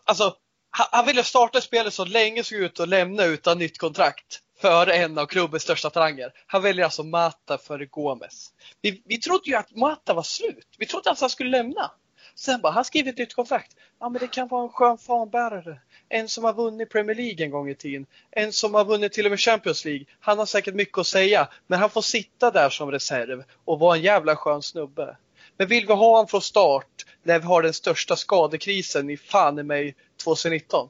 Alltså, 0.04 0.36
han, 0.70 1.06
ville 1.06 1.24
starta 1.24 1.60
spelet 1.60 1.94
så 1.94 2.04
länge 2.04 2.44
såg 2.44 2.58
ut 2.58 2.80
att 2.80 2.88
lämna 2.88 3.24
utan 3.24 3.58
nytt 3.58 3.78
kontrakt 3.78 4.40
före 4.60 4.94
en 4.94 5.18
av 5.18 5.26
klubbens 5.26 5.62
största 5.62 5.90
talanger. 5.90 6.32
Han 6.46 6.62
väljer 6.62 6.84
alltså 6.84 7.02
Mata 7.02 7.58
före 7.58 7.86
Gomes. 7.86 8.52
Vi, 8.82 9.02
vi 9.04 9.18
trodde 9.18 9.50
ju 9.50 9.56
att 9.56 9.76
Mata 9.76 10.14
var 10.14 10.22
slut. 10.22 10.68
Vi 10.78 10.86
trodde 10.86 11.10
att 11.10 11.20
han 11.20 11.30
skulle 11.30 11.50
lämna. 11.50 11.90
Sen 12.34 12.60
bara, 12.60 12.72
han 12.72 12.84
skriver 12.84 13.10
ett 13.10 13.18
nytt 13.18 13.34
kontrakt. 13.34 13.76
Ja, 14.00 14.08
men 14.08 14.20
det 14.20 14.28
kan 14.28 14.48
vara 14.48 14.62
en 14.62 14.68
skön 14.68 14.98
fanbärare. 14.98 15.80
En 16.14 16.28
som 16.28 16.44
har 16.44 16.52
vunnit 16.52 16.90
Premier 16.90 17.16
League 17.16 17.44
en 17.44 17.50
gång 17.50 17.68
i 17.68 17.74
tiden. 17.74 18.06
En 18.30 18.52
som 18.52 18.74
har 18.74 18.84
vunnit 18.84 19.12
till 19.12 19.24
och 19.26 19.30
med 19.30 19.40
Champions 19.40 19.84
League. 19.84 20.04
Han 20.20 20.38
har 20.38 20.46
säkert 20.46 20.74
mycket 20.74 20.98
att 20.98 21.06
säga, 21.06 21.48
men 21.66 21.78
han 21.78 21.90
får 21.90 22.02
sitta 22.02 22.50
där 22.50 22.70
som 22.70 22.90
reserv 22.90 23.44
och 23.64 23.78
vara 23.78 23.96
en 23.96 24.02
jävla 24.02 24.36
skön 24.36 24.62
snubbe. 24.62 25.16
Men 25.56 25.68
vill 25.68 25.86
vi 25.86 25.92
ha 25.92 26.10
honom 26.10 26.26
från 26.26 26.40
start 26.40 27.06
när 27.22 27.38
vi 27.38 27.44
har 27.44 27.62
den 27.62 27.72
största 27.72 28.16
skadekrisen 28.16 29.10
i 29.10 29.16
fan 29.16 29.58
i 29.58 29.62
mig 29.62 29.94
2019? 30.24 30.88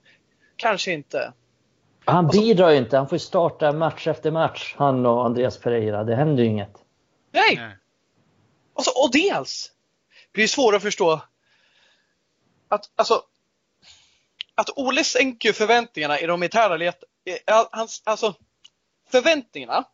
Kanske 0.57 0.93
inte. 0.93 1.33
Han 2.05 2.29
bidrar 2.29 2.71
ju 2.71 2.77
inte. 2.77 2.97
Han 2.97 3.09
får 3.09 3.19
starta 3.19 3.73
match 3.73 4.07
efter 4.07 4.31
match, 4.31 4.75
han 4.79 5.07
och 5.07 5.25
Andreas 5.25 5.59
Pereira. 5.59 6.05
Det 6.05 6.15
händer 6.15 6.43
ju 6.43 6.49
inget. 6.49 6.75
Nej! 7.31 7.57
Nej. 7.57 7.77
Alltså, 8.75 8.91
och 8.91 9.11
dels 9.13 9.73
blir 10.33 10.45
det 10.45 10.49
svårare 10.49 10.77
att 10.77 10.83
förstå 10.83 11.21
att, 12.69 12.91
alltså, 12.97 13.23
att 14.55 14.71
Ole 14.77 15.05
sänker 15.05 15.53
förväntningarna 15.53 16.21
i 16.21 16.27
de 16.27 16.43
interna 16.43 16.77
let, 16.77 17.03
eh, 17.47 17.67
hans, 17.71 18.03
alltså, 18.05 18.35
förväntningarna 19.11 19.85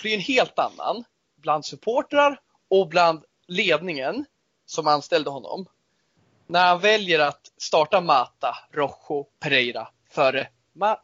blir 0.00 0.14
en 0.14 0.20
helt 0.20 0.58
annan 0.58 1.04
bland 1.36 1.64
supportrar 1.64 2.40
och 2.70 2.88
bland 2.88 3.24
ledningen 3.48 4.24
som 4.66 4.86
anställde 4.86 5.30
honom. 5.30 5.66
När 6.46 6.66
han 6.66 6.80
väljer 6.80 7.18
att 7.18 7.40
starta 7.56 8.00
Mata, 8.00 8.58
Rojo, 8.72 9.26
Pereira 9.40 9.88
före, 10.10 10.48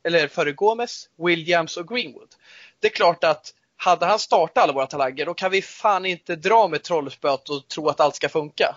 eller 0.04 0.28
före 0.28 0.52
Gomes, 0.52 1.08
Williams 1.16 1.76
och 1.76 1.88
Greenwood. 1.88 2.34
Det 2.78 2.86
är 2.86 2.92
klart 2.92 3.24
att 3.24 3.54
hade 3.76 4.06
han 4.06 4.18
startat 4.18 4.62
alla 4.62 4.72
våra 4.72 4.86
talanger 4.86 5.26
då 5.26 5.34
kan 5.34 5.50
vi 5.50 5.62
fan 5.62 6.06
inte 6.06 6.36
dra 6.36 6.68
med 6.68 6.82
trollspöet 6.82 7.48
och 7.48 7.68
tro 7.68 7.88
att 7.88 8.00
allt 8.00 8.14
ska 8.14 8.28
funka. 8.28 8.76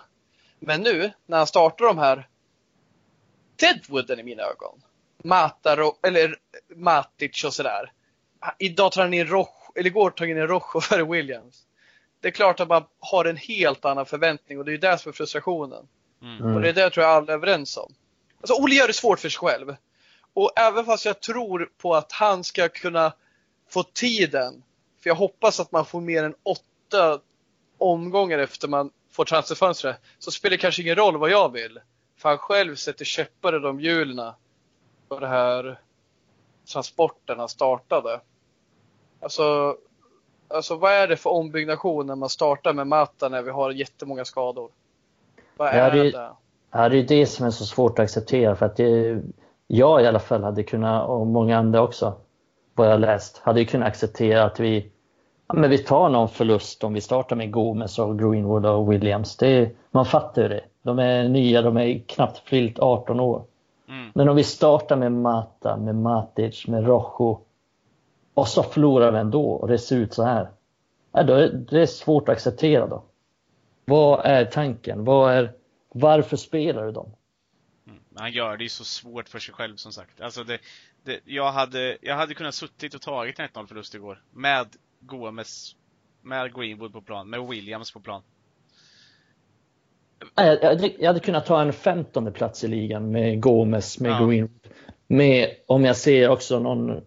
Men 0.58 0.80
nu 0.80 1.12
när 1.26 1.38
han 1.38 1.46
startar 1.46 1.84
de 1.84 1.98
här 1.98 2.28
Deadwooden 3.56 4.20
i 4.20 4.22
mina 4.22 4.42
ögon. 4.42 4.82
Mata, 5.24 5.92
eller 6.02 6.36
Matic 6.74 7.44
och 7.44 7.54
sådär. 7.54 7.92
Idag 8.58 8.92
tar 8.92 9.02
han 9.02 9.14
in 9.14 9.26
Rojo, 9.26 9.48
eller 9.74 9.86
igår 9.86 10.10
tog 10.10 10.28
han 10.28 10.38
in 10.38 10.46
Rojo 10.46 10.80
före 10.82 11.04
Williams. 11.04 11.66
Det 12.20 12.28
är 12.28 12.32
klart 12.32 12.60
att 12.60 12.68
man 12.68 12.84
har 13.00 13.24
en 13.24 13.36
helt 13.36 13.84
annan 13.84 14.06
förväntning 14.06 14.58
och 14.58 14.64
det 14.64 14.72
är 14.72 14.78
det 14.78 14.98
som 14.98 15.08
är 15.08 15.12
frustrationen. 15.12 15.88
Mm. 16.22 16.54
Och 16.54 16.60
det 16.60 16.68
är 16.68 16.72
det 16.72 16.90
tror 16.90 17.06
jag 17.06 17.14
alla 17.14 17.32
är 17.32 17.36
överens 17.36 17.76
om. 17.76 17.94
Alltså 18.40 18.62
Olle 18.62 18.74
gör 18.74 18.86
det 18.86 18.92
svårt 18.92 19.20
för 19.20 19.28
sig 19.28 19.38
själv. 19.38 19.76
Och 20.34 20.52
även 20.56 20.84
fast 20.84 21.04
jag 21.04 21.20
tror 21.20 21.70
på 21.78 21.94
att 21.94 22.12
han 22.12 22.44
ska 22.44 22.68
kunna 22.68 23.12
få 23.70 23.82
tiden, 23.82 24.62
för 25.02 25.10
jag 25.10 25.14
hoppas 25.14 25.60
att 25.60 25.72
man 25.72 25.86
får 25.86 26.00
mer 26.00 26.24
än 26.24 26.34
åtta 26.42 27.20
omgångar 27.78 28.38
efter 28.38 28.68
man 28.68 28.90
får 29.12 29.24
transferfönstret, 29.24 29.96
så 30.18 30.30
spelar 30.30 30.50
det 30.50 30.60
kanske 30.60 30.82
ingen 30.82 30.96
roll 30.96 31.16
vad 31.16 31.30
jag 31.30 31.52
vill. 31.52 31.80
För 32.22 32.28
han 32.28 32.38
själv 32.38 32.74
sätter 32.74 33.04
käppar 33.04 33.56
i 33.56 33.58
de 33.58 33.80
hjulen 33.80 34.32
på 35.08 35.18
det 35.18 35.26
här 35.26 35.78
transporten 36.72 37.38
han 37.38 37.48
startade. 37.48 38.20
Alltså, 39.20 39.76
alltså 40.48 40.76
vad 40.76 40.92
är 40.92 41.08
det 41.08 41.16
för 41.16 41.30
ombyggnation 41.30 42.06
när 42.06 42.16
man 42.16 42.28
startar 42.28 42.72
med 42.72 42.86
Mata 42.86 43.28
när 43.28 43.42
vi 43.42 43.50
har 43.50 43.70
jättemånga 43.70 44.24
skador? 44.24 44.70
Vad 45.56 45.68
är 45.68 45.90
det, 45.90 46.10
det? 46.10 46.30
Ja, 46.70 46.88
det 46.88 46.98
är 46.98 47.02
det 47.02 47.26
som 47.26 47.46
är 47.46 47.50
så 47.50 47.64
svårt 47.64 47.98
att 47.98 48.02
acceptera 48.02 48.56
för 48.56 48.66
att 48.66 48.76
det, 48.76 49.22
jag 49.66 50.02
i 50.02 50.06
alla 50.06 50.20
fall 50.20 50.42
hade 50.42 50.62
kunnat, 50.62 51.08
och 51.08 51.26
många 51.26 51.58
andra 51.58 51.82
också, 51.82 52.14
vad 52.74 52.90
jag 52.90 53.00
läst, 53.00 53.38
hade 53.38 53.60
ju 53.60 53.66
kunnat 53.66 53.88
acceptera 53.88 54.44
att 54.44 54.60
vi, 54.60 54.90
ja, 55.46 55.54
men 55.54 55.70
vi 55.70 55.78
tar 55.78 56.08
någon 56.08 56.28
förlust 56.28 56.84
om 56.84 56.92
vi 56.92 57.00
startar 57.00 57.36
med 57.36 57.52
Gomes 57.52 57.98
och 57.98 58.18
Greenwood 58.18 58.66
och 58.66 58.92
Williams. 58.92 59.36
Det, 59.36 59.70
man 59.90 60.06
fattar 60.06 60.42
ju 60.42 60.48
det. 60.48 60.64
De 60.82 60.98
är 60.98 61.28
nya, 61.28 61.62
de 61.62 61.76
är 61.76 61.98
knappt 61.98 62.38
fyllt 62.38 62.78
18 62.78 63.20
år. 63.20 63.44
Mm. 63.88 64.10
Men 64.14 64.28
om 64.28 64.36
vi 64.36 64.44
startar 64.44 64.96
med 64.96 65.12
Mata, 65.12 65.76
med 65.76 65.94
Matic, 65.94 66.66
med 66.66 66.86
Rojo 66.86 67.44
och 68.34 68.48
så 68.48 68.62
förlorar 68.62 69.12
vi 69.12 69.18
ändå 69.18 69.50
och 69.50 69.68
det 69.68 69.78
ser 69.78 69.96
ut 69.96 70.14
så 70.14 70.22
här. 70.22 70.48
Ja, 71.12 71.22
då 71.22 71.34
är 71.34 71.48
det 71.70 71.86
svårt 71.86 72.28
att 72.28 72.32
acceptera 72.32 72.86
då. 72.86 73.04
Vad 73.84 74.26
är 74.26 74.44
tanken? 74.44 75.04
Vad 75.04 75.32
är, 75.32 75.52
varför 75.88 76.36
spelar 76.36 76.84
du 76.86 76.92
dem? 76.92 77.12
Mm. 77.86 77.98
Han 78.14 78.32
gör 78.32 78.56
det 78.56 78.62
ju 78.62 78.68
så 78.68 78.84
svårt 78.84 79.28
för 79.28 79.38
sig 79.38 79.54
själv 79.54 79.76
som 79.76 79.92
sagt. 79.92 80.20
Alltså 80.20 80.44
det, 80.44 80.58
det, 81.04 81.20
jag, 81.24 81.52
hade, 81.52 81.98
jag 82.00 82.16
hade 82.16 82.34
kunnat 82.34 82.54
suttit 82.54 82.94
och 82.94 83.00
tagit 83.00 83.38
en 83.38 83.48
1-0 83.48 83.66
förlust 83.66 83.94
igår. 83.94 84.22
Med 84.30 84.66
Gomes, 85.00 85.76
med 86.22 86.54
Greenwood 86.54 86.92
på 86.92 87.02
plan, 87.02 87.30
med 87.30 87.48
Williams 87.48 87.92
på 87.92 88.00
plan. 88.00 88.22
Jag, 90.34 91.06
hade 91.06 91.20
kunnat 91.20 91.46
ta 91.46 91.62
en 91.62 91.72
femtonde 91.72 92.30
plats 92.30 92.64
i 92.64 92.68
ligan 92.68 93.10
med 93.10 93.40
Gomes, 93.40 94.00
med 94.00 94.10
ja. 94.10 94.26
Greenwood. 94.26 94.50
Med, 95.06 95.48
om 95.66 95.84
jag 95.84 95.96
ser 95.96 96.28
också 96.28 96.58
någon, 96.58 97.00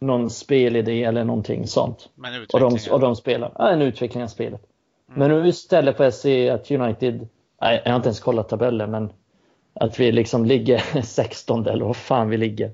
någon 0.00 0.30
spelidé 0.30 1.04
eller 1.04 1.24
någonting 1.24 1.66
sånt. 1.66 2.08
och, 2.52 2.60
de, 2.60 2.78
och 2.90 3.00
de 3.00 3.16
spelar. 3.16 3.52
Ja, 3.58 3.70
en 3.70 3.82
utveckling 3.82 4.22
av 4.22 4.28
spelet. 4.28 4.60
Mm. 5.08 5.18
Men 5.18 5.42
nu 5.42 5.48
istället 5.48 5.96
får 5.96 6.04
jag 6.04 6.14
se 6.14 6.50
att 6.50 6.70
United, 6.70 7.28
nej, 7.60 7.82
jag 7.84 7.92
har 7.92 7.96
inte 7.96 8.08
ens 8.08 8.20
kollat 8.20 8.48
tabellen, 8.48 8.90
men 8.90 9.12
att 9.74 10.00
vi 10.00 10.12
liksom 10.12 10.44
ligger 10.44 10.78
16 11.02 11.66
eller 11.66 11.84
vad 11.84 11.96
fan 11.96 12.28
vi 12.28 12.36
ligger. 12.36 12.72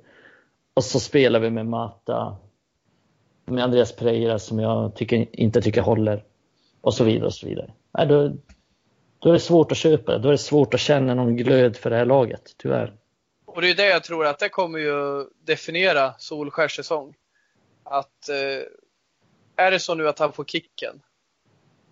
Och 0.74 0.84
så 0.84 1.00
spelar 1.00 1.40
vi 1.40 1.50
med 1.50 1.66
Mata, 1.66 2.36
med 3.46 3.64
Andreas 3.64 3.96
Pereira 3.96 4.38
som 4.38 4.58
jag 4.58 4.94
tycker, 4.94 5.26
inte 5.40 5.62
tycker 5.62 5.82
håller. 5.82 6.24
Och 6.80 6.94
så 6.94 7.04
vidare 7.04 7.26
och 7.26 7.34
så 7.34 7.46
vidare. 7.46 7.72
Nej, 7.98 8.06
då, 8.06 8.32
då 9.20 9.28
är 9.28 9.32
det 9.32 9.40
svårt 9.40 9.72
att 9.72 9.78
köpa 9.78 10.12
det. 10.12 10.18
Då 10.18 10.28
är 10.28 10.32
det 10.32 10.38
svårt 10.38 10.74
att 10.74 10.80
känna 10.80 11.14
någon 11.14 11.36
glöd 11.36 11.76
för 11.76 11.90
det 11.90 11.96
här 11.96 12.04
laget, 12.04 12.54
tyvärr. 12.56 12.92
Och 13.44 13.62
det 13.62 13.70
är 13.70 13.74
det 13.74 13.88
jag 13.88 14.04
tror 14.04 14.26
att 14.26 14.38
det 14.38 14.48
kommer 14.48 14.78
ju 14.78 15.26
definiera 15.44 16.14
Solskärs 16.18 16.76
säsong. 16.76 17.14
Att 17.84 18.28
eh, 18.28 19.64
är 19.64 19.70
det 19.70 19.78
så 19.78 19.94
nu 19.94 20.08
att 20.08 20.18
han 20.18 20.32
får 20.32 20.44
kicken 20.44 21.02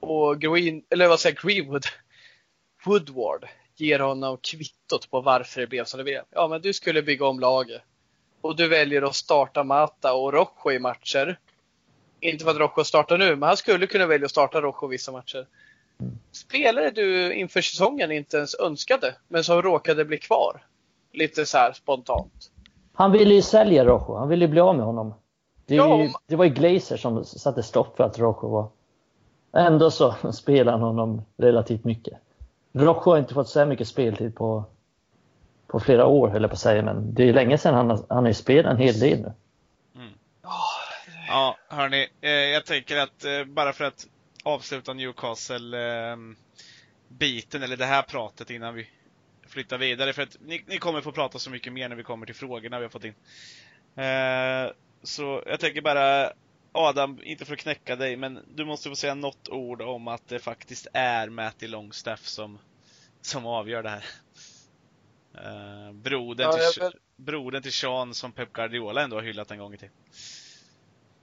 och 0.00 0.40
Green, 0.40 0.82
eller 0.90 1.08
vad 1.08 1.20
säger 1.20 1.36
Greenwood, 1.42 1.84
Woodward 2.86 3.46
ger 3.76 3.98
honom 3.98 4.38
kvittot 4.42 5.10
på 5.10 5.20
varför 5.20 5.60
det 5.60 5.66
blev 5.66 5.84
som 5.84 5.98
det 5.98 6.04
blev. 6.04 6.22
Ja, 6.30 6.48
men 6.48 6.62
du 6.62 6.72
skulle 6.72 7.02
bygga 7.02 7.26
om 7.26 7.40
laget 7.40 7.82
och 8.40 8.56
du 8.56 8.68
väljer 8.68 9.02
att 9.02 9.14
starta 9.14 9.64
Mata 9.64 10.14
och 10.14 10.32
Rojo 10.32 10.72
i 10.72 10.78
matcher. 10.78 11.38
Inte 12.20 12.44
för 12.44 12.50
att 12.50 12.56
Rojo 12.56 12.84
startar 12.84 13.18
nu, 13.18 13.36
men 13.36 13.42
han 13.42 13.56
skulle 13.56 13.86
kunna 13.86 14.06
välja 14.06 14.24
att 14.24 14.30
starta 14.30 14.60
Rojo 14.60 14.86
vissa 14.86 15.12
matcher 15.12 15.46
spelare 16.32 16.90
du 16.90 17.34
inför 17.34 17.61
säsongen 17.61 18.12
inte 18.12 18.36
ens 18.36 18.55
önskade, 18.55 19.14
men 19.28 19.44
som 19.44 19.62
råkade 19.62 20.05
bli 20.05 20.18
kvar? 20.18 20.62
Lite 21.12 21.46
så 21.46 21.59
här 21.59 21.72
spontant. 21.72 22.51
Han 22.92 23.12
ville 23.12 23.34
ju 23.34 23.42
sälja 23.42 23.84
Rojo, 23.84 24.14
han 24.14 24.28
ville 24.28 24.44
ju 24.44 24.51
bli 24.51 24.61
av 24.61 24.76
med 24.76 24.86
honom. 24.86 25.14
Det, 25.66 25.74
ja, 25.74 26.03
ju, 26.03 26.11
det 26.26 26.36
var 26.36 26.44
ju 26.44 26.51
Glazer 26.51 26.96
som 26.96 27.24
satte 27.24 27.62
stopp 27.62 27.96
för 27.96 28.05
att 28.05 28.18
Rojo 28.18 28.49
var... 28.49 28.68
Ändå 29.53 29.90
så 29.90 30.14
spelar 30.32 30.72
han 30.72 30.82
honom 30.82 31.22
relativt 31.36 31.84
mycket. 31.84 32.18
Rojo 32.72 33.01
har 33.01 33.18
inte 33.18 33.34
fått 33.34 33.49
så 33.49 33.59
här 33.59 33.66
mycket 33.66 33.88
speltid 33.88 34.34
på, 34.34 34.64
på 35.66 35.80
flera 35.80 36.07
år, 36.07 36.28
höll 36.28 36.42
jag 36.42 36.51
på 36.51 36.55
att 36.55 36.61
säga, 36.61 36.82
men 36.82 37.14
det 37.14 37.22
är 37.22 37.26
ju 37.26 37.32
länge 37.32 37.59
sedan 37.59 37.74
han 37.74 37.90
har, 37.90 38.01
han 38.09 38.18
har 38.18 38.28
ju 38.28 38.34
spelat 38.34 38.72
en 38.72 38.78
hel 38.78 38.99
del 38.99 39.18
nu. 39.18 39.32
Mm. 39.94 40.12
Ja, 41.28 41.57
hörni, 41.68 42.09
eh, 42.20 42.30
jag 42.30 42.66
tänker 42.66 42.96
att 42.96 43.24
eh, 43.24 43.44
bara 43.46 43.72
för 43.72 43.84
att 43.84 44.07
avsluta 44.49 44.92
Newcastle-biten, 44.92 47.62
eller 47.62 47.76
det 47.76 47.86
här 47.86 48.03
pratet 48.03 48.51
innan 48.51 48.74
vi 48.74 48.88
flyttar 49.46 49.78
vidare. 49.78 50.12
För 50.12 50.22
att 50.22 50.36
ni, 50.40 50.64
ni, 50.66 50.78
kommer 50.78 51.01
få 51.01 51.12
prata 51.12 51.38
så 51.38 51.51
mycket 51.51 51.72
mer 51.72 51.88
när 51.88 51.96
vi 51.96 52.03
kommer 52.03 52.26
till 52.26 52.34
frågorna 52.34 52.78
vi 52.78 52.84
har 52.84 52.90
fått 52.90 53.05
in. 53.05 53.14
Eh, 54.05 54.70
så 55.03 55.42
jag 55.46 55.61
tänker 55.61 55.82
bara, 55.82 56.32
Adam, 56.72 57.20
inte 57.22 57.44
för 57.44 57.53
att 57.53 57.59
knäcka 57.59 57.96
dig, 57.96 58.16
men 58.16 58.44
du 58.55 58.64
måste 58.64 58.88
få 58.88 58.96
säga 58.96 59.14
något 59.14 59.49
ord 59.49 59.82
om 59.82 60.09
att 60.09 60.28
det 60.28 60.38
faktiskt 60.38 60.86
är 60.92 61.28
Matty 61.28 61.66
Longstaff 61.66 62.26
som, 62.26 62.59
som 63.20 63.46
avgör 63.46 63.82
det 63.82 63.90
här. 63.90 64.05
Brodern, 65.92 66.51
ja, 66.53 66.90
till, 66.90 66.99
brodern 67.16 67.62
till 67.62 67.72
Sean 67.72 68.14
som 68.14 68.32
Pep 68.32 68.53
Guardiola 68.53 69.03
ändå 69.03 69.16
har 69.16 69.22
hyllat 69.22 69.51
en 69.51 69.59
gång 69.59 69.74
i 69.74 69.76
tiden. 69.76 69.94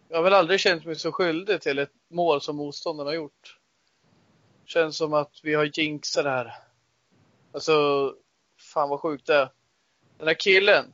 Jag 0.09 0.17
har 0.17 0.23
väl 0.23 0.33
aldrig 0.33 0.59
känt 0.59 0.85
mig 0.85 0.95
så 0.95 1.11
skyldig 1.11 1.61
till 1.61 1.79
ett 1.79 1.93
mål 2.09 2.41
som 2.41 2.55
motståndarna 2.55 3.09
har 3.09 3.15
gjort. 3.15 3.57
Känns 4.65 4.97
som 4.97 5.13
att 5.13 5.39
vi 5.43 5.53
har 5.53 5.79
jinxat 5.79 6.23
det 6.23 6.29
här. 6.29 6.53
Alltså, 7.51 8.13
fan 8.73 8.89
vad 8.89 8.99
sjukt 8.99 9.27
det 9.27 9.35
är. 9.35 9.49
Den 10.17 10.27
här 10.27 10.35
killen, 10.39 10.93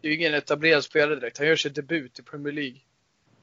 det 0.00 0.08
är 0.08 0.12
ju 0.12 0.18
ingen 0.18 0.34
etablerad 0.34 0.84
spelare 0.84 1.14
direkt. 1.14 1.38
Han 1.38 1.46
gör 1.46 1.56
sin 1.56 1.72
debut 1.72 2.18
i 2.18 2.22
Premier 2.22 2.52
League. 2.52 2.80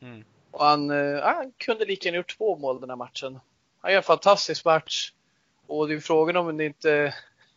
Mm. 0.02 0.24
Och 0.52 0.66
han, 0.66 0.92
eh, 0.92 1.22
han 1.22 1.54
kunde 1.58 1.86
lika 1.86 2.08
gärna 2.08 2.18
gjort 2.18 2.38
två 2.38 2.58
mål 2.58 2.82
den 2.82 2.90
här 2.90 2.98
matchen. 2.98 3.40
Han 3.80 3.92
gör 3.92 3.98
en 3.98 4.04
fantastisk 4.04 4.66
match. 4.66 5.14
Och 5.68 5.88
det 5.88 5.94
är 5.94 6.00
frågan 6.00 6.36
om 6.36 6.58
det 6.58 6.66
inte 6.66 7.14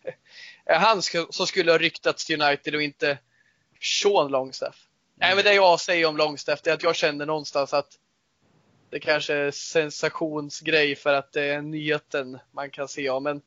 är 0.65 0.79
han 0.79 1.03
som 1.31 1.47
skulle 1.47 1.71
ha 1.71 1.79
ryktats 1.79 2.27
till 2.27 2.43
United 2.43 2.75
och 2.75 2.83
inte 2.83 3.19
Sean 3.81 4.31
Longstaff. 4.31 4.84
Nej, 5.15 5.35
men 5.35 5.45
det 5.45 5.55
jag 5.55 5.81
säger 5.81 6.07
om 6.07 6.17
Longstaff 6.17 6.61
är 6.67 6.73
att 6.73 6.83
jag 6.83 6.97
känner 6.97 7.27
någonstans 7.27 7.75
att 7.75 7.99
det 8.91 9.01
kanske 9.01 9.35
är 9.35 9.51
sensationsgrej 9.51 10.97
för 10.97 11.15
att 11.15 11.33
det 11.33 11.43
är 11.45 11.63
nyheten 11.63 12.39
man 12.53 12.71
kan 12.71 12.89
se 12.89 13.11
om. 13.11 13.23
Men 13.23 13.43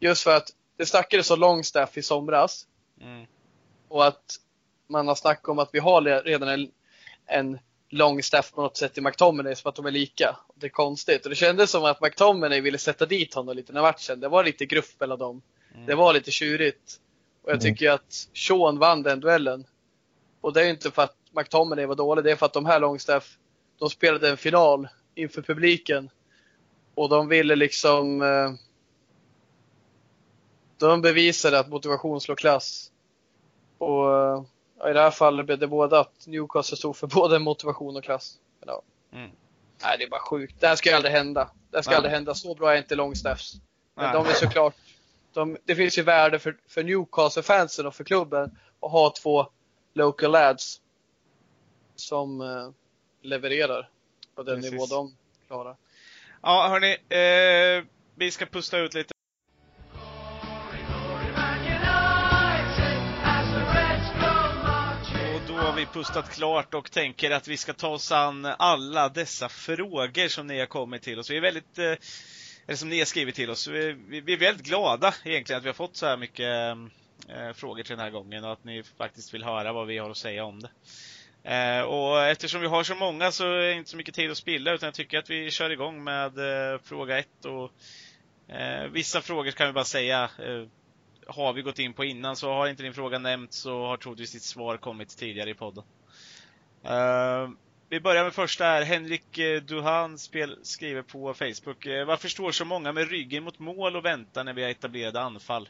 just 0.00 0.22
för 0.22 0.36
att 0.36 0.48
det 0.76 0.86
snackades 0.86 1.30
om 1.30 1.40
Longstaff 1.40 1.96
i 1.98 2.02
somras 2.02 2.66
Mm. 3.00 3.26
och 3.88 4.06
att 4.06 4.36
man 4.88 5.08
har 5.08 5.14
snackat 5.14 5.48
om 5.48 5.58
att 5.58 5.68
vi 5.72 5.78
har 5.78 6.22
redan 6.22 6.48
en, 6.48 6.70
en 7.26 7.58
Longstaff 7.88 8.52
på 8.52 8.62
något 8.62 8.76
sätt 8.76 8.98
i 8.98 9.00
McTominay 9.00 9.54
som 9.54 9.68
att 9.68 9.74
de 9.76 9.86
är 9.86 9.90
lika. 9.90 10.36
Det 10.54 10.66
är 10.66 10.70
konstigt. 10.70 11.24
Och 11.24 11.30
det 11.30 11.36
kändes 11.36 11.70
som 11.70 11.84
att 11.84 12.00
McTominay 12.00 12.60
ville 12.60 12.78
sätta 12.78 13.06
dit 13.06 13.34
honom 13.34 13.56
lite 13.56 13.72
när 13.72 13.82
matchen. 13.82 14.20
Det 14.20 14.28
var 14.28 14.44
lite 14.44 14.66
gruff 14.66 14.94
mellan 14.98 15.18
dem. 15.18 15.42
Mm. 15.74 15.86
Det 15.86 15.94
var 15.94 16.12
lite 16.14 16.30
tjurigt. 16.30 17.00
Och 17.42 17.50
jag 17.50 17.54
Mm. 17.62 17.74
tycker 17.74 17.90
att 17.90 18.28
Sean 18.34 18.78
vann 18.78 19.02
den 19.02 19.20
duellen. 19.20 19.66
Och 20.46 20.52
det 20.52 20.60
är 20.60 20.64
ju 20.64 20.70
inte 20.70 20.90
för 20.90 21.02
att 21.02 21.16
McTominay 21.30 21.86
var 21.86 21.94
dålig, 21.94 22.24
det 22.24 22.30
är 22.30 22.36
för 22.36 22.46
att 22.46 22.52
de 22.52 22.66
här 22.66 22.80
Longstaff, 22.80 23.38
de 23.78 23.90
spelade 23.90 24.28
en 24.28 24.36
final 24.36 24.88
inför 25.14 25.42
publiken. 25.42 26.10
Och 26.94 27.08
de 27.08 27.28
ville 27.28 27.56
liksom... 27.56 28.22
Eh, 28.22 28.52
de 30.78 31.02
bevisade 31.02 31.58
att 31.58 31.68
motivation 31.68 32.20
slår 32.20 32.36
klass. 32.36 32.90
Och 33.78 34.14
eh, 34.14 34.42
i 34.90 34.92
det 34.92 35.00
här 35.00 35.10
fallet 35.10 35.46
blev 35.46 35.58
det 35.58 35.66
både 35.66 35.98
att 35.98 36.26
Newcastle 36.26 36.76
stod 36.76 36.96
för 36.96 37.06
både 37.06 37.38
motivation 37.38 37.96
och 37.96 38.04
klass. 38.04 38.38
Men, 38.60 38.68
ja. 38.68 38.82
Mm. 39.18 39.30
Nej, 39.82 39.98
det 39.98 40.04
är 40.04 40.10
bara 40.10 40.20
sjukt. 40.20 40.60
Det 40.60 40.66
här 40.66 40.76
ska 40.76 40.90
ju 40.90 40.96
aldrig 40.96 41.14
hända. 41.14 41.50
Det 41.70 41.76
här 41.76 41.82
ska 41.82 41.90
Nej. 41.90 41.96
aldrig 41.96 42.14
hända. 42.14 42.34
Så 42.34 42.54
bra 42.54 42.72
är 42.72 42.78
inte 42.78 42.94
Longstaffs. 42.94 43.54
Men 43.94 44.04
Nej. 44.04 44.14
de 44.14 44.26
är 44.26 44.32
såklart, 44.34 44.74
de, 45.32 45.56
det 45.64 45.74
finns 45.74 45.98
ju 45.98 46.02
värde 46.02 46.38
för, 46.38 46.56
för 46.68 46.82
Newcastle-fansen 46.82 47.86
och 47.86 47.94
för 47.94 48.04
klubben 48.04 48.58
att 48.80 48.90
ha 48.90 49.12
två 49.22 49.46
local 49.96 50.30
lads 50.30 50.80
som 51.96 52.40
eh, 52.40 52.70
levererar 53.22 53.88
på 54.34 54.42
den 54.42 54.56
Precis. 54.56 54.72
nivå 54.72 54.86
de 54.86 55.16
klarar. 55.46 55.76
Ja, 56.42 56.68
hörni. 56.68 56.96
Eh, 57.08 57.84
vi 58.14 58.30
ska 58.30 58.46
pusta 58.46 58.78
ut 58.78 58.94
lite. 58.94 59.14
Och 65.34 65.42
då 65.48 65.54
har 65.54 65.76
vi 65.76 65.86
pustat 65.86 66.30
klart 66.30 66.74
och 66.74 66.90
tänker 66.90 67.30
att 67.30 67.48
vi 67.48 67.56
ska 67.56 67.72
ta 67.72 67.88
oss 67.88 68.12
an 68.12 68.44
alla 68.44 69.08
dessa 69.08 69.48
frågor 69.48 70.28
som 70.28 70.46
ni 70.46 70.58
har 70.58 70.66
kommit 70.66 71.02
till 71.02 71.18
oss. 71.18 71.30
Vi 71.30 71.36
är 71.36 71.40
väldigt, 71.40 71.78
eh, 71.78 71.84
eller 72.66 72.76
som 72.76 72.88
ni 72.88 72.98
har 72.98 73.06
skrivit 73.06 73.34
till 73.34 73.50
oss. 73.50 73.68
Vi, 73.68 73.92
vi, 73.92 74.20
vi 74.20 74.32
är 74.32 74.38
väldigt 74.38 74.66
glada 74.66 75.14
egentligen 75.24 75.58
att 75.58 75.64
vi 75.64 75.68
har 75.68 75.74
fått 75.74 75.96
så 75.96 76.06
här 76.06 76.16
mycket 76.16 76.46
eh, 76.46 76.74
Eh, 77.28 77.52
frågor 77.52 77.82
till 77.82 77.96
den 77.96 78.04
här 78.04 78.10
gången 78.10 78.44
och 78.44 78.52
att 78.52 78.64
ni 78.64 78.82
faktiskt 78.82 79.34
vill 79.34 79.44
höra 79.44 79.72
vad 79.72 79.86
vi 79.86 79.98
har 79.98 80.10
att 80.10 80.16
säga 80.16 80.44
om 80.44 80.60
det. 80.60 80.70
Eh, 81.54 81.82
och 81.82 82.22
eftersom 82.22 82.60
vi 82.60 82.66
har 82.66 82.82
så 82.82 82.94
många 82.94 83.32
så 83.32 83.44
är 83.44 83.60
det 83.60 83.72
inte 83.72 83.90
så 83.90 83.96
mycket 83.96 84.14
tid 84.14 84.30
att 84.30 84.36
spilla 84.36 84.72
utan 84.72 84.86
jag 84.86 84.94
tycker 84.94 85.18
att 85.18 85.30
vi 85.30 85.50
kör 85.50 85.70
igång 85.70 86.04
med 86.04 86.38
eh, 86.38 86.80
fråga 86.82 87.18
ett 87.18 87.44
och 87.44 87.72
eh, 88.54 88.86
vissa 88.90 89.20
frågor 89.20 89.50
kan 89.50 89.66
vi 89.66 89.72
bara 89.72 89.84
säga 89.84 90.22
eh, 90.22 90.66
har 91.26 91.52
vi 91.52 91.62
gått 91.62 91.78
in 91.78 91.92
på 91.92 92.04
innan 92.04 92.36
så 92.36 92.52
har 92.52 92.68
inte 92.68 92.82
din 92.82 92.94
fråga 92.94 93.18
nämnts 93.18 93.56
så 93.56 93.86
har 93.86 93.96
troligtvis 93.96 94.32
ditt 94.32 94.42
svar 94.42 94.76
kommit 94.76 95.18
tidigare 95.18 95.50
i 95.50 95.54
podden. 95.54 95.84
Uh, 96.84 97.50
vi 97.88 98.00
börjar 98.00 98.24
med 98.24 98.34
första 98.34 98.64
här. 98.64 98.82
Henrik 98.82 99.38
eh, 99.38 99.62
Duhan 99.62 100.18
spel, 100.18 100.58
skriver 100.62 101.02
på 101.02 101.34
Facebook. 101.34 101.86
Varför 102.06 102.28
står 102.28 102.52
så 102.52 102.64
många 102.64 102.92
med 102.92 103.10
ryggen 103.10 103.44
mot 103.44 103.58
mål 103.58 103.96
och 103.96 104.04
väntar 104.04 104.44
när 104.44 104.52
vi 104.52 104.62
har 104.62 104.70
etablerade 104.70 105.20
anfall? 105.20 105.68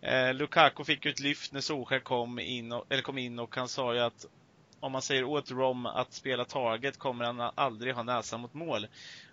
Eh, 0.00 0.34
Lukaku 0.34 0.84
fick 0.84 1.04
ju 1.04 1.10
ett 1.10 1.20
lyft 1.20 1.52
när 1.52 1.60
Solskjaer 1.60 2.00
kom 2.00 2.38
in, 2.38 2.72
och, 2.72 2.84
eller 2.88 3.02
kom 3.02 3.18
in 3.18 3.38
och 3.38 3.56
han 3.56 3.68
sa 3.68 3.94
ju 3.94 4.00
att 4.00 4.26
om 4.80 4.92
man 4.92 5.02
säger 5.02 5.24
åt 5.24 5.50
Rom 5.50 5.86
att 5.86 6.12
spela 6.12 6.44
taget 6.44 6.98
kommer 6.98 7.24
han 7.24 7.50
aldrig 7.54 7.94
ha 7.94 8.02
näsan 8.02 8.40
mot 8.40 8.54
mål. 8.54 8.86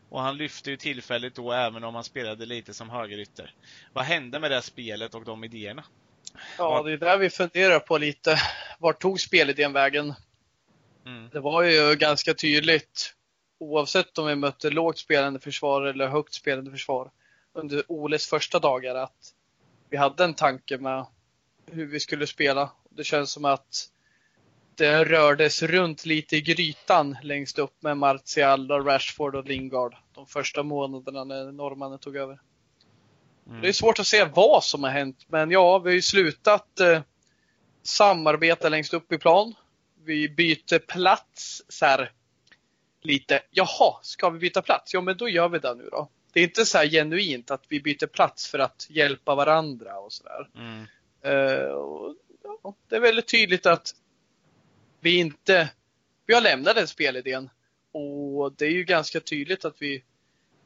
Och 0.10 0.22
han 0.22 0.38
lyfte 0.38 0.72
ju 0.72 0.78
tillfälligt 0.78 1.36
då 1.36 1.52
även 1.52 1.84
om 1.84 1.96
han 1.96 2.04
spelade 2.04 2.46
lite 2.46 2.74
som 2.74 2.90
högerytter. 2.90 3.54
Vad 3.94 4.06
hände 4.06 4.40
med 4.40 4.52
det 4.52 4.56
här 4.56 4.62
spelet 4.62 5.16
och 5.16 5.26
de 5.26 5.44
idéerna? 5.44 5.84
Ja, 6.58 6.84
det 6.84 6.92
är 6.92 6.98
där 6.98 7.18
vi 7.18 7.30
funderar 7.30 7.80
på 7.80 7.98
lite. 7.98 8.40
Vart 8.80 9.02
tog 9.02 9.20
spelidén 9.20 9.74
vägen? 9.74 10.14
Mm. 11.06 11.30
Det 11.30 11.40
var 11.40 11.64
ju 11.64 11.96
ganska 11.96 12.34
tydligt, 12.34 13.14
oavsett 13.60 14.18
om 14.18 14.28
vi 14.28 14.36
mötte 14.36 14.70
lågt 14.70 14.98
spelande 14.98 15.40
försvar 15.40 15.82
eller 15.82 16.08
högt 16.08 16.34
spelande 16.34 16.72
försvar, 16.72 17.12
under 17.54 17.92
Oles 17.92 18.28
första 18.28 18.60
dagar 18.60 18.96
att 18.96 19.34
vi 19.94 19.98
hade 19.98 20.24
en 20.24 20.34
tanke 20.34 20.78
med 20.78 21.06
hur 21.72 21.86
vi 21.86 22.00
skulle 22.00 22.28
spela. 22.28 22.72
Det 22.90 23.04
känns 23.04 23.32
som 23.32 23.46
att 23.46 23.90
det 24.76 25.06
rördes 25.06 25.62
runt 25.62 26.06
lite 26.06 26.36
i 26.36 26.42
grytan 26.42 27.18
längst 27.24 27.60
upp 27.60 27.84
med 27.84 27.98
Martial, 27.98 28.72
och 28.72 28.86
Rashford 28.86 29.36
och 29.36 29.46
Lingard 29.46 29.96
de 30.14 30.28
första 30.28 30.64
månaderna 30.64 31.24
när 31.24 31.52
norrmannen 31.52 32.00
tog 32.00 32.16
över. 32.16 32.42
Mm. 33.48 33.62
Det 33.62 33.68
är 33.68 33.72
svårt 33.72 34.00
att 34.00 34.08
se 34.08 34.26
vad 34.26 34.64
som 34.64 34.84
har 34.84 34.92
hänt, 34.92 35.26
men 35.28 35.52
ja, 35.52 35.80
vi 35.80 35.90
har 35.90 35.96
ju 35.96 36.02
slutat 36.02 36.80
eh, 36.80 37.02
samarbeta 37.84 38.70
längst 38.70 38.94
upp 38.94 39.12
i 39.12 39.18
plan. 39.18 39.56
Vi 40.04 40.30
byter 40.30 40.80
plats 40.80 41.64
så 41.70 41.86
här 41.86 42.12
lite. 43.02 43.42
Jaha, 43.52 44.00
ska 44.02 44.30
vi 44.30 44.40
byta 44.40 44.62
plats? 44.62 44.94
Ja, 44.94 45.02
men 45.02 45.18
då 45.18 45.30
gör 45.30 45.50
vi 45.50 45.60
det 45.60 45.76
nu 45.76 45.90
då. 45.92 46.10
Det 46.34 46.40
är 46.40 46.44
inte 46.44 46.66
så 46.66 46.78
här 46.78 46.88
genuint 46.88 47.52
att 47.52 47.64
vi 47.68 47.82
byter 47.82 48.08
plats 48.08 48.48
för 48.48 48.60
att 48.60 48.88
hjälpa 48.90 49.36
varandra 49.36 50.00
och 50.00 50.14
sådär. 50.14 50.50
Mm. 50.56 50.86
Eh, 51.22 51.66
och, 51.66 52.16
ja, 52.44 52.76
det 52.90 52.96
är 52.96 53.00
väldigt 53.00 53.28
tydligt 53.28 53.66
att 53.66 53.96
vi 55.00 55.18
inte, 55.18 55.70
vi 56.26 56.34
har 56.34 56.42
lämnat 56.42 56.76
den 56.76 56.88
spelidén. 56.88 57.50
Och 57.92 58.54
det 58.54 58.66
är 58.66 58.72
ju 58.72 58.84
ganska 58.84 59.20
tydligt 59.20 59.66
att 59.66 59.76
vi 59.80 60.04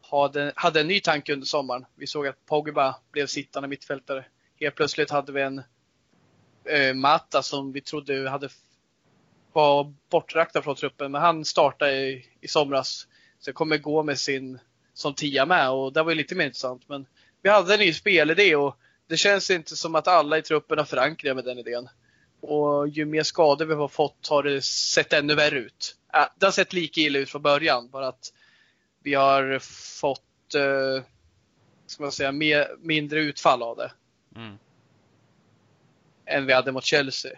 hade, 0.02 0.54
hade 0.56 0.82
en 0.82 0.88
ny 0.88 1.00
tanke 1.00 1.34
under 1.34 1.48
sommaren. 1.48 1.86
Vi 1.96 2.08
såg 2.08 2.28
att 2.28 2.46
Pogba 2.46 2.96
blev 3.12 3.28
sittande 3.28 3.68
mittfältare. 3.68 4.26
Helt 4.60 4.76
plötsligt 4.76 5.10
hade 5.10 5.32
vi 5.32 5.42
en 5.42 5.64
eh, 6.66 6.94
Mata 6.94 7.42
som 7.42 7.72
vi 7.72 7.82
trodde 7.82 8.30
hade 8.30 8.50
var 9.54 9.94
bortraktad 10.10 10.64
från 10.64 10.76
truppen, 10.76 11.12
men 11.12 11.22
han 11.22 11.46
startade 11.46 11.96
i, 11.96 12.26
i 12.42 12.48
somras. 12.48 13.08
Så 13.40 13.54
kommer 13.54 13.78
gå 13.78 14.04
med 14.04 14.20
sin 14.20 14.60
som 14.98 15.14
tia 15.14 15.46
med 15.46 15.70
och 15.70 15.94
det 15.94 16.04
var 16.04 16.12
ju 16.12 16.16
lite 16.16 16.36
mer 16.36 16.46
intressant. 16.46 16.90
Men 16.90 17.06
vi 17.42 17.50
hade 17.50 17.74
en 17.74 17.80
ny 17.80 17.94
spelidé 17.94 18.56
och 18.56 18.78
det 19.08 19.18
känns 19.18 19.50
inte 19.50 19.76
som 19.76 19.96
att 19.96 20.08
alla 20.08 20.38
i 20.38 20.42
truppen 20.42 20.78
har 20.78 20.86
förankrat 20.86 21.36
med 21.36 21.46
den 21.46 21.58
idén. 21.58 21.90
Och 22.42 22.88
ju 22.88 23.06
mer 23.06 23.24
skador 23.24 23.66
vi 23.66 23.74
har 23.74 23.88
fått 23.88 24.28
har 24.30 24.44
det 24.44 24.62
sett 24.62 25.14
ännu 25.14 25.36
värre 25.36 25.60
ut. 25.60 25.96
Äh, 26.14 26.26
det 26.40 26.46
har 26.46 26.52
sett 26.52 26.74
lika 26.74 27.02
illa 27.02 27.20
ut 27.20 27.30
från 27.30 27.42
början, 27.42 27.90
bara 27.90 28.08
att 28.08 28.34
vi 29.04 29.14
har 29.14 29.60
fått 30.00 30.56
eh, 30.56 31.04
ska 31.88 32.04
man 32.04 32.12
säga, 32.12 32.32
mer, 32.32 32.76
mindre 32.80 33.20
utfall 33.20 33.64
av 33.64 33.78
det 33.78 33.92
Mm. 34.36 34.58
än 36.26 36.46
vi 36.46 36.54
hade 36.54 36.72
mot 36.72 36.84
Chelsea. 36.84 37.32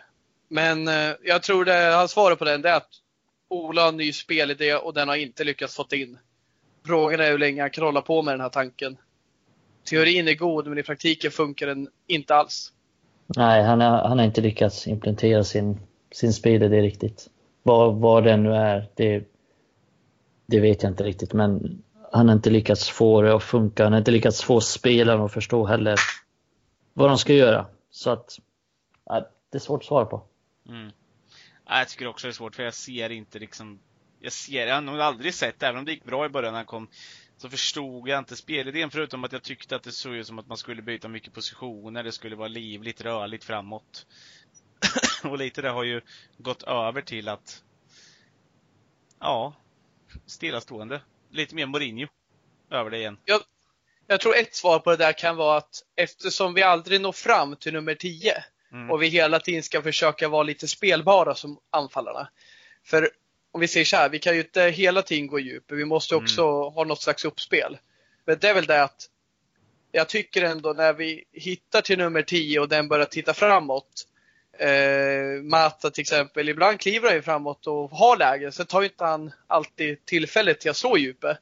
Men 0.47 0.87
eh, 0.87 1.15
jag 1.23 1.43
tror 1.43 1.65
det, 1.65 1.73
han 1.73 2.07
svarar 2.09 2.35
på 2.35 2.45
den, 2.45 2.61
det 2.61 2.69
är 2.69 2.75
att 2.75 2.91
Ola 3.47 3.81
har 3.81 3.89
en 3.89 3.97
ny 3.97 4.13
spelidé 4.13 4.75
och 4.75 4.93
den 4.93 5.07
har 5.07 5.15
inte 5.15 5.43
lyckats 5.43 5.75
få 5.75 5.87
in. 5.91 6.17
Frågan 6.89 7.19
är 7.19 7.31
hur 7.31 7.37
länge 7.37 7.61
han 7.61 7.69
kan 7.69 7.83
hålla 7.83 8.01
på 8.01 8.21
med 8.21 8.33
den 8.33 8.41
här 8.41 8.49
tanken. 8.49 8.97
Teorin 9.83 10.27
är 10.27 10.33
god, 10.33 10.67
men 10.67 10.77
i 10.77 10.83
praktiken 10.83 11.31
funkar 11.31 11.67
den 11.67 11.87
inte 12.07 12.35
alls. 12.35 12.73
Nej, 13.35 13.63
han 13.63 13.81
har, 13.81 14.07
han 14.07 14.17
har 14.19 14.25
inte 14.25 14.41
lyckats 14.41 14.87
implementera 14.87 15.43
sin, 15.43 15.79
sin 16.11 16.33
spelidé 16.33 16.81
riktigt. 16.81 17.29
Vad, 17.63 17.95
vad 17.95 18.23
det 18.23 18.37
nu 18.37 18.53
är, 18.53 18.87
det, 18.95 19.23
det 20.45 20.59
vet 20.59 20.83
jag 20.83 20.91
inte 20.91 21.03
riktigt. 21.03 21.33
Men 21.33 21.83
han 22.11 22.27
har 22.27 22.35
inte 22.35 22.49
lyckats 22.49 22.89
få 22.89 23.21
det 23.21 23.35
att 23.35 23.43
funka. 23.43 23.83
Han 23.83 23.93
har 23.93 23.99
inte 23.99 24.11
lyckats 24.11 24.43
få 24.43 24.61
spelarna 24.61 25.25
att 25.25 25.33
förstå 25.33 25.65
heller 25.65 25.95
vad 26.93 27.09
de 27.09 27.17
ska 27.17 27.33
göra. 27.33 27.65
Så 27.91 28.09
att, 28.09 28.39
ja, 29.05 29.29
det 29.49 29.57
är 29.57 29.59
svårt 29.59 29.81
att 29.81 29.87
svara 29.87 30.05
på. 30.05 30.23
Mm. 30.69 30.91
Ja, 31.65 31.79
Jag 31.79 31.87
tycker 31.89 32.07
också 32.07 32.27
det 32.27 32.31
är 32.31 32.33
svårt 32.33 32.55
för 32.55 32.63
jag 32.63 32.73
ser 32.73 33.09
inte 33.09 33.39
liksom 33.39 33.79
Jag 34.19 34.33
ser, 34.33 34.67
jag 34.67 34.75
har 34.75 34.81
nog 34.81 34.99
aldrig 34.99 35.33
sett, 35.33 35.63
även 35.63 35.79
om 35.79 35.85
det 35.85 35.91
gick 35.91 36.03
bra 36.03 36.25
i 36.25 36.29
början 36.29 36.53
när 36.53 36.59
han 36.59 36.65
kom 36.65 36.87
Så 37.37 37.49
förstod 37.49 38.09
jag 38.09 38.19
inte 38.19 38.35
spelidén 38.35 38.91
förutom 38.91 39.23
att 39.23 39.31
jag 39.31 39.43
tyckte 39.43 39.75
att 39.75 39.83
det 39.83 39.91
såg 39.91 40.15
ut 40.15 40.27
som 40.27 40.39
att 40.39 40.47
man 40.47 40.57
skulle 40.57 40.81
byta 40.81 41.07
mycket 41.07 41.33
positioner, 41.33 42.03
det 42.03 42.11
skulle 42.11 42.35
vara 42.35 42.47
livligt, 42.47 43.01
rörligt 43.01 43.43
framåt 43.43 44.05
Och 45.23 45.37
lite 45.37 45.61
det 45.61 45.69
har 45.69 45.83
ju 45.83 46.01
gått 46.37 46.63
över 46.63 47.01
till 47.01 47.27
att 47.27 47.63
Ja 49.19 49.53
Stillastående 50.25 51.01
Lite 51.31 51.55
mer 51.55 51.65
Mourinho 51.65 52.07
Över 52.71 52.89
det 52.89 52.97
igen 52.97 53.17
Jag 54.07 54.19
tror 54.21 54.35
ett 54.35 54.55
svar 54.55 54.79
på 54.79 54.89
det 54.91 54.97
där 54.97 55.13
kan 55.13 55.35
vara 55.35 55.57
att 55.57 55.83
eftersom 55.95 56.53
vi 56.53 56.63
aldrig 56.63 57.01
når 57.01 57.11
fram 57.11 57.55
till 57.55 57.73
nummer 57.73 57.95
10 57.95 58.33
mm. 58.71 58.91
och 58.91 59.01
vi 59.01 59.07
hela 59.07 59.39
tiden 59.39 59.63
ska 59.63 59.81
försöka 59.81 60.27
vara 60.27 60.43
lite 60.43 60.67
spelbara 60.67 61.35
som 61.35 61.59
anfallarna. 61.69 62.29
För 62.83 63.09
om 63.51 63.61
vi 63.61 63.67
säger 63.67 63.85
så 63.85 63.95
här, 63.95 64.09
vi 64.09 64.19
kan 64.19 64.33
ju 64.33 64.41
inte 64.41 64.61
hela 64.61 65.01
tiden 65.01 65.27
gå 65.27 65.39
djup, 65.39 65.63
vi 65.71 65.85
måste 65.85 66.15
också 66.15 66.69
ha 66.69 66.83
något 66.83 67.01
slags 67.01 67.25
uppspel. 67.25 67.77
Men 68.25 68.37
det 68.39 68.49
är 68.49 68.53
väl 68.53 68.65
det 68.65 68.83
att 68.83 69.09
jag 69.91 70.09
tycker 70.09 70.41
ändå 70.41 70.73
när 70.73 70.93
vi 70.93 71.23
hittar 71.31 71.81
till 71.81 71.97
nummer 71.97 72.21
10 72.21 72.59
och 72.59 72.69
den 72.69 72.87
börjar 72.87 73.05
titta 73.05 73.33
framåt 73.33 74.05
Eh, 74.59 75.41
Mata 75.43 75.89
till 75.89 76.01
exempel, 76.01 76.49
ibland 76.49 76.79
kliver 76.79 77.07
han 77.07 77.15
ju 77.15 77.21
framåt 77.21 77.67
och 77.67 77.91
har 77.91 78.17
läge. 78.17 78.51
Sen 78.51 78.65
tar 78.65 78.81
ju 78.81 78.87
inte 78.87 79.03
han 79.03 79.31
alltid 79.47 80.05
tillfället 80.05 80.59
till 80.59 80.71
att 80.71 80.77
slå 80.77 80.97
djupet. 80.97 81.37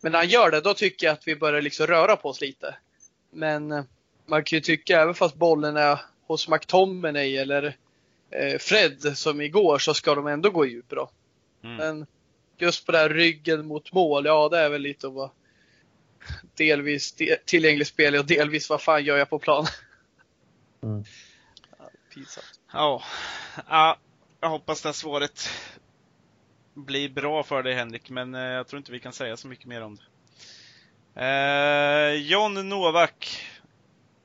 Men 0.00 0.12
när 0.12 0.18
han 0.18 0.28
gör 0.28 0.50
det, 0.50 0.60
då 0.60 0.74
tycker 0.74 1.06
jag 1.06 1.12
att 1.12 1.28
vi 1.28 1.36
börjar 1.36 1.62
liksom 1.62 1.86
röra 1.86 2.16
på 2.16 2.28
oss 2.28 2.40
lite. 2.40 2.74
Men 3.30 3.72
eh, 3.72 3.84
man 4.26 4.44
kan 4.44 4.56
ju 4.56 4.60
tycka, 4.60 5.00
även 5.00 5.14
fast 5.14 5.34
bollen 5.34 5.76
är 5.76 5.98
hos 6.26 6.48
McTominay 6.48 7.36
eller 7.36 7.76
eh, 8.30 8.58
Fred 8.58 9.18
som 9.18 9.40
igår, 9.40 9.78
så 9.78 9.94
ska 9.94 10.14
de 10.14 10.26
ändå 10.26 10.50
gå 10.50 10.66
djup 10.66 10.86
då. 10.88 11.10
Mm. 11.62 11.76
Men 11.76 12.06
just 12.58 12.86
på 12.86 12.92
den 12.92 13.00
här 13.00 13.08
ryggen 13.08 13.66
mot 13.66 13.92
mål, 13.92 14.26
ja 14.26 14.48
det 14.48 14.58
är 14.58 14.70
väl 14.70 14.82
lite 14.82 15.06
att 15.06 15.12
vara 15.12 15.30
delvis 16.56 17.12
de, 17.12 17.36
tillgänglig 17.44 17.86
spel 17.86 18.14
och 18.14 18.26
delvis 18.26 18.70
vad 18.70 18.82
fan 18.82 19.04
gör 19.04 19.16
jag 19.16 19.30
på 19.30 19.38
plan. 19.38 19.66
Mm. 20.82 21.04
Ja, 21.78 21.90
pinsamt. 22.14 22.60
Ja, 22.72 23.02
ja, 23.68 23.96
jag 24.40 24.48
hoppas 24.48 24.82
det 24.82 24.88
här 24.88 24.92
svaret 24.92 25.48
blir 26.74 27.08
bra 27.08 27.42
för 27.42 27.62
dig 27.62 27.74
Henrik, 27.74 28.10
men 28.10 28.34
eh, 28.34 28.40
jag 28.40 28.68
tror 28.68 28.78
inte 28.78 28.92
vi 28.92 29.00
kan 29.00 29.12
säga 29.12 29.36
så 29.36 29.48
mycket 29.48 29.66
mer 29.66 29.82
om 29.82 29.96
det. 29.96 30.02
Eh, 31.14 32.12
John 32.12 32.68
Novak 32.68 33.46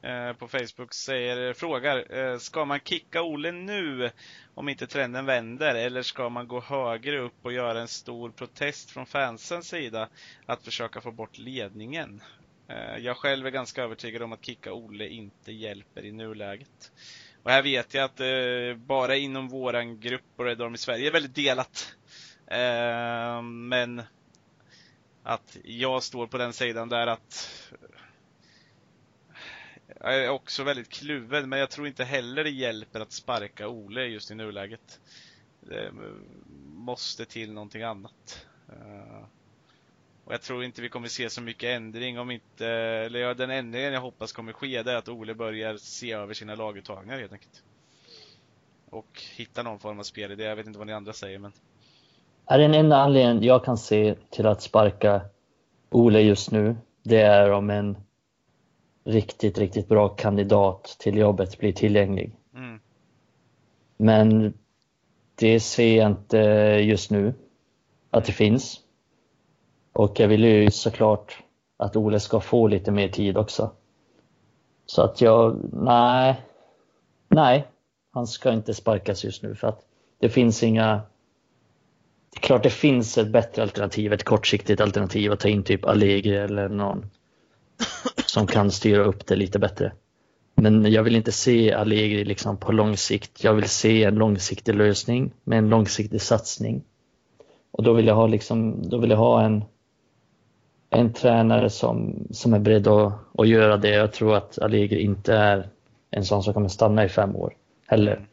Eh, 0.01 0.33
på 0.33 0.47
Facebook 0.47 0.93
säger, 0.93 1.53
frågar, 1.53 2.17
eh, 2.17 2.37
ska 2.37 2.65
man 2.65 2.79
kicka 2.79 3.21
Ole 3.23 3.51
nu 3.51 4.11
om 4.53 4.69
inte 4.69 4.87
trenden 4.87 5.25
vänder 5.25 5.75
eller 5.75 6.01
ska 6.01 6.29
man 6.29 6.47
gå 6.47 6.61
högre 6.61 7.19
upp 7.19 7.45
och 7.45 7.53
göra 7.53 7.81
en 7.81 7.87
stor 7.87 8.29
protest 8.29 8.91
från 8.91 9.05
fansens 9.05 9.67
sida 9.67 10.09
att 10.45 10.63
försöka 10.63 11.01
få 11.01 11.11
bort 11.11 11.37
ledningen? 11.37 12.21
Eh, 12.67 12.97
jag 12.97 13.17
själv 13.17 13.45
är 13.45 13.51
ganska 13.51 13.83
övertygad 13.83 14.21
om 14.21 14.33
att 14.33 14.45
kicka 14.45 14.73
Ole 14.73 15.07
inte 15.07 15.51
hjälper 15.51 16.05
i 16.05 16.11
nuläget. 16.11 16.91
Och 17.43 17.51
här 17.51 17.63
vet 17.63 17.93
jag 17.93 18.03
att 18.03 18.21
bara 18.77 19.15
inom 19.15 19.47
våran 19.47 19.99
grupp 19.99 20.23
och 20.35 20.45
Red 20.45 20.61
Army 20.61 20.77
Sverige 20.77 21.07
är 21.07 21.11
väldigt 21.11 21.35
delat. 21.35 21.95
Men 23.51 24.01
att 25.23 25.57
jag 25.63 26.03
står 26.03 26.27
på 26.27 26.37
den 26.37 26.53
sidan 26.53 26.89
där 26.89 27.07
att 27.07 27.59
jag 29.99 30.15
är 30.25 30.29
också 30.29 30.63
väldigt 30.63 30.89
kluven, 30.89 31.49
men 31.49 31.59
jag 31.59 31.69
tror 31.69 31.87
inte 31.87 32.03
heller 32.03 32.43
det 32.43 32.49
hjälper 32.49 32.99
att 32.99 33.11
sparka 33.11 33.67
Ole 33.67 34.05
just 34.05 34.31
i 34.31 34.35
nuläget. 34.35 34.99
Det 35.59 35.91
måste 36.73 37.25
till 37.25 37.53
någonting 37.53 37.83
annat. 37.83 38.45
Eh, 38.69 39.25
och 40.25 40.33
jag 40.33 40.41
tror 40.41 40.63
inte 40.63 40.81
vi 40.81 40.89
kommer 40.89 41.07
se 41.07 41.29
så 41.29 41.41
mycket 41.41 41.75
ändring 41.75 42.19
om 42.19 42.31
inte, 42.31 42.67
eller 42.67 43.19
ja, 43.19 43.33
den 43.33 43.49
ändringen 43.49 43.93
jag 43.93 44.01
hoppas 44.01 44.31
kommer 44.31 44.53
ske 44.53 44.83
det 44.83 44.91
är 44.91 44.95
att 44.95 45.09
Ole 45.09 45.33
börjar 45.33 45.77
se 45.77 46.11
över 46.11 46.33
sina 46.33 46.55
laguttagningar 46.55 47.19
helt 47.19 47.33
enkelt. 47.33 47.63
Och 48.89 49.21
hitta 49.35 49.63
någon 49.63 49.79
form 49.79 49.99
av 49.99 50.03
spelidé. 50.03 50.43
Jag 50.43 50.55
vet 50.55 50.67
inte 50.67 50.79
vad 50.79 50.87
ni 50.87 50.93
andra 50.93 51.13
säger 51.13 51.39
men. 51.39 51.51
Är 52.45 52.59
den 52.59 52.73
enda 52.73 52.97
anledningen 52.97 53.43
jag 53.43 53.65
kan 53.65 53.77
se 53.77 54.15
till 54.29 54.47
att 54.47 54.61
sparka 54.61 55.21
Ole 55.89 56.19
just 56.19 56.51
nu, 56.51 56.75
det 57.03 57.21
är 57.21 57.51
om 57.51 57.69
en 57.69 57.97
riktigt, 59.07 59.57
riktigt 59.57 59.87
bra 59.87 60.09
kandidat 60.09 60.95
till 60.99 61.17
jobbet 61.17 61.57
blir 61.57 61.73
tillgänglig. 61.73 62.35
Mm. 62.55 62.79
Men 63.97 64.53
det 65.35 65.59
ser 65.59 65.97
jag 65.97 66.11
inte 66.11 66.37
just 66.83 67.11
nu 67.11 67.33
att 68.09 68.25
det 68.25 68.31
finns. 68.31 68.79
Och 69.93 70.19
jag 70.19 70.27
vill 70.27 70.43
ju 70.43 70.71
såklart 70.71 71.43
att 71.77 71.95
Ole 71.95 72.19
ska 72.19 72.39
få 72.39 72.67
lite 72.67 72.91
mer 72.91 73.07
tid 73.07 73.37
också. 73.37 73.71
Så 74.85 75.01
att 75.01 75.21
jag, 75.21 75.69
nej, 75.73 76.41
nej, 77.27 77.67
han 78.13 78.27
ska 78.27 78.53
inte 78.53 78.73
sparkas 78.73 79.23
just 79.23 79.43
nu 79.43 79.55
för 79.55 79.67
att 79.67 79.85
det 80.19 80.29
finns 80.29 80.63
inga 80.63 81.01
det 82.33 82.39
är 82.39 82.41
klart 82.41 82.63
det 82.63 82.69
finns 82.69 83.17
ett 83.17 83.27
bättre 83.27 83.61
alternativ, 83.61 84.13
ett 84.13 84.23
kortsiktigt 84.23 84.81
alternativ 84.81 85.31
att 85.31 85.39
ta 85.39 85.47
in 85.47 85.63
typ 85.63 85.85
Allegri 85.85 86.35
eller 86.35 86.69
någon 86.69 87.05
som 88.37 88.47
kan 88.47 88.71
styra 88.71 89.03
upp 89.03 89.27
det 89.27 89.35
lite 89.35 89.59
bättre. 89.59 89.91
Men 90.55 90.91
jag 90.91 91.03
vill 91.03 91.15
inte 91.15 91.31
se 91.31 91.73
Allegri 91.73 92.25
liksom 92.25 92.57
på 92.57 92.71
lång 92.71 92.97
sikt. 92.97 93.43
Jag 93.43 93.53
vill 93.53 93.69
se 93.69 94.03
en 94.03 94.15
långsiktig 94.15 94.75
lösning 94.75 95.31
med 95.43 95.57
en 95.57 95.69
långsiktig 95.69 96.21
satsning. 96.21 96.83
Och 97.71 97.83
då 97.83 97.93
vill 97.93 98.07
jag 98.07 98.15
ha, 98.15 98.27
liksom, 98.27 98.89
då 98.89 98.97
vill 98.97 99.09
jag 99.09 99.17
ha 99.17 99.41
en, 99.41 99.63
en 100.89 101.13
tränare 101.13 101.69
som, 101.69 102.27
som 102.31 102.53
är 102.53 102.59
beredd 102.59 102.87
att, 102.87 103.13
att 103.37 103.47
göra 103.47 103.77
det. 103.77 103.89
Jag 103.89 104.13
tror 104.13 104.35
att 104.35 104.59
Allegri 104.59 105.01
inte 105.01 105.33
är 105.33 105.69
en 106.11 106.25
sån 106.25 106.43
som 106.43 106.53
kommer 106.53 106.69
stanna 106.69 107.05
i 107.05 107.09
fem 107.09 107.35
år 107.35 107.53
heller. 107.87 108.27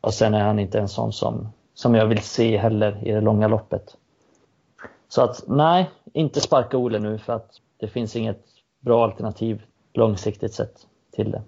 Och 0.00 0.14
sen 0.14 0.34
är 0.34 0.44
han 0.44 0.58
inte 0.58 0.78
en 0.78 0.88
sån 0.88 1.12
som, 1.12 1.48
som 1.74 1.94
jag 1.94 2.06
vill 2.06 2.22
se 2.22 2.56
heller 2.56 3.08
i 3.08 3.12
det 3.12 3.20
långa 3.20 3.48
loppet. 3.48 3.96
Så 5.08 5.22
att 5.22 5.44
nej, 5.46 5.90
inte 6.12 6.40
sparka 6.40 6.76
Ole 6.76 6.98
nu 6.98 7.18
för 7.18 7.32
att 7.32 7.50
det 7.80 7.88
finns 7.88 8.16
inget 8.16 8.44
bra 8.80 9.04
alternativ 9.04 9.62
långsiktigt 9.92 10.54
sett 10.54 10.86
till 11.12 11.30
det. 11.30 11.42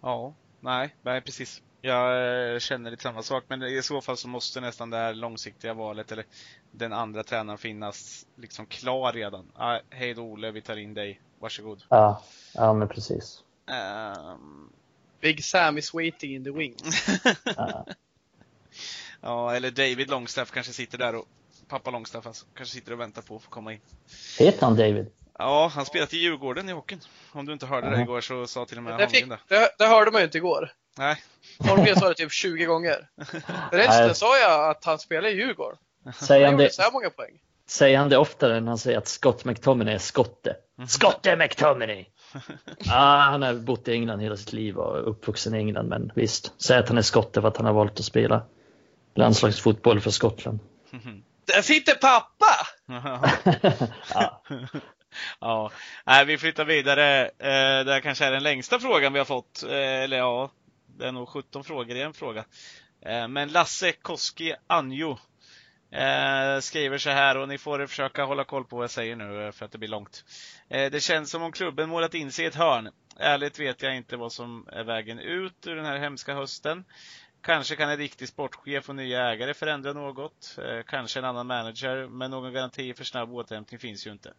Ja, 0.00 0.34
nej, 0.60 0.94
nej 1.02 1.20
precis. 1.20 1.62
Jag 1.80 2.52
eh, 2.52 2.58
känner 2.58 2.90
lite 2.90 3.02
samma 3.02 3.22
sak, 3.22 3.44
men 3.48 3.62
i 3.62 3.82
så 3.82 4.00
fall 4.00 4.16
så 4.16 4.28
måste 4.28 4.60
nästan 4.60 4.90
det 4.90 4.96
här 4.96 5.14
långsiktiga 5.14 5.74
valet 5.74 6.12
eller 6.12 6.24
den 6.70 6.92
andra 6.92 7.22
tränaren 7.22 7.58
finnas 7.58 8.26
liksom 8.36 8.66
klar 8.66 9.12
redan. 9.12 9.52
Ah, 9.54 9.78
Hej 9.90 10.14
då 10.14 10.22
Ole, 10.22 10.50
vi 10.50 10.60
tar 10.62 10.76
in 10.76 10.94
dig. 10.94 11.20
Varsågod. 11.38 11.82
Ja, 11.88 12.22
ja 12.54 12.72
men 12.72 12.88
precis. 12.88 13.44
Um... 13.66 14.72
Big 15.20 15.44
Sam 15.44 15.78
is 15.78 15.94
waiting 15.94 16.34
in 16.34 16.44
the 16.44 16.50
wings. 16.50 17.08
Ja. 17.56 17.86
ja, 19.20 19.54
eller 19.54 19.70
David 19.70 20.10
Longstaff 20.10 20.50
kanske 20.50 20.72
sitter 20.72 20.98
där 20.98 21.14
och 21.14 21.26
pappa 21.68 21.90
Longstaff 21.90 22.26
alltså, 22.26 22.46
kanske 22.54 22.74
sitter 22.74 22.92
och 22.92 23.00
väntar 23.00 23.22
på 23.22 23.36
att 23.36 23.42
få 23.42 23.50
komma 23.50 23.72
in. 23.72 23.80
Heter 24.38 24.66
han 24.66 24.76
David? 24.76 25.06
Ja, 25.38 25.70
han 25.74 25.86
spelat 25.86 26.14
i 26.14 26.16
Djurgården 26.16 26.68
i 26.68 26.72
hockeyn. 26.72 27.00
Om 27.32 27.46
du 27.46 27.52
inte 27.52 27.66
hörde 27.66 27.90
det 27.90 28.02
igår 28.02 28.20
så 28.20 28.46
sa 28.46 28.64
till 28.64 28.76
och 28.76 28.82
med 28.84 28.98
Det, 28.98 29.08
fick, 29.08 29.28
det. 29.28 29.38
det, 29.48 29.70
det 29.78 29.86
hörde 29.86 30.10
man 30.10 30.20
ju 30.20 30.24
inte 30.24 30.38
igår. 30.38 30.72
Nej. 30.98 31.22
Holmgren 31.58 31.96
sa 31.96 32.08
det 32.08 32.14
typ 32.14 32.32
20 32.32 32.64
gånger. 32.64 33.08
Resten 33.72 34.14
sa 34.14 34.38
jag 34.38 34.70
att 34.70 34.84
han 34.84 34.98
spelar 34.98 35.28
i 35.28 35.32
Djurgården. 35.32 35.78
Säger 36.14 36.46
Han 36.46 36.56
det, 36.56 36.74
så 36.74 36.82
här 36.82 36.92
många 36.92 37.10
poäng. 37.10 37.32
säger 37.66 37.98
han 37.98 38.08
det 38.08 38.16
oftare 38.16 38.56
än 38.56 38.68
han 38.68 38.78
säger 38.78 38.98
att 38.98 39.08
Scott 39.08 39.44
McTominay 39.44 39.94
är 39.94 39.98
skotte? 39.98 40.56
Skotte 40.88 41.36
McTominay! 41.36 42.06
ah, 42.90 43.20
han 43.20 43.42
har 43.42 43.54
bott 43.54 43.88
i 43.88 43.92
England 43.92 44.20
hela 44.20 44.36
sitt 44.36 44.52
liv 44.52 44.76
och 44.76 44.98
är 44.98 45.02
uppvuxen 45.02 45.54
i 45.54 45.58
England, 45.58 45.88
men 45.88 46.12
visst. 46.14 46.52
Säg 46.58 46.78
att 46.78 46.88
han 46.88 46.98
är 46.98 47.02
skotte 47.02 47.40
för 47.40 47.48
att 47.48 47.56
han 47.56 47.66
har 47.66 47.72
valt 47.72 47.98
att 47.98 48.04
spela 48.04 48.42
landslagsfotboll 49.14 50.00
för 50.00 50.10
Skottland. 50.10 50.58
Där 51.44 51.62
sitter 51.62 51.94
pappa! 51.94 52.66
ja. 54.14 54.42
ja, 55.40 55.70
nej, 56.06 56.24
vi 56.24 56.38
flyttar 56.38 56.64
vidare. 56.64 57.24
Eh, 57.24 57.84
det 57.84 57.92
här 57.92 58.00
kanske 58.00 58.24
är 58.24 58.32
den 58.32 58.42
längsta 58.42 58.80
frågan 58.80 59.12
vi 59.12 59.18
har 59.18 59.26
fått. 59.26 59.62
Eh, 59.62 59.70
eller 60.02 60.16
ja, 60.16 60.50
det 60.98 61.06
är 61.06 61.12
nog 61.12 61.28
17 61.28 61.64
frågor 61.64 61.96
i 61.96 62.02
en 62.02 62.14
fråga. 62.14 62.44
Eh, 63.06 63.28
men 63.28 63.48
Lasse 63.48 63.92
Koski 63.92 64.54
Anjo 64.66 65.18
eh, 65.90 66.60
skriver 66.60 66.98
så 66.98 67.10
här 67.10 67.36
och 67.36 67.48
ni 67.48 67.58
får 67.58 67.86
försöka 67.86 68.24
hålla 68.24 68.44
koll 68.44 68.64
på 68.64 68.76
vad 68.76 68.82
jag 68.82 68.90
säger 68.90 69.16
nu 69.16 69.52
för 69.52 69.64
att 69.64 69.72
det 69.72 69.78
blir 69.78 69.88
långt. 69.88 70.24
Eh, 70.68 70.90
Det 70.90 71.00
känns 71.00 71.30
som 71.30 71.42
om 71.42 71.52
klubben 71.52 71.88
målat 71.88 72.14
in 72.14 72.32
sig 72.32 72.44
i 72.44 72.48
ett 72.48 72.54
hörn. 72.54 72.90
Ärligt 73.18 73.60
vet 73.60 73.82
jag 73.82 73.96
inte 73.96 74.16
vad 74.16 74.32
som 74.32 74.68
är 74.72 74.84
vägen 74.84 75.18
ut 75.18 75.66
ur 75.66 75.76
den 75.76 75.84
här 75.84 75.98
hemska 75.98 76.34
hösten. 76.34 76.84
Kanske 77.46 77.76
kan 77.76 77.90
en 77.90 77.96
riktig 77.96 78.28
sportchef 78.28 78.88
och 78.88 78.96
nya 78.96 79.30
ägare 79.30 79.54
förändra 79.54 79.92
något. 79.92 80.58
Eh, 80.58 80.82
kanske 80.82 81.18
en 81.18 81.24
annan 81.24 81.46
manager, 81.46 82.06
men 82.06 82.30
någon 82.30 82.52
garanti 82.52 82.94
för 82.94 83.04
snabb 83.04 83.32
återhämtning 83.32 83.80
finns 83.80 84.06
ju 84.06 84.12
inte. 84.12 84.34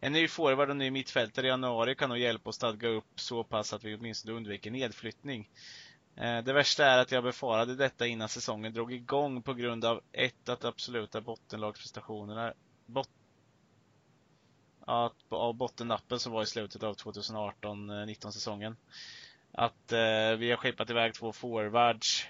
En 0.00 0.12
ny 0.12 0.28
forward 0.28 0.70
och 0.70 0.76
ny 0.76 0.90
mittfältare 0.90 1.46
i 1.46 1.48
januari 1.48 1.94
kan 1.94 2.08
nog 2.08 2.18
hjälpa 2.18 2.50
oss 2.50 2.56
stadga 2.56 2.88
upp 2.88 3.20
så 3.20 3.44
pass 3.44 3.72
att 3.72 3.84
vi 3.84 3.94
åtminstone 3.96 4.36
undviker 4.36 4.70
nedflyttning. 4.70 5.50
Eh, 6.16 6.38
det 6.38 6.52
värsta 6.52 6.86
är 6.86 6.98
att 6.98 7.12
jag 7.12 7.24
befarade 7.24 7.74
detta 7.74 8.06
innan 8.06 8.28
säsongen 8.28 8.72
drog 8.72 8.92
igång 8.92 9.42
på 9.42 9.54
grund 9.54 9.84
av 9.84 10.00
ett, 10.12 10.48
att 10.48 10.64
absoluta 10.64 11.20
bottenlagsprestationerna 11.20 12.52
bot 12.86 13.08
att, 14.80 15.16
av 15.28 15.54
bottennappen 15.54 16.18
som 16.18 16.32
var 16.32 16.42
i 16.42 16.46
slutet 16.46 16.82
av 16.82 16.96
2018-19 16.96 18.26
eh, 18.26 18.30
säsongen. 18.30 18.76
Att 19.52 19.92
eh, 19.92 20.36
vi 20.38 20.50
har 20.50 20.56
skeppat 20.56 20.90
iväg 20.90 21.14
två 21.14 21.32
forwards. 21.32 22.26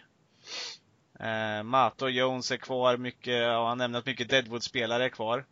Eh, 1.21 1.63
Mato 1.63 2.09
Jones 2.09 2.51
är 2.51 2.57
kvar. 2.57 2.97
Mycket, 2.97 3.35
ja, 3.43 3.69
han 3.69 3.79
nämnde 3.79 3.99
att 3.99 4.07
mycket 4.07 4.29
Deadwood-spelare 4.29 5.05
är 5.05 5.09
kvar. 5.09 5.47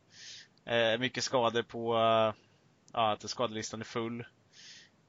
Eh, 0.67 0.99
mycket 0.99 1.25
skador 1.25 1.63
på, 1.63 1.97
eh, 1.97 2.35
ja, 2.93 3.13
att 3.13 3.31
skadelistan 3.31 3.81
är 3.81 3.85
full. 3.85 4.21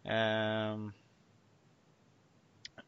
Eh, 0.03 0.77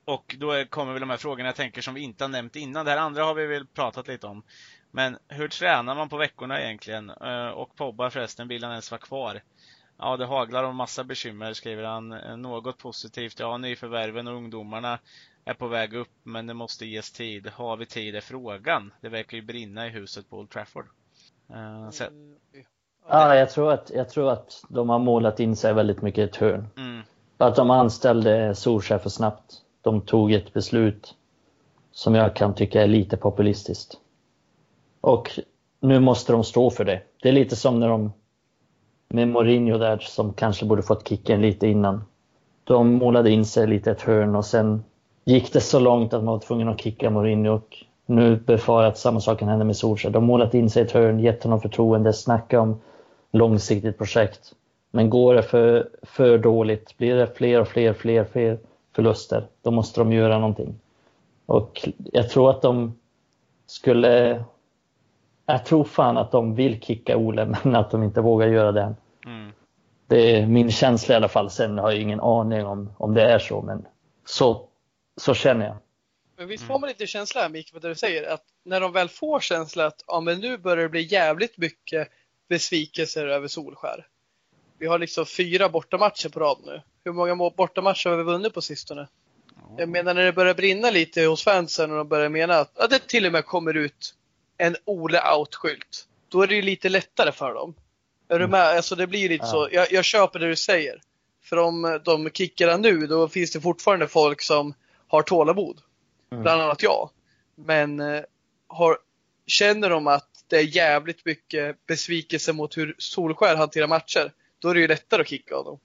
och 0.06 0.36
då 0.40 0.66
kommer 0.66 0.94
väl 0.94 1.00
de 1.00 1.10
här 1.10 1.18
frågorna 1.18 1.50
jag 1.50 1.56
tänker 1.56 1.82
som 1.82 1.94
vi 1.94 2.02
inte 2.02 2.24
har 2.24 2.30
nämnt 2.30 2.56
innan. 2.56 2.86
Det 2.86 2.92
här 2.92 2.98
andra 2.98 3.24
har 3.24 3.34
vi 3.34 3.46
väl 3.48 3.68
pratat 3.68 4.08
lite 4.08 4.28
om. 4.28 4.44
Men 4.92 5.18
hur 5.28 5.48
tränar 5.48 5.96
man 5.96 6.10
på 6.10 6.18
veckorna 6.18 6.62
egentligen? 6.62 7.10
Eh, 7.10 7.48
Och 7.48 7.76
Pobba 7.76 8.10
förresten, 8.10 8.48
vill 8.48 8.64
han 8.64 8.72
ens 8.72 8.92
vara 8.92 9.02
kvar? 9.02 9.42
Ja, 9.98 10.18
det 10.18 10.26
haglar 10.26 10.64
om 10.64 10.76
massa 10.76 11.04
bekymmer, 11.04 11.54
skriver 11.54 11.84
han. 11.84 12.12
Eh, 12.14 12.38
något 12.38 12.78
positivt, 12.78 13.40
ja, 13.40 13.58
nyförvärven 13.58 14.28
och 14.28 14.36
ungdomarna 14.36 15.00
är 15.48 15.54
på 15.54 15.68
väg 15.68 15.94
upp, 15.94 16.12
men 16.24 16.48
det 16.48 16.54
måste 16.54 16.86
ges 16.86 17.12
tid. 17.12 17.48
Har 17.48 17.78
vi 17.78 17.86
tid 17.86 18.16
är 18.16 18.22
frågan. 18.22 18.94
Det 19.02 19.10
verkar 19.10 19.38
ju 19.38 19.44
brinna 19.44 19.88
i 19.88 19.90
huset 19.90 20.30
på 20.30 20.38
Old 20.38 20.50
Trafford. 20.50 20.86
Uh, 21.50 21.90
så... 21.90 22.04
Ja, 23.10 23.36
jag 23.36 23.50
tror, 23.50 23.72
att, 23.72 23.92
jag 23.96 24.10
tror 24.10 24.32
att 24.32 24.64
de 24.70 24.90
har 24.90 25.00
målat 25.00 25.40
in 25.40 25.56
sig 25.56 25.74
väldigt 25.74 26.02
mycket 26.02 26.20
i 26.20 26.24
ett 26.24 26.36
hörn. 26.36 26.68
Mm. 26.78 27.02
Att 27.38 27.56
de 27.56 27.70
anställde 27.70 28.56
Solskjaer 28.56 29.00
för 29.00 29.10
snabbt. 29.10 29.54
De 29.82 30.02
tog 30.02 30.32
ett 30.32 30.54
beslut 30.54 31.16
som 31.92 32.16
jag 32.16 32.36
kan 32.36 32.56
tycka 32.56 32.84
är 32.84 32.88
lite 32.88 33.18
populistiskt. 33.18 33.94
Och 35.02 35.40
nu 35.80 36.00
måste 36.00 36.32
de 36.32 36.44
stå 36.44 36.70
för 36.70 36.86
det. 36.86 37.02
Det 37.22 37.30
är 37.30 37.34
lite 37.34 37.56
som 37.56 37.80
när 37.80 37.90
de 37.90 38.14
med 39.10 39.28
Mourinho 39.28 39.78
där 39.78 39.98
som 39.98 40.34
kanske 40.34 40.66
borde 40.66 40.84
fått 40.84 41.08
kicken 41.08 41.42
lite 41.42 41.68
innan. 41.68 42.04
De 42.64 42.94
målade 42.94 43.32
in 43.32 43.46
sig 43.46 43.68
lite 43.68 43.90
i 43.90 43.94
ett 43.94 44.02
hörn 44.02 44.36
och 44.36 44.46
sen 44.46 44.84
gick 45.28 45.54
det 45.54 45.62
så 45.62 45.80
långt 45.80 46.14
att 46.14 46.24
man 46.24 46.34
var 46.34 46.40
tvungen 46.40 46.68
att 46.68 46.82
kicka 46.82 47.10
Mourinho 47.10 47.54
och 47.54 47.84
nu 48.06 48.36
befarar 48.36 48.84
jag 48.84 48.92
att 48.92 48.98
samma 48.98 49.20
sak 49.20 49.40
kan 49.40 49.48
hända 49.48 49.66
med 49.66 49.78
Solskjaer. 49.78 50.14
De 50.14 50.24
har 50.24 50.28
målat 50.28 50.54
in 50.54 50.70
sig 50.70 50.84
i 50.84 50.86
ett 50.86 50.92
hörn, 50.92 51.20
gett 51.20 51.44
honom 51.44 51.62
förtroende, 51.62 52.14
snackat 52.14 52.60
om 52.60 52.82
långsiktigt 53.32 53.98
projekt. 53.98 54.54
Men 54.92 55.10
går 55.10 55.34
det 55.34 55.44
för, 55.44 55.90
för 56.04 56.38
dåligt, 56.38 56.98
blir 56.98 57.16
det 57.16 57.28
fler 57.28 57.62
och 57.62 57.68
fler, 57.68 57.94
fler, 57.94 58.24
fler 58.24 58.60
förluster, 58.96 59.48
då 59.62 59.72
måste 59.72 60.02
de 60.02 60.14
göra 60.14 60.40
någonting. 60.40 60.80
Och 61.46 61.90
jag 62.14 62.30
tror 62.30 62.50
att 62.50 62.62
de 62.62 62.94
skulle... 63.66 64.44
Jag 65.46 65.66
tror 65.66 65.84
fan 65.84 66.18
att 66.18 66.32
de 66.32 66.56
vill 66.56 66.82
kicka 66.82 67.18
Ole, 67.18 67.46
men 67.64 67.76
att 67.76 67.92
de 67.92 68.04
inte 68.04 68.22
vågar 68.22 68.48
göra 68.48 68.72
det 68.72 68.96
Mm. 69.26 69.52
Det 70.08 70.36
är 70.36 70.48
min 70.48 70.72
känsla 70.72 71.14
i 71.14 71.16
alla 71.16 71.28
fall. 71.28 71.50
Sen 71.50 71.78
har 71.78 71.92
jag 71.92 72.02
ingen 72.02 72.20
aning 72.20 72.66
om, 72.66 72.90
om 72.98 73.14
det 73.14 73.22
är 73.22 73.40
så, 73.40 73.62
men 73.62 73.86
så, 74.26 74.67
så 75.18 75.34
känner 75.34 75.66
jag. 75.66 75.78
Men 76.38 76.48
visst 76.48 76.64
får 76.64 76.80
man 76.80 76.88
lite 76.90 77.08
känsla 77.08 77.42
här, 77.42 77.50
Mikael, 77.50 77.82
det 77.82 77.88
du 77.88 77.96
säger, 77.96 78.30
att 78.30 78.44
när 78.64 78.82
de 78.82 78.92
väl 78.92 79.10
får 79.10 79.40
känsla 79.40 79.86
att 79.86 80.04
ja, 80.08 80.20
men 80.20 80.40
nu 80.40 80.58
börjar 80.58 80.84
det 80.84 80.90
bli 80.90 81.02
jävligt 81.02 81.58
mycket 81.58 82.08
besvikelser 82.50 83.28
över 83.28 83.48
Solskär. 83.48 84.08
Vi 84.80 84.88
har 84.88 85.00
liksom 85.00 85.26
fyra 85.26 85.70
bortamatcher 85.70 86.30
på 86.30 86.40
rad 86.40 86.58
nu. 86.66 86.82
Hur 87.04 87.12
många 87.12 87.36
bortamatcher 87.36 88.10
har 88.10 88.18
vi 88.18 88.24
vunnit 88.24 88.54
på 88.54 88.62
sistone? 88.62 89.08
Jag 89.78 89.90
menar 89.90 90.14
när 90.14 90.26
det 90.26 90.34
börjar 90.34 90.54
brinna 90.54 90.90
lite 90.90 91.26
hos 91.26 91.44
fansen 91.44 91.92
och 91.92 91.98
de 91.98 92.08
börjar 92.08 92.30
mena 92.30 92.56
att 92.56 92.72
ja, 92.76 92.88
det 92.88 93.08
till 93.08 93.26
och 93.26 93.32
med 93.32 93.46
kommer 93.46 93.74
ut 93.74 94.16
en 94.58 94.76
Ole 94.86 95.22
out-skylt. 95.36 96.08
Då 96.30 96.42
är 96.42 96.48
det 96.48 96.56
ju 96.56 96.62
lite 96.62 96.90
lättare 96.90 97.32
för 97.32 97.54
dem. 97.54 97.76
Är 98.28 98.40
du 98.40 98.48
med? 98.48 98.62
Alltså 98.62 98.96
det 98.96 99.08
blir 99.08 99.30
lite 99.30 99.46
Ja. 99.46 99.52
så. 99.52 99.70
Jag, 99.72 99.92
jag 99.92 100.06
köper 100.06 100.40
det 100.40 100.48
du 100.48 100.56
säger. 100.56 101.02
För 101.44 101.58
om 101.58 102.00
de 102.04 102.30
kickar 102.30 102.78
nu, 102.78 103.08
då 103.08 103.28
finns 103.28 103.52
det 103.52 103.62
fortfarande 103.62 104.08
folk 104.08 104.42
som 104.42 104.74
har 105.08 105.22
tålamod. 105.22 105.82
Mm. 106.32 106.44
Bland 106.44 106.62
annat 106.62 106.84
jag. 106.84 107.10
Men 107.56 108.00
eh, 108.00 108.22
har, 108.68 108.98
känner 109.46 109.90
de 109.90 110.08
att 110.08 110.30
det 110.48 110.58
är 110.58 110.76
jävligt 110.76 111.26
mycket 111.26 111.86
besvikelse 111.86 112.54
mot 112.54 112.78
hur 112.78 112.96
Solskär 112.98 113.56
hanterar 113.56 113.88
matcher, 113.88 114.32
då 114.60 114.70
är 114.70 114.74
det 114.74 114.80
ju 114.80 114.88
lättare 114.88 115.22
att 115.22 115.28
kicka 115.28 115.56
honom. 115.56 115.80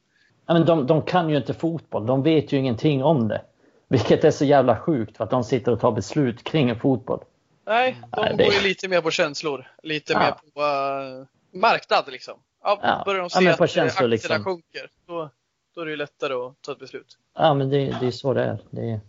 Ja, 0.47 0.55
men 0.55 0.67
de, 0.67 0.87
de 0.87 1.03
kan 1.03 1.31
ju 1.31 1.37
inte 1.37 1.55
fotboll. 1.55 2.07
De 2.07 2.23
vet 2.23 2.53
ju 2.53 2.57
ingenting 2.57 3.03
om 3.05 3.29
det. 3.29 3.43
Vilket 3.89 4.25
är 4.25 4.31
så 4.31 4.45
jävla 4.45 4.77
sjukt 4.77 5.17
för 5.17 5.25
att 5.25 5.31
de 5.31 5.45
sitter 5.45 5.73
och 5.73 5.81
tar 5.81 5.93
beslut 5.93 6.45
kring 6.45 6.77
fotboll. 6.81 7.25
Nej, 7.67 7.97
de 8.17 8.21
Nej, 8.21 8.35
det- 8.37 8.45
går 8.45 8.53
ju 8.55 8.61
lite 8.61 8.89
mer 8.89 9.01
på 9.01 9.11
känslor. 9.11 9.67
Lite 9.83 10.13
Ja. 10.13 10.19
mer 10.19 10.31
på 10.55 10.61
uh, 10.61 11.27
marknad 11.61 12.05
liksom. 12.09 12.35
Ja, 12.63 12.79
Ja. 12.83 13.03
Börjar 13.05 13.21
de 13.21 13.29
Ja, 13.33 13.53
se 13.53 13.57
på 13.57 13.65
att 13.65 13.71
eh, 13.71 13.75
känslor, 13.75 13.85
aktierna 13.87 14.07
liksom. 14.37 14.45
sjunker, 14.45 14.91
då, 15.07 15.31
då 15.75 15.81
är 15.81 15.85
det 15.85 15.91
ju 15.91 15.97
lättare 15.97 16.35
att 16.35 16.63
ta 16.63 16.73
ett 16.73 16.79
beslut. 16.79 17.19
Ja, 17.35 17.55
men 17.55 17.71
det, 17.71 17.97
det 18.01 18.07
är 18.07 18.11
så 18.11 18.35
det 18.35 18.45
är. 18.45 18.59
Det 18.71 18.91
är 18.91 19.01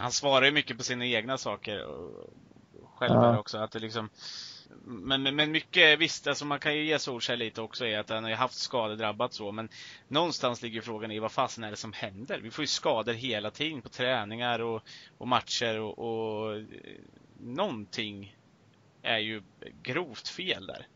Han 0.00 0.12
svarar 0.12 0.46
ju 0.46 0.52
mycket 0.52 0.76
på 0.76 0.82
sina 0.82 1.06
egna 1.06 1.38
saker 1.38 1.84
och 1.84 2.30
själv 2.94 3.14
Ja. 3.14 3.38
också. 3.38 3.58
Att 3.58 3.72
det 3.72 3.78
liksom, 3.78 4.08
men, 4.84 5.22
men, 5.22 5.36
men 5.36 5.50
mycket, 5.52 5.98
visst, 5.98 6.26
alltså 6.26 6.44
man 6.44 6.58
kan 6.58 6.74
ju 6.76 6.84
ge 6.84 6.98
Solskjaer 6.98 7.36
lite 7.36 7.60
också 7.62 7.86
i 7.86 7.96
att 7.96 8.08
han 8.08 8.22
har 8.22 8.30
ju 8.30 8.36
haft 8.36 8.54
skadedrabbat 8.54 9.34
så, 9.34 9.52
men 9.52 9.68
någonstans 10.08 10.62
ligger 10.62 10.80
frågan 10.80 11.10
i 11.10 11.18
vad 11.18 11.32
fasen 11.32 11.64
är 11.64 11.70
det 11.70 11.76
som 11.76 11.92
händer? 11.92 12.40
Vi 12.42 12.50
får 12.50 12.62
ju 12.62 12.66
skador 12.66 13.12
hela 13.12 13.50
tiden 13.50 13.82
på 13.82 13.88
träningar 13.88 14.58
och, 14.58 14.82
och 15.18 15.28
matcher 15.28 15.78
och, 15.80 15.98
och 15.98 16.62
någonting 17.40 18.36
är 19.02 19.18
ju 19.18 19.42
grovt 19.82 20.28
fel 20.28 20.66
där. 20.66 20.86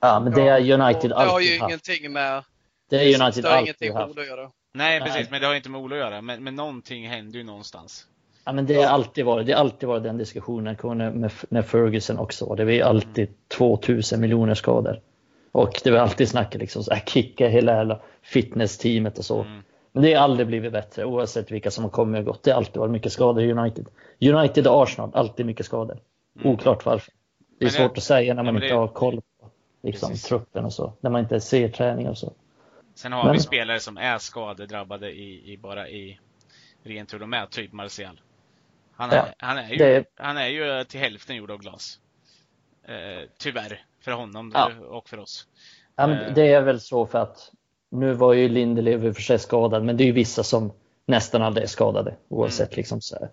Ja, 0.00 0.20
men 0.20 0.32
det 0.32 0.40
Ja, 0.44 0.58
är 0.58 0.80
United 0.80 1.12
och 1.12 1.20
Det 1.22 1.28
har 1.28 1.40
ju 1.40 1.46
alltid 1.46 1.60
haft. 1.60 1.70
ingenting 1.70 2.12
med 2.12 2.44
Det 2.90 2.96
är 2.96 3.22
United 3.22 3.44
det 3.44 3.48
har 3.48 3.56
alltid 3.56 3.66
ingenting 3.66 3.92
med 3.92 4.02
haft. 4.02 4.12
Ola 4.12 4.22
att 4.22 4.28
göra. 4.28 4.50
Nej, 4.72 5.00
Nej. 5.00 5.08
precis, 5.10 5.30
men 5.30 5.40
det 5.40 5.46
har 5.46 5.54
inte 5.54 5.68
med 5.70 5.80
Ola 5.80 5.94
att 5.96 6.00
göra. 6.00 6.20
Men, 6.22 6.44
men 6.44 6.54
någonting 6.56 7.08
händer 7.08 7.38
ju 7.38 7.44
någonstans. 7.44 8.06
Ja, 8.48 8.52
men 8.52 8.66
det 8.66 8.74
har 8.74 8.84
alltid 8.84 9.24
varit, 9.24 9.46
det 9.46 9.52
har 9.52 9.60
alltid 9.60 9.88
varit 9.88 10.02
den 10.02 10.18
diskussionen 10.18 10.76
kommer 10.76 11.10
med, 11.10 11.30
med 11.48 11.66
Ferguson 11.66 12.18
också. 12.18 12.54
Det 12.54 12.64
var 12.64 12.80
alltid 12.88 13.28
2000 13.48 14.20
miljoner 14.20 14.54
skador. 14.54 15.00
Och 15.52 15.80
det 15.84 15.90
var 15.90 15.98
alltid 15.98 16.28
snacket 16.28 16.60
liksom 16.60 16.84
så 16.84 16.94
här, 16.94 17.00
kicka 17.06 17.48
hela 17.48 17.72
jävla 17.76 18.00
fitnessteamet 18.22 19.18
och 19.18 19.24
så. 19.24 19.40
Mm. 19.42 19.62
Men 19.92 20.02
det 20.02 20.14
har 20.14 20.24
aldrig 20.24 20.46
blivit 20.46 20.72
bättre 20.72 21.04
oavsett 21.04 21.50
vilka 21.50 21.70
som 21.70 21.84
har 21.84 21.90
kommit 21.90 22.18
och 22.18 22.24
gått. 22.24 22.42
Det 22.42 22.50
har 22.50 22.56
alltid 22.56 22.76
varit 22.76 22.90
mycket 22.90 23.12
skador 23.12 23.42
i 23.44 23.52
United. 23.52 23.86
United 24.20 24.66
och 24.66 24.82
Arsenal, 24.82 25.10
alltid 25.14 25.46
mycket 25.46 25.66
skador. 25.66 25.98
Oklart 26.44 26.84
varför. 26.84 27.12
Det 27.58 27.64
är 27.64 27.68
Mm. 27.68 27.72
Men 27.80 27.82
det- 27.82 27.88
svårt 27.88 27.98
att 27.98 28.04
säga 28.04 28.34
när 28.34 28.42
man 28.42 28.54
inte 28.54 28.66
det- 28.68 28.74
har 28.74 28.88
koll 28.88 29.20
på 29.40 29.50
liksom, 29.82 30.08
Precis. 30.10 30.28
truppen 30.28 30.64
och 30.64 30.72
så. 30.72 30.92
När 31.00 31.10
man 31.10 31.20
inte 31.20 31.40
ser 31.40 31.68
träning 31.68 32.08
och 32.08 32.18
så. 32.18 32.32
Sen 32.94 33.12
har 33.12 33.24
Men- 33.24 33.32
vi 33.32 33.38
spelare 33.40 33.80
som 33.80 33.96
är 33.96 34.18
skadedrabbade 34.18 35.10
i, 35.10 35.52
i 35.52 35.56
bara 35.56 35.88
i 35.88 36.18
rent 36.82 37.14
hur 37.14 37.18
de 37.18 37.32
är, 37.34 37.46
typ 37.46 37.72
Martial. 37.72 38.20
Han 38.98 39.10
är, 39.10 39.16
Ja, 39.16 39.26
han, 39.38 39.58
är 39.58 39.68
ju, 39.70 39.76
det- 39.76 40.04
han 40.16 40.36
är 40.36 40.46
ju 40.48 40.84
till 40.84 41.00
hälften 41.00 41.36
gjord 41.36 41.50
av 41.50 41.58
glas. 41.58 41.98
Eh, 42.88 43.28
tyvärr, 43.38 43.82
för 44.04 44.12
honom 44.12 44.52
Ja. 44.54 44.70
och 44.88 45.08
för 45.08 45.18
oss. 45.18 45.46
Ja, 45.96 46.10
Eh. 46.10 46.34
det 46.34 46.52
är 46.52 46.60
väl 46.62 46.80
så 46.80 47.06
för 47.06 47.18
att 47.18 47.50
nu 47.90 48.12
var 48.14 48.32
ju 48.32 48.48
Lindelöf 48.48 49.02
i 49.04 49.08
och 49.10 49.14
för 49.14 49.22
sig 49.22 49.38
skadad, 49.38 49.84
men 49.84 49.96
det 49.96 50.04
är 50.04 50.06
ju 50.06 50.12
vissa 50.12 50.42
som 50.42 50.72
nästan 51.06 51.42
aldrig 51.42 51.64
är 51.64 51.68
skadade 51.68 52.14
oavsett 52.28 52.76
liksom 52.76 53.00
så 53.00 53.16
här. 53.20 53.28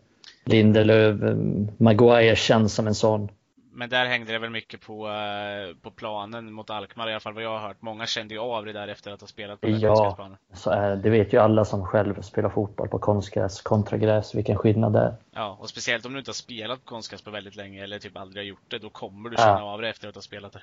Lindelöf, 0.45 1.21
eh, 1.23 1.35
Maguire 1.77 2.35
känns 2.35 2.73
som 2.75 2.87
en 2.87 2.95
sån. 2.95 3.29
Men 3.77 3.89
där 3.89 4.05
hängde 4.05 4.31
det 4.31 4.39
väl 4.39 4.49
mycket 4.49 4.81
på, 4.81 5.07
eh, 5.09 5.75
på 5.81 5.91
planen 5.91 6.53
mot 6.53 6.69
Alkmaar 6.69 7.07
i 7.09 7.11
alla 7.11 7.19
fall 7.19 7.33
vad 7.33 7.43
jag 7.43 7.49
har 7.59 7.67
hört. 7.67 7.77
Många 7.81 8.05
kände 8.05 8.33
ju 8.33 8.39
av 8.39 8.65
det 8.65 8.73
där 8.73 8.87
efter 8.87 9.11
att 9.11 9.21
ha 9.21 9.27
spelat 9.27 9.61
på 9.61 9.67
den 9.67 9.79
Ja. 9.79 9.87
konstgräsplanen. 9.89 10.37
Så 10.53 10.69
är 10.69 10.89
det. 10.89 10.95
det 10.95 11.09
vet 11.09 11.33
ju 11.33 11.37
alla 11.37 11.65
som 11.65 11.85
själv 11.85 12.21
spelar 12.21 12.49
fotboll 12.49 12.87
på 12.87 12.99
konstgräs 12.99 13.61
kontra 13.61 13.97
gräs, 13.97 14.35
vilken 14.35 14.57
skillnad 14.57 14.93
det 14.93 14.99
är. 14.99 15.15
Ja, 15.31 15.57
och 15.59 15.69
speciellt 15.69 16.05
om 16.05 16.13
du 16.13 16.19
inte 16.19 16.29
har 16.29 16.33
spelat 16.33 16.79
på 16.79 16.89
konstgräs 16.89 17.21
på 17.21 17.31
väldigt 17.31 17.55
länge 17.55 17.83
eller 17.83 17.99
typ 17.99 18.17
aldrig 18.17 18.43
har 18.45 18.47
gjort 18.47 18.63
det, 18.71 18.79
då 18.79 18.89
kommer 18.89 19.29
du 19.29 19.35
Ja. 19.35 19.43
känna 19.43 19.63
av 19.63 19.81
det 19.81 19.89
efter 19.89 20.07
att 20.07 20.15
ha 20.15 20.21
spelat 20.21 20.53
det. 20.53 20.61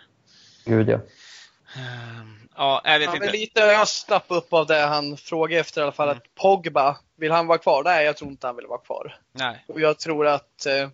Gud 0.65 0.89
ja. 0.89 0.99
Ehm, 1.77 2.49
Ja, 2.57 2.81
jag 2.85 2.99
vet 2.99 3.09
Ja, 3.09 3.15
inte. 3.15 3.31
lite 3.33 3.61
jag 3.61 3.89
snapp 3.89 4.25
upp 4.29 4.53
av 4.53 4.67
det 4.67 4.81
han 4.81 5.17
frågade 5.17 5.61
efter 5.61 5.81
i 5.81 5.83
alla 5.83 5.93
fall. 5.93 6.09
Mm. 6.09 6.19
Att 6.19 6.35
Pogba, 6.35 6.97
vill 7.17 7.33
han 7.33 7.47
vara 7.47 7.59
kvar? 7.59 7.83
Nej, 7.85 8.05
jag 8.07 8.17
tror 8.17 8.31
inte 8.31 8.47
han 8.47 8.57
vill 8.57 8.67
vara 8.67 8.79
kvar. 8.81 9.17
Nej. 9.33 9.65
Och 9.69 9.81
jag 9.81 9.99
tror 9.99 10.27
att 10.27 10.67
eh, 10.67 10.89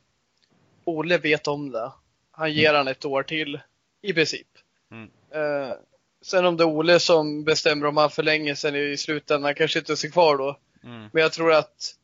Olle 0.85 1.19
vet 1.19 1.47
om 1.49 1.71
det. 1.71 1.93
Han 2.39 2.53
ger 2.53 2.74
han 2.74 2.89
ett 2.89 3.05
år 3.05 3.22
till, 3.22 3.61
i 4.03 4.12
princip. 4.12 4.47
Mm. 4.91 5.11
Eh, 5.30 5.74
sen 6.22 6.47
om 6.47 6.57
det 6.57 6.62
är 6.62 6.68
Olle 6.68 7.01
som 7.01 7.45
bestämmer 7.45 7.86
om 7.86 7.97
han 7.97 8.11
förlänger 8.11 8.55
sen 8.55 8.76
i 8.76 8.97
slutändan, 8.97 9.55
kanske 9.55 9.78
inte 9.78 9.97
ser 9.97 10.11
kvar 10.11 10.39
då. 10.39 10.59
Mm. 10.84 11.09
Men 11.12 11.22
jag 11.22 11.32
tror 11.32 11.53
att 11.53 11.95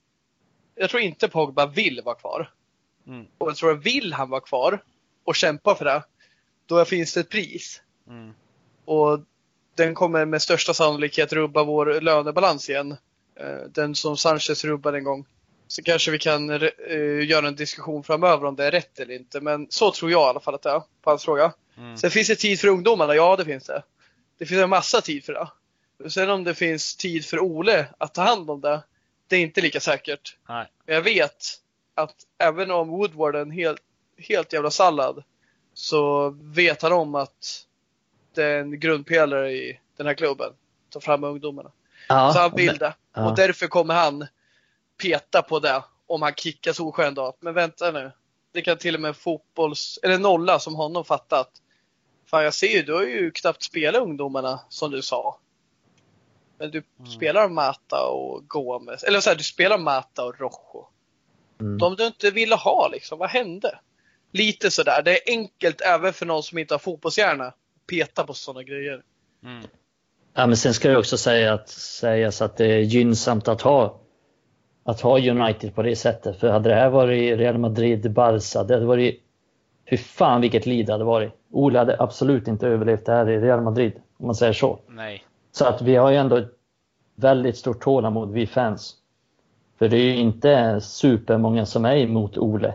jag 0.75 0.91
tror 0.91 1.03
inte 1.03 1.29
Pogba 1.29 1.67
vill 1.67 2.01
vara 2.05 2.15
kvar. 2.15 2.51
Mm. 3.07 3.27
Och 3.39 3.49
jag 3.49 3.57
tror 3.57 3.73
att 3.73 3.87
vill 3.87 4.13
han 4.13 4.31
vara 4.31 4.41
kvar 4.41 4.83
och 5.25 5.37
kämpa 5.37 5.75
för 5.75 5.85
det, 5.85 6.03
då 6.67 6.85
finns 6.85 7.15
det 7.15 7.21
ett 7.21 7.29
pris. 7.29 7.83
Mm. 8.09 8.35
Och 8.85 9.21
den 9.75 9.95
kommer 9.95 10.25
med 10.25 10.43
största 10.43 10.75
sannolikhet 10.75 11.33
rubba 11.33 11.65
vår 11.65 12.01
lönebalans 12.01 12.71
igen. 12.71 12.97
Eh, 13.37 13.69
Den 13.69 13.95
som 13.95 14.17
Sanchez 14.17 14.65
rubbade 14.65 14.99
en 14.99 15.05
gång. 15.05 15.27
Så 15.69 15.83
kanske 15.83 16.11
vi 16.11 16.19
kan 16.19 16.51
eh, 16.51 17.29
göra 17.29 17.49
en 17.49 17.57
diskussion 17.57 18.05
framöver 18.05 18.45
om 18.45 18.57
det 18.57 18.65
är 18.65 18.71
rätt 18.71 19.01
eller 19.01 19.15
inte. 19.15 19.41
Men 19.41 19.67
så 19.71 19.93
tror 19.93 20.11
jag 20.11 20.21
i 20.21 20.25
alla 20.31 20.41
fall 20.41 20.55
att 20.55 20.63
det 20.63 20.71
är 20.71 20.83
på 21.03 21.11
hans 21.11 21.25
fråga. 21.25 21.53
Mm. 21.77 21.97
Sen 21.97 22.11
finns 22.11 22.29
det 22.29 22.37
tid 22.37 22.61
för 22.61 22.69
ungdomarna, 22.69 23.15
ja 23.15 23.37
det 23.37 23.45
finns 23.45 23.65
det. 23.65 23.83
Det 24.39 24.47
finns 24.47 24.63
en 24.63 24.71
massa 24.71 25.01
tid 25.01 25.25
för 25.25 25.33
det. 25.33 25.49
Sen 26.11 26.31
om 26.31 26.45
det 26.45 26.55
finns 26.55 26.97
tid 26.97 27.27
för 27.27 27.41
Ole 27.41 27.87
att 27.99 28.15
ta 28.15 28.23
hand 28.23 28.51
om 28.51 28.61
det, 28.61 28.83
det 29.29 29.37
är 29.37 29.41
inte 29.41 29.61
lika 29.61 29.81
säkert. 29.81 30.37
Nej. 30.49 30.67
Men 30.87 30.95
jag 30.95 31.03
vet 31.03 31.61
att 31.95 32.15
även 32.39 32.71
om 32.71 32.89
Woodward 32.89 33.37
är 33.37 33.41
en 33.41 33.51
helt, 33.51 33.81
helt 34.19 34.53
jävla 34.53 34.71
sallad 34.71 35.25
så 35.75 36.31
vet 36.43 36.83
han 36.83 36.93
om 36.93 37.15
att 37.15 37.67
det 38.35 38.45
är 38.45 38.61
en 38.61 38.81
grundpelare 38.81 39.53
i 39.53 39.81
den 39.97 40.07
här 40.07 40.15
klubben. 40.15 40.53
Ta 40.91 41.01
fram 41.01 41.25
ungdomarna. 41.25 41.71
ja 42.09 42.33
så 42.33 42.39
han 42.39 42.57
vill 42.57 42.79
det. 42.79 42.95
ja. 43.15 43.29
Och 43.29 43.37
därför 43.37 43.67
kommer 43.67 43.95
han 43.95 44.27
peta 45.03 45.43
på 45.43 45.59
det 45.59 45.83
om 46.07 46.23
han 46.23 46.35
kickar 46.35 46.73
Solskjaer 46.73 47.09
en 47.09 47.15
dag. 47.15 47.35
Men 47.41 47.55
vänta 47.55 47.91
nu. 47.91 48.13
Det 48.53 48.63
kan 48.63 48.79
till 48.79 48.95
och 48.95 49.01
med 49.01 49.17
fotbolls... 49.17 49.99
Eller 50.03 50.19
nolla 50.19 50.59
som 50.59 50.75
honom 50.75 51.05
fattat. 51.05 51.51
Fan 52.27 52.45
jag 52.45 52.55
ser 52.55 52.67
ju, 52.67 52.83
du 52.83 52.95
har 52.95 53.03
ju 53.03 53.31
knappt 53.31 53.63
spelat 53.63 54.03
ungdomarna 54.03 54.61
som 54.69 54.91
du 54.91 55.03
sa. 55.03 55.39
Men 56.59 56.71
du 56.71 56.83
Mm. 56.99 57.11
spelar 57.11 57.49
Mata 57.49 58.07
och 58.07 58.49
Gomes. 58.49 59.03
Eller 59.03 59.21
så 59.21 59.31
här, 59.31 59.37
du 59.37 59.45
spelar 59.45 59.79
Mata 59.79 60.25
och 60.25 60.41
Rojo. 60.41 60.89
Mm. 61.61 61.79
De 61.79 61.97
du 61.97 62.07
inte 62.07 62.31
ville 62.31 62.55
ha 62.55 62.89
liksom, 62.93 63.19
vad 63.19 63.31
hände? 63.31 63.79
Lite 64.33 64.71
sådär, 64.71 65.03
det 65.03 65.11
är 65.11 65.33
enkelt 65.33 65.81
även 65.81 66.13
för 66.13 66.27
någon 66.27 66.43
som 66.43 66.59
inte 66.59 66.75
har 66.75 66.79
fotbollshjärna. 66.79 67.55
Peta 67.87 68.25
på 68.25 68.35
sådana 68.35 68.63
grejer. 68.63 69.03
Mm. 69.45 69.67
Ja, 70.35 70.47
men 70.47 70.57
sen 70.57 70.75
ska 70.75 70.89
det 70.89 70.97
också 70.97 71.17
säga 71.19 71.55
att, 71.55 71.69
sägas 71.69 72.43
att 72.43 72.57
det 72.57 72.67
är 72.67 72.79
gynnsamt 72.79 73.49
att 73.49 73.63
ha, 73.63 74.01
att 74.85 75.01
ha 75.01 75.19
United 75.19 75.75
på 75.75 75.83
det 75.83 75.97
sättet. 75.97 76.37
För 76.37 76.49
hade 76.49 76.69
det 76.69 76.75
här 76.75 76.91
varit 76.91 77.39
Real 77.39 77.59
Madrid, 77.59 78.13
Barca, 78.13 78.65
det 78.65 78.75
hade 78.75 78.87
varit... 78.87 79.21
Fy 79.91 79.97
fan 79.97 80.41
vilket 80.41 80.67
liv 80.67 80.87
det 80.87 80.93
hade 80.93 81.05
varit. 81.05 81.33
Ole 81.51 81.79
hade 81.79 82.03
absolut 82.03 82.49
inte 82.49 82.69
överlevt 82.69 83.07
det 83.07 83.13
här 83.13 83.31
i 83.31 83.41
Real 83.41 83.61
Madrid, 83.61 83.93
om 84.19 84.27
man 84.27 84.35
säger 84.35 84.53
så. 84.53 84.79
Nej. 84.89 85.25
Så 85.53 85.65
att 85.65 85.83
vi 85.83 85.97
har 85.97 86.11
ju 86.11 86.17
ändå 86.17 86.37
ett 86.37 86.53
väldigt 87.17 87.57
stort 87.57 87.83
tålamod, 87.83 88.33
vi 88.33 88.47
fans. 88.47 88.95
För 89.79 89.89
det 89.89 89.97
är 89.97 90.05
ju 90.05 90.17
inte 90.17 90.81
supermånga 90.81 91.67
som 91.67 91.85
är 91.85 91.97
emot 91.97 92.39
Ole. 92.39 92.75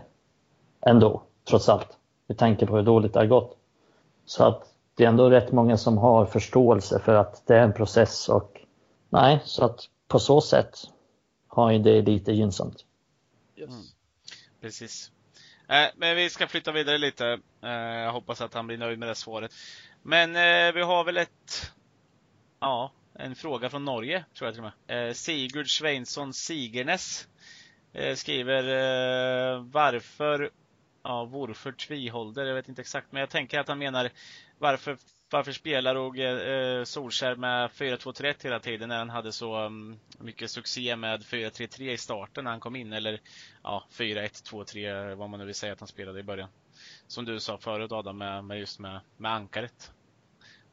Ändå, 0.80 1.22
trots 1.48 1.68
allt. 1.68 1.88
Med 2.26 2.38
tanke 2.38 2.66
på 2.66 2.76
hur 2.76 2.82
dåligt 2.82 3.12
det 3.12 3.20
har 3.20 3.26
gått. 3.26 3.56
Så 4.26 4.44
att 4.44 4.62
det 4.94 5.04
är 5.04 5.08
ändå 5.08 5.30
rätt 5.30 5.52
många 5.52 5.76
som 5.76 5.98
har 5.98 6.26
förståelse 6.26 6.98
för 6.98 7.14
att 7.14 7.42
det 7.46 7.56
är 7.56 7.62
en 7.62 7.72
process 7.72 8.28
och 8.28 8.60
nej, 9.08 9.40
så 9.44 9.64
att 9.64 9.80
på 10.08 10.18
så 10.18 10.40
sätt 10.40 10.76
har 11.50 11.70
ju 11.70 11.78
det 11.78 12.02
lite 12.02 12.32
gynnsamt. 12.32 12.84
Yes. 13.56 13.70
Mm. 13.70 13.82
Precis. 14.60 15.12
Eh, 15.68 15.88
men 15.96 16.16
vi 16.16 16.30
ska 16.30 16.46
flytta 16.46 16.72
vidare 16.72 16.98
lite. 16.98 17.40
Eh, 17.62 17.70
jag 17.70 18.12
hoppas 18.12 18.40
att 18.40 18.54
han 18.54 18.66
blir 18.66 18.78
nöjd 18.78 18.98
med 18.98 19.08
det 19.08 19.14
svaret. 19.14 19.54
Men 20.02 20.36
eh, 20.36 20.74
vi 20.74 20.82
har 20.82 21.04
väl 21.04 21.16
ett, 21.16 21.72
ja, 22.60 22.92
en 23.14 23.34
fråga 23.34 23.70
från 23.70 23.84
Norge, 23.84 24.24
tror 24.34 24.46
jag 24.46 24.54
till 24.54 24.64
och 24.64 24.72
med. 24.88 25.16
Sigurd 25.16 25.78
Sveinsson 25.78 26.34
Sigernes 26.34 27.28
skriver 28.14 28.62
varför, 29.58 30.50
ja, 31.02 31.24
varför 31.24 31.72
Tviholder, 31.72 32.44
jag 32.44 32.54
vet 32.54 32.68
inte 32.68 32.82
exakt, 32.82 33.12
men 33.12 33.20
jag 33.20 33.30
tänker 33.30 33.58
att 33.58 33.68
han 33.68 33.78
menar 33.78 34.10
varför, 34.58 34.96
varför 35.32 35.52
spelar 35.52 35.94
och 35.94 36.18
eh, 36.18 36.84
Solskär 36.84 37.36
med 37.36 37.70
4-2-3-1 37.70 38.34
hela 38.44 38.60
tiden 38.60 38.88
när 38.88 38.98
han 38.98 39.10
hade 39.10 39.32
så 39.32 39.64
um, 39.64 40.00
mycket 40.18 40.50
succé 40.50 40.96
med 40.96 41.22
4-3-3 41.22 41.82
i 41.82 41.96
starten 41.96 42.44
när 42.44 42.50
han 42.50 42.60
kom 42.60 42.76
in 42.76 42.92
eller 42.92 43.20
ja, 43.62 43.86
4-1-2-3 43.92 45.14
vad 45.14 45.30
man 45.30 45.40
nu 45.40 45.46
vill 45.46 45.54
säga 45.54 45.72
att 45.72 45.80
han 45.80 45.88
spelade 45.88 46.20
i 46.20 46.22
början. 46.22 46.48
Som 47.06 47.24
du 47.24 47.40
sa 47.40 47.58
förut 47.58 47.92
Adam 47.92 48.18
med, 48.18 48.44
med 48.44 48.58
just 48.58 48.78
med, 48.78 49.00
med 49.16 49.32
ankaret. 49.32 49.90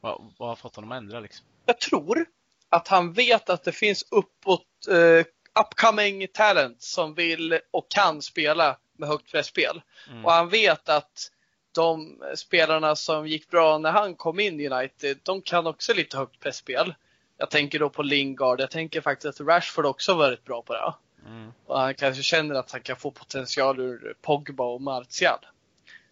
Vad, 0.01 0.34
vad 0.38 0.49
har 0.49 0.55
fått 0.55 0.76
honom 0.76 0.91
att 0.91 0.97
ändra 0.97 1.20
liksom? 1.20 1.45
Jag 1.66 1.80
tror 1.80 2.26
att 2.70 2.88
han 2.88 3.14
vet 3.14 3.49
att 3.49 3.64
det 3.64 3.72
finns 3.72 4.05
uppåt 4.12 4.68
uh, 4.91 5.24
upcoming 5.60 6.28
talent 6.34 6.82
som 6.82 7.14
vill 7.14 7.60
och 7.72 7.91
kan 7.91 8.22
spela 8.22 8.78
med 8.97 9.10
högt 9.10 9.32
pressspel. 9.32 9.82
Mm. 10.10 10.26
Och 10.26 10.32
han 10.32 10.49
vet 10.49 10.89
att 10.89 11.32
de 11.78 12.23
spelarna 12.36 12.95
som 12.95 13.28
gick 13.28 13.49
bra 13.49 13.78
när 13.78 13.91
han 13.91 14.15
kom 14.15 14.39
in 14.39 14.59
i 14.59 14.69
United, 14.69 15.19
de 15.23 15.41
kan 15.41 15.67
också 15.67 15.93
lite 15.93 16.17
högt 16.17 16.39
pressspel. 16.39 16.95
Jag 17.38 17.49
tänker 17.49 17.80
då 17.80 17.89
på 17.89 18.03
Lingard. 18.03 18.61
Jag 18.61 18.71
tänker 18.71 19.01
faktiskt 19.01 19.41
att 19.41 19.47
Rashford 19.47 19.86
också 19.86 20.13
varit 20.13 20.45
bra 20.45 20.61
på 20.61 20.73
det. 20.73 20.93
Mm. 21.25 21.53
Och 21.65 21.80
han 21.80 21.95
kanske 21.95 22.23
känner 22.23 22.55
att 22.55 22.71
han 22.71 22.82
kan 22.82 22.95
få 22.95 23.11
potential 23.11 23.80
ur 23.80 24.13
Pogba 24.21 24.63
och 24.63 24.82
Martial. 24.82 25.39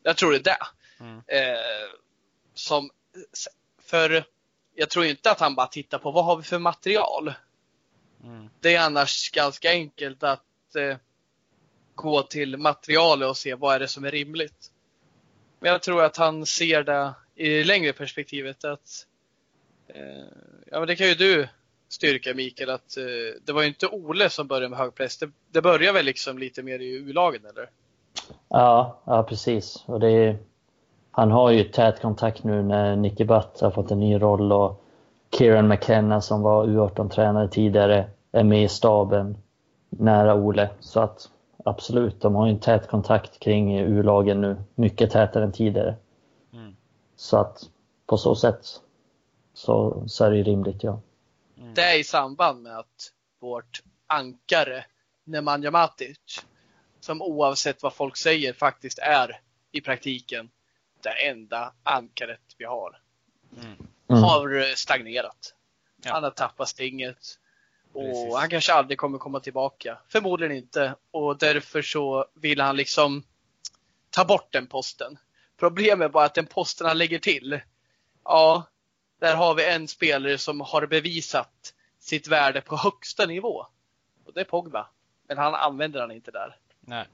Jag 0.04 0.18
tror 0.18 0.32
det 0.32 0.38
är 0.38 0.44
det. 0.44 0.58
Mm. 1.00 1.22
Eh, 1.28 1.90
som, 2.54 2.90
för 3.82 4.24
jag 4.76 4.90
tror 4.90 5.06
inte 5.06 5.32
att 5.32 5.40
han 5.40 5.56
bara 5.56 5.68
tittar 5.68 6.00
på 6.00 6.12
vad 6.12 6.26
har 6.26 6.38
vi 6.38 6.44
för 6.44 6.60
material. 6.60 7.34
Mm. 8.24 8.50
Det 8.60 8.76
är 8.76 8.86
annars 8.86 9.32
ganska 9.32 9.70
enkelt 9.70 10.24
att 10.24 10.76
eh, 10.76 10.98
gå 11.96 12.22
till 12.22 12.58
materialet 12.58 13.30
och 13.30 13.38
se 13.38 13.56
vad 13.56 13.76
är 13.76 13.80
det 13.80 13.88
som 13.88 14.06
är 14.06 14.12
rimligt. 14.12 14.72
Men 15.66 15.72
jag 15.72 15.82
tror 15.82 16.04
att 16.04 16.18
han 16.18 16.46
ser 16.46 16.84
det 16.84 17.14
i 17.36 17.50
det 17.50 17.64
längre 17.64 17.94
perspektivet 17.94 18.66
att 18.66 19.06
eh, 19.88 20.26
ja 20.72 20.80
men 20.80 20.88
det 20.88 20.96
kan 20.96 21.08
ju 21.08 21.14
du 21.16 21.48
styrka 21.90 22.34
Mikael 22.34 22.70
att 22.70 22.98
eh, 22.98 23.04
det 23.46 23.54
var 23.54 23.62
ju 23.62 23.68
inte 23.68 23.88
Ole 23.88 24.30
som 24.30 24.48
började 24.48 24.70
med 24.70 24.80
hög 24.80 24.96
press. 24.96 25.18
Det, 25.18 25.30
det 25.52 25.62
börjar 25.62 25.94
väl 25.94 26.06
liksom 26.06 26.38
lite 26.38 26.64
mer 26.64 26.80
i 26.80 26.92
U-lagen 26.96 27.42
eller? 27.46 27.70
Ja, 28.50 29.02
ja 29.06 29.24
precis. 29.24 29.84
Och 29.86 30.00
det 30.00 30.10
är, 30.10 30.38
han 31.12 31.32
har 31.32 31.52
ju 31.52 31.64
tät 31.64 32.02
kontakt 32.02 32.44
nu 32.44 32.64
när 32.64 32.96
Nicky 32.96 33.24
Butt 33.24 33.62
har 33.62 33.72
fått 33.72 33.92
en 33.92 34.00
ny 34.00 34.22
roll 34.22 34.52
och 34.52 34.84
Kieran 35.38 35.68
McKenna 35.68 36.22
som 36.22 36.42
var 36.42 36.68
U18-tränare 36.68 37.48
tidigare 37.48 38.10
är 38.32 38.44
med 38.44 38.64
i 38.64 38.68
staben 38.68 39.38
nära 39.90 40.36
Ole. 40.36 40.70
Så 40.80 41.00
att 41.00 41.30
absolut, 41.66 42.22
de 42.22 42.36
har 42.36 42.48
ju 42.48 42.54
en 42.54 42.60
tät 42.60 42.88
kontakt 42.88 43.40
kring 43.40 43.80
U-lagen 43.80 44.42
nu. 44.42 44.58
Mycket 44.76 45.12
tätare 45.12 45.44
än 45.44 45.52
tidigare. 45.52 45.96
Mm. 46.54 46.76
Så 47.16 47.38
att 47.38 47.70
på 48.06 48.18
så 48.18 48.36
sätt 48.36 48.82
så, 49.54 50.04
så 50.08 50.26
är 50.26 50.32
det 50.32 50.38
ju 50.38 50.44
rimligt, 50.44 50.84
ja. 50.84 51.02
Mm. 51.58 51.74
Det 51.74 51.82
är 51.82 52.00
i 52.00 52.04
samband 52.04 52.64
med 52.64 52.78
att 52.78 53.12
vårt 53.40 53.84
ankare 54.08 54.86
Nemanja 55.24 55.72
Matic, 55.72 56.46
som 57.00 57.22
oavsett 57.22 57.84
vad 57.84 57.94
folk 57.94 58.18
säger 58.18 58.54
faktiskt 58.54 59.00
är 59.00 59.40
i 59.72 59.82
praktiken 59.82 60.50
det 61.02 61.28
enda 61.30 61.74
ankaret 61.84 62.42
vi 62.58 62.66
har. 62.66 63.02
Mm. 63.58 64.24
Har 64.24 64.76
stagnerat. 64.76 65.54
Ja. 66.04 66.14
Han 66.14 66.24
har 66.24 66.32
tappat 66.32 66.68
stinget. 66.68 67.40
Och 67.96 68.02
Precis. 68.02 68.36
han 68.36 68.50
kanske 68.50 68.74
aldrig 68.74 68.98
kommer 68.98 69.18
komma 69.18 69.40
tillbaka. 69.40 69.98
Förmodligen 70.08 70.58
inte. 70.58 70.96
Och 71.12 71.38
därför 71.38 71.82
så 71.82 72.26
vill 72.34 72.62
han 72.62 72.76
liksom 72.76 73.24
ta 74.10 74.26
bort 74.26 74.54
den 74.54 74.68
posten. 74.68 75.18
Problemet 75.58 76.06
är 76.06 76.10
bara 76.10 76.26
att 76.26 76.36
den 76.36 76.46
posten 76.46 76.88
han 76.88 76.98
lägger 76.98 77.20
till, 77.20 77.60
ja, 78.24 78.64
där 79.20 79.36
har 79.36 79.56
vi 79.56 79.66
en 79.66 79.88
spelare 79.88 80.38
som 80.38 80.62
har 80.62 80.88
bevisat 80.88 81.74
sitt 82.00 82.28
värde 82.28 82.62
på 82.62 82.76
högsta 82.76 83.26
nivå. 83.26 83.68
Och 84.26 84.34
det 84.34 84.42
är 84.42 84.46
Pogba. 84.46 84.90
Men 85.28 85.38
han 85.38 85.56
använder 85.56 86.00
han 86.02 86.12
inte 86.12 86.32
där. 86.32 86.58
Nej. 86.80 87.06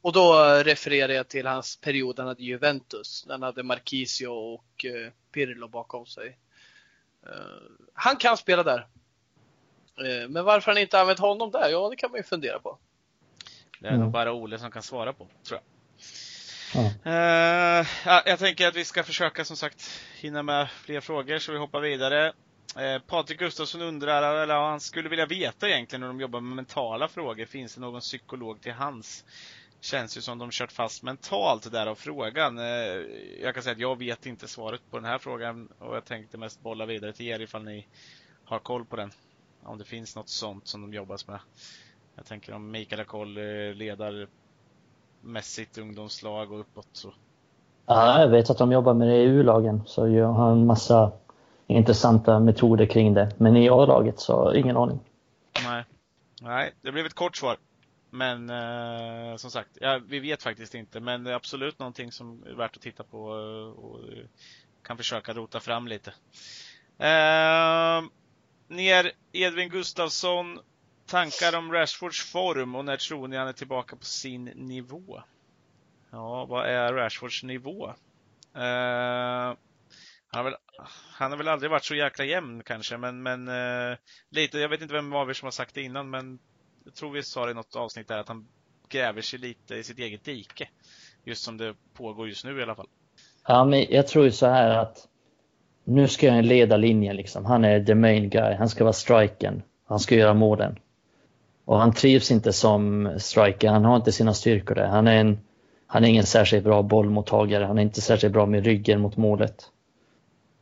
Och 0.00 0.12
då 0.12 0.34
refererar 0.64 1.12
jag 1.12 1.28
till 1.28 1.46
hans 1.46 1.76
period 1.76 2.18
han 2.18 2.28
hade 2.28 2.42
Juventus. 2.42 3.24
När 3.26 3.34
han 3.34 3.42
hade 3.42 3.62
Marquisio 3.62 4.26
och 4.26 4.84
eh, 4.84 5.12
Pirlo 5.32 5.68
bakom 5.68 6.06
sig. 6.06 6.38
Uh, 7.26 7.88
han 7.92 8.16
kan 8.16 8.36
spela 8.36 8.62
där. 8.62 8.86
Uh, 10.00 10.28
men 10.28 10.44
varför 10.44 10.72
han 10.72 10.78
inte 10.78 11.00
använt 11.00 11.18
honom 11.18 11.50
där? 11.50 11.68
Ja, 11.68 11.88
det 11.90 11.96
kan 11.96 12.10
man 12.10 12.18
ju 12.18 12.22
fundera 12.24 12.58
på. 12.58 12.78
Det 13.80 13.86
är 13.86 13.90
mm. 13.90 14.02
nog 14.02 14.12
bara 14.12 14.32
Ole 14.32 14.58
som 14.58 14.70
kan 14.70 14.82
svara 14.82 15.12
på, 15.12 15.26
tror 15.44 15.60
jag. 15.60 15.78
Mm. 16.74 16.86
Uh, 16.86 17.86
ja, 18.04 18.22
jag 18.26 18.38
tänker 18.38 18.68
att 18.68 18.76
vi 18.76 18.84
ska 18.84 19.04
försöka 19.04 19.44
som 19.44 19.56
sagt 19.56 19.90
hinna 20.20 20.42
med 20.42 20.70
fler 20.70 21.00
frågor 21.00 21.38
så 21.38 21.52
vi 21.52 21.58
hoppar 21.58 21.80
vidare. 21.80 22.32
Uh, 22.78 22.98
Patrik 23.06 23.38
Gustafsson 23.38 23.82
undrar, 23.82 24.42
eller 24.42 24.54
han 24.54 24.80
skulle 24.80 25.08
vilja 25.08 25.26
veta 25.26 25.68
egentligen 25.68 26.02
hur 26.02 26.08
de 26.08 26.20
jobbar 26.20 26.40
med 26.40 26.56
mentala 26.56 27.08
frågor. 27.08 27.44
Finns 27.44 27.74
det 27.74 27.80
någon 27.80 28.00
psykolog 28.00 28.60
till 28.60 28.72
hands? 28.72 29.24
Känns 29.80 30.16
ju 30.16 30.20
som 30.20 30.38
de 30.38 30.50
kört 30.50 30.72
fast 30.72 31.02
mentalt 31.02 31.72
där 31.72 31.86
av 31.86 31.94
frågan. 31.94 32.58
Uh, 32.58 32.64
jag 33.42 33.54
kan 33.54 33.62
säga 33.62 33.72
att 33.72 33.80
jag 33.80 33.98
vet 33.98 34.26
inte 34.26 34.48
svaret 34.48 34.80
på 34.90 34.96
den 34.96 35.04
här 35.04 35.18
frågan 35.18 35.68
och 35.78 35.96
jag 35.96 36.04
tänkte 36.04 36.38
mest 36.38 36.62
bolla 36.62 36.86
vidare 36.86 37.12
till 37.12 37.26
er 37.26 37.40
ifall 37.40 37.64
ni 37.64 37.86
har 38.44 38.58
koll 38.58 38.84
på 38.84 38.96
den. 38.96 39.12
Om 39.62 39.78
det 39.78 39.84
finns 39.84 40.16
något 40.16 40.28
sånt 40.28 40.66
som 40.66 40.82
de 40.82 40.94
jobbas 40.94 41.26
med. 41.26 41.38
Jag 42.16 42.26
tänker 42.26 42.54
om 42.54 42.70
Mikael 42.70 43.00
har 43.00 43.04
koll, 43.04 43.34
ledar 43.74 44.28
mässigt 45.20 45.78
ungdomslag 45.78 46.52
och 46.52 46.60
uppåt. 46.60 46.88
Så. 46.92 47.12
Ja, 47.86 48.20
jag 48.20 48.28
vet 48.28 48.50
att 48.50 48.58
de 48.58 48.72
jobbar 48.72 48.94
med 48.94 49.08
det 49.08 49.16
i 49.16 49.24
U-lagen, 49.24 49.82
så 49.86 50.08
jag 50.08 50.28
har 50.28 50.52
en 50.52 50.66
massa 50.66 51.12
intressanta 51.66 52.40
metoder 52.40 52.86
kring 52.86 53.14
det. 53.14 53.32
Men 53.38 53.56
i 53.56 53.68
A-laget 53.68 54.20
så 54.20 54.54
ingen 54.54 54.76
aning. 54.76 55.00
Nej. 55.64 55.84
Nej, 56.42 56.74
det 56.82 56.92
blev 56.92 57.06
ett 57.06 57.14
kort 57.14 57.36
svar. 57.36 57.56
Men 58.10 58.50
eh, 58.50 59.36
som 59.36 59.50
sagt, 59.50 59.70
ja, 59.80 60.00
vi 60.08 60.20
vet 60.20 60.42
faktiskt 60.42 60.74
inte. 60.74 61.00
Men 61.00 61.24
det 61.24 61.30
är 61.30 61.34
absolut 61.34 61.78
någonting 61.78 62.12
som 62.12 62.42
är 62.46 62.54
värt 62.54 62.76
att 62.76 62.82
titta 62.82 63.02
på 63.02 63.24
och 63.76 64.00
kan 64.82 64.96
försöka 64.96 65.32
rota 65.32 65.60
fram 65.60 65.88
lite. 65.88 66.10
Eh, 66.98 68.02
ner 68.68 69.12
Edvin 69.32 69.68
Gustafsson 69.68 70.60
Tankar 71.06 71.56
om 71.56 71.72
Rashfords 71.72 72.32
form 72.32 72.74
och 72.74 72.84
när 72.84 72.96
tror 72.96 73.28
ni 73.28 73.36
han 73.36 73.48
är 73.48 73.52
tillbaka 73.52 73.96
på 73.96 74.04
sin 74.04 74.44
nivå? 74.44 75.22
Ja, 76.10 76.44
vad 76.44 76.66
är 76.66 76.92
Rashfords 76.92 77.42
nivå? 77.42 77.86
Uh, 78.56 79.54
han, 80.30 80.36
har 80.36 80.44
väl, 80.44 80.54
han 81.12 81.30
har 81.30 81.38
väl 81.38 81.48
aldrig 81.48 81.70
varit 81.70 81.84
så 81.84 81.94
jäkla 81.94 82.24
jämn 82.24 82.62
kanske, 82.62 82.96
men, 82.96 83.22
men 83.22 83.48
uh, 83.48 83.96
lite, 84.30 84.58
jag 84.58 84.68
vet 84.68 84.82
inte 84.82 84.94
vem 84.94 85.12
av 85.12 85.30
er 85.30 85.34
som 85.34 85.46
har 85.46 85.50
sagt 85.50 85.74
det 85.74 85.82
innan, 85.82 86.10
men 86.10 86.38
jag 86.84 86.94
tror 86.94 87.10
vi 87.10 87.22
sa 87.22 87.44
det 87.44 87.50
i 87.50 87.54
något 87.54 87.76
avsnitt 87.76 88.08
där 88.08 88.18
att 88.18 88.28
han 88.28 88.48
gräver 88.88 89.22
sig 89.22 89.38
lite 89.38 89.74
i 89.74 89.84
sitt 89.84 89.98
eget 89.98 90.24
dike. 90.24 90.68
Just 91.24 91.44
som 91.44 91.56
det 91.56 91.74
pågår 91.94 92.28
just 92.28 92.44
nu 92.44 92.60
i 92.60 92.62
alla 92.62 92.74
fall. 92.74 92.88
Ja, 93.46 93.64
men 93.64 93.86
jag 93.90 94.06
tror 94.06 94.24
ju 94.24 94.32
så 94.32 94.46
här 94.46 94.70
att 94.70 95.08
nu 95.88 96.08
ska 96.08 96.30
han 96.30 96.46
leda 96.46 96.76
linjen 96.76 97.16
liksom. 97.16 97.44
Han 97.44 97.64
är 97.64 97.84
the 97.84 97.94
main 97.94 98.30
guy. 98.30 98.54
Han 98.54 98.68
ska 98.68 98.84
vara 98.84 98.92
striken. 98.92 99.62
Han 99.86 99.98
ska 99.98 100.14
göra 100.14 100.34
målen. 100.34 100.78
Och 101.64 101.78
han 101.78 101.92
trivs 101.92 102.30
inte 102.30 102.52
som 102.52 103.12
striker, 103.18 103.68
han 103.68 103.84
har 103.84 103.96
inte 103.96 104.12
sina 104.12 104.34
styrkor 104.34 104.74
där. 104.74 104.86
Han 104.86 105.06
är, 105.06 105.16
en, 105.20 105.38
han 105.86 106.04
är 106.04 106.08
ingen 106.08 106.26
särskilt 106.26 106.64
bra 106.64 106.82
bollmottagare, 106.82 107.64
han 107.64 107.78
är 107.78 107.82
inte 107.82 108.00
särskilt 108.00 108.32
bra 108.32 108.46
med 108.46 108.64
ryggen 108.64 109.00
mot 109.00 109.16
målet. 109.16 109.64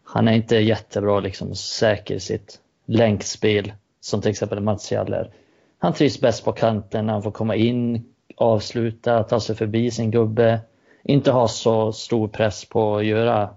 Han 0.04 0.28
är 0.28 0.32
inte 0.32 0.56
jättebra 0.56 1.20
liksom 1.20 1.54
säker 1.54 2.14
i 2.14 2.20
sitt 2.20 2.58
länkspel, 2.86 3.72
som 4.00 4.20
till 4.20 4.30
exempel 4.30 4.60
Martial 4.60 5.12
är. 5.12 5.30
Han 5.78 5.92
trivs 5.92 6.20
bäst 6.20 6.44
på 6.44 6.52
kanten 6.52 7.06
när 7.06 7.12
han 7.12 7.22
får 7.22 7.30
komma 7.30 7.54
in, 7.54 8.04
avsluta, 8.36 9.22
ta 9.22 9.40
sig 9.40 9.56
förbi 9.56 9.90
sin 9.90 10.10
gubbe. 10.10 10.60
Inte 11.04 11.30
ha 11.30 11.48
så 11.48 11.92
stor 11.92 12.28
press 12.28 12.64
på 12.64 12.96
att 12.96 13.04
göra, 13.06 13.50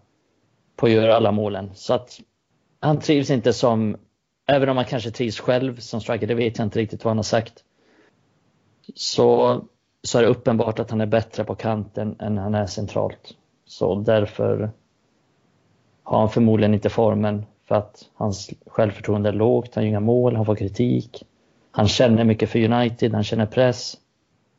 på 0.79 0.85
att 0.85 0.91
göra 0.91 1.15
alla 1.15 1.31
målen. 1.31 1.71
Så 1.73 1.93
att 1.93 2.19
han 2.79 2.99
trivs 2.99 3.29
inte 3.29 3.53
som, 3.53 3.97
även 4.47 4.69
om 4.69 4.77
han 4.77 4.85
kanske 4.85 5.11
trivs 5.11 5.39
själv 5.39 5.79
som 5.79 6.01
striker, 6.01 6.27
det 6.27 6.35
vet 6.35 6.57
jag 6.57 6.65
inte 6.65 6.79
riktigt 6.79 7.03
vad 7.03 7.09
han 7.09 7.17
har 7.17 7.23
sagt. 7.23 7.63
Så, 8.95 9.59
så 10.03 10.17
är 10.17 10.21
det 10.21 10.27
uppenbart 10.27 10.79
att 10.79 10.91
han 10.91 11.01
är 11.01 11.05
bättre 11.05 11.43
på 11.43 11.55
kanten 11.55 12.15
än 12.19 12.37
han 12.37 12.55
är 12.55 12.65
centralt. 12.65 13.35
Så 13.65 13.95
därför 13.95 14.71
har 16.03 16.19
han 16.19 16.29
förmodligen 16.29 16.73
inte 16.73 16.89
formen 16.89 17.45
för 17.67 17.75
att 17.75 18.09
hans 18.13 18.49
självförtroende 18.65 19.29
är 19.29 19.33
lågt, 19.33 19.75
han 19.75 19.83
gör 19.83 19.89
inga 19.89 19.99
mål, 19.99 20.35
han 20.35 20.45
får 20.45 20.55
kritik. 20.55 21.23
Han 21.71 21.87
känner 21.87 22.23
mycket 22.23 22.49
för 22.49 22.73
United, 22.73 23.13
han 23.13 23.23
känner 23.23 23.45
press. 23.45 23.97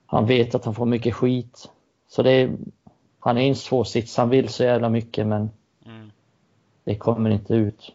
Han 0.07 0.27
vet 0.27 0.55
att 0.55 0.65
han 0.65 0.75
får 0.75 0.87
mycket 0.87 1.15
skit. 1.15 1.69
Så 2.09 2.23
det 2.23 2.31
är, 2.31 2.57
han 3.21 3.39
är 3.39 3.43
i 3.43 3.49
en 3.49 3.55
svår 3.55 3.85
sits, 3.85 4.17
han 4.17 4.31
vill 4.31 4.49
så 4.49 4.65
jävla 4.65 4.89
mycket 4.89 5.27
men 5.27 5.51
det 6.85 6.97
kommer 6.97 7.31
inte 7.31 7.55
ut. 7.55 7.93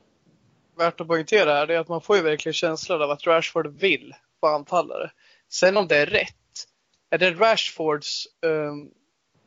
Värt 0.77 1.01
att 1.01 1.07
poängtera 1.07 1.53
här 1.53 1.67
är 1.67 1.79
att 1.79 1.88
man 1.88 2.01
får 2.01 2.15
ju 2.15 2.21
verkligen 2.21 2.53
känslan 2.53 3.01
av 3.01 3.11
att 3.11 3.27
Rashford 3.27 3.67
vill 3.67 4.13
få 4.39 4.47
anfallare. 4.47 5.11
Sen 5.49 5.77
om 5.77 5.88
det 5.88 5.97
är 5.97 6.05
rätt, 6.05 6.67
är 7.09 7.17
det 7.17 7.31
Rashfords 7.31 8.27
um, 8.41 8.91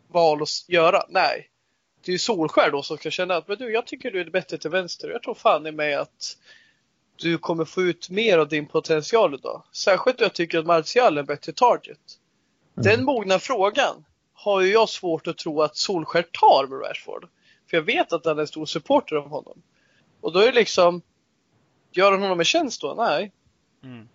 val 0.09 0.43
att 0.43 0.69
göra? 0.69 1.03
Nej. 1.09 1.51
Det 2.05 2.11
är 2.11 2.13
ju 2.13 2.19
Solskär 2.19 2.71
då 2.71 2.83
som 2.83 2.97
ska 2.97 3.11
känna 3.11 3.37
att 3.37 3.49
men 3.49 3.59
du, 3.59 3.73
jag 3.73 3.87
tycker 3.87 4.11
du 4.11 4.21
är 4.21 4.31
bättre 4.31 4.59
till 4.59 4.71
vänster. 4.71 5.09
Jag 5.09 5.23
tror 5.23 5.35
fan 5.35 5.67
i 5.67 5.73
mig 5.73 5.95
att 5.95 6.37
du 7.17 7.39
kommer 7.39 7.65
få 7.65 7.83
ut 7.83 8.11
mer 8.11 8.39
av 8.39 8.49
din 8.49 8.67
potential 8.67 9.35
idag. 9.35 9.63
Särskilt 9.73 10.19
då 10.19 10.25
jag 10.25 10.35
tycker 10.35 10.59
att 10.59 10.67
Martial 10.67 11.17
är 11.17 11.21
en 11.21 11.27
bättre 11.27 11.53
target. 11.53 11.99
Mm. 12.77 12.85
Den 12.85 13.05
mogna 13.05 13.39
frågan 13.39 14.05
har 14.33 14.61
ju 14.61 14.73
jag 14.73 14.89
svårt 14.89 15.27
att 15.27 15.39
tro 15.39 15.63
att 15.63 15.77
Solskär 15.77 16.23
tar 16.23 16.67
med 16.67 16.89
Rashford. 16.89 17.29
För 17.71 17.77
jag 17.77 17.85
vet 17.85 18.13
att 18.13 18.25
han 18.25 18.37
är 18.37 18.41
en 18.41 18.47
stor 18.47 18.67
supporter 18.67 19.17
av 19.17 19.29
honom. 19.29 19.63
Och 20.21 20.33
då 20.33 20.39
är 20.39 20.47
det 20.47 20.53
liksom, 20.53 21.03
gör 21.93 22.13
han 22.13 22.23
honom 22.23 22.39
en 22.39 22.45
tjänst 22.45 22.81
då? 22.81 22.95
Nej. 22.95 23.33
Mm. 23.85 24.09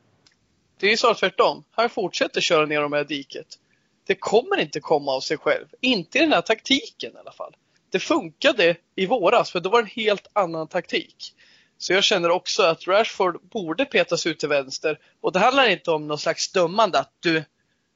Det 0.80 0.88
är 0.88 0.91
ju 0.91 0.97
så 0.97 1.14
tvärtom. 1.14 1.64
Han 1.72 1.89
fortsätter 1.89 2.41
köra 2.41 2.66
ner 2.66 2.82
dem 2.82 2.95
i 2.95 3.04
diket. 3.04 3.60
Det 4.06 4.16
kommer 4.16 4.60
inte 4.60 4.80
komma 4.80 5.12
av 5.12 5.22
sig 5.22 5.38
själv. 5.38 5.66
Inte 5.82 6.18
i 6.18 6.22
den 6.22 6.34
här 6.34 6.41
taktiken 6.41 7.14
i 7.16 7.20
alla 7.20 7.32
fall. 7.32 7.56
Det 7.89 7.99
funkade 7.99 8.76
i 8.95 9.06
våras, 9.06 9.51
för 9.51 9.60
då 9.60 9.70
var 9.70 9.82
det 9.82 9.86
en 9.86 10.04
helt 10.04 10.28
annan 10.34 10.68
taktik. 10.68 11.36
Så 11.78 11.93
jag 11.93 12.04
känner 12.04 12.30
också 12.30 12.64
att 12.64 12.88
Rashford 12.88 13.41
borde 13.41 13.86
petas 13.86 14.26
ut 14.26 14.39
till 14.39 14.49
vänster. 14.49 14.99
Och 15.22 15.32
det 15.32 15.39
handlar 15.39 15.70
inte 15.70 15.91
om 15.91 16.08
någon 16.08 16.18
slags 16.18 16.51
dömande 16.51 16.99
att 16.99 17.14
du, 17.20 17.43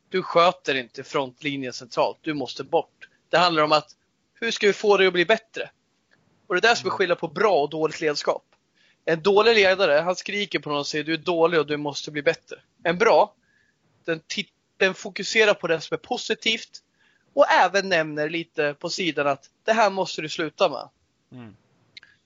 du 0.09 0.21
sköter 0.21 0.75
inte 0.75 1.03
frontlinjen 1.03 1.73
centralt, 1.73 2.17
du 2.21 2.33
måste 2.33 2.63
bort. 2.63 3.09
Det 3.29 3.37
handlar 3.37 3.63
om 3.63 3.71
att 3.71 3.96
hur 4.39 4.51
ska 4.51 4.67
vi 4.67 4.73
få 4.73 4.97
dig 4.97 5.07
att 5.07 5.13
bli 5.13 5.25
bättre? 5.25 5.69
Och 6.47 6.55
det 6.55 6.59
är 6.59 6.69
där 6.69 6.75
som 6.75 6.87
är 6.87 6.91
skillnad 6.91 7.19
på 7.19 7.27
bra 7.27 7.61
och 7.61 7.69
dåligt 7.69 8.01
ledarskap. 8.01 8.43
En 9.05 9.21
dålig 9.21 9.55
ledare, 9.55 9.99
han 9.99 10.15
skriker 10.15 10.59
på 10.59 10.69
någon 10.69 10.79
och 10.79 10.87
säger 10.87 11.03
du 11.03 11.13
är 11.13 11.17
dålig 11.17 11.59
och 11.59 11.67
du 11.67 11.77
måste 11.77 12.11
bli 12.11 12.21
bättre. 12.21 12.59
En 12.83 12.97
bra, 12.97 13.33
den, 14.05 14.21
den 14.77 14.93
fokuserar 14.93 15.53
på 15.53 15.67
det 15.67 15.81
som 15.81 15.95
är 15.95 15.99
positivt 15.99 16.83
och 17.33 17.51
även 17.51 17.89
nämner 17.89 18.29
lite 18.29 18.75
på 18.79 18.89
sidan 18.89 19.27
att 19.27 19.49
det 19.63 19.73
här 19.73 19.89
måste 19.89 20.21
du 20.21 20.29
sluta 20.29 20.69
med. 20.69 20.89
Mm. 21.31 21.55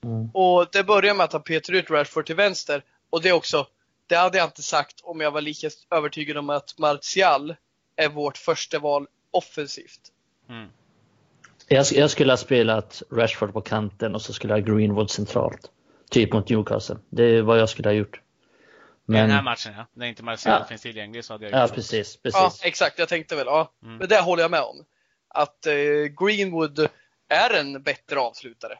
Mm. 0.04 0.30
Och 0.34 0.66
det 0.72 0.84
börjar 0.84 1.14
med 1.14 1.24
att 1.24 1.32
han 1.32 1.42
petar 1.42 1.72
ut 1.72 1.90
Rashford 1.90 2.26
till 2.26 2.36
vänster. 2.36 2.84
Och 3.10 3.22
det 3.22 3.28
är 3.28 3.32
också, 3.32 3.66
det 4.06 4.16
hade 4.16 4.38
jag 4.38 4.46
inte 4.46 4.62
sagt 4.62 5.00
om 5.02 5.20
jag 5.20 5.30
var 5.30 5.40
lika 5.40 5.70
övertygad 5.90 6.36
om 6.36 6.50
att 6.50 6.78
Martial 6.78 7.56
är 7.96 8.08
vårt 8.08 8.38
första 8.38 8.78
val 8.78 9.06
offensivt. 9.30 10.00
Mm. 10.48 10.68
Jag, 11.68 11.86
jag, 11.92 12.10
skulle 12.10 12.32
ha 12.32 12.36
spelat 12.36 13.02
Rashford 13.10 13.52
på 13.52 13.60
kanten 13.60 14.14
och 14.14 14.22
så 14.22 14.32
skulle 14.32 14.54
jag 14.54 14.60
ha 14.60 14.74
Greenwood 14.74 15.10
centralt. 15.10 15.70
Typ 16.10 16.32
mot 16.32 16.48
Newcastle. 16.48 16.96
Det 17.08 17.24
är 17.24 17.42
vad 17.42 17.58
jag 17.58 17.68
skulle 17.68 17.88
ha 17.88 17.94
gjort. 17.94 18.20
Men... 19.04 19.16
I 19.16 19.20
den 19.20 19.30
här 19.30 19.42
matchen 19.42 19.74
ja. 19.76 19.86
När 19.92 20.06
inte 20.06 20.22
Martial 20.22 20.60
ja. 20.60 20.66
finns 20.66 20.82
tillgänglig 20.82 21.24
så 21.24 21.34
hade 21.34 21.44
jag 21.44 21.52
gjort 21.52 21.70
Ja, 21.70 21.74
precis, 21.74 22.16
precis. 22.16 22.40
Ja, 22.40 22.52
exakt. 22.62 22.98
Jag 22.98 23.08
tänkte 23.08 23.36
väl, 23.36 23.46
ja. 23.46 23.72
Mm. 23.82 23.96
Men 23.96 24.08
det 24.08 24.20
håller 24.20 24.42
jag 24.42 24.50
med 24.50 24.62
om. 24.62 24.84
Att 25.28 25.66
eh, 25.66 25.72
Greenwood 26.20 26.88
är 27.28 27.60
en 27.60 27.82
bättre 27.82 28.20
avslutare. 28.20 28.78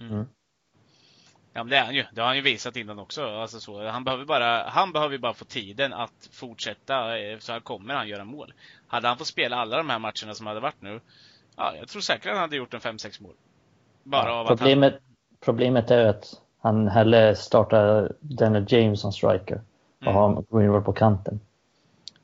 Mm. 0.00 0.24
Ja 1.52 1.64
men 1.64 1.70
det 1.70 1.76
är 1.76 1.84
han 1.84 1.94
ju. 1.94 2.04
Det 2.12 2.20
har 2.20 2.28
han 2.28 2.36
ju 2.36 2.42
visat 2.42 2.76
innan 2.76 2.98
också. 2.98 3.26
Alltså 3.26 3.60
så, 3.60 3.86
han, 3.88 4.04
behöver 4.04 4.24
bara, 4.24 4.68
han 4.68 4.92
behöver 4.92 5.18
bara 5.18 5.34
få 5.34 5.44
tiden 5.44 5.92
att 5.92 6.28
fortsätta, 6.32 7.18
eh, 7.18 7.38
så 7.38 7.52
här 7.52 7.60
kommer 7.60 7.94
han 7.94 8.08
göra 8.08 8.24
mål. 8.24 8.54
Hade 8.86 9.08
han 9.08 9.18
fått 9.18 9.26
spela 9.26 9.56
alla 9.56 9.76
de 9.76 9.90
här 9.90 9.98
matcherna 9.98 10.34
som 10.34 10.46
hade 10.46 10.60
varit 10.60 10.82
nu, 10.82 11.00
ja, 11.56 11.76
jag 11.76 11.88
tror 11.88 12.02
säkert 12.02 12.32
han 12.32 12.38
hade 12.38 12.56
gjort 12.56 12.74
en 12.74 12.80
5-6 12.80 13.22
mål. 13.22 13.34
Bara 14.02 14.28
ja, 14.28 14.40
av 14.40 14.46
problemet, 14.46 14.92
han... 14.92 15.16
problemet 15.40 15.90
är 15.90 16.06
att 16.06 16.40
han 16.58 16.88
hellre 16.88 17.36
startar 17.36 18.12
Daniel 18.20 18.66
James 18.68 19.00
som 19.00 19.12
striker 19.12 19.62
och 20.00 20.06
mm. 20.06 20.14
har 20.14 20.44
Greenwood 20.50 20.84
på 20.84 20.92
kanten. 20.92 21.40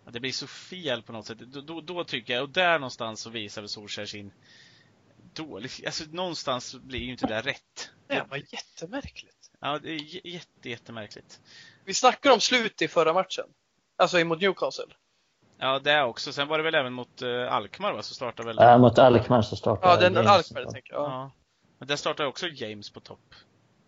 Ja, 0.04 0.10
det 0.10 0.20
blir 0.20 0.32
så 0.32 0.46
fel 0.46 1.02
på 1.02 1.12
något 1.12 1.26
sätt. 1.26 1.38
Då, 1.38 1.60
då, 1.60 1.80
då 1.80 2.04
tycker 2.04 2.34
jag, 2.34 2.42
och 2.42 2.48
där 2.48 2.78
någonstans 2.78 3.20
så 3.20 3.30
visar 3.30 3.62
väl 3.62 3.68
Solskjaer 3.68 4.06
sin 4.06 4.32
dålig, 5.32 5.70
alltså 5.86 6.04
någonstans 6.10 6.74
blir 6.74 7.00
ju 7.00 7.10
inte 7.10 7.26
det 7.26 7.40
rätt. 7.40 7.90
Det 8.06 8.26
var 8.30 8.36
jättemärkligt. 8.36 9.50
Ja, 9.60 9.78
det 9.78 9.90
är 9.90 10.26
jätte, 10.26 10.70
jättemärkligt. 10.70 11.40
Vi 11.84 11.94
snackade 11.94 12.34
om 12.34 12.40
slut 12.40 12.82
i 12.82 12.88
förra 12.88 13.12
matchen. 13.12 13.44
Alltså 13.96 14.24
mot 14.24 14.40
Newcastle. 14.40 14.94
Ja, 15.62 15.78
det 15.78 16.02
också. 16.02 16.32
Sen 16.32 16.48
var 16.48 16.58
det 16.58 16.64
väl 16.64 16.74
även 16.74 16.92
mot 16.92 17.22
uh, 17.22 17.52
Alkmaar 17.52 17.92
va, 17.92 18.02
så 18.02 18.14
startade 18.14 18.46
väl... 18.46 18.56
Ja, 18.58 18.78
mot 18.78 18.98
Alkmaar 18.98 19.42
så 19.42 19.56
startade 19.56 19.92
Ja, 19.92 20.00
den 20.00 20.14
James 20.14 20.28
Alkmaar 20.30 20.72
tänker 20.72 20.92
jag. 20.92 21.02
Ja. 21.02 21.30
Men 21.78 21.88
där 21.88 21.96
startade 21.96 22.28
också 22.28 22.48
James 22.48 22.90
på 22.90 23.00
topp. 23.00 23.34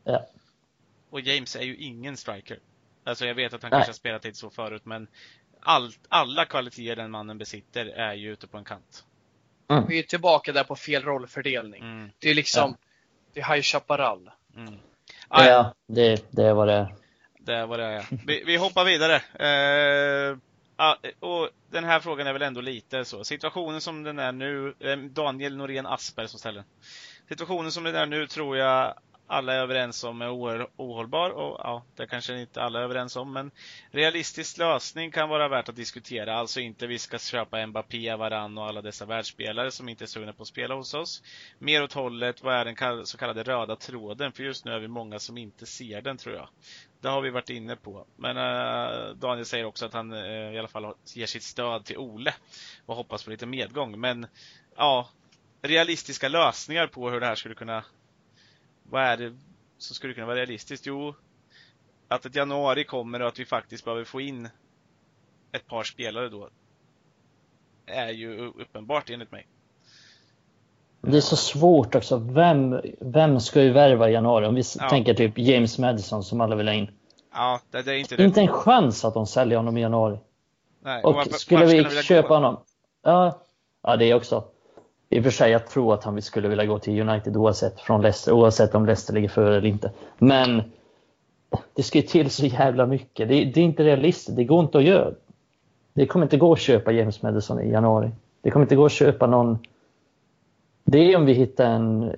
Ja. 0.04 0.26
Och 1.10 1.20
James 1.20 1.56
är 1.56 1.62
ju 1.62 1.76
ingen 1.76 2.16
striker. 2.16 2.58
Alltså 3.04 3.26
jag 3.26 3.34
vet 3.34 3.54
att 3.54 3.62
han 3.62 3.70
Nej. 3.70 3.78
kanske 3.78 3.90
har 3.90 3.94
spelat 3.94 4.24
lite 4.24 4.38
så 4.38 4.50
förut, 4.50 4.84
men 4.84 5.08
all, 5.60 5.92
alla 6.08 6.44
kvaliteter 6.44 6.96
den 6.96 7.10
mannen 7.10 7.38
besitter 7.38 7.86
är 7.86 8.14
ju 8.14 8.32
ute 8.32 8.46
på 8.46 8.58
en 8.58 8.64
kant. 8.64 9.04
Mm. 9.70 9.86
Vi 9.86 9.98
är 9.98 10.02
tillbaka 10.02 10.52
där 10.52 10.64
på 10.64 10.76
fel 10.76 11.02
rollfördelning. 11.02 11.82
Mm. 11.82 12.10
Det 12.18 12.30
är 12.30 12.34
liksom, 12.34 12.76
ja. 12.80 12.88
det 13.32 13.40
är 13.40 13.54
High 13.54 13.62
Chaparral. 13.62 14.30
Mm. 14.56 14.74
Ah, 15.28 15.44
ja, 15.44 15.74
det, 15.86 16.26
det 16.30 16.44
är 16.44 16.52
vad 16.52 16.68
det 16.68 16.74
är. 16.74 16.94
Det 17.38 17.54
är 17.54 17.66
vad 17.66 17.78
det 17.78 17.84
är, 17.84 17.92
ja. 17.92 18.02
vi, 18.26 18.44
vi 18.44 18.56
hoppar 18.56 18.84
vidare. 18.84 19.14
Eh, 19.16 20.36
Ja, 20.76 20.98
och 21.20 21.50
den 21.70 21.84
här 21.84 22.00
frågan 22.00 22.26
är 22.26 22.32
väl 22.32 22.42
ändå 22.42 22.60
lite 22.60 23.04
så. 23.04 23.24
Situationen 23.24 23.80
som 23.80 24.02
den 24.02 24.18
är 24.18 24.32
nu, 24.32 24.74
eh, 24.80 24.96
Daniel 24.96 25.56
Norén 25.56 25.86
Asper 25.86 26.26
som 26.26 26.38
ställer 26.38 26.64
Situationen 27.28 27.72
som 27.72 27.84
den 27.84 27.94
är 27.94 28.06
nu 28.06 28.26
tror 28.26 28.56
jag 28.56 28.94
alla 29.32 29.54
är 29.54 29.58
överens 29.58 30.04
om 30.04 30.22
är 30.22 30.30
ohållbar 30.76 31.30
och 31.30 31.60
ja, 31.64 31.84
det 31.96 32.06
kanske 32.06 32.40
inte 32.40 32.62
alla 32.62 32.78
är 32.78 32.82
överens 32.82 33.16
om, 33.16 33.32
men 33.32 33.50
realistisk 33.90 34.58
lösning 34.58 35.10
kan 35.10 35.28
vara 35.28 35.48
värt 35.48 35.68
att 35.68 35.76
diskutera. 35.76 36.34
Alltså 36.34 36.60
inte 36.60 36.86
vi 36.86 36.98
ska 36.98 37.18
köpa 37.18 37.66
Mbappé, 37.66 38.16
Varann 38.16 38.58
och 38.58 38.66
alla 38.66 38.82
dessa 38.82 39.06
världsspelare 39.06 39.70
som 39.70 39.88
inte 39.88 40.04
är 40.04 40.06
sugna 40.06 40.32
på 40.32 40.42
att 40.42 40.48
spela 40.48 40.74
hos 40.74 40.94
oss. 40.94 41.22
Mer 41.58 41.82
åt 41.82 41.92
hållet, 41.92 42.42
vad 42.42 42.54
är 42.54 42.64
den 42.64 43.06
så 43.06 43.18
kallade 43.18 43.42
röda 43.42 43.76
tråden? 43.76 44.32
För 44.32 44.42
just 44.42 44.64
nu 44.64 44.72
är 44.72 44.78
vi 44.78 44.88
många 44.88 45.18
som 45.18 45.38
inte 45.38 45.66
ser 45.66 46.02
den 46.02 46.16
tror 46.16 46.34
jag. 46.34 46.48
Det 47.02 47.08
har 47.08 47.20
vi 47.20 47.30
varit 47.30 47.50
inne 47.50 47.76
på. 47.76 48.06
Men 48.16 48.36
äh, 48.36 49.14
Daniel 49.14 49.46
säger 49.46 49.64
också 49.64 49.86
att 49.86 49.92
han 49.92 50.12
äh, 50.12 50.54
i 50.54 50.58
alla 50.58 50.68
fall 50.68 50.94
ger 51.04 51.26
sitt 51.26 51.42
stöd 51.42 51.84
till 51.84 51.98
Ole 51.98 52.34
och 52.86 52.96
hoppas 52.96 53.24
på 53.24 53.30
lite 53.30 53.46
medgång. 53.46 54.00
Men 54.00 54.26
ja, 54.76 55.08
realistiska 55.62 56.28
lösningar 56.28 56.86
på 56.86 57.10
hur 57.10 57.20
det 57.20 57.26
här 57.26 57.34
skulle 57.34 57.54
kunna 57.54 57.84
vad 58.82 59.02
är 59.02 59.16
det 59.16 59.38
som 59.78 59.94
skulle 59.94 60.14
kunna 60.14 60.26
vara 60.26 60.36
realistiskt? 60.36 60.86
Jo, 60.86 61.14
att 62.08 62.26
ett 62.26 62.34
januari 62.34 62.84
kommer 62.84 63.22
och 63.22 63.28
att 63.28 63.38
vi 63.38 63.44
faktiskt 63.44 63.84
behöver 63.84 64.04
få 64.04 64.20
in 64.20 64.48
ett 65.52 65.66
par 65.66 65.84
spelare 65.84 66.28
då 66.28 66.50
är 67.86 68.10
ju 68.10 68.36
uppenbart 68.36 69.10
enligt 69.10 69.32
mig. 69.32 69.46
Det 71.02 71.16
är 71.16 71.20
så 71.20 71.36
svårt 71.36 71.94
också. 71.94 72.16
Vem, 72.16 72.80
vem 73.00 73.40
ska 73.40 73.60
vi 73.60 73.70
värva 73.70 74.08
i 74.08 74.12
januari? 74.12 74.46
Om 74.46 74.54
vi 74.54 74.62
ja. 74.78 74.88
tänker 74.88 75.14
typ 75.14 75.38
James 75.38 75.78
Madison 75.78 76.24
som 76.24 76.40
alla 76.40 76.56
vill 76.56 76.68
ha 76.68 76.74
in. 76.74 76.90
Ja, 77.34 77.60
det, 77.70 77.82
det 77.82 77.92
är 77.92 77.98
inte 77.98 78.16
det. 78.16 78.24
Inte 78.24 78.40
en 78.40 78.48
chans 78.48 79.04
att 79.04 79.14
de 79.14 79.26
säljer 79.26 79.56
honom 79.56 79.76
i 79.76 79.80
januari. 79.80 80.18
Nej, 80.84 81.02
och, 81.02 81.10
och 81.10 81.14
varför, 81.14 81.32
skulle 81.32 81.64
varför 81.64 81.96
vi 81.96 82.02
köpa 82.02 82.28
gå? 82.28 82.34
honom? 82.34 82.56
Ja, 83.04 83.38
ja, 83.82 83.96
det 83.96 84.10
är 84.10 84.14
också. 84.14 84.44
I 85.10 85.20
och 85.20 85.24
för 85.24 85.30
sig, 85.30 85.50
jag 85.50 85.66
tror 85.66 85.94
att 85.94 86.04
han 86.04 86.22
skulle 86.22 86.48
vilja 86.48 86.66
gå 86.66 86.78
till 86.78 87.08
United 87.08 87.36
oavsett, 87.36 87.80
från 87.80 88.02
Leicester, 88.02 88.32
oavsett 88.32 88.74
om 88.74 88.86
Leicester 88.86 89.14
ligger 89.14 89.28
före 89.28 89.56
eller 89.56 89.68
inte. 89.68 89.90
Men 90.18 90.62
det 91.74 91.82
ska 91.82 91.98
ju 91.98 92.02
till 92.02 92.30
så 92.30 92.46
jävla 92.46 92.86
mycket. 92.86 93.28
Det, 93.28 93.44
det, 93.44 93.60
är 93.60 93.64
inte 93.64 93.84
realistiskt. 93.84 94.36
Det 94.36 94.44
går 94.44 94.60
inte 94.60 94.78
att 94.78 94.84
göra. 94.84 95.14
Det 95.94 96.06
kommer 96.06 96.26
inte 96.26 96.36
gå 96.36 96.52
att 96.52 96.58
köpa 96.58 96.92
James 96.92 97.22
Madison 97.22 97.60
i 97.60 97.70
januari. 97.70 98.10
Det 98.42 98.50
kommer 98.50 98.64
inte 98.64 98.76
gå 98.76 98.86
att 98.86 98.92
köpa 98.92 99.26
någon... 99.26 99.58
Det 100.84 100.98
är 100.98 101.16
om 101.16 101.26
vi 101.26 101.32
hittar 101.32 101.64
en, 101.66 102.14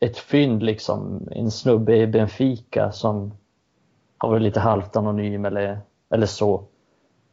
ett 0.00 0.18
fynd, 0.18 0.62
liksom, 0.62 1.28
en 1.30 1.50
snubbe 1.50 1.96
i 1.96 2.06
Benfica 2.06 2.92
som 2.92 3.32
har 4.18 4.28
varit 4.28 4.42
lite 4.42 4.60
halvt 4.60 4.96
anonym 4.96 5.44
eller, 5.44 5.80
eller 6.10 6.26
så. 6.26 6.64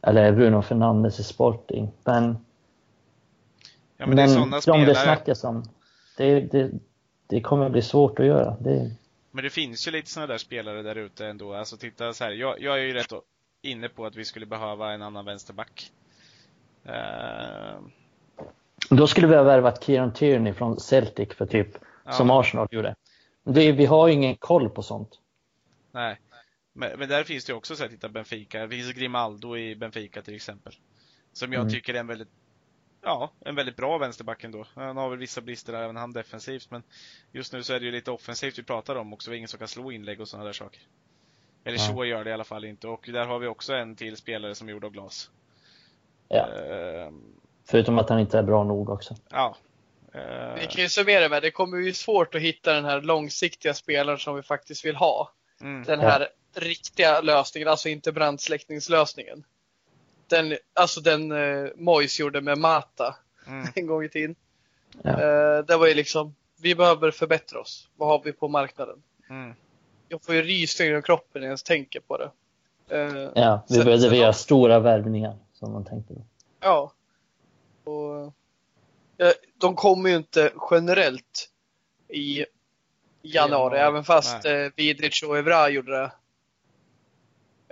Eller 0.02 0.32
Bruno 0.32 0.62
Fernandes 0.62 1.20
i 1.20 1.24
Sporting. 1.24 1.90
Men, 2.04 2.36
Ja, 4.00 4.06
men 4.06 4.16
det 4.16 4.22
är 4.22 4.38
men 4.38 4.50
de 4.50 4.62
spelare. 4.62 4.84
det 4.84 4.94
snackas 4.94 5.44
om, 5.44 5.64
det, 6.16 6.40
det, 6.40 6.70
det 7.26 7.40
kommer 7.40 7.68
bli 7.68 7.82
svårt 7.82 8.18
att 8.18 8.26
göra. 8.26 8.56
Det, 8.60 8.90
Men 9.30 9.44
det 9.44 9.50
finns 9.50 9.88
ju 9.88 9.90
lite 9.90 10.10
sådana 10.10 10.26
där 10.26 10.38
spelare 10.38 10.82
där 10.82 10.96
ute 10.96 11.26
ändå. 11.26 11.54
Alltså 11.54 11.76
titta 11.76 12.12
så 12.12 12.24
här. 12.24 12.30
Jag, 12.30 12.60
jag 12.60 12.78
är 12.78 12.82
ju 12.82 12.92
rätt 12.92 13.12
inne 13.62 13.88
på 13.88 14.06
att 14.06 14.16
vi 14.16 14.24
skulle 14.24 14.46
behöva 14.46 14.92
en 14.92 15.02
annan 15.02 15.24
vänsterback. 15.24 15.92
Eh, 16.84 17.78
Då 18.90 19.06
skulle 19.06 19.26
vi 19.26 19.34
ha 19.36 19.42
värvat 19.42 19.84
Kieran 19.84 20.12
Tierney 20.12 20.52
från 20.52 20.80
Celtic 20.80 21.28
för 21.34 21.46
typ, 21.46 21.68
Ja. 22.04 22.12
som 22.12 22.30
Arsenal 22.30 22.68
gjorde. 22.70 22.94
Det, 23.44 23.72
vi 23.72 23.86
har 23.86 24.08
ju 24.08 24.14
ingen 24.14 24.36
koll 24.36 24.70
på 24.70 24.82
sånt. 24.82 25.20
nej. 25.92 26.20
Men, 26.72 26.98
men 26.98 27.08
där 27.08 27.24
finns 27.24 27.44
det 27.44 27.54
också 27.54 27.76
så 27.76 27.82
här, 27.82 27.90
titta 27.90 28.08
Benfica. 28.08 28.60
Det 28.66 28.68
finns 28.68 28.92
Grimaldo 28.92 29.56
i 29.56 29.76
Benfica 29.76 30.22
till 30.22 30.34
exempel. 30.34 30.72
Som 31.32 31.52
jag 31.52 31.60
Mm. 31.60 31.72
tycker 31.72 31.94
är 31.94 31.98
en 32.00 32.06
väldigt 32.06 32.28
Ja, 33.02 33.30
en 33.40 33.54
väldigt 33.54 33.76
bra 33.76 33.98
vänsterback 33.98 34.44
ändå. 34.44 34.66
Han 34.74 34.96
har 34.96 35.08
väl 35.10 35.18
vissa 35.18 35.40
brister 35.40 35.72
även 35.72 35.96
han 35.96 36.12
defensivt, 36.12 36.70
men 36.70 36.82
just 37.32 37.52
nu 37.52 37.62
så 37.62 37.72
är 37.74 37.80
det 37.80 37.86
ju 37.86 37.92
lite 37.92 38.10
offensivt 38.10 38.58
vi 38.58 38.62
pratar 38.62 38.96
om 38.96 39.12
också. 39.12 39.30
Vi 39.30 39.34
har 39.34 39.38
ingen 39.38 39.48
som 39.48 39.58
kan 39.58 39.68
slå 39.68 39.92
inlägg 39.92 40.20
och 40.20 40.28
sådana 40.28 40.44
där 40.46 40.52
saker. 40.52 40.82
Eller 41.64 41.78
Ja. 41.78 41.82
så 41.84 42.04
gör 42.04 42.24
det 42.24 42.30
i 42.30 42.32
alla 42.32 42.44
fall 42.44 42.64
inte. 42.64 42.88
Och 42.88 43.08
där 43.12 43.26
har 43.26 43.38
vi 43.38 43.46
också 43.46 43.74
en 43.74 43.96
till 43.96 44.16
spelare 44.16 44.54
som 44.54 44.68
är 44.68 44.72
gjord 44.72 44.84
av 44.84 44.90
glas. 44.90 45.30
Ja. 46.28 46.46
Ehm, 46.48 47.22
Förutom 47.70 47.98
att 47.98 48.08
han 48.08 48.18
inte 48.18 48.38
är 48.38 48.42
bra 48.42 48.64
nog 48.64 48.90
också. 48.90 49.14
ja. 49.30 49.56
Vi 50.60 50.66
kan 50.66 50.82
ju 50.82 50.88
summera 50.88 51.28
med 51.28 51.42
det 51.42 51.50
kommer 51.50 51.78
bli 51.82 51.94
svårt 51.94 52.34
att 52.34 52.40
hitta 52.40 52.72
den 52.72 52.84
här 52.84 53.00
långsiktiga 53.00 53.74
spelaren 53.74 54.18
som 54.18 54.36
vi 54.36 54.42
faktiskt 54.42 54.84
vill 54.84 54.96
ha. 54.96 55.32
mm, 55.60 55.84
Den 55.84 56.00
här 56.00 56.28
riktiga 56.54 57.20
lösningen, 57.20 57.68
alltså 57.68 57.88
inte 57.88 58.12
brandsläckningslösningen. 58.12 59.44
Den, 60.26 60.56
alltså 60.74 61.00
den 61.00 61.32
eh, 61.32 61.70
Mois 61.76 62.20
gjorde 62.20 62.40
med 62.40 62.58
Mata 62.58 63.16
mm, 63.46 63.66
en 63.74 63.86
gång 63.86 64.04
i 64.04 64.08
tiden. 64.08 64.36
Ja. 65.02 65.10
Eh, 65.10 65.64
det 65.64 65.76
var 65.76 65.86
ju 65.86 65.94
liksom, 65.94 66.34
vi 66.60 66.74
behöver 66.74 67.10
förbättra 67.10 67.60
oss. 67.60 67.88
Vad 67.96 68.08
har 68.08 68.22
vi 68.24 68.32
på 68.32 68.48
marknaden? 68.48 69.02
mm. 69.30 69.54
Jag 70.08 70.22
får 70.22 70.34
ju 70.34 70.42
rysningar 70.42 70.98
i 70.98 71.02
kroppen 71.02 71.40
när 71.40 71.40
jag 71.40 71.50
ens 71.50 71.62
tänker 71.62 72.00
på 72.00 72.16
det. 72.16 72.30
Eh, 72.96 73.30
Ja, 73.34 73.64
vi 73.68 73.84
behövde 73.84 74.16
göra 74.16 74.32
stora 74.32 74.78
värvningar 74.78 75.36
som 75.52 75.72
man 75.72 75.84
tänkte 75.84 76.14
då. 76.14 76.20
Ja. 76.60 76.92
Och, 77.88 78.32
ja, 79.16 79.32
de 79.58 79.74
kommer 79.76 80.10
ju 80.10 80.16
inte 80.16 80.52
generellt 80.70 81.50
i 82.08 82.36
januari, 82.38 82.46
Januari, 83.22 83.78
även 83.78 84.04
fast 84.04 84.44
eh, 84.44 84.66
Vidric 84.76 85.22
och 85.22 85.38
Evra 85.38 85.68
gjorde 85.70 85.92
det 85.92 86.12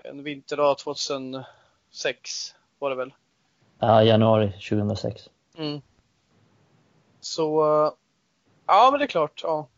en 0.04 0.22
vinterdag 0.22 0.78
2006 0.78 2.54
var 2.78 2.90
det 2.90 2.96
väl. 2.96 3.12
Ja, 3.78 4.02
januari 4.02 4.52
2006. 4.52 5.30
Mm. 5.58 5.80
Så, 7.20 7.60
eh, 7.86 7.92
ja 8.66 8.88
men 8.90 8.98
det 9.00 9.04
är 9.04 9.08
klart. 9.08 9.40
Ja. 9.44 9.68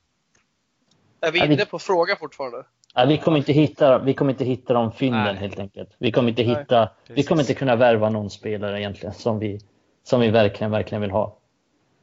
Är 1.21 1.33
vi 1.33 1.39
Ja, 1.39 1.47
vi- 1.47 1.55
inne 1.55 1.65
på 1.65 1.79
fråga 1.79 2.17
fortfarande? 2.17 2.65
Ja, 2.95 3.05
vi, 3.05 3.19
kommer 3.19 3.39
inte 3.39 3.53
hitta, 3.53 3.99
vi 3.99 4.15
kommer 4.15 4.33
inte 4.33 4.45
hitta 4.45 4.73
de 4.75 4.93
fynden 4.93 5.25
Nej. 5.25 5.35
helt 5.37 5.59
enkelt. 5.59 5.91
Vi 5.99 6.13
kommer 6.13 6.29
inte 6.29 6.45
Nej, 6.45 6.55
hitta, 6.57 6.91
vi 7.09 7.23
kommer 7.23 7.43
inte 7.43 7.55
kunna 7.55 7.77
värva 7.77 8.11
någon 8.11 8.31
spelare 8.31 8.81
egentligen 8.81 9.15
som 9.15 9.39
vi, 9.39 9.61
som 10.09 10.21
vi 10.21 10.31
verkligen, 10.31 10.71
verkligen 10.71 11.03
vill 11.03 11.11
ha. 11.11 11.37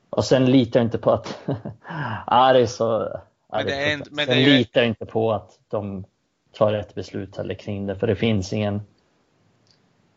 Och 0.09 0.25
sen 0.25 0.45
litar 0.45 0.79
jag 0.79 0.87
inte 0.87 0.97
på 0.97 1.11
att, 1.11 1.39
ja 2.27 2.53
det 2.53 2.59
är 2.61 2.65
så, 2.65 2.83
ja, 3.51 3.57
Men 3.57 3.65
det 3.65 3.73
är 3.75 3.97
tufft. 3.97 4.11
men 4.11 4.25
sen 4.25 4.39
ju- 4.41 4.57
litar 4.57 4.81
jag 4.81 4.87
inte 4.87 5.05
på 5.05 5.33
att 5.33 5.59
de 5.67 6.05
tar 6.53 6.71
rätt 6.71 6.95
beslut 6.95 7.37
heller 7.37 7.55
kring 7.55 7.87
det, 7.87 7.95
för 7.95 8.07
det 8.07 8.15
finns 8.15 8.53
ingen 8.53 8.81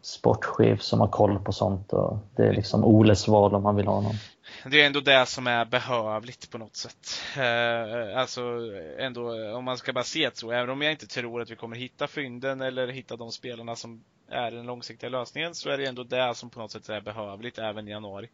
sportchef 0.02 0.82
som 0.82 1.00
har 1.00 1.08
koll 1.08 1.38
på 1.38 1.52
sånt 1.52 1.92
och 1.92 2.18
det 2.36 2.42
är 2.42 2.52
liksom 2.52 2.84
Oles 2.84 3.28
val 3.28 3.54
om 3.54 3.64
han 3.64 3.76
vill 3.76 3.86
ha 3.86 4.00
någon. 4.00 4.14
Det 4.70 4.82
är 4.82 4.86
ändå 4.86 5.00
det 5.00 5.26
som 5.26 5.46
är 5.46 5.64
behövligt 5.64 6.50
på 6.50 6.58
något 6.58 6.76
sätt. 6.76 7.20
Eh, 7.36 8.18
alltså 8.20 8.42
ändå, 8.98 9.54
om 9.56 9.64
man 9.64 9.76
ska 9.78 9.92
bara 9.92 10.04
se 10.04 10.28
det 10.28 10.36
så, 10.36 10.50
även 10.52 10.70
om 10.70 10.82
jag 10.82 10.92
inte 10.92 11.06
tror 11.06 11.40
att 11.42 11.50
vi 11.50 11.56
kommer 11.56 11.76
hitta 11.76 12.06
fynden 12.06 12.60
eller 12.60 12.88
hitta 12.88 13.16
de 13.16 13.32
spelarna 13.32 13.76
som 13.76 14.04
är 14.28 14.50
den 14.50 14.66
långsiktiga 14.66 15.10
lösningen, 15.10 15.54
så 15.54 15.70
är 15.70 15.78
det 15.78 15.86
ändå 15.86 16.04
det 16.04 16.34
som 16.34 16.50
på 16.50 16.60
något 16.60 16.70
sätt 16.70 16.88
är 16.88 17.00
behövligt 17.00 17.58
även 17.58 17.88
i 17.88 17.90
januari. 17.90 18.28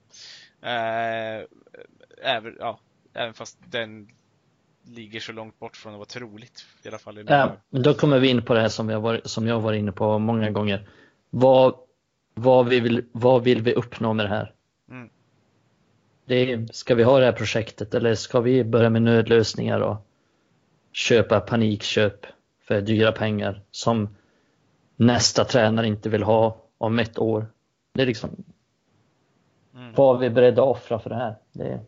Eh, 0.62 1.46
även, 2.22 2.56
ja, 2.58 2.78
även 3.14 3.34
fast 3.34 3.58
den 3.66 4.08
ligger 4.86 5.20
så 5.20 5.32
långt 5.32 5.58
bort 5.58 5.76
från 5.76 5.92
att 5.92 5.98
vara 5.98 6.06
troligt. 6.06 6.66
I 6.82 6.88
alla 6.88 6.98
fall 6.98 7.18
i 7.18 7.24
Ja, 7.28 7.56
då 7.70 7.94
kommer 7.94 8.18
vi 8.18 8.28
in 8.28 8.42
på 8.42 8.54
det 8.54 8.60
här 8.60 8.68
som, 8.68 8.88
har 8.88 9.00
varit, 9.00 9.30
som 9.30 9.46
jag 9.46 9.60
varit 9.60 9.78
inne 9.78 9.92
på 9.92 10.18
många 10.18 10.50
gånger. 10.50 10.88
Vad, 11.30 11.74
vad, 12.34 12.68
vi 12.68 12.80
vill, 12.80 13.04
vad 13.12 13.44
vill 13.44 13.62
vi 13.62 13.72
uppnå 13.74 14.12
med 14.12 14.26
det 14.26 14.30
här? 14.30 14.52
Mm. 14.90 15.10
Det 16.26 16.74
ska 16.74 16.94
vi 16.94 17.02
ha 17.02 17.18
det 17.18 17.24
här 17.24 17.32
projektet 17.32 17.94
eller 17.94 18.14
ska 18.14 18.40
vi 18.40 18.64
börja 18.64 18.90
med 18.90 19.02
nödlösningar 19.02 19.80
och 19.80 20.06
köpa 20.92 21.40
panikköp 21.40 22.26
för 22.68 22.80
dyra 22.80 23.12
pengar 23.12 23.62
som 23.70 24.08
nästa 24.96 25.44
tränare 25.44 25.86
inte 25.86 26.08
vill 26.08 26.22
ha 26.22 26.56
om 26.78 26.98
ett 26.98 27.18
år? 27.18 27.46
Det 27.92 28.02
är 28.02 28.06
liksom, 28.06 28.44
Mm. 29.74 29.92
vad 29.96 30.16
är 30.16 30.20
vi 30.20 30.30
beredda 30.30 30.62
att 30.62 30.68
offra 30.68 30.98
för 30.98 31.10
det 31.10 31.16
här? 31.16 31.34
Det 31.52 31.64
är, 31.64 31.80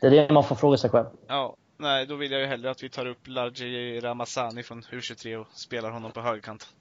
det 0.00 0.06
är 0.06 0.10
det 0.10 0.34
man 0.34 0.44
får 0.44 0.56
fråga 0.56 0.76
sig 0.76 0.90
själv. 0.90 1.06
Ja, 1.26 1.56
nej, 1.76 2.06
då 2.06 2.16
vill 2.16 2.30
jag 2.32 2.40
ju 2.40 2.46
hellre 2.46 2.70
att 2.70 2.82
vi 2.82 2.88
tar 2.88 3.06
upp 3.06 3.26
Larji 3.28 4.00
Ramazani 4.00 4.62
från 4.62 4.82
U23 4.82 5.36
och 5.36 5.46
spelar 5.52 5.90
honom 5.90 6.12
på 6.12 6.20
högerkant. 6.20 6.74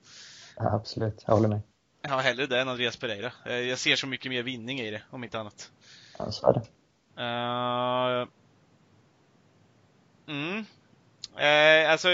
Ja, 0.57 0.75
absolut, 0.75 1.23
jag 1.27 1.33
håller 1.33 1.47
med. 1.47 1.61
Ja, 2.01 2.17
hellre 2.17 2.45
det 2.45 2.61
än 2.61 2.69
Andreas 2.69 2.97
Pereira. 2.97 3.31
Eh, 3.45 3.53
Jag 3.55 3.79
ser 3.79 3.95
så 3.95 4.07
mycket 4.07 4.31
mer 4.31 4.43
vinning 4.43 4.79
i 4.79 4.91
det, 4.91 5.01
om 5.09 5.23
inte 5.23 5.39
annat. 5.39 5.71
Ja, 6.17 6.31
så 6.31 6.47
är 6.47 6.53
det. 6.53 6.61
Uh, 7.21 8.27
mm. 10.27 10.65
Eh, 11.37 11.91
alltså, 11.91 12.09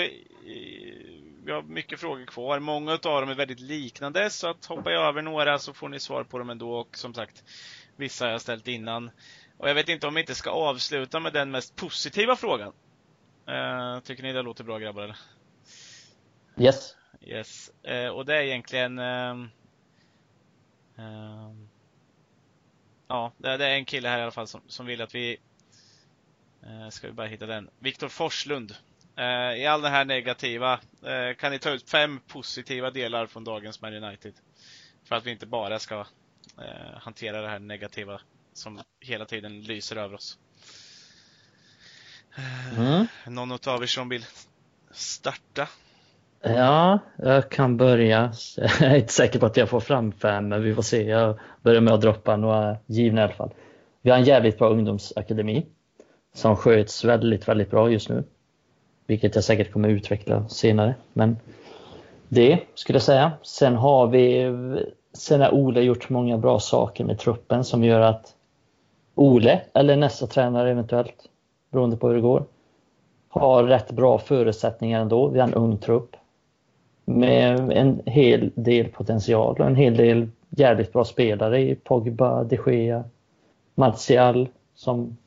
vi 1.46 1.52
har 1.52 1.62
mycket 1.62 2.00
frågor 2.00 2.26
kvar. 2.26 2.60
Många 2.60 2.92
av 2.92 3.00
dem 3.00 3.30
är 3.30 3.36
väldigt 3.36 3.60
liknande, 3.60 4.30
så 4.30 4.48
att 4.48 4.66
hoppar 4.66 4.92
jag 4.92 5.08
över 5.08 5.22
några 5.22 5.60
så 5.60 5.74
får 5.74 5.90
ni 5.90 6.00
svar 6.00 6.24
på 6.24 6.38
dem 6.40 6.50
ändå. 6.50 6.74
Och 6.74 6.98
som 6.98 7.14
sagt, 7.14 7.44
vissa 7.96 8.26
har 8.26 8.32
jag 8.32 8.42
ställt 8.42 8.68
innan. 8.68 9.12
Och 9.58 9.70
jag 9.70 9.76
vet 9.76 9.90
inte 9.90 10.08
om 10.08 10.14
vi 10.14 10.22
inte 10.22 10.36
ska 10.36 10.50
avsluta 10.50 11.20
med 11.20 11.34
den 11.34 11.52
mest 11.52 11.76
positiva 11.76 12.36
frågan. 12.36 12.74
Eh, 13.48 14.00
tycker 14.00 14.24
ni 14.24 14.34
det 14.34 14.42
låter 14.42 14.64
bra 14.64 14.80
grabbar 14.80 15.02
eller? 15.02 15.18
Yes. 16.58 16.96
Yes. 17.22 17.72
Eh, 17.84 18.08
och 18.08 18.26
det 18.26 18.36
är 18.36 18.42
egentligen 18.42 19.00
ehm, 19.00 19.50
Ja, 23.08 23.32
det, 23.38 23.50
är 23.50 23.60
en 23.62 23.86
kille 23.86 24.10
här 24.10 24.20
i 24.20 24.22
alla 24.22 24.32
fall 24.32 24.48
som, 24.48 24.62
som 24.68 24.86
vill 24.86 25.02
att 25.02 25.16
vi 25.16 25.38
Ska 26.92 27.08
vi 27.08 27.14
bara 27.14 27.28
hitta 27.28 27.46
den. 27.46 27.70
Viktor 27.80 28.08
Forslund. 28.08 28.76
Eh, 29.22 29.62
I 29.62 29.66
all 29.66 29.82
det 29.82 29.90
här 29.90 30.06
negativa, 30.06 30.74
eh, 31.06 31.36
kan 31.38 31.52
ni 31.52 31.60
ta 31.60 31.70
ut 31.70 31.90
fem 31.90 32.20
positiva 32.28 32.92
delar 32.92 33.26
från 33.26 33.44
dagens 33.44 33.82
Man 33.82 34.04
United? 34.04 34.34
För 35.04 35.16
att 35.16 35.26
vi 35.26 35.32
inte 35.32 35.46
bara 35.46 35.80
ska 35.80 36.00
eh, 36.58 36.98
hantera 36.98 37.42
det 37.42 37.48
här 37.48 37.60
negativa 37.60 38.22
som 38.54 38.80
hela 39.00 39.26
tiden 39.26 39.62
lyser 39.62 39.96
över 39.96 40.16
oss. 40.16 40.38
Mm. 42.78 43.08
Någon 43.28 43.52
av 43.52 43.84
er 43.84 43.88
som 43.88 44.10
vill 44.10 44.26
starta? 44.92 45.68
Ja, 46.42 47.00
jag 47.18 47.50
kan 47.52 47.78
börja. 47.78 48.34
Jag 48.58 48.82
är 48.82 48.96
inte 48.96 49.14
säker 49.14 49.40
på 49.40 49.46
att 49.46 49.58
jag 49.58 49.70
får 49.70 49.80
fram 49.80 50.12
fem, 50.12 50.48
men 50.48 50.64
vi 50.64 50.76
får 50.76 50.82
se. 50.82 51.04
Jag 51.04 51.40
börjar 51.62 51.82
med 51.82 51.94
att 51.94 52.02
droppa 52.02 52.38
några 52.38 52.78
givna 52.86 53.22
i 53.22 53.24
alla 53.24 53.34
fall. 53.34 53.54
Vi 54.02 54.10
har 54.10 54.18
en 54.18 54.24
jävligt 54.24 54.58
bra 54.58 54.70
ungdomsakademi 54.70 55.66
som 56.34 56.56
sköts 56.56 57.04
väldigt, 57.04 57.48
väldigt 57.48 57.72
bra 57.72 57.92
just 57.92 58.10
nu. 58.10 58.24
Vilket 59.12 59.36
jag 59.36 59.44
säkert 59.44 59.72
kommer 59.72 59.90
utveckla 59.90 60.48
senare. 60.50 60.96
Men 61.14 61.38
det 62.30 62.60
skulle 62.74 62.96
jag 62.96 63.04
säga. 63.04 63.32
Sen 63.42 63.76
har 63.76 64.08
vi, 64.08 64.52
sen 65.14 65.42
har 65.42 65.54
Ole 65.54 65.82
gjort 65.82 66.10
många 66.10 66.38
bra 66.38 66.60
saker 66.60 67.04
med 67.04 67.20
truppen 67.20 67.64
som 67.64 67.84
gör 67.84 68.02
att 68.02 68.36
Ole, 69.16 69.62
eller 69.74 69.96
nästa 69.96 70.28
tränare 70.28 70.72
eventuellt, 70.72 71.30
beroende 71.72 71.98
på 71.98 72.08
hur 72.08 72.16
det 72.16 72.22
går, 72.22 72.44
har 73.30 73.64
rätt 73.64 73.92
bra 73.92 74.18
förutsättningar 74.18 75.02
ändå. 75.02 75.28
Vi 75.28 75.40
har 75.40 75.48
en 75.48 75.54
ung 75.54 75.78
trupp 75.78 76.16
med 77.06 77.72
en 77.72 78.02
hel 78.06 78.52
del 78.56 78.88
potential 78.88 79.56
och 79.60 79.66
en 79.66 79.76
hel 79.76 79.98
del 79.98 80.30
jävligt 80.50 80.94
bra 80.94 81.06
spelare 81.06 81.62
i 81.62 81.76
Pogba, 81.76 82.44
de 82.44 82.60
Gea, 82.68 83.04
Martial 83.76 84.48
som 84.76 85.18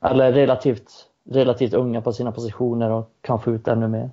alla 0.00 0.26
är 0.26 0.32
relativt, 0.32 0.90
relativt 1.28 1.74
unga 1.74 2.00
på 2.00 2.12
sina 2.12 2.32
positioner 2.32 2.90
och 2.90 3.10
kan 3.20 3.40
få 3.40 3.50
ut 3.50 3.68
ännu 3.68 3.88
mer. 3.88 4.10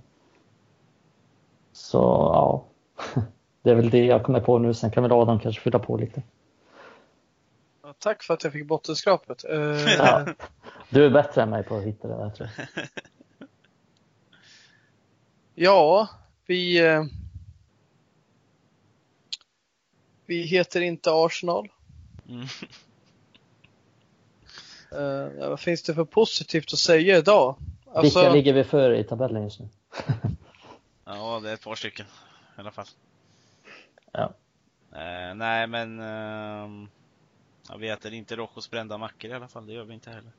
Så 1.72 1.98
ja, 2.34 2.66
det 3.62 3.72
är 3.72 3.76
väl 3.76 3.90
det 3.90 4.06
jag 4.06 4.24
kommer 4.24 4.40
på 4.40 4.60
nu. 4.60 4.74
Sen 4.74 4.92
kan 4.92 5.04
väl 5.04 5.12
Adam 5.12 5.40
kanske 5.40 5.62
fylla 5.62 5.80
på 5.80 5.98
lite. 5.98 6.24
Ja, 7.84 7.94
tack 8.00 8.24
för 8.24 8.34
att 8.34 8.44
jag 8.44 8.54
fick 8.54 8.68
bottenskrapet. 8.68 9.46
Uh, 9.50 9.60
ja. 9.98 10.26
Du 10.90 11.06
är 11.06 11.10
bättre 11.10 11.42
än 11.42 11.50
mig 11.50 11.64
på 11.64 11.76
att 11.76 11.84
hitta 11.84 12.08
det 12.08 12.18
där 12.18 12.30
tror 12.30 12.50
jag. 12.58 12.68
ja, 15.56 16.08
vi... 16.46 16.88
Uh, 16.88 17.04
vi 20.26 20.42
heter 20.42 20.82
inte 20.82 21.10
Arsenal. 21.14 21.70
Mm. 22.30 22.48
Uh, 24.96 25.50
vad 25.50 25.60
finns 25.60 25.84
det 25.84 25.94
för 25.94 26.06
positivt 26.06 26.74
att 26.74 26.80
säga 26.80 27.18
idag? 27.18 27.56
Alltså... 27.94 28.20
Vilka 28.20 28.34
ligger 28.34 28.54
vi 28.54 28.64
före 28.64 29.00
i 29.00 29.04
tabellen 29.04 29.44
just 29.44 29.60
nu? 29.60 29.68
ja, 31.06 31.40
det 31.44 31.50
är 31.50 31.54
ett 31.54 31.64
par 31.64 31.76
stycken 31.76 32.06
i 32.58 32.60
alla 32.60 32.72
fall. 32.72 32.88
Ja. 34.12 34.34
Uh, 34.94 35.36
nej, 35.36 35.68
men 35.68 36.00
uh, 36.00 36.88
jag 37.70 37.80
vet 37.80 38.06
inte 38.06 38.36
Rojos 38.36 38.72
brända 38.72 38.98
mackor 38.98 39.32
i 39.32 39.34
alla 39.34 39.48
fall. 39.48 39.68
Det 39.68 39.74
gör 39.74 39.84
vi 39.84 39.94
inte 39.94 40.10
heller. 40.10 40.32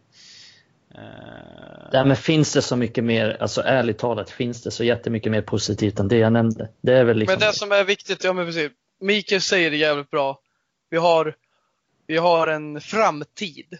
Uh... 0.94 1.88
Nej, 1.92 2.04
men 2.04 2.16
finns 2.16 2.52
det 2.52 2.62
så 2.62 2.76
mycket 2.76 3.04
mer, 3.04 3.36
alltså 3.40 3.62
ärligt 3.62 3.98
talat, 3.98 4.30
finns 4.30 4.62
det 4.62 4.70
så 4.70 4.84
jättemycket 4.84 5.32
mer 5.32 5.42
positivt 5.42 6.00
än 6.00 6.08
det 6.08 6.16
jag 6.16 6.32
nämnde? 6.32 6.68
Det 6.80 6.98
är 6.98 7.04
väl 7.04 7.16
liksom... 7.16 7.38
Men 7.40 7.48
det 7.48 7.54
som 7.54 7.72
är 7.72 7.84
viktigt, 7.84 8.24
ja 8.24 8.32
men 8.32 8.46
precis. 8.46 8.70
Mikael 9.00 9.40
säger 9.40 9.70
det 9.70 9.76
jävligt 9.76 10.10
bra. 10.10 10.40
Vi 10.90 10.96
har, 10.96 11.34
vi 12.06 12.16
har 12.16 12.46
en 12.46 12.80
framtid. 12.80 13.78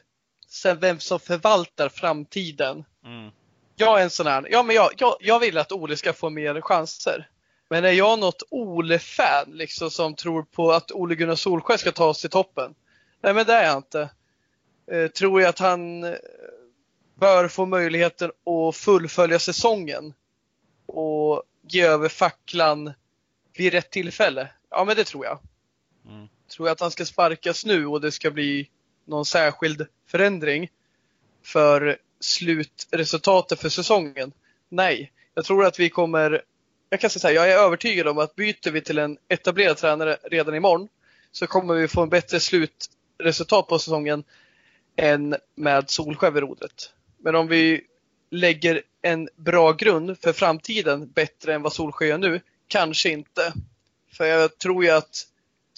Sen 0.55 0.81
vem 0.81 1.01
som 1.01 1.21
förvaltar 1.21 1.89
framtiden. 1.89 2.85
Mm. 3.05 3.31
Jag 3.77 4.01
är 4.01 4.05
en 4.05 4.11
sån 4.11 4.27
här, 4.27 4.47
ja 4.51 4.63
men 4.63 4.77
jag, 4.77 4.91
jag, 4.99 5.17
jag 5.21 5.41
vill 5.41 5.59
att 5.59 5.73
Ole 5.73 5.97
ska 5.97 6.13
få 6.13 6.31
mer 6.31 6.61
chanser. 6.61 7.29
Men 7.69 7.85
är 7.85 7.93
jag 7.93 8.19
något 8.19 8.43
Ole-fan 8.51 9.51
liksom 9.53 9.91
som 9.91 10.15
tror 10.15 10.43
på 10.43 10.73
att 10.73 10.93
Ole 10.93 11.15
Gunnar 11.15 11.35
Solskjaer 11.35 11.79
ska 11.79 11.93
ta 11.93 12.07
oss 12.07 12.21
till 12.21 12.31
toppen? 12.31 12.75
Nej 13.23 13.35
men 13.35 13.47
det 13.47 13.53
är 13.53 13.67
jag 13.67 13.77
inte. 13.77 14.11
Eh, 14.93 15.11
tror 15.11 15.41
jag 15.41 15.49
att 15.49 15.59
han 15.59 16.05
eh, 16.05 16.15
bör 17.15 17.49
få 17.49 17.67
möjligheten 17.67 18.31
att 18.31 18.77
fullfölja 18.77 19.39
säsongen 19.39 20.15
och 20.87 21.43
ge 21.69 21.83
över 21.83 22.09
facklan 22.09 22.93
vid 23.57 23.73
rätt 23.73 23.91
tillfälle? 23.91 24.49
Ja 24.71 24.85
men 24.85 24.97
det 24.97 25.05
tror 25.05 25.25
jag. 25.25 25.39
Mm. 26.09 26.29
Tror 26.49 26.69
jag 26.69 26.73
att 26.73 26.81
han 26.81 26.91
ska 26.91 27.05
sparkas 27.05 27.65
nu 27.65 27.87
och 27.87 28.01
det 28.01 28.13
ska 28.13 28.31
bli 28.31 28.71
någon 29.05 29.25
särskild 29.25 29.87
förändring 30.07 30.71
för 31.43 31.99
slutresultatet 32.21 33.61
för 33.61 33.69
säsongen? 33.69 34.33
Nej, 34.69 35.13
jag 35.35 35.45
tror 35.45 35.65
att 35.65 35.81
vi 35.81 35.91
kommer 35.91 36.43
jag 36.95 37.01
kan 37.01 37.11
säga 37.11 37.21
så 37.21 37.29
här, 37.29 37.35
jag 37.35 37.51
är 37.51 37.59
övertygad 37.59 38.09
om 38.09 38.19
att 38.19 38.37
byter 38.37 38.71
vi 38.71 38.81
till 38.81 38.99
en 38.99 39.19
etablerad 39.29 39.77
tränare 39.77 40.17
redan 40.23 40.55
imorgon 40.55 40.89
så 41.33 41.47
kommer 41.47 41.75
vi 41.75 41.89
få 41.89 42.03
en 42.03 42.09
bättre 42.09 42.41
slutresultat 42.41 43.69
på 43.69 43.79
säsongen 43.79 44.25
än 44.97 45.37
med 45.55 45.91
Solsjö 45.91 46.31
vid 46.31 46.43
rodret. 46.43 46.93
Men 47.19 47.35
om 47.35 47.49
vi 47.49 47.85
lägger 48.31 48.83
en 49.03 49.29
bra 49.37 49.73
grund 49.73 50.19
för 50.21 50.33
framtiden 50.33 51.11
bättre 51.11 51.55
än 51.55 51.63
vad 51.63 51.73
Solsjö 51.73 52.07
gör 52.07 52.19
nu, 52.19 52.41
kanske 52.69 53.11
inte. 53.11 53.53
För 54.13 54.25
jag 54.25 54.59
tror 54.59 54.85
ju 54.85 54.91
att 54.91 55.27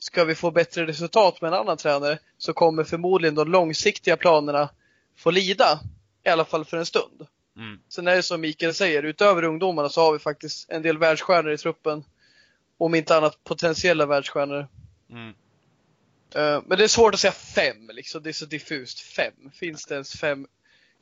ska 0.07 0.25
vi 0.25 0.35
få 0.35 0.51
bättre 0.51 0.87
resultat 0.87 1.41
med 1.41 1.49
en 1.49 1.55
annan 1.55 1.77
tränare 1.77 2.19
så 2.39 2.53
kommer 2.53 2.85
förmodligen 2.85 3.35
de 3.35 3.49
långsiktiga 3.49 4.17
planerna 4.17 4.69
få 5.17 5.31
lida. 5.31 5.81
I 6.25 6.29
alla 6.29 6.45
fall 6.45 6.65
för 6.65 6.77
en 6.77 6.87
stund. 6.87 7.27
Mm. 7.57 7.81
Sen 7.89 8.07
är 8.07 8.17
det 8.17 8.23
som 8.23 8.41
Mikael 8.41 8.75
säger, 8.75 9.03
utöver 9.03 9.43
ungdomarna 9.45 9.89
så 9.89 10.01
har 10.01 10.13
vi 10.13 10.19
faktiskt 10.19 10.71
en 10.71 10.83
del 10.83 10.99
världsstjärnor 10.99 11.53
i 11.53 11.59
truppen. 11.59 12.05
Om 12.79 12.95
inte 12.95 13.17
annat 13.17 13.45
potentiella 13.45 14.07
världsstjärnor. 14.07 14.69
Mm. 15.11 15.29
Uh, 16.37 16.63
men 16.67 16.79
det 16.79 16.85
är 16.85 16.89
svårt 16.89 17.15
att 17.15 17.21
säga 17.21 17.33
fem, 17.33 17.91
liksom. 17.93 18.23
det 18.23 18.29
är 18.29 18.33
så 18.33 18.47
diffust. 18.47 19.01
Fem, 19.01 19.51
finns 19.55 19.87
det 19.87 19.95
ens 19.95 20.13
fem? 20.13 20.47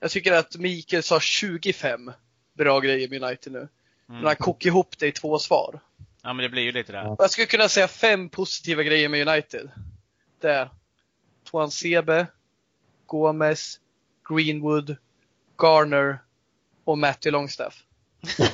Jag 0.00 0.10
tycker 0.10 0.32
att 0.32 0.56
Mikael 0.56 1.02
sa 1.02 1.20
25 1.20 2.12
bra 2.54 2.80
grejer 2.80 3.08
med 3.08 3.22
United 3.22 3.52
nu. 3.52 3.58
Mm. 3.58 3.70
Men 4.06 4.24
han 4.24 4.36
kokade 4.36 4.68
ihop 4.68 4.98
det 4.98 5.06
i 5.06 5.12
två 5.12 5.38
svar. 5.38 5.80
Ja 6.26 6.32
men 6.32 6.42
det 6.42 6.48
blir 6.48 6.62
ju 6.62 6.72
lite 6.72 6.92
det. 6.92 7.16
Jag 7.18 7.30
skulle 7.30 7.46
kunna 7.46 7.68
säga 7.68 7.88
fem 7.88 8.28
positiva 8.28 8.82
grejer 8.82 9.08
med 9.08 9.28
United. 9.28 9.70
Det 10.40 10.50
är 10.50 10.70
Tuan 11.50 11.70
Sebe, 11.70 12.26
Gomez, 13.06 13.80
Greenwood, 14.28 14.96
Garner 15.62 16.18
och 16.84 16.98
Matty 16.98 17.30
Longstaff. 17.30 17.82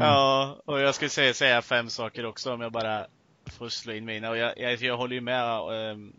ja, 0.00 0.62
och 0.64 0.80
jag 0.80 0.94
skulle 0.94 1.08
säga, 1.08 1.34
säga 1.34 1.62
fem 1.62 1.90
saker 1.90 2.26
också 2.26 2.52
om 2.52 2.60
jag 2.60 2.72
bara 2.72 3.06
får 3.46 3.68
slå 3.68 3.92
in 3.92 4.04
mina. 4.04 4.30
Och 4.30 4.36
jag, 4.36 4.58
jag, 4.58 4.74
jag 4.74 4.96
håller 4.96 5.14
ju 5.14 5.20
med 5.20 5.60
um, 5.92 6.16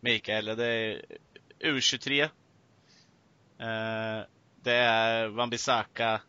Mikael. 0.00 0.44
Det 0.44 0.66
är 0.66 1.02
U23. 1.60 2.22
Uh, 2.22 2.28
det 4.62 4.74
är 4.74 5.28
Wambisaka. 5.28 6.20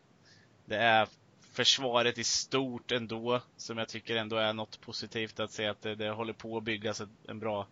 Det 0.64 0.76
är 0.76 1.08
försvaret 1.52 2.18
i 2.18 2.24
stort 2.24 2.92
ändå, 2.92 3.40
som 3.56 3.78
jag 3.78 3.88
tycker 3.88 4.16
ändå 4.16 4.36
är 4.36 4.52
något 4.52 4.80
positivt 4.80 5.40
att 5.40 5.50
se 5.50 5.66
att 5.66 5.82
det, 5.82 5.94
det 5.94 6.10
håller 6.10 6.32
på 6.32 6.56
att 6.56 6.64
byggas 6.64 7.02
en 7.28 7.38
bra, 7.38 7.66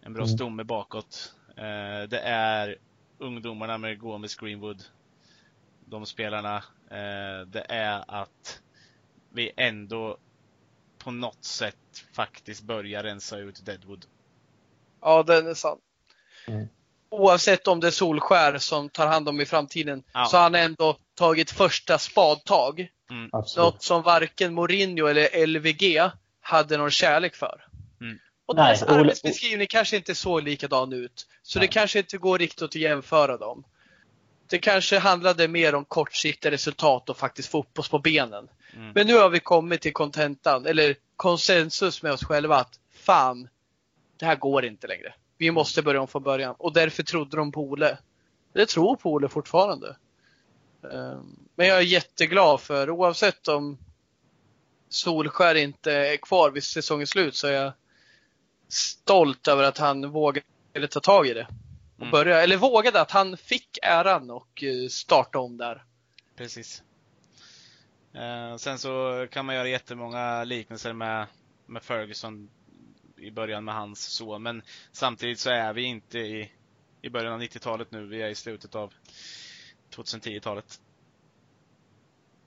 en 0.00 0.12
bra 0.12 0.24
mm. 0.24 0.36
stomme 0.36 0.64
bakåt. 0.64 1.34
Eh, 1.48 2.08
det 2.08 2.20
är 2.24 2.76
ungdomarna 3.18 3.78
med 3.78 3.98
Gomes 3.98 4.34
Greenwood, 4.34 4.84
de 5.84 6.06
spelarna. 6.06 6.56
Eh, 6.90 7.46
det 7.46 7.66
är 7.68 8.04
att 8.08 8.62
vi 9.30 9.52
ändå 9.56 10.18
på 10.98 11.10
något 11.10 11.44
sätt 11.44 12.06
faktiskt 12.12 12.62
börjar 12.62 13.02
rensa 13.02 13.38
ut 13.38 13.64
Deadwood. 13.64 14.06
Ja, 15.00 15.22
den 15.22 15.46
är 15.46 15.54
sann. 15.54 15.78
Mm 16.46 16.68
oavsett 17.10 17.68
om 17.68 17.80
det 17.80 17.86
är 17.86 17.90
Solskär 17.90 18.58
som 18.58 18.88
tar 18.88 19.06
hand 19.06 19.28
om 19.28 19.40
i 19.40 19.46
framtiden, 19.46 20.02
ja. 20.12 20.24
så 20.24 20.36
har 20.36 20.42
han 20.42 20.54
ändå 20.54 20.96
tagit 21.14 21.50
första 21.50 21.98
spadtag. 21.98 22.88
Mm. 23.10 23.30
Något 23.56 23.82
som 23.82 24.02
varken 24.02 24.54
Mourinho 24.54 25.06
eller 25.06 25.46
LVG 25.46 26.10
hade 26.40 26.76
någon 26.76 26.90
kärlek 26.90 27.34
för. 27.34 27.64
Mm. 28.00 28.18
Och 28.46 28.56
Nej, 28.56 28.66
deras 28.66 28.82
Ole... 28.82 28.92
arbetsbeskrivning 28.92 29.66
kanske 29.66 29.96
inte 29.96 30.14
såg 30.14 30.42
likadan 30.42 30.92
ut. 30.92 31.26
Så 31.42 31.58
Nej. 31.58 31.68
det 31.68 31.72
kanske 31.72 31.98
inte 31.98 32.18
går 32.18 32.38
riktigt 32.38 32.62
att 32.62 32.74
jämföra 32.74 33.36
dem. 33.36 33.64
Det 34.50 34.58
kanske 34.58 34.98
handlade 34.98 35.48
mer 35.48 35.74
om 35.74 35.84
kortsiktiga 35.84 36.52
resultat 36.52 37.10
och 37.10 37.16
faktiskt 37.16 37.48
få 37.48 37.60
upp 37.60 37.78
oss 37.78 37.88
på 37.88 37.98
benen. 37.98 38.48
Mm. 38.74 38.92
Men 38.94 39.06
nu 39.06 39.14
har 39.14 39.28
vi 39.28 39.40
kommit 39.40 39.80
till 39.80 39.92
kontentan, 39.92 40.66
eller 40.66 40.96
konsensus 41.16 42.02
med 42.02 42.12
oss 42.12 42.24
själva 42.24 42.56
att 42.56 42.80
fan, 42.94 43.48
det 44.16 44.26
här 44.26 44.36
går 44.36 44.64
inte 44.64 44.86
längre. 44.86 45.14
Vi 45.38 45.50
måste 45.50 45.82
börja 45.82 46.00
om 46.00 46.08
från 46.08 46.22
början. 46.22 46.54
Och 46.58 46.72
därför 46.72 47.02
trodde 47.02 47.36
de 47.36 47.52
på 47.52 47.60
Ole. 47.60 47.98
Det 48.52 48.66
tror 48.66 48.96
på 48.96 49.12
Ole 49.12 49.28
fortfarande. 49.28 49.96
Ehm, 50.92 51.38
men 51.54 51.66
jag 51.66 51.78
är 51.78 51.82
jätteglad 51.82 52.60
för 52.60 52.90
oavsett 52.90 53.48
om 53.48 53.78
Solskär 54.88 55.54
inte 55.54 55.92
är 55.92 56.16
kvar 56.16 56.50
vid 56.50 56.64
säsongens 56.64 57.10
slut 57.10 57.36
så 57.36 57.46
är 57.46 57.52
jag 57.52 57.72
stolt 58.68 59.48
över 59.48 59.62
att 59.62 59.78
han 59.78 60.10
vågade 60.10 60.88
ta 60.90 61.00
tag 61.00 61.26
i 61.26 61.34
det. 61.34 61.48
Och 61.96 62.02
mm. 62.02 62.10
börja, 62.10 62.42
eller 62.42 62.56
vågade, 62.56 63.00
att 63.00 63.10
han 63.10 63.36
fick 63.36 63.78
äran 63.82 64.30
och 64.30 64.64
eh, 64.64 64.88
starta 64.88 65.38
om 65.38 65.56
där. 65.56 65.84
Precis. 66.36 66.82
Eh, 68.14 68.56
sen 68.56 68.78
så 68.78 69.26
kan 69.30 69.46
man 69.46 69.54
göra 69.54 69.68
jättemånga 69.68 70.44
liknelser 70.44 70.92
med, 70.92 71.26
med 71.66 71.82
Ferguson 71.82 72.50
i 73.20 73.30
början 73.30 73.64
med 73.64 73.74
hans 73.74 74.00
son. 74.00 74.42
Men 74.42 74.62
samtidigt 74.92 75.38
så 75.38 75.50
är 75.50 75.72
vi 75.72 75.82
inte 75.82 76.18
i, 76.18 76.50
i 77.02 77.10
början 77.10 77.32
av 77.32 77.40
90-talet 77.40 77.90
nu. 77.90 78.06
Vi 78.06 78.22
är 78.22 78.28
i 78.28 78.34
slutet 78.34 78.74
av 78.74 78.92
2010-talet. 79.96 80.80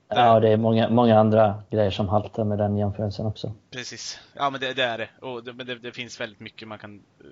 Ja, 0.08 0.40
det 0.40 0.48
är 0.48 0.56
många, 0.56 0.88
många 0.90 1.18
andra 1.18 1.62
grejer 1.70 1.90
som 1.90 2.08
haltar 2.08 2.44
med 2.44 2.58
den 2.58 2.76
jämförelsen 2.76 3.26
också. 3.26 3.54
Precis. 3.70 4.20
Ja, 4.34 4.50
men 4.50 4.60
det, 4.60 4.74
det 4.74 4.84
är 4.84 4.98
det. 4.98 5.08
Och 5.20 5.44
det, 5.44 5.52
det, 5.52 5.74
det, 5.74 5.92
finns 5.92 6.20
väldigt 6.20 6.40
mycket 6.40 6.68
man 6.68 6.78
kan 6.78 6.94
eh, 6.94 7.26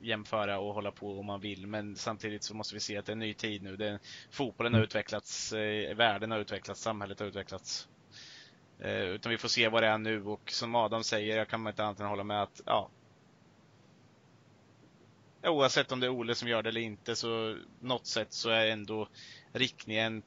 jämföra 0.00 0.58
och 0.58 0.74
hålla 0.74 0.90
på 0.90 1.18
om 1.18 1.26
man 1.26 1.40
vill. 1.40 1.66
Men 1.66 1.96
samtidigt 1.96 2.42
så 2.42 2.54
måste 2.54 2.74
vi 2.74 2.80
se 2.80 2.96
att 2.96 3.06
det 3.06 3.10
är 3.10 3.14
en 3.14 3.18
ny 3.18 3.34
tid 3.34 3.62
nu. 3.62 3.76
Det, 3.76 3.98
fotbollen 4.30 4.74
har 4.74 4.80
utvecklats, 4.80 5.52
eh, 5.52 5.96
världen 5.96 6.30
har 6.30 6.38
utvecklats, 6.38 6.80
samhället 6.80 7.20
har 7.20 7.26
utvecklats. 7.26 7.88
Eh, 8.80 9.02
utan 9.02 9.30
vi 9.30 9.38
får 9.38 9.48
se 9.48 9.68
vad 9.68 9.82
det 9.82 9.86
är 9.86 9.98
nu 9.98 10.24
och 10.24 10.50
som 10.50 10.74
Adam 10.74 11.04
säger, 11.04 11.36
jag 11.36 11.48
kan 11.48 11.66
inte 11.66 11.84
annat 11.84 12.00
än 12.00 12.06
hålla 12.06 12.24
med 12.24 12.42
att, 12.42 12.60
ja. 12.66 12.90
Oavsett 15.42 15.92
om 15.92 16.00
det 16.00 16.06
är 16.06 16.10
Ole 16.10 16.34
som 16.34 16.48
gör 16.48 16.62
det 16.62 16.68
eller 16.68 16.80
inte 16.80 17.16
så 17.16 17.58
något 17.80 18.06
sätt 18.06 18.32
så 18.32 18.50
är 18.50 18.66
ändå 18.66 19.08
riktningen 19.52 20.22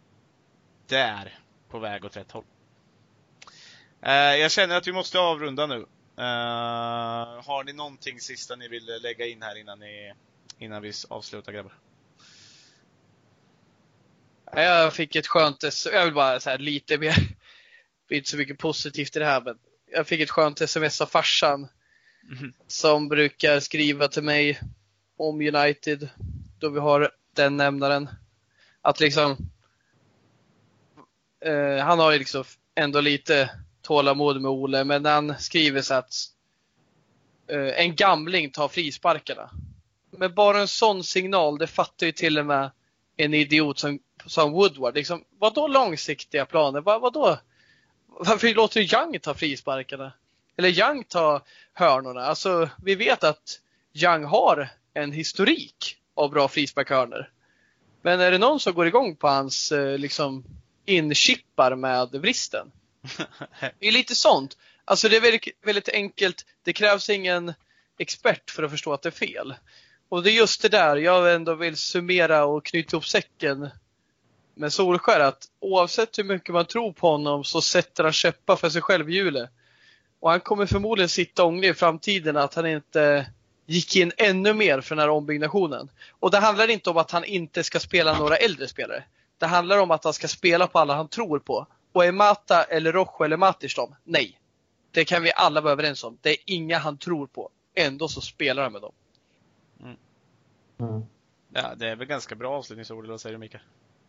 där 0.88 1.40
på 1.70 1.80
väg 1.80 2.06
åt 2.06 2.18
rätt 2.18 2.32
håll. 2.32 2.44
Eh, 4.02 4.14
jag 4.14 4.52
känner 4.52 4.78
att 4.78 4.88
vi 4.88 4.94
måste 4.94 5.20
avrunda 5.20 5.68
nu. 5.68 5.86
Eh, 6.18 7.44
har 7.46 7.64
ni 7.64 7.74
någonting 7.74 8.20
sista 8.20 8.56
ni 8.56 8.68
vill 8.68 8.86
lägga 9.02 9.26
in 9.26 9.42
här 9.42 9.58
innan, 9.58 9.80
ni, 9.80 10.14
innan 10.58 10.82
vi 10.82 10.94
avslutar 11.10 11.52
grabbar? 11.52 11.74
Jag 14.54 14.94
fick 14.94 15.16
ett 15.16 15.28
skönt, 15.28 15.64
jag 15.94 16.06
vill 16.06 16.14
bara 16.14 16.40
säga 16.40 16.58
lite 16.58 16.98
mer 16.98 17.31
det 18.12 18.16
är 18.16 18.18
inte 18.18 18.30
så 18.30 18.38
mycket 18.38 18.58
positivt 18.58 19.16
i 19.16 19.20
det 19.20 19.26
här, 19.26 19.42
men 19.42 19.58
jag 19.92 20.08
fick 20.08 20.22
ett 20.22 20.30
skönt 20.30 20.62
sms 20.62 21.02
av 21.02 21.06
farsan 21.06 21.68
Mhm. 22.24 22.54
som 22.68 23.08
brukar 23.08 23.60
skriva 23.60 24.08
till 24.08 24.24
mig 24.24 24.60
om 25.18 25.42
United 25.42 26.10
då 26.60 26.70
vi 26.70 26.80
har 26.80 27.12
den 27.36 27.58
nämnaren. 27.58 28.10
Att 28.82 29.00
liksom 29.00 29.38
eh, 31.46 31.78
han 31.86 32.00
har 32.00 32.12
ju 32.12 32.18
liksom 32.20 32.44
ändå 32.76 33.02
lite 33.02 33.50
tålamod 33.82 34.42
med 34.42 34.52
Ole, 34.52 34.84
men 34.84 35.06
han 35.06 35.36
skriver 35.40 35.82
så 35.82 35.94
att 35.94 36.14
eh, 37.48 37.84
en 37.86 37.96
gamling 37.96 38.52
tar 38.52 38.68
frisparkarna. 38.68 39.50
Men 40.12 40.36
bara 40.36 40.60
en 40.62 40.68
sån 40.68 41.04
signal, 41.04 41.58
det 41.58 41.68
fattar 41.68 42.06
ju 42.06 42.12
till 42.12 42.40
och 42.40 42.46
med 42.46 42.72
en 43.18 43.34
idiot 43.34 43.80
som, 43.80 44.00
som 44.26 44.52
Woodward. 44.52 44.96
Liksom, 44.96 45.24
vad 45.40 45.54
då 45.54 45.68
långsiktiga 45.68 46.46
planer? 46.46 46.82
Vad, 46.82 47.02
vad 47.02 47.14
då? 47.14 47.40
Varför 48.20 48.54
låter 48.54 48.80
du 48.80 48.98
Young 48.98 49.20
ta 49.20 49.34
frisparkarna? 49.34 50.14
Eller 50.58 50.70
Young 50.70 51.04
ta 51.04 51.42
hörnorna? 51.74 52.22
Alltså, 52.22 52.70
vi 52.84 52.96
vet 52.96 53.24
att 53.24 53.60
Young 53.94 54.24
har 54.24 54.70
en 54.94 55.12
historik 55.12 55.98
av 56.16 56.30
bra 56.30 56.48
frisparkshörnor. 56.48 57.30
Men 58.02 58.20
är 58.20 58.32
det 58.32 58.38
någon 58.38 58.60
som 58.60 58.74
går 58.74 58.88
igång 58.88 59.16
på 59.16 59.28
hans 59.28 59.72
eh, 59.72 59.98
liksom 59.98 60.44
inchippar 60.86 61.76
med 61.76 62.10
vristen? 62.12 62.72
Det 63.80 63.88
är 63.88 63.92
lite 63.92 64.16
sånt. 64.16 64.58
Alltså 64.86 65.10
det 65.10 65.18
är 65.18 65.22
väldigt, 65.22 65.48
väldigt 65.66 65.90
enkelt. 65.90 66.46
Det 66.64 66.74
krävs 66.74 67.10
ingen 67.10 67.54
expert 67.98 68.52
för 68.52 68.64
att 68.64 68.72
förstå 68.72 68.94
att 68.94 69.02
det 69.02 69.10
är 69.10 69.12
fel. 69.12 69.54
Och 70.10 70.24
det 70.24 70.32
är 70.32 70.34
just 70.34 70.62
det 70.62 70.70
där 70.70 70.96
jag 70.98 71.34
ändå 71.34 71.56
vill 71.56 71.78
summera 71.78 72.46
och 72.46 72.66
knyta 72.66 72.96
ihop 72.96 73.06
säcken 73.06 73.70
med 74.62 74.74
Solskär 74.74 75.20
att 75.20 75.48
oavsett 75.60 76.20
hur 76.20 76.24
mycket 76.24 76.54
man 76.54 76.66
tror 76.66 76.94
på 76.94 77.10
honom 77.10 77.44
så 77.44 77.62
sätter 77.62 78.04
han 78.04 78.14
käppar 78.14 78.56
för 78.56 78.70
sig 78.70 78.82
själv 78.82 79.10
i 79.10 79.14
hjulet. 79.14 79.50
Och 80.20 80.30
han 80.30 80.40
kommer 80.40 80.66
förmodligen 80.66 81.10
sitta 81.10 81.46
ångra 81.46 81.68
i 81.68 81.74
framtiden 81.74 82.38
att 82.38 82.54
han 82.54 82.66
inte 82.66 83.32
gick 83.66 83.96
in 83.96 84.12
ännu 84.18 84.54
mer 84.54 84.82
för 84.82 84.96
den 84.96 85.02
här 85.02 85.10
ombyggnationen. 85.10 85.90
Och 86.20 86.32
det 86.32 86.38
handlar 86.38 86.70
inte 86.70 86.90
om 86.90 86.98
att 86.98 87.12
han 87.12 87.24
inte 87.24 87.64
ska 87.64 87.80
spela 87.80 88.18
några 88.18 88.36
äldre 88.36 88.68
spelare. 88.68 89.04
Det 89.38 89.46
handlar 89.46 89.78
om 89.78 89.92
att 89.92 90.04
han 90.04 90.14
ska 90.14 90.28
spela 90.28 90.68
på 90.68 90.80
alla 90.80 90.96
han 90.96 91.08
tror 91.08 91.40
på. 91.40 91.68
Och 91.92 92.06
är 92.06 92.12
Mata 92.12 92.64
eller 92.64 92.92
Rojo 92.92 93.24
eller 93.24 93.38
Matic 93.38 93.76
de? 93.76 93.96
Nej. 94.04 94.40
Det 94.92 95.06
kan 95.06 95.24
vi 95.24 95.32
alla 95.36 95.62
vara 95.62 95.74
överens 95.74 96.04
om. 96.04 96.18
Det 96.22 96.30
är 96.30 96.38
inga 96.46 96.78
han 96.78 96.98
tror 96.98 97.28
på. 97.28 97.50
Ändå 97.76 98.08
så 98.08 98.22
spelar 98.22 98.64
han 98.64 98.72
med 98.72 98.82
dem. 98.82 98.94
Mm. 100.80 101.06
Ja, 101.54 101.76
det 101.76 101.88
är 101.88 101.96
väl 101.96 102.08
ganska 102.08 102.36
bra 102.36 102.58
avslutningsord, 102.58 103.04
eller 103.04 103.14
vad 103.14 103.22
säger 103.22 103.34
du 103.34 103.40
Mikael? 103.40 103.64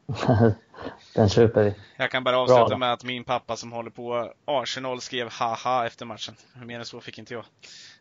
Den 1.14 1.28
köper 1.28 1.62
vi. 1.64 1.74
Jag 1.96 2.10
kan 2.10 2.24
bara 2.24 2.38
avsluta 2.38 2.76
med 2.76 2.92
att 2.92 3.04
min 3.04 3.24
pappa 3.24 3.56
som 3.56 3.72
håller 3.72 3.90
på 3.90 4.32
Arsenal 4.44 5.00
skrev 5.00 5.28
haha 5.30 5.86
efter 5.86 6.06
matchen. 6.06 6.34
Mer 6.64 6.78
än 6.78 6.84
så 6.84 7.00
fick 7.00 7.18
inte 7.18 7.34
jag. 7.34 7.44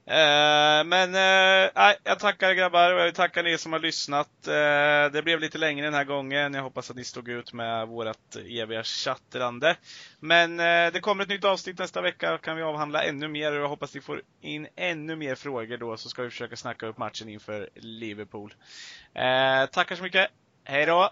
Eh, 0.06 0.84
men 0.84 1.16
eh, 1.16 1.96
jag 2.04 2.20
tackar 2.20 2.54
grabbar 2.54 2.94
och 2.94 3.00
jag 3.00 3.06
vill 3.06 3.14
tacka 3.14 3.40
er 3.40 3.58
som 3.58 3.74
har 3.74 3.80
lyssnat. 3.80 4.48
Eh, 4.48 5.12
det 5.14 5.22
blev 5.24 5.40
lite 5.40 5.58
längre 5.58 5.86
den 5.86 5.94
här 5.94 6.04
gången. 6.04 6.54
Jag 6.54 6.64
hoppas 6.64 6.90
att 6.90 6.96
ni 6.96 7.04
stod 7.04 7.30
ut 7.30 7.54
med 7.54 7.88
vårt 7.88 8.36
eviga 8.36 8.84
chattrande. 8.84 9.76
Men 10.20 10.60
eh, 10.60 10.94
det 10.94 11.00
kommer 11.02 11.24
ett 11.24 11.30
nytt 11.30 11.46
avsnitt 11.46 11.80
nästa 11.80 12.02
vecka. 12.02 12.38
kan 12.38 12.56
vi 12.58 12.64
avhandla 12.64 13.04
ännu 13.04 13.28
mer 13.28 13.52
och 13.52 13.62
jag 13.62 13.70
hoppas 13.70 13.96
ni 13.96 14.02
får 14.02 14.22
in 14.42 14.68
ännu 14.76 15.16
mer 15.16 15.36
frågor 15.36 15.78
då 15.78 15.98
så 15.98 16.10
ska 16.10 16.22
vi 16.22 16.30
försöka 16.30 16.56
snacka 16.56 16.86
upp 16.86 16.98
matchen 16.98 17.30
inför 17.30 17.70
Liverpool. 17.76 18.54
Eh, 19.14 19.66
tackar 19.66 19.96
så 19.96 20.04
mycket. 20.04 20.30
Hej 20.64 20.86
då! 20.86 21.12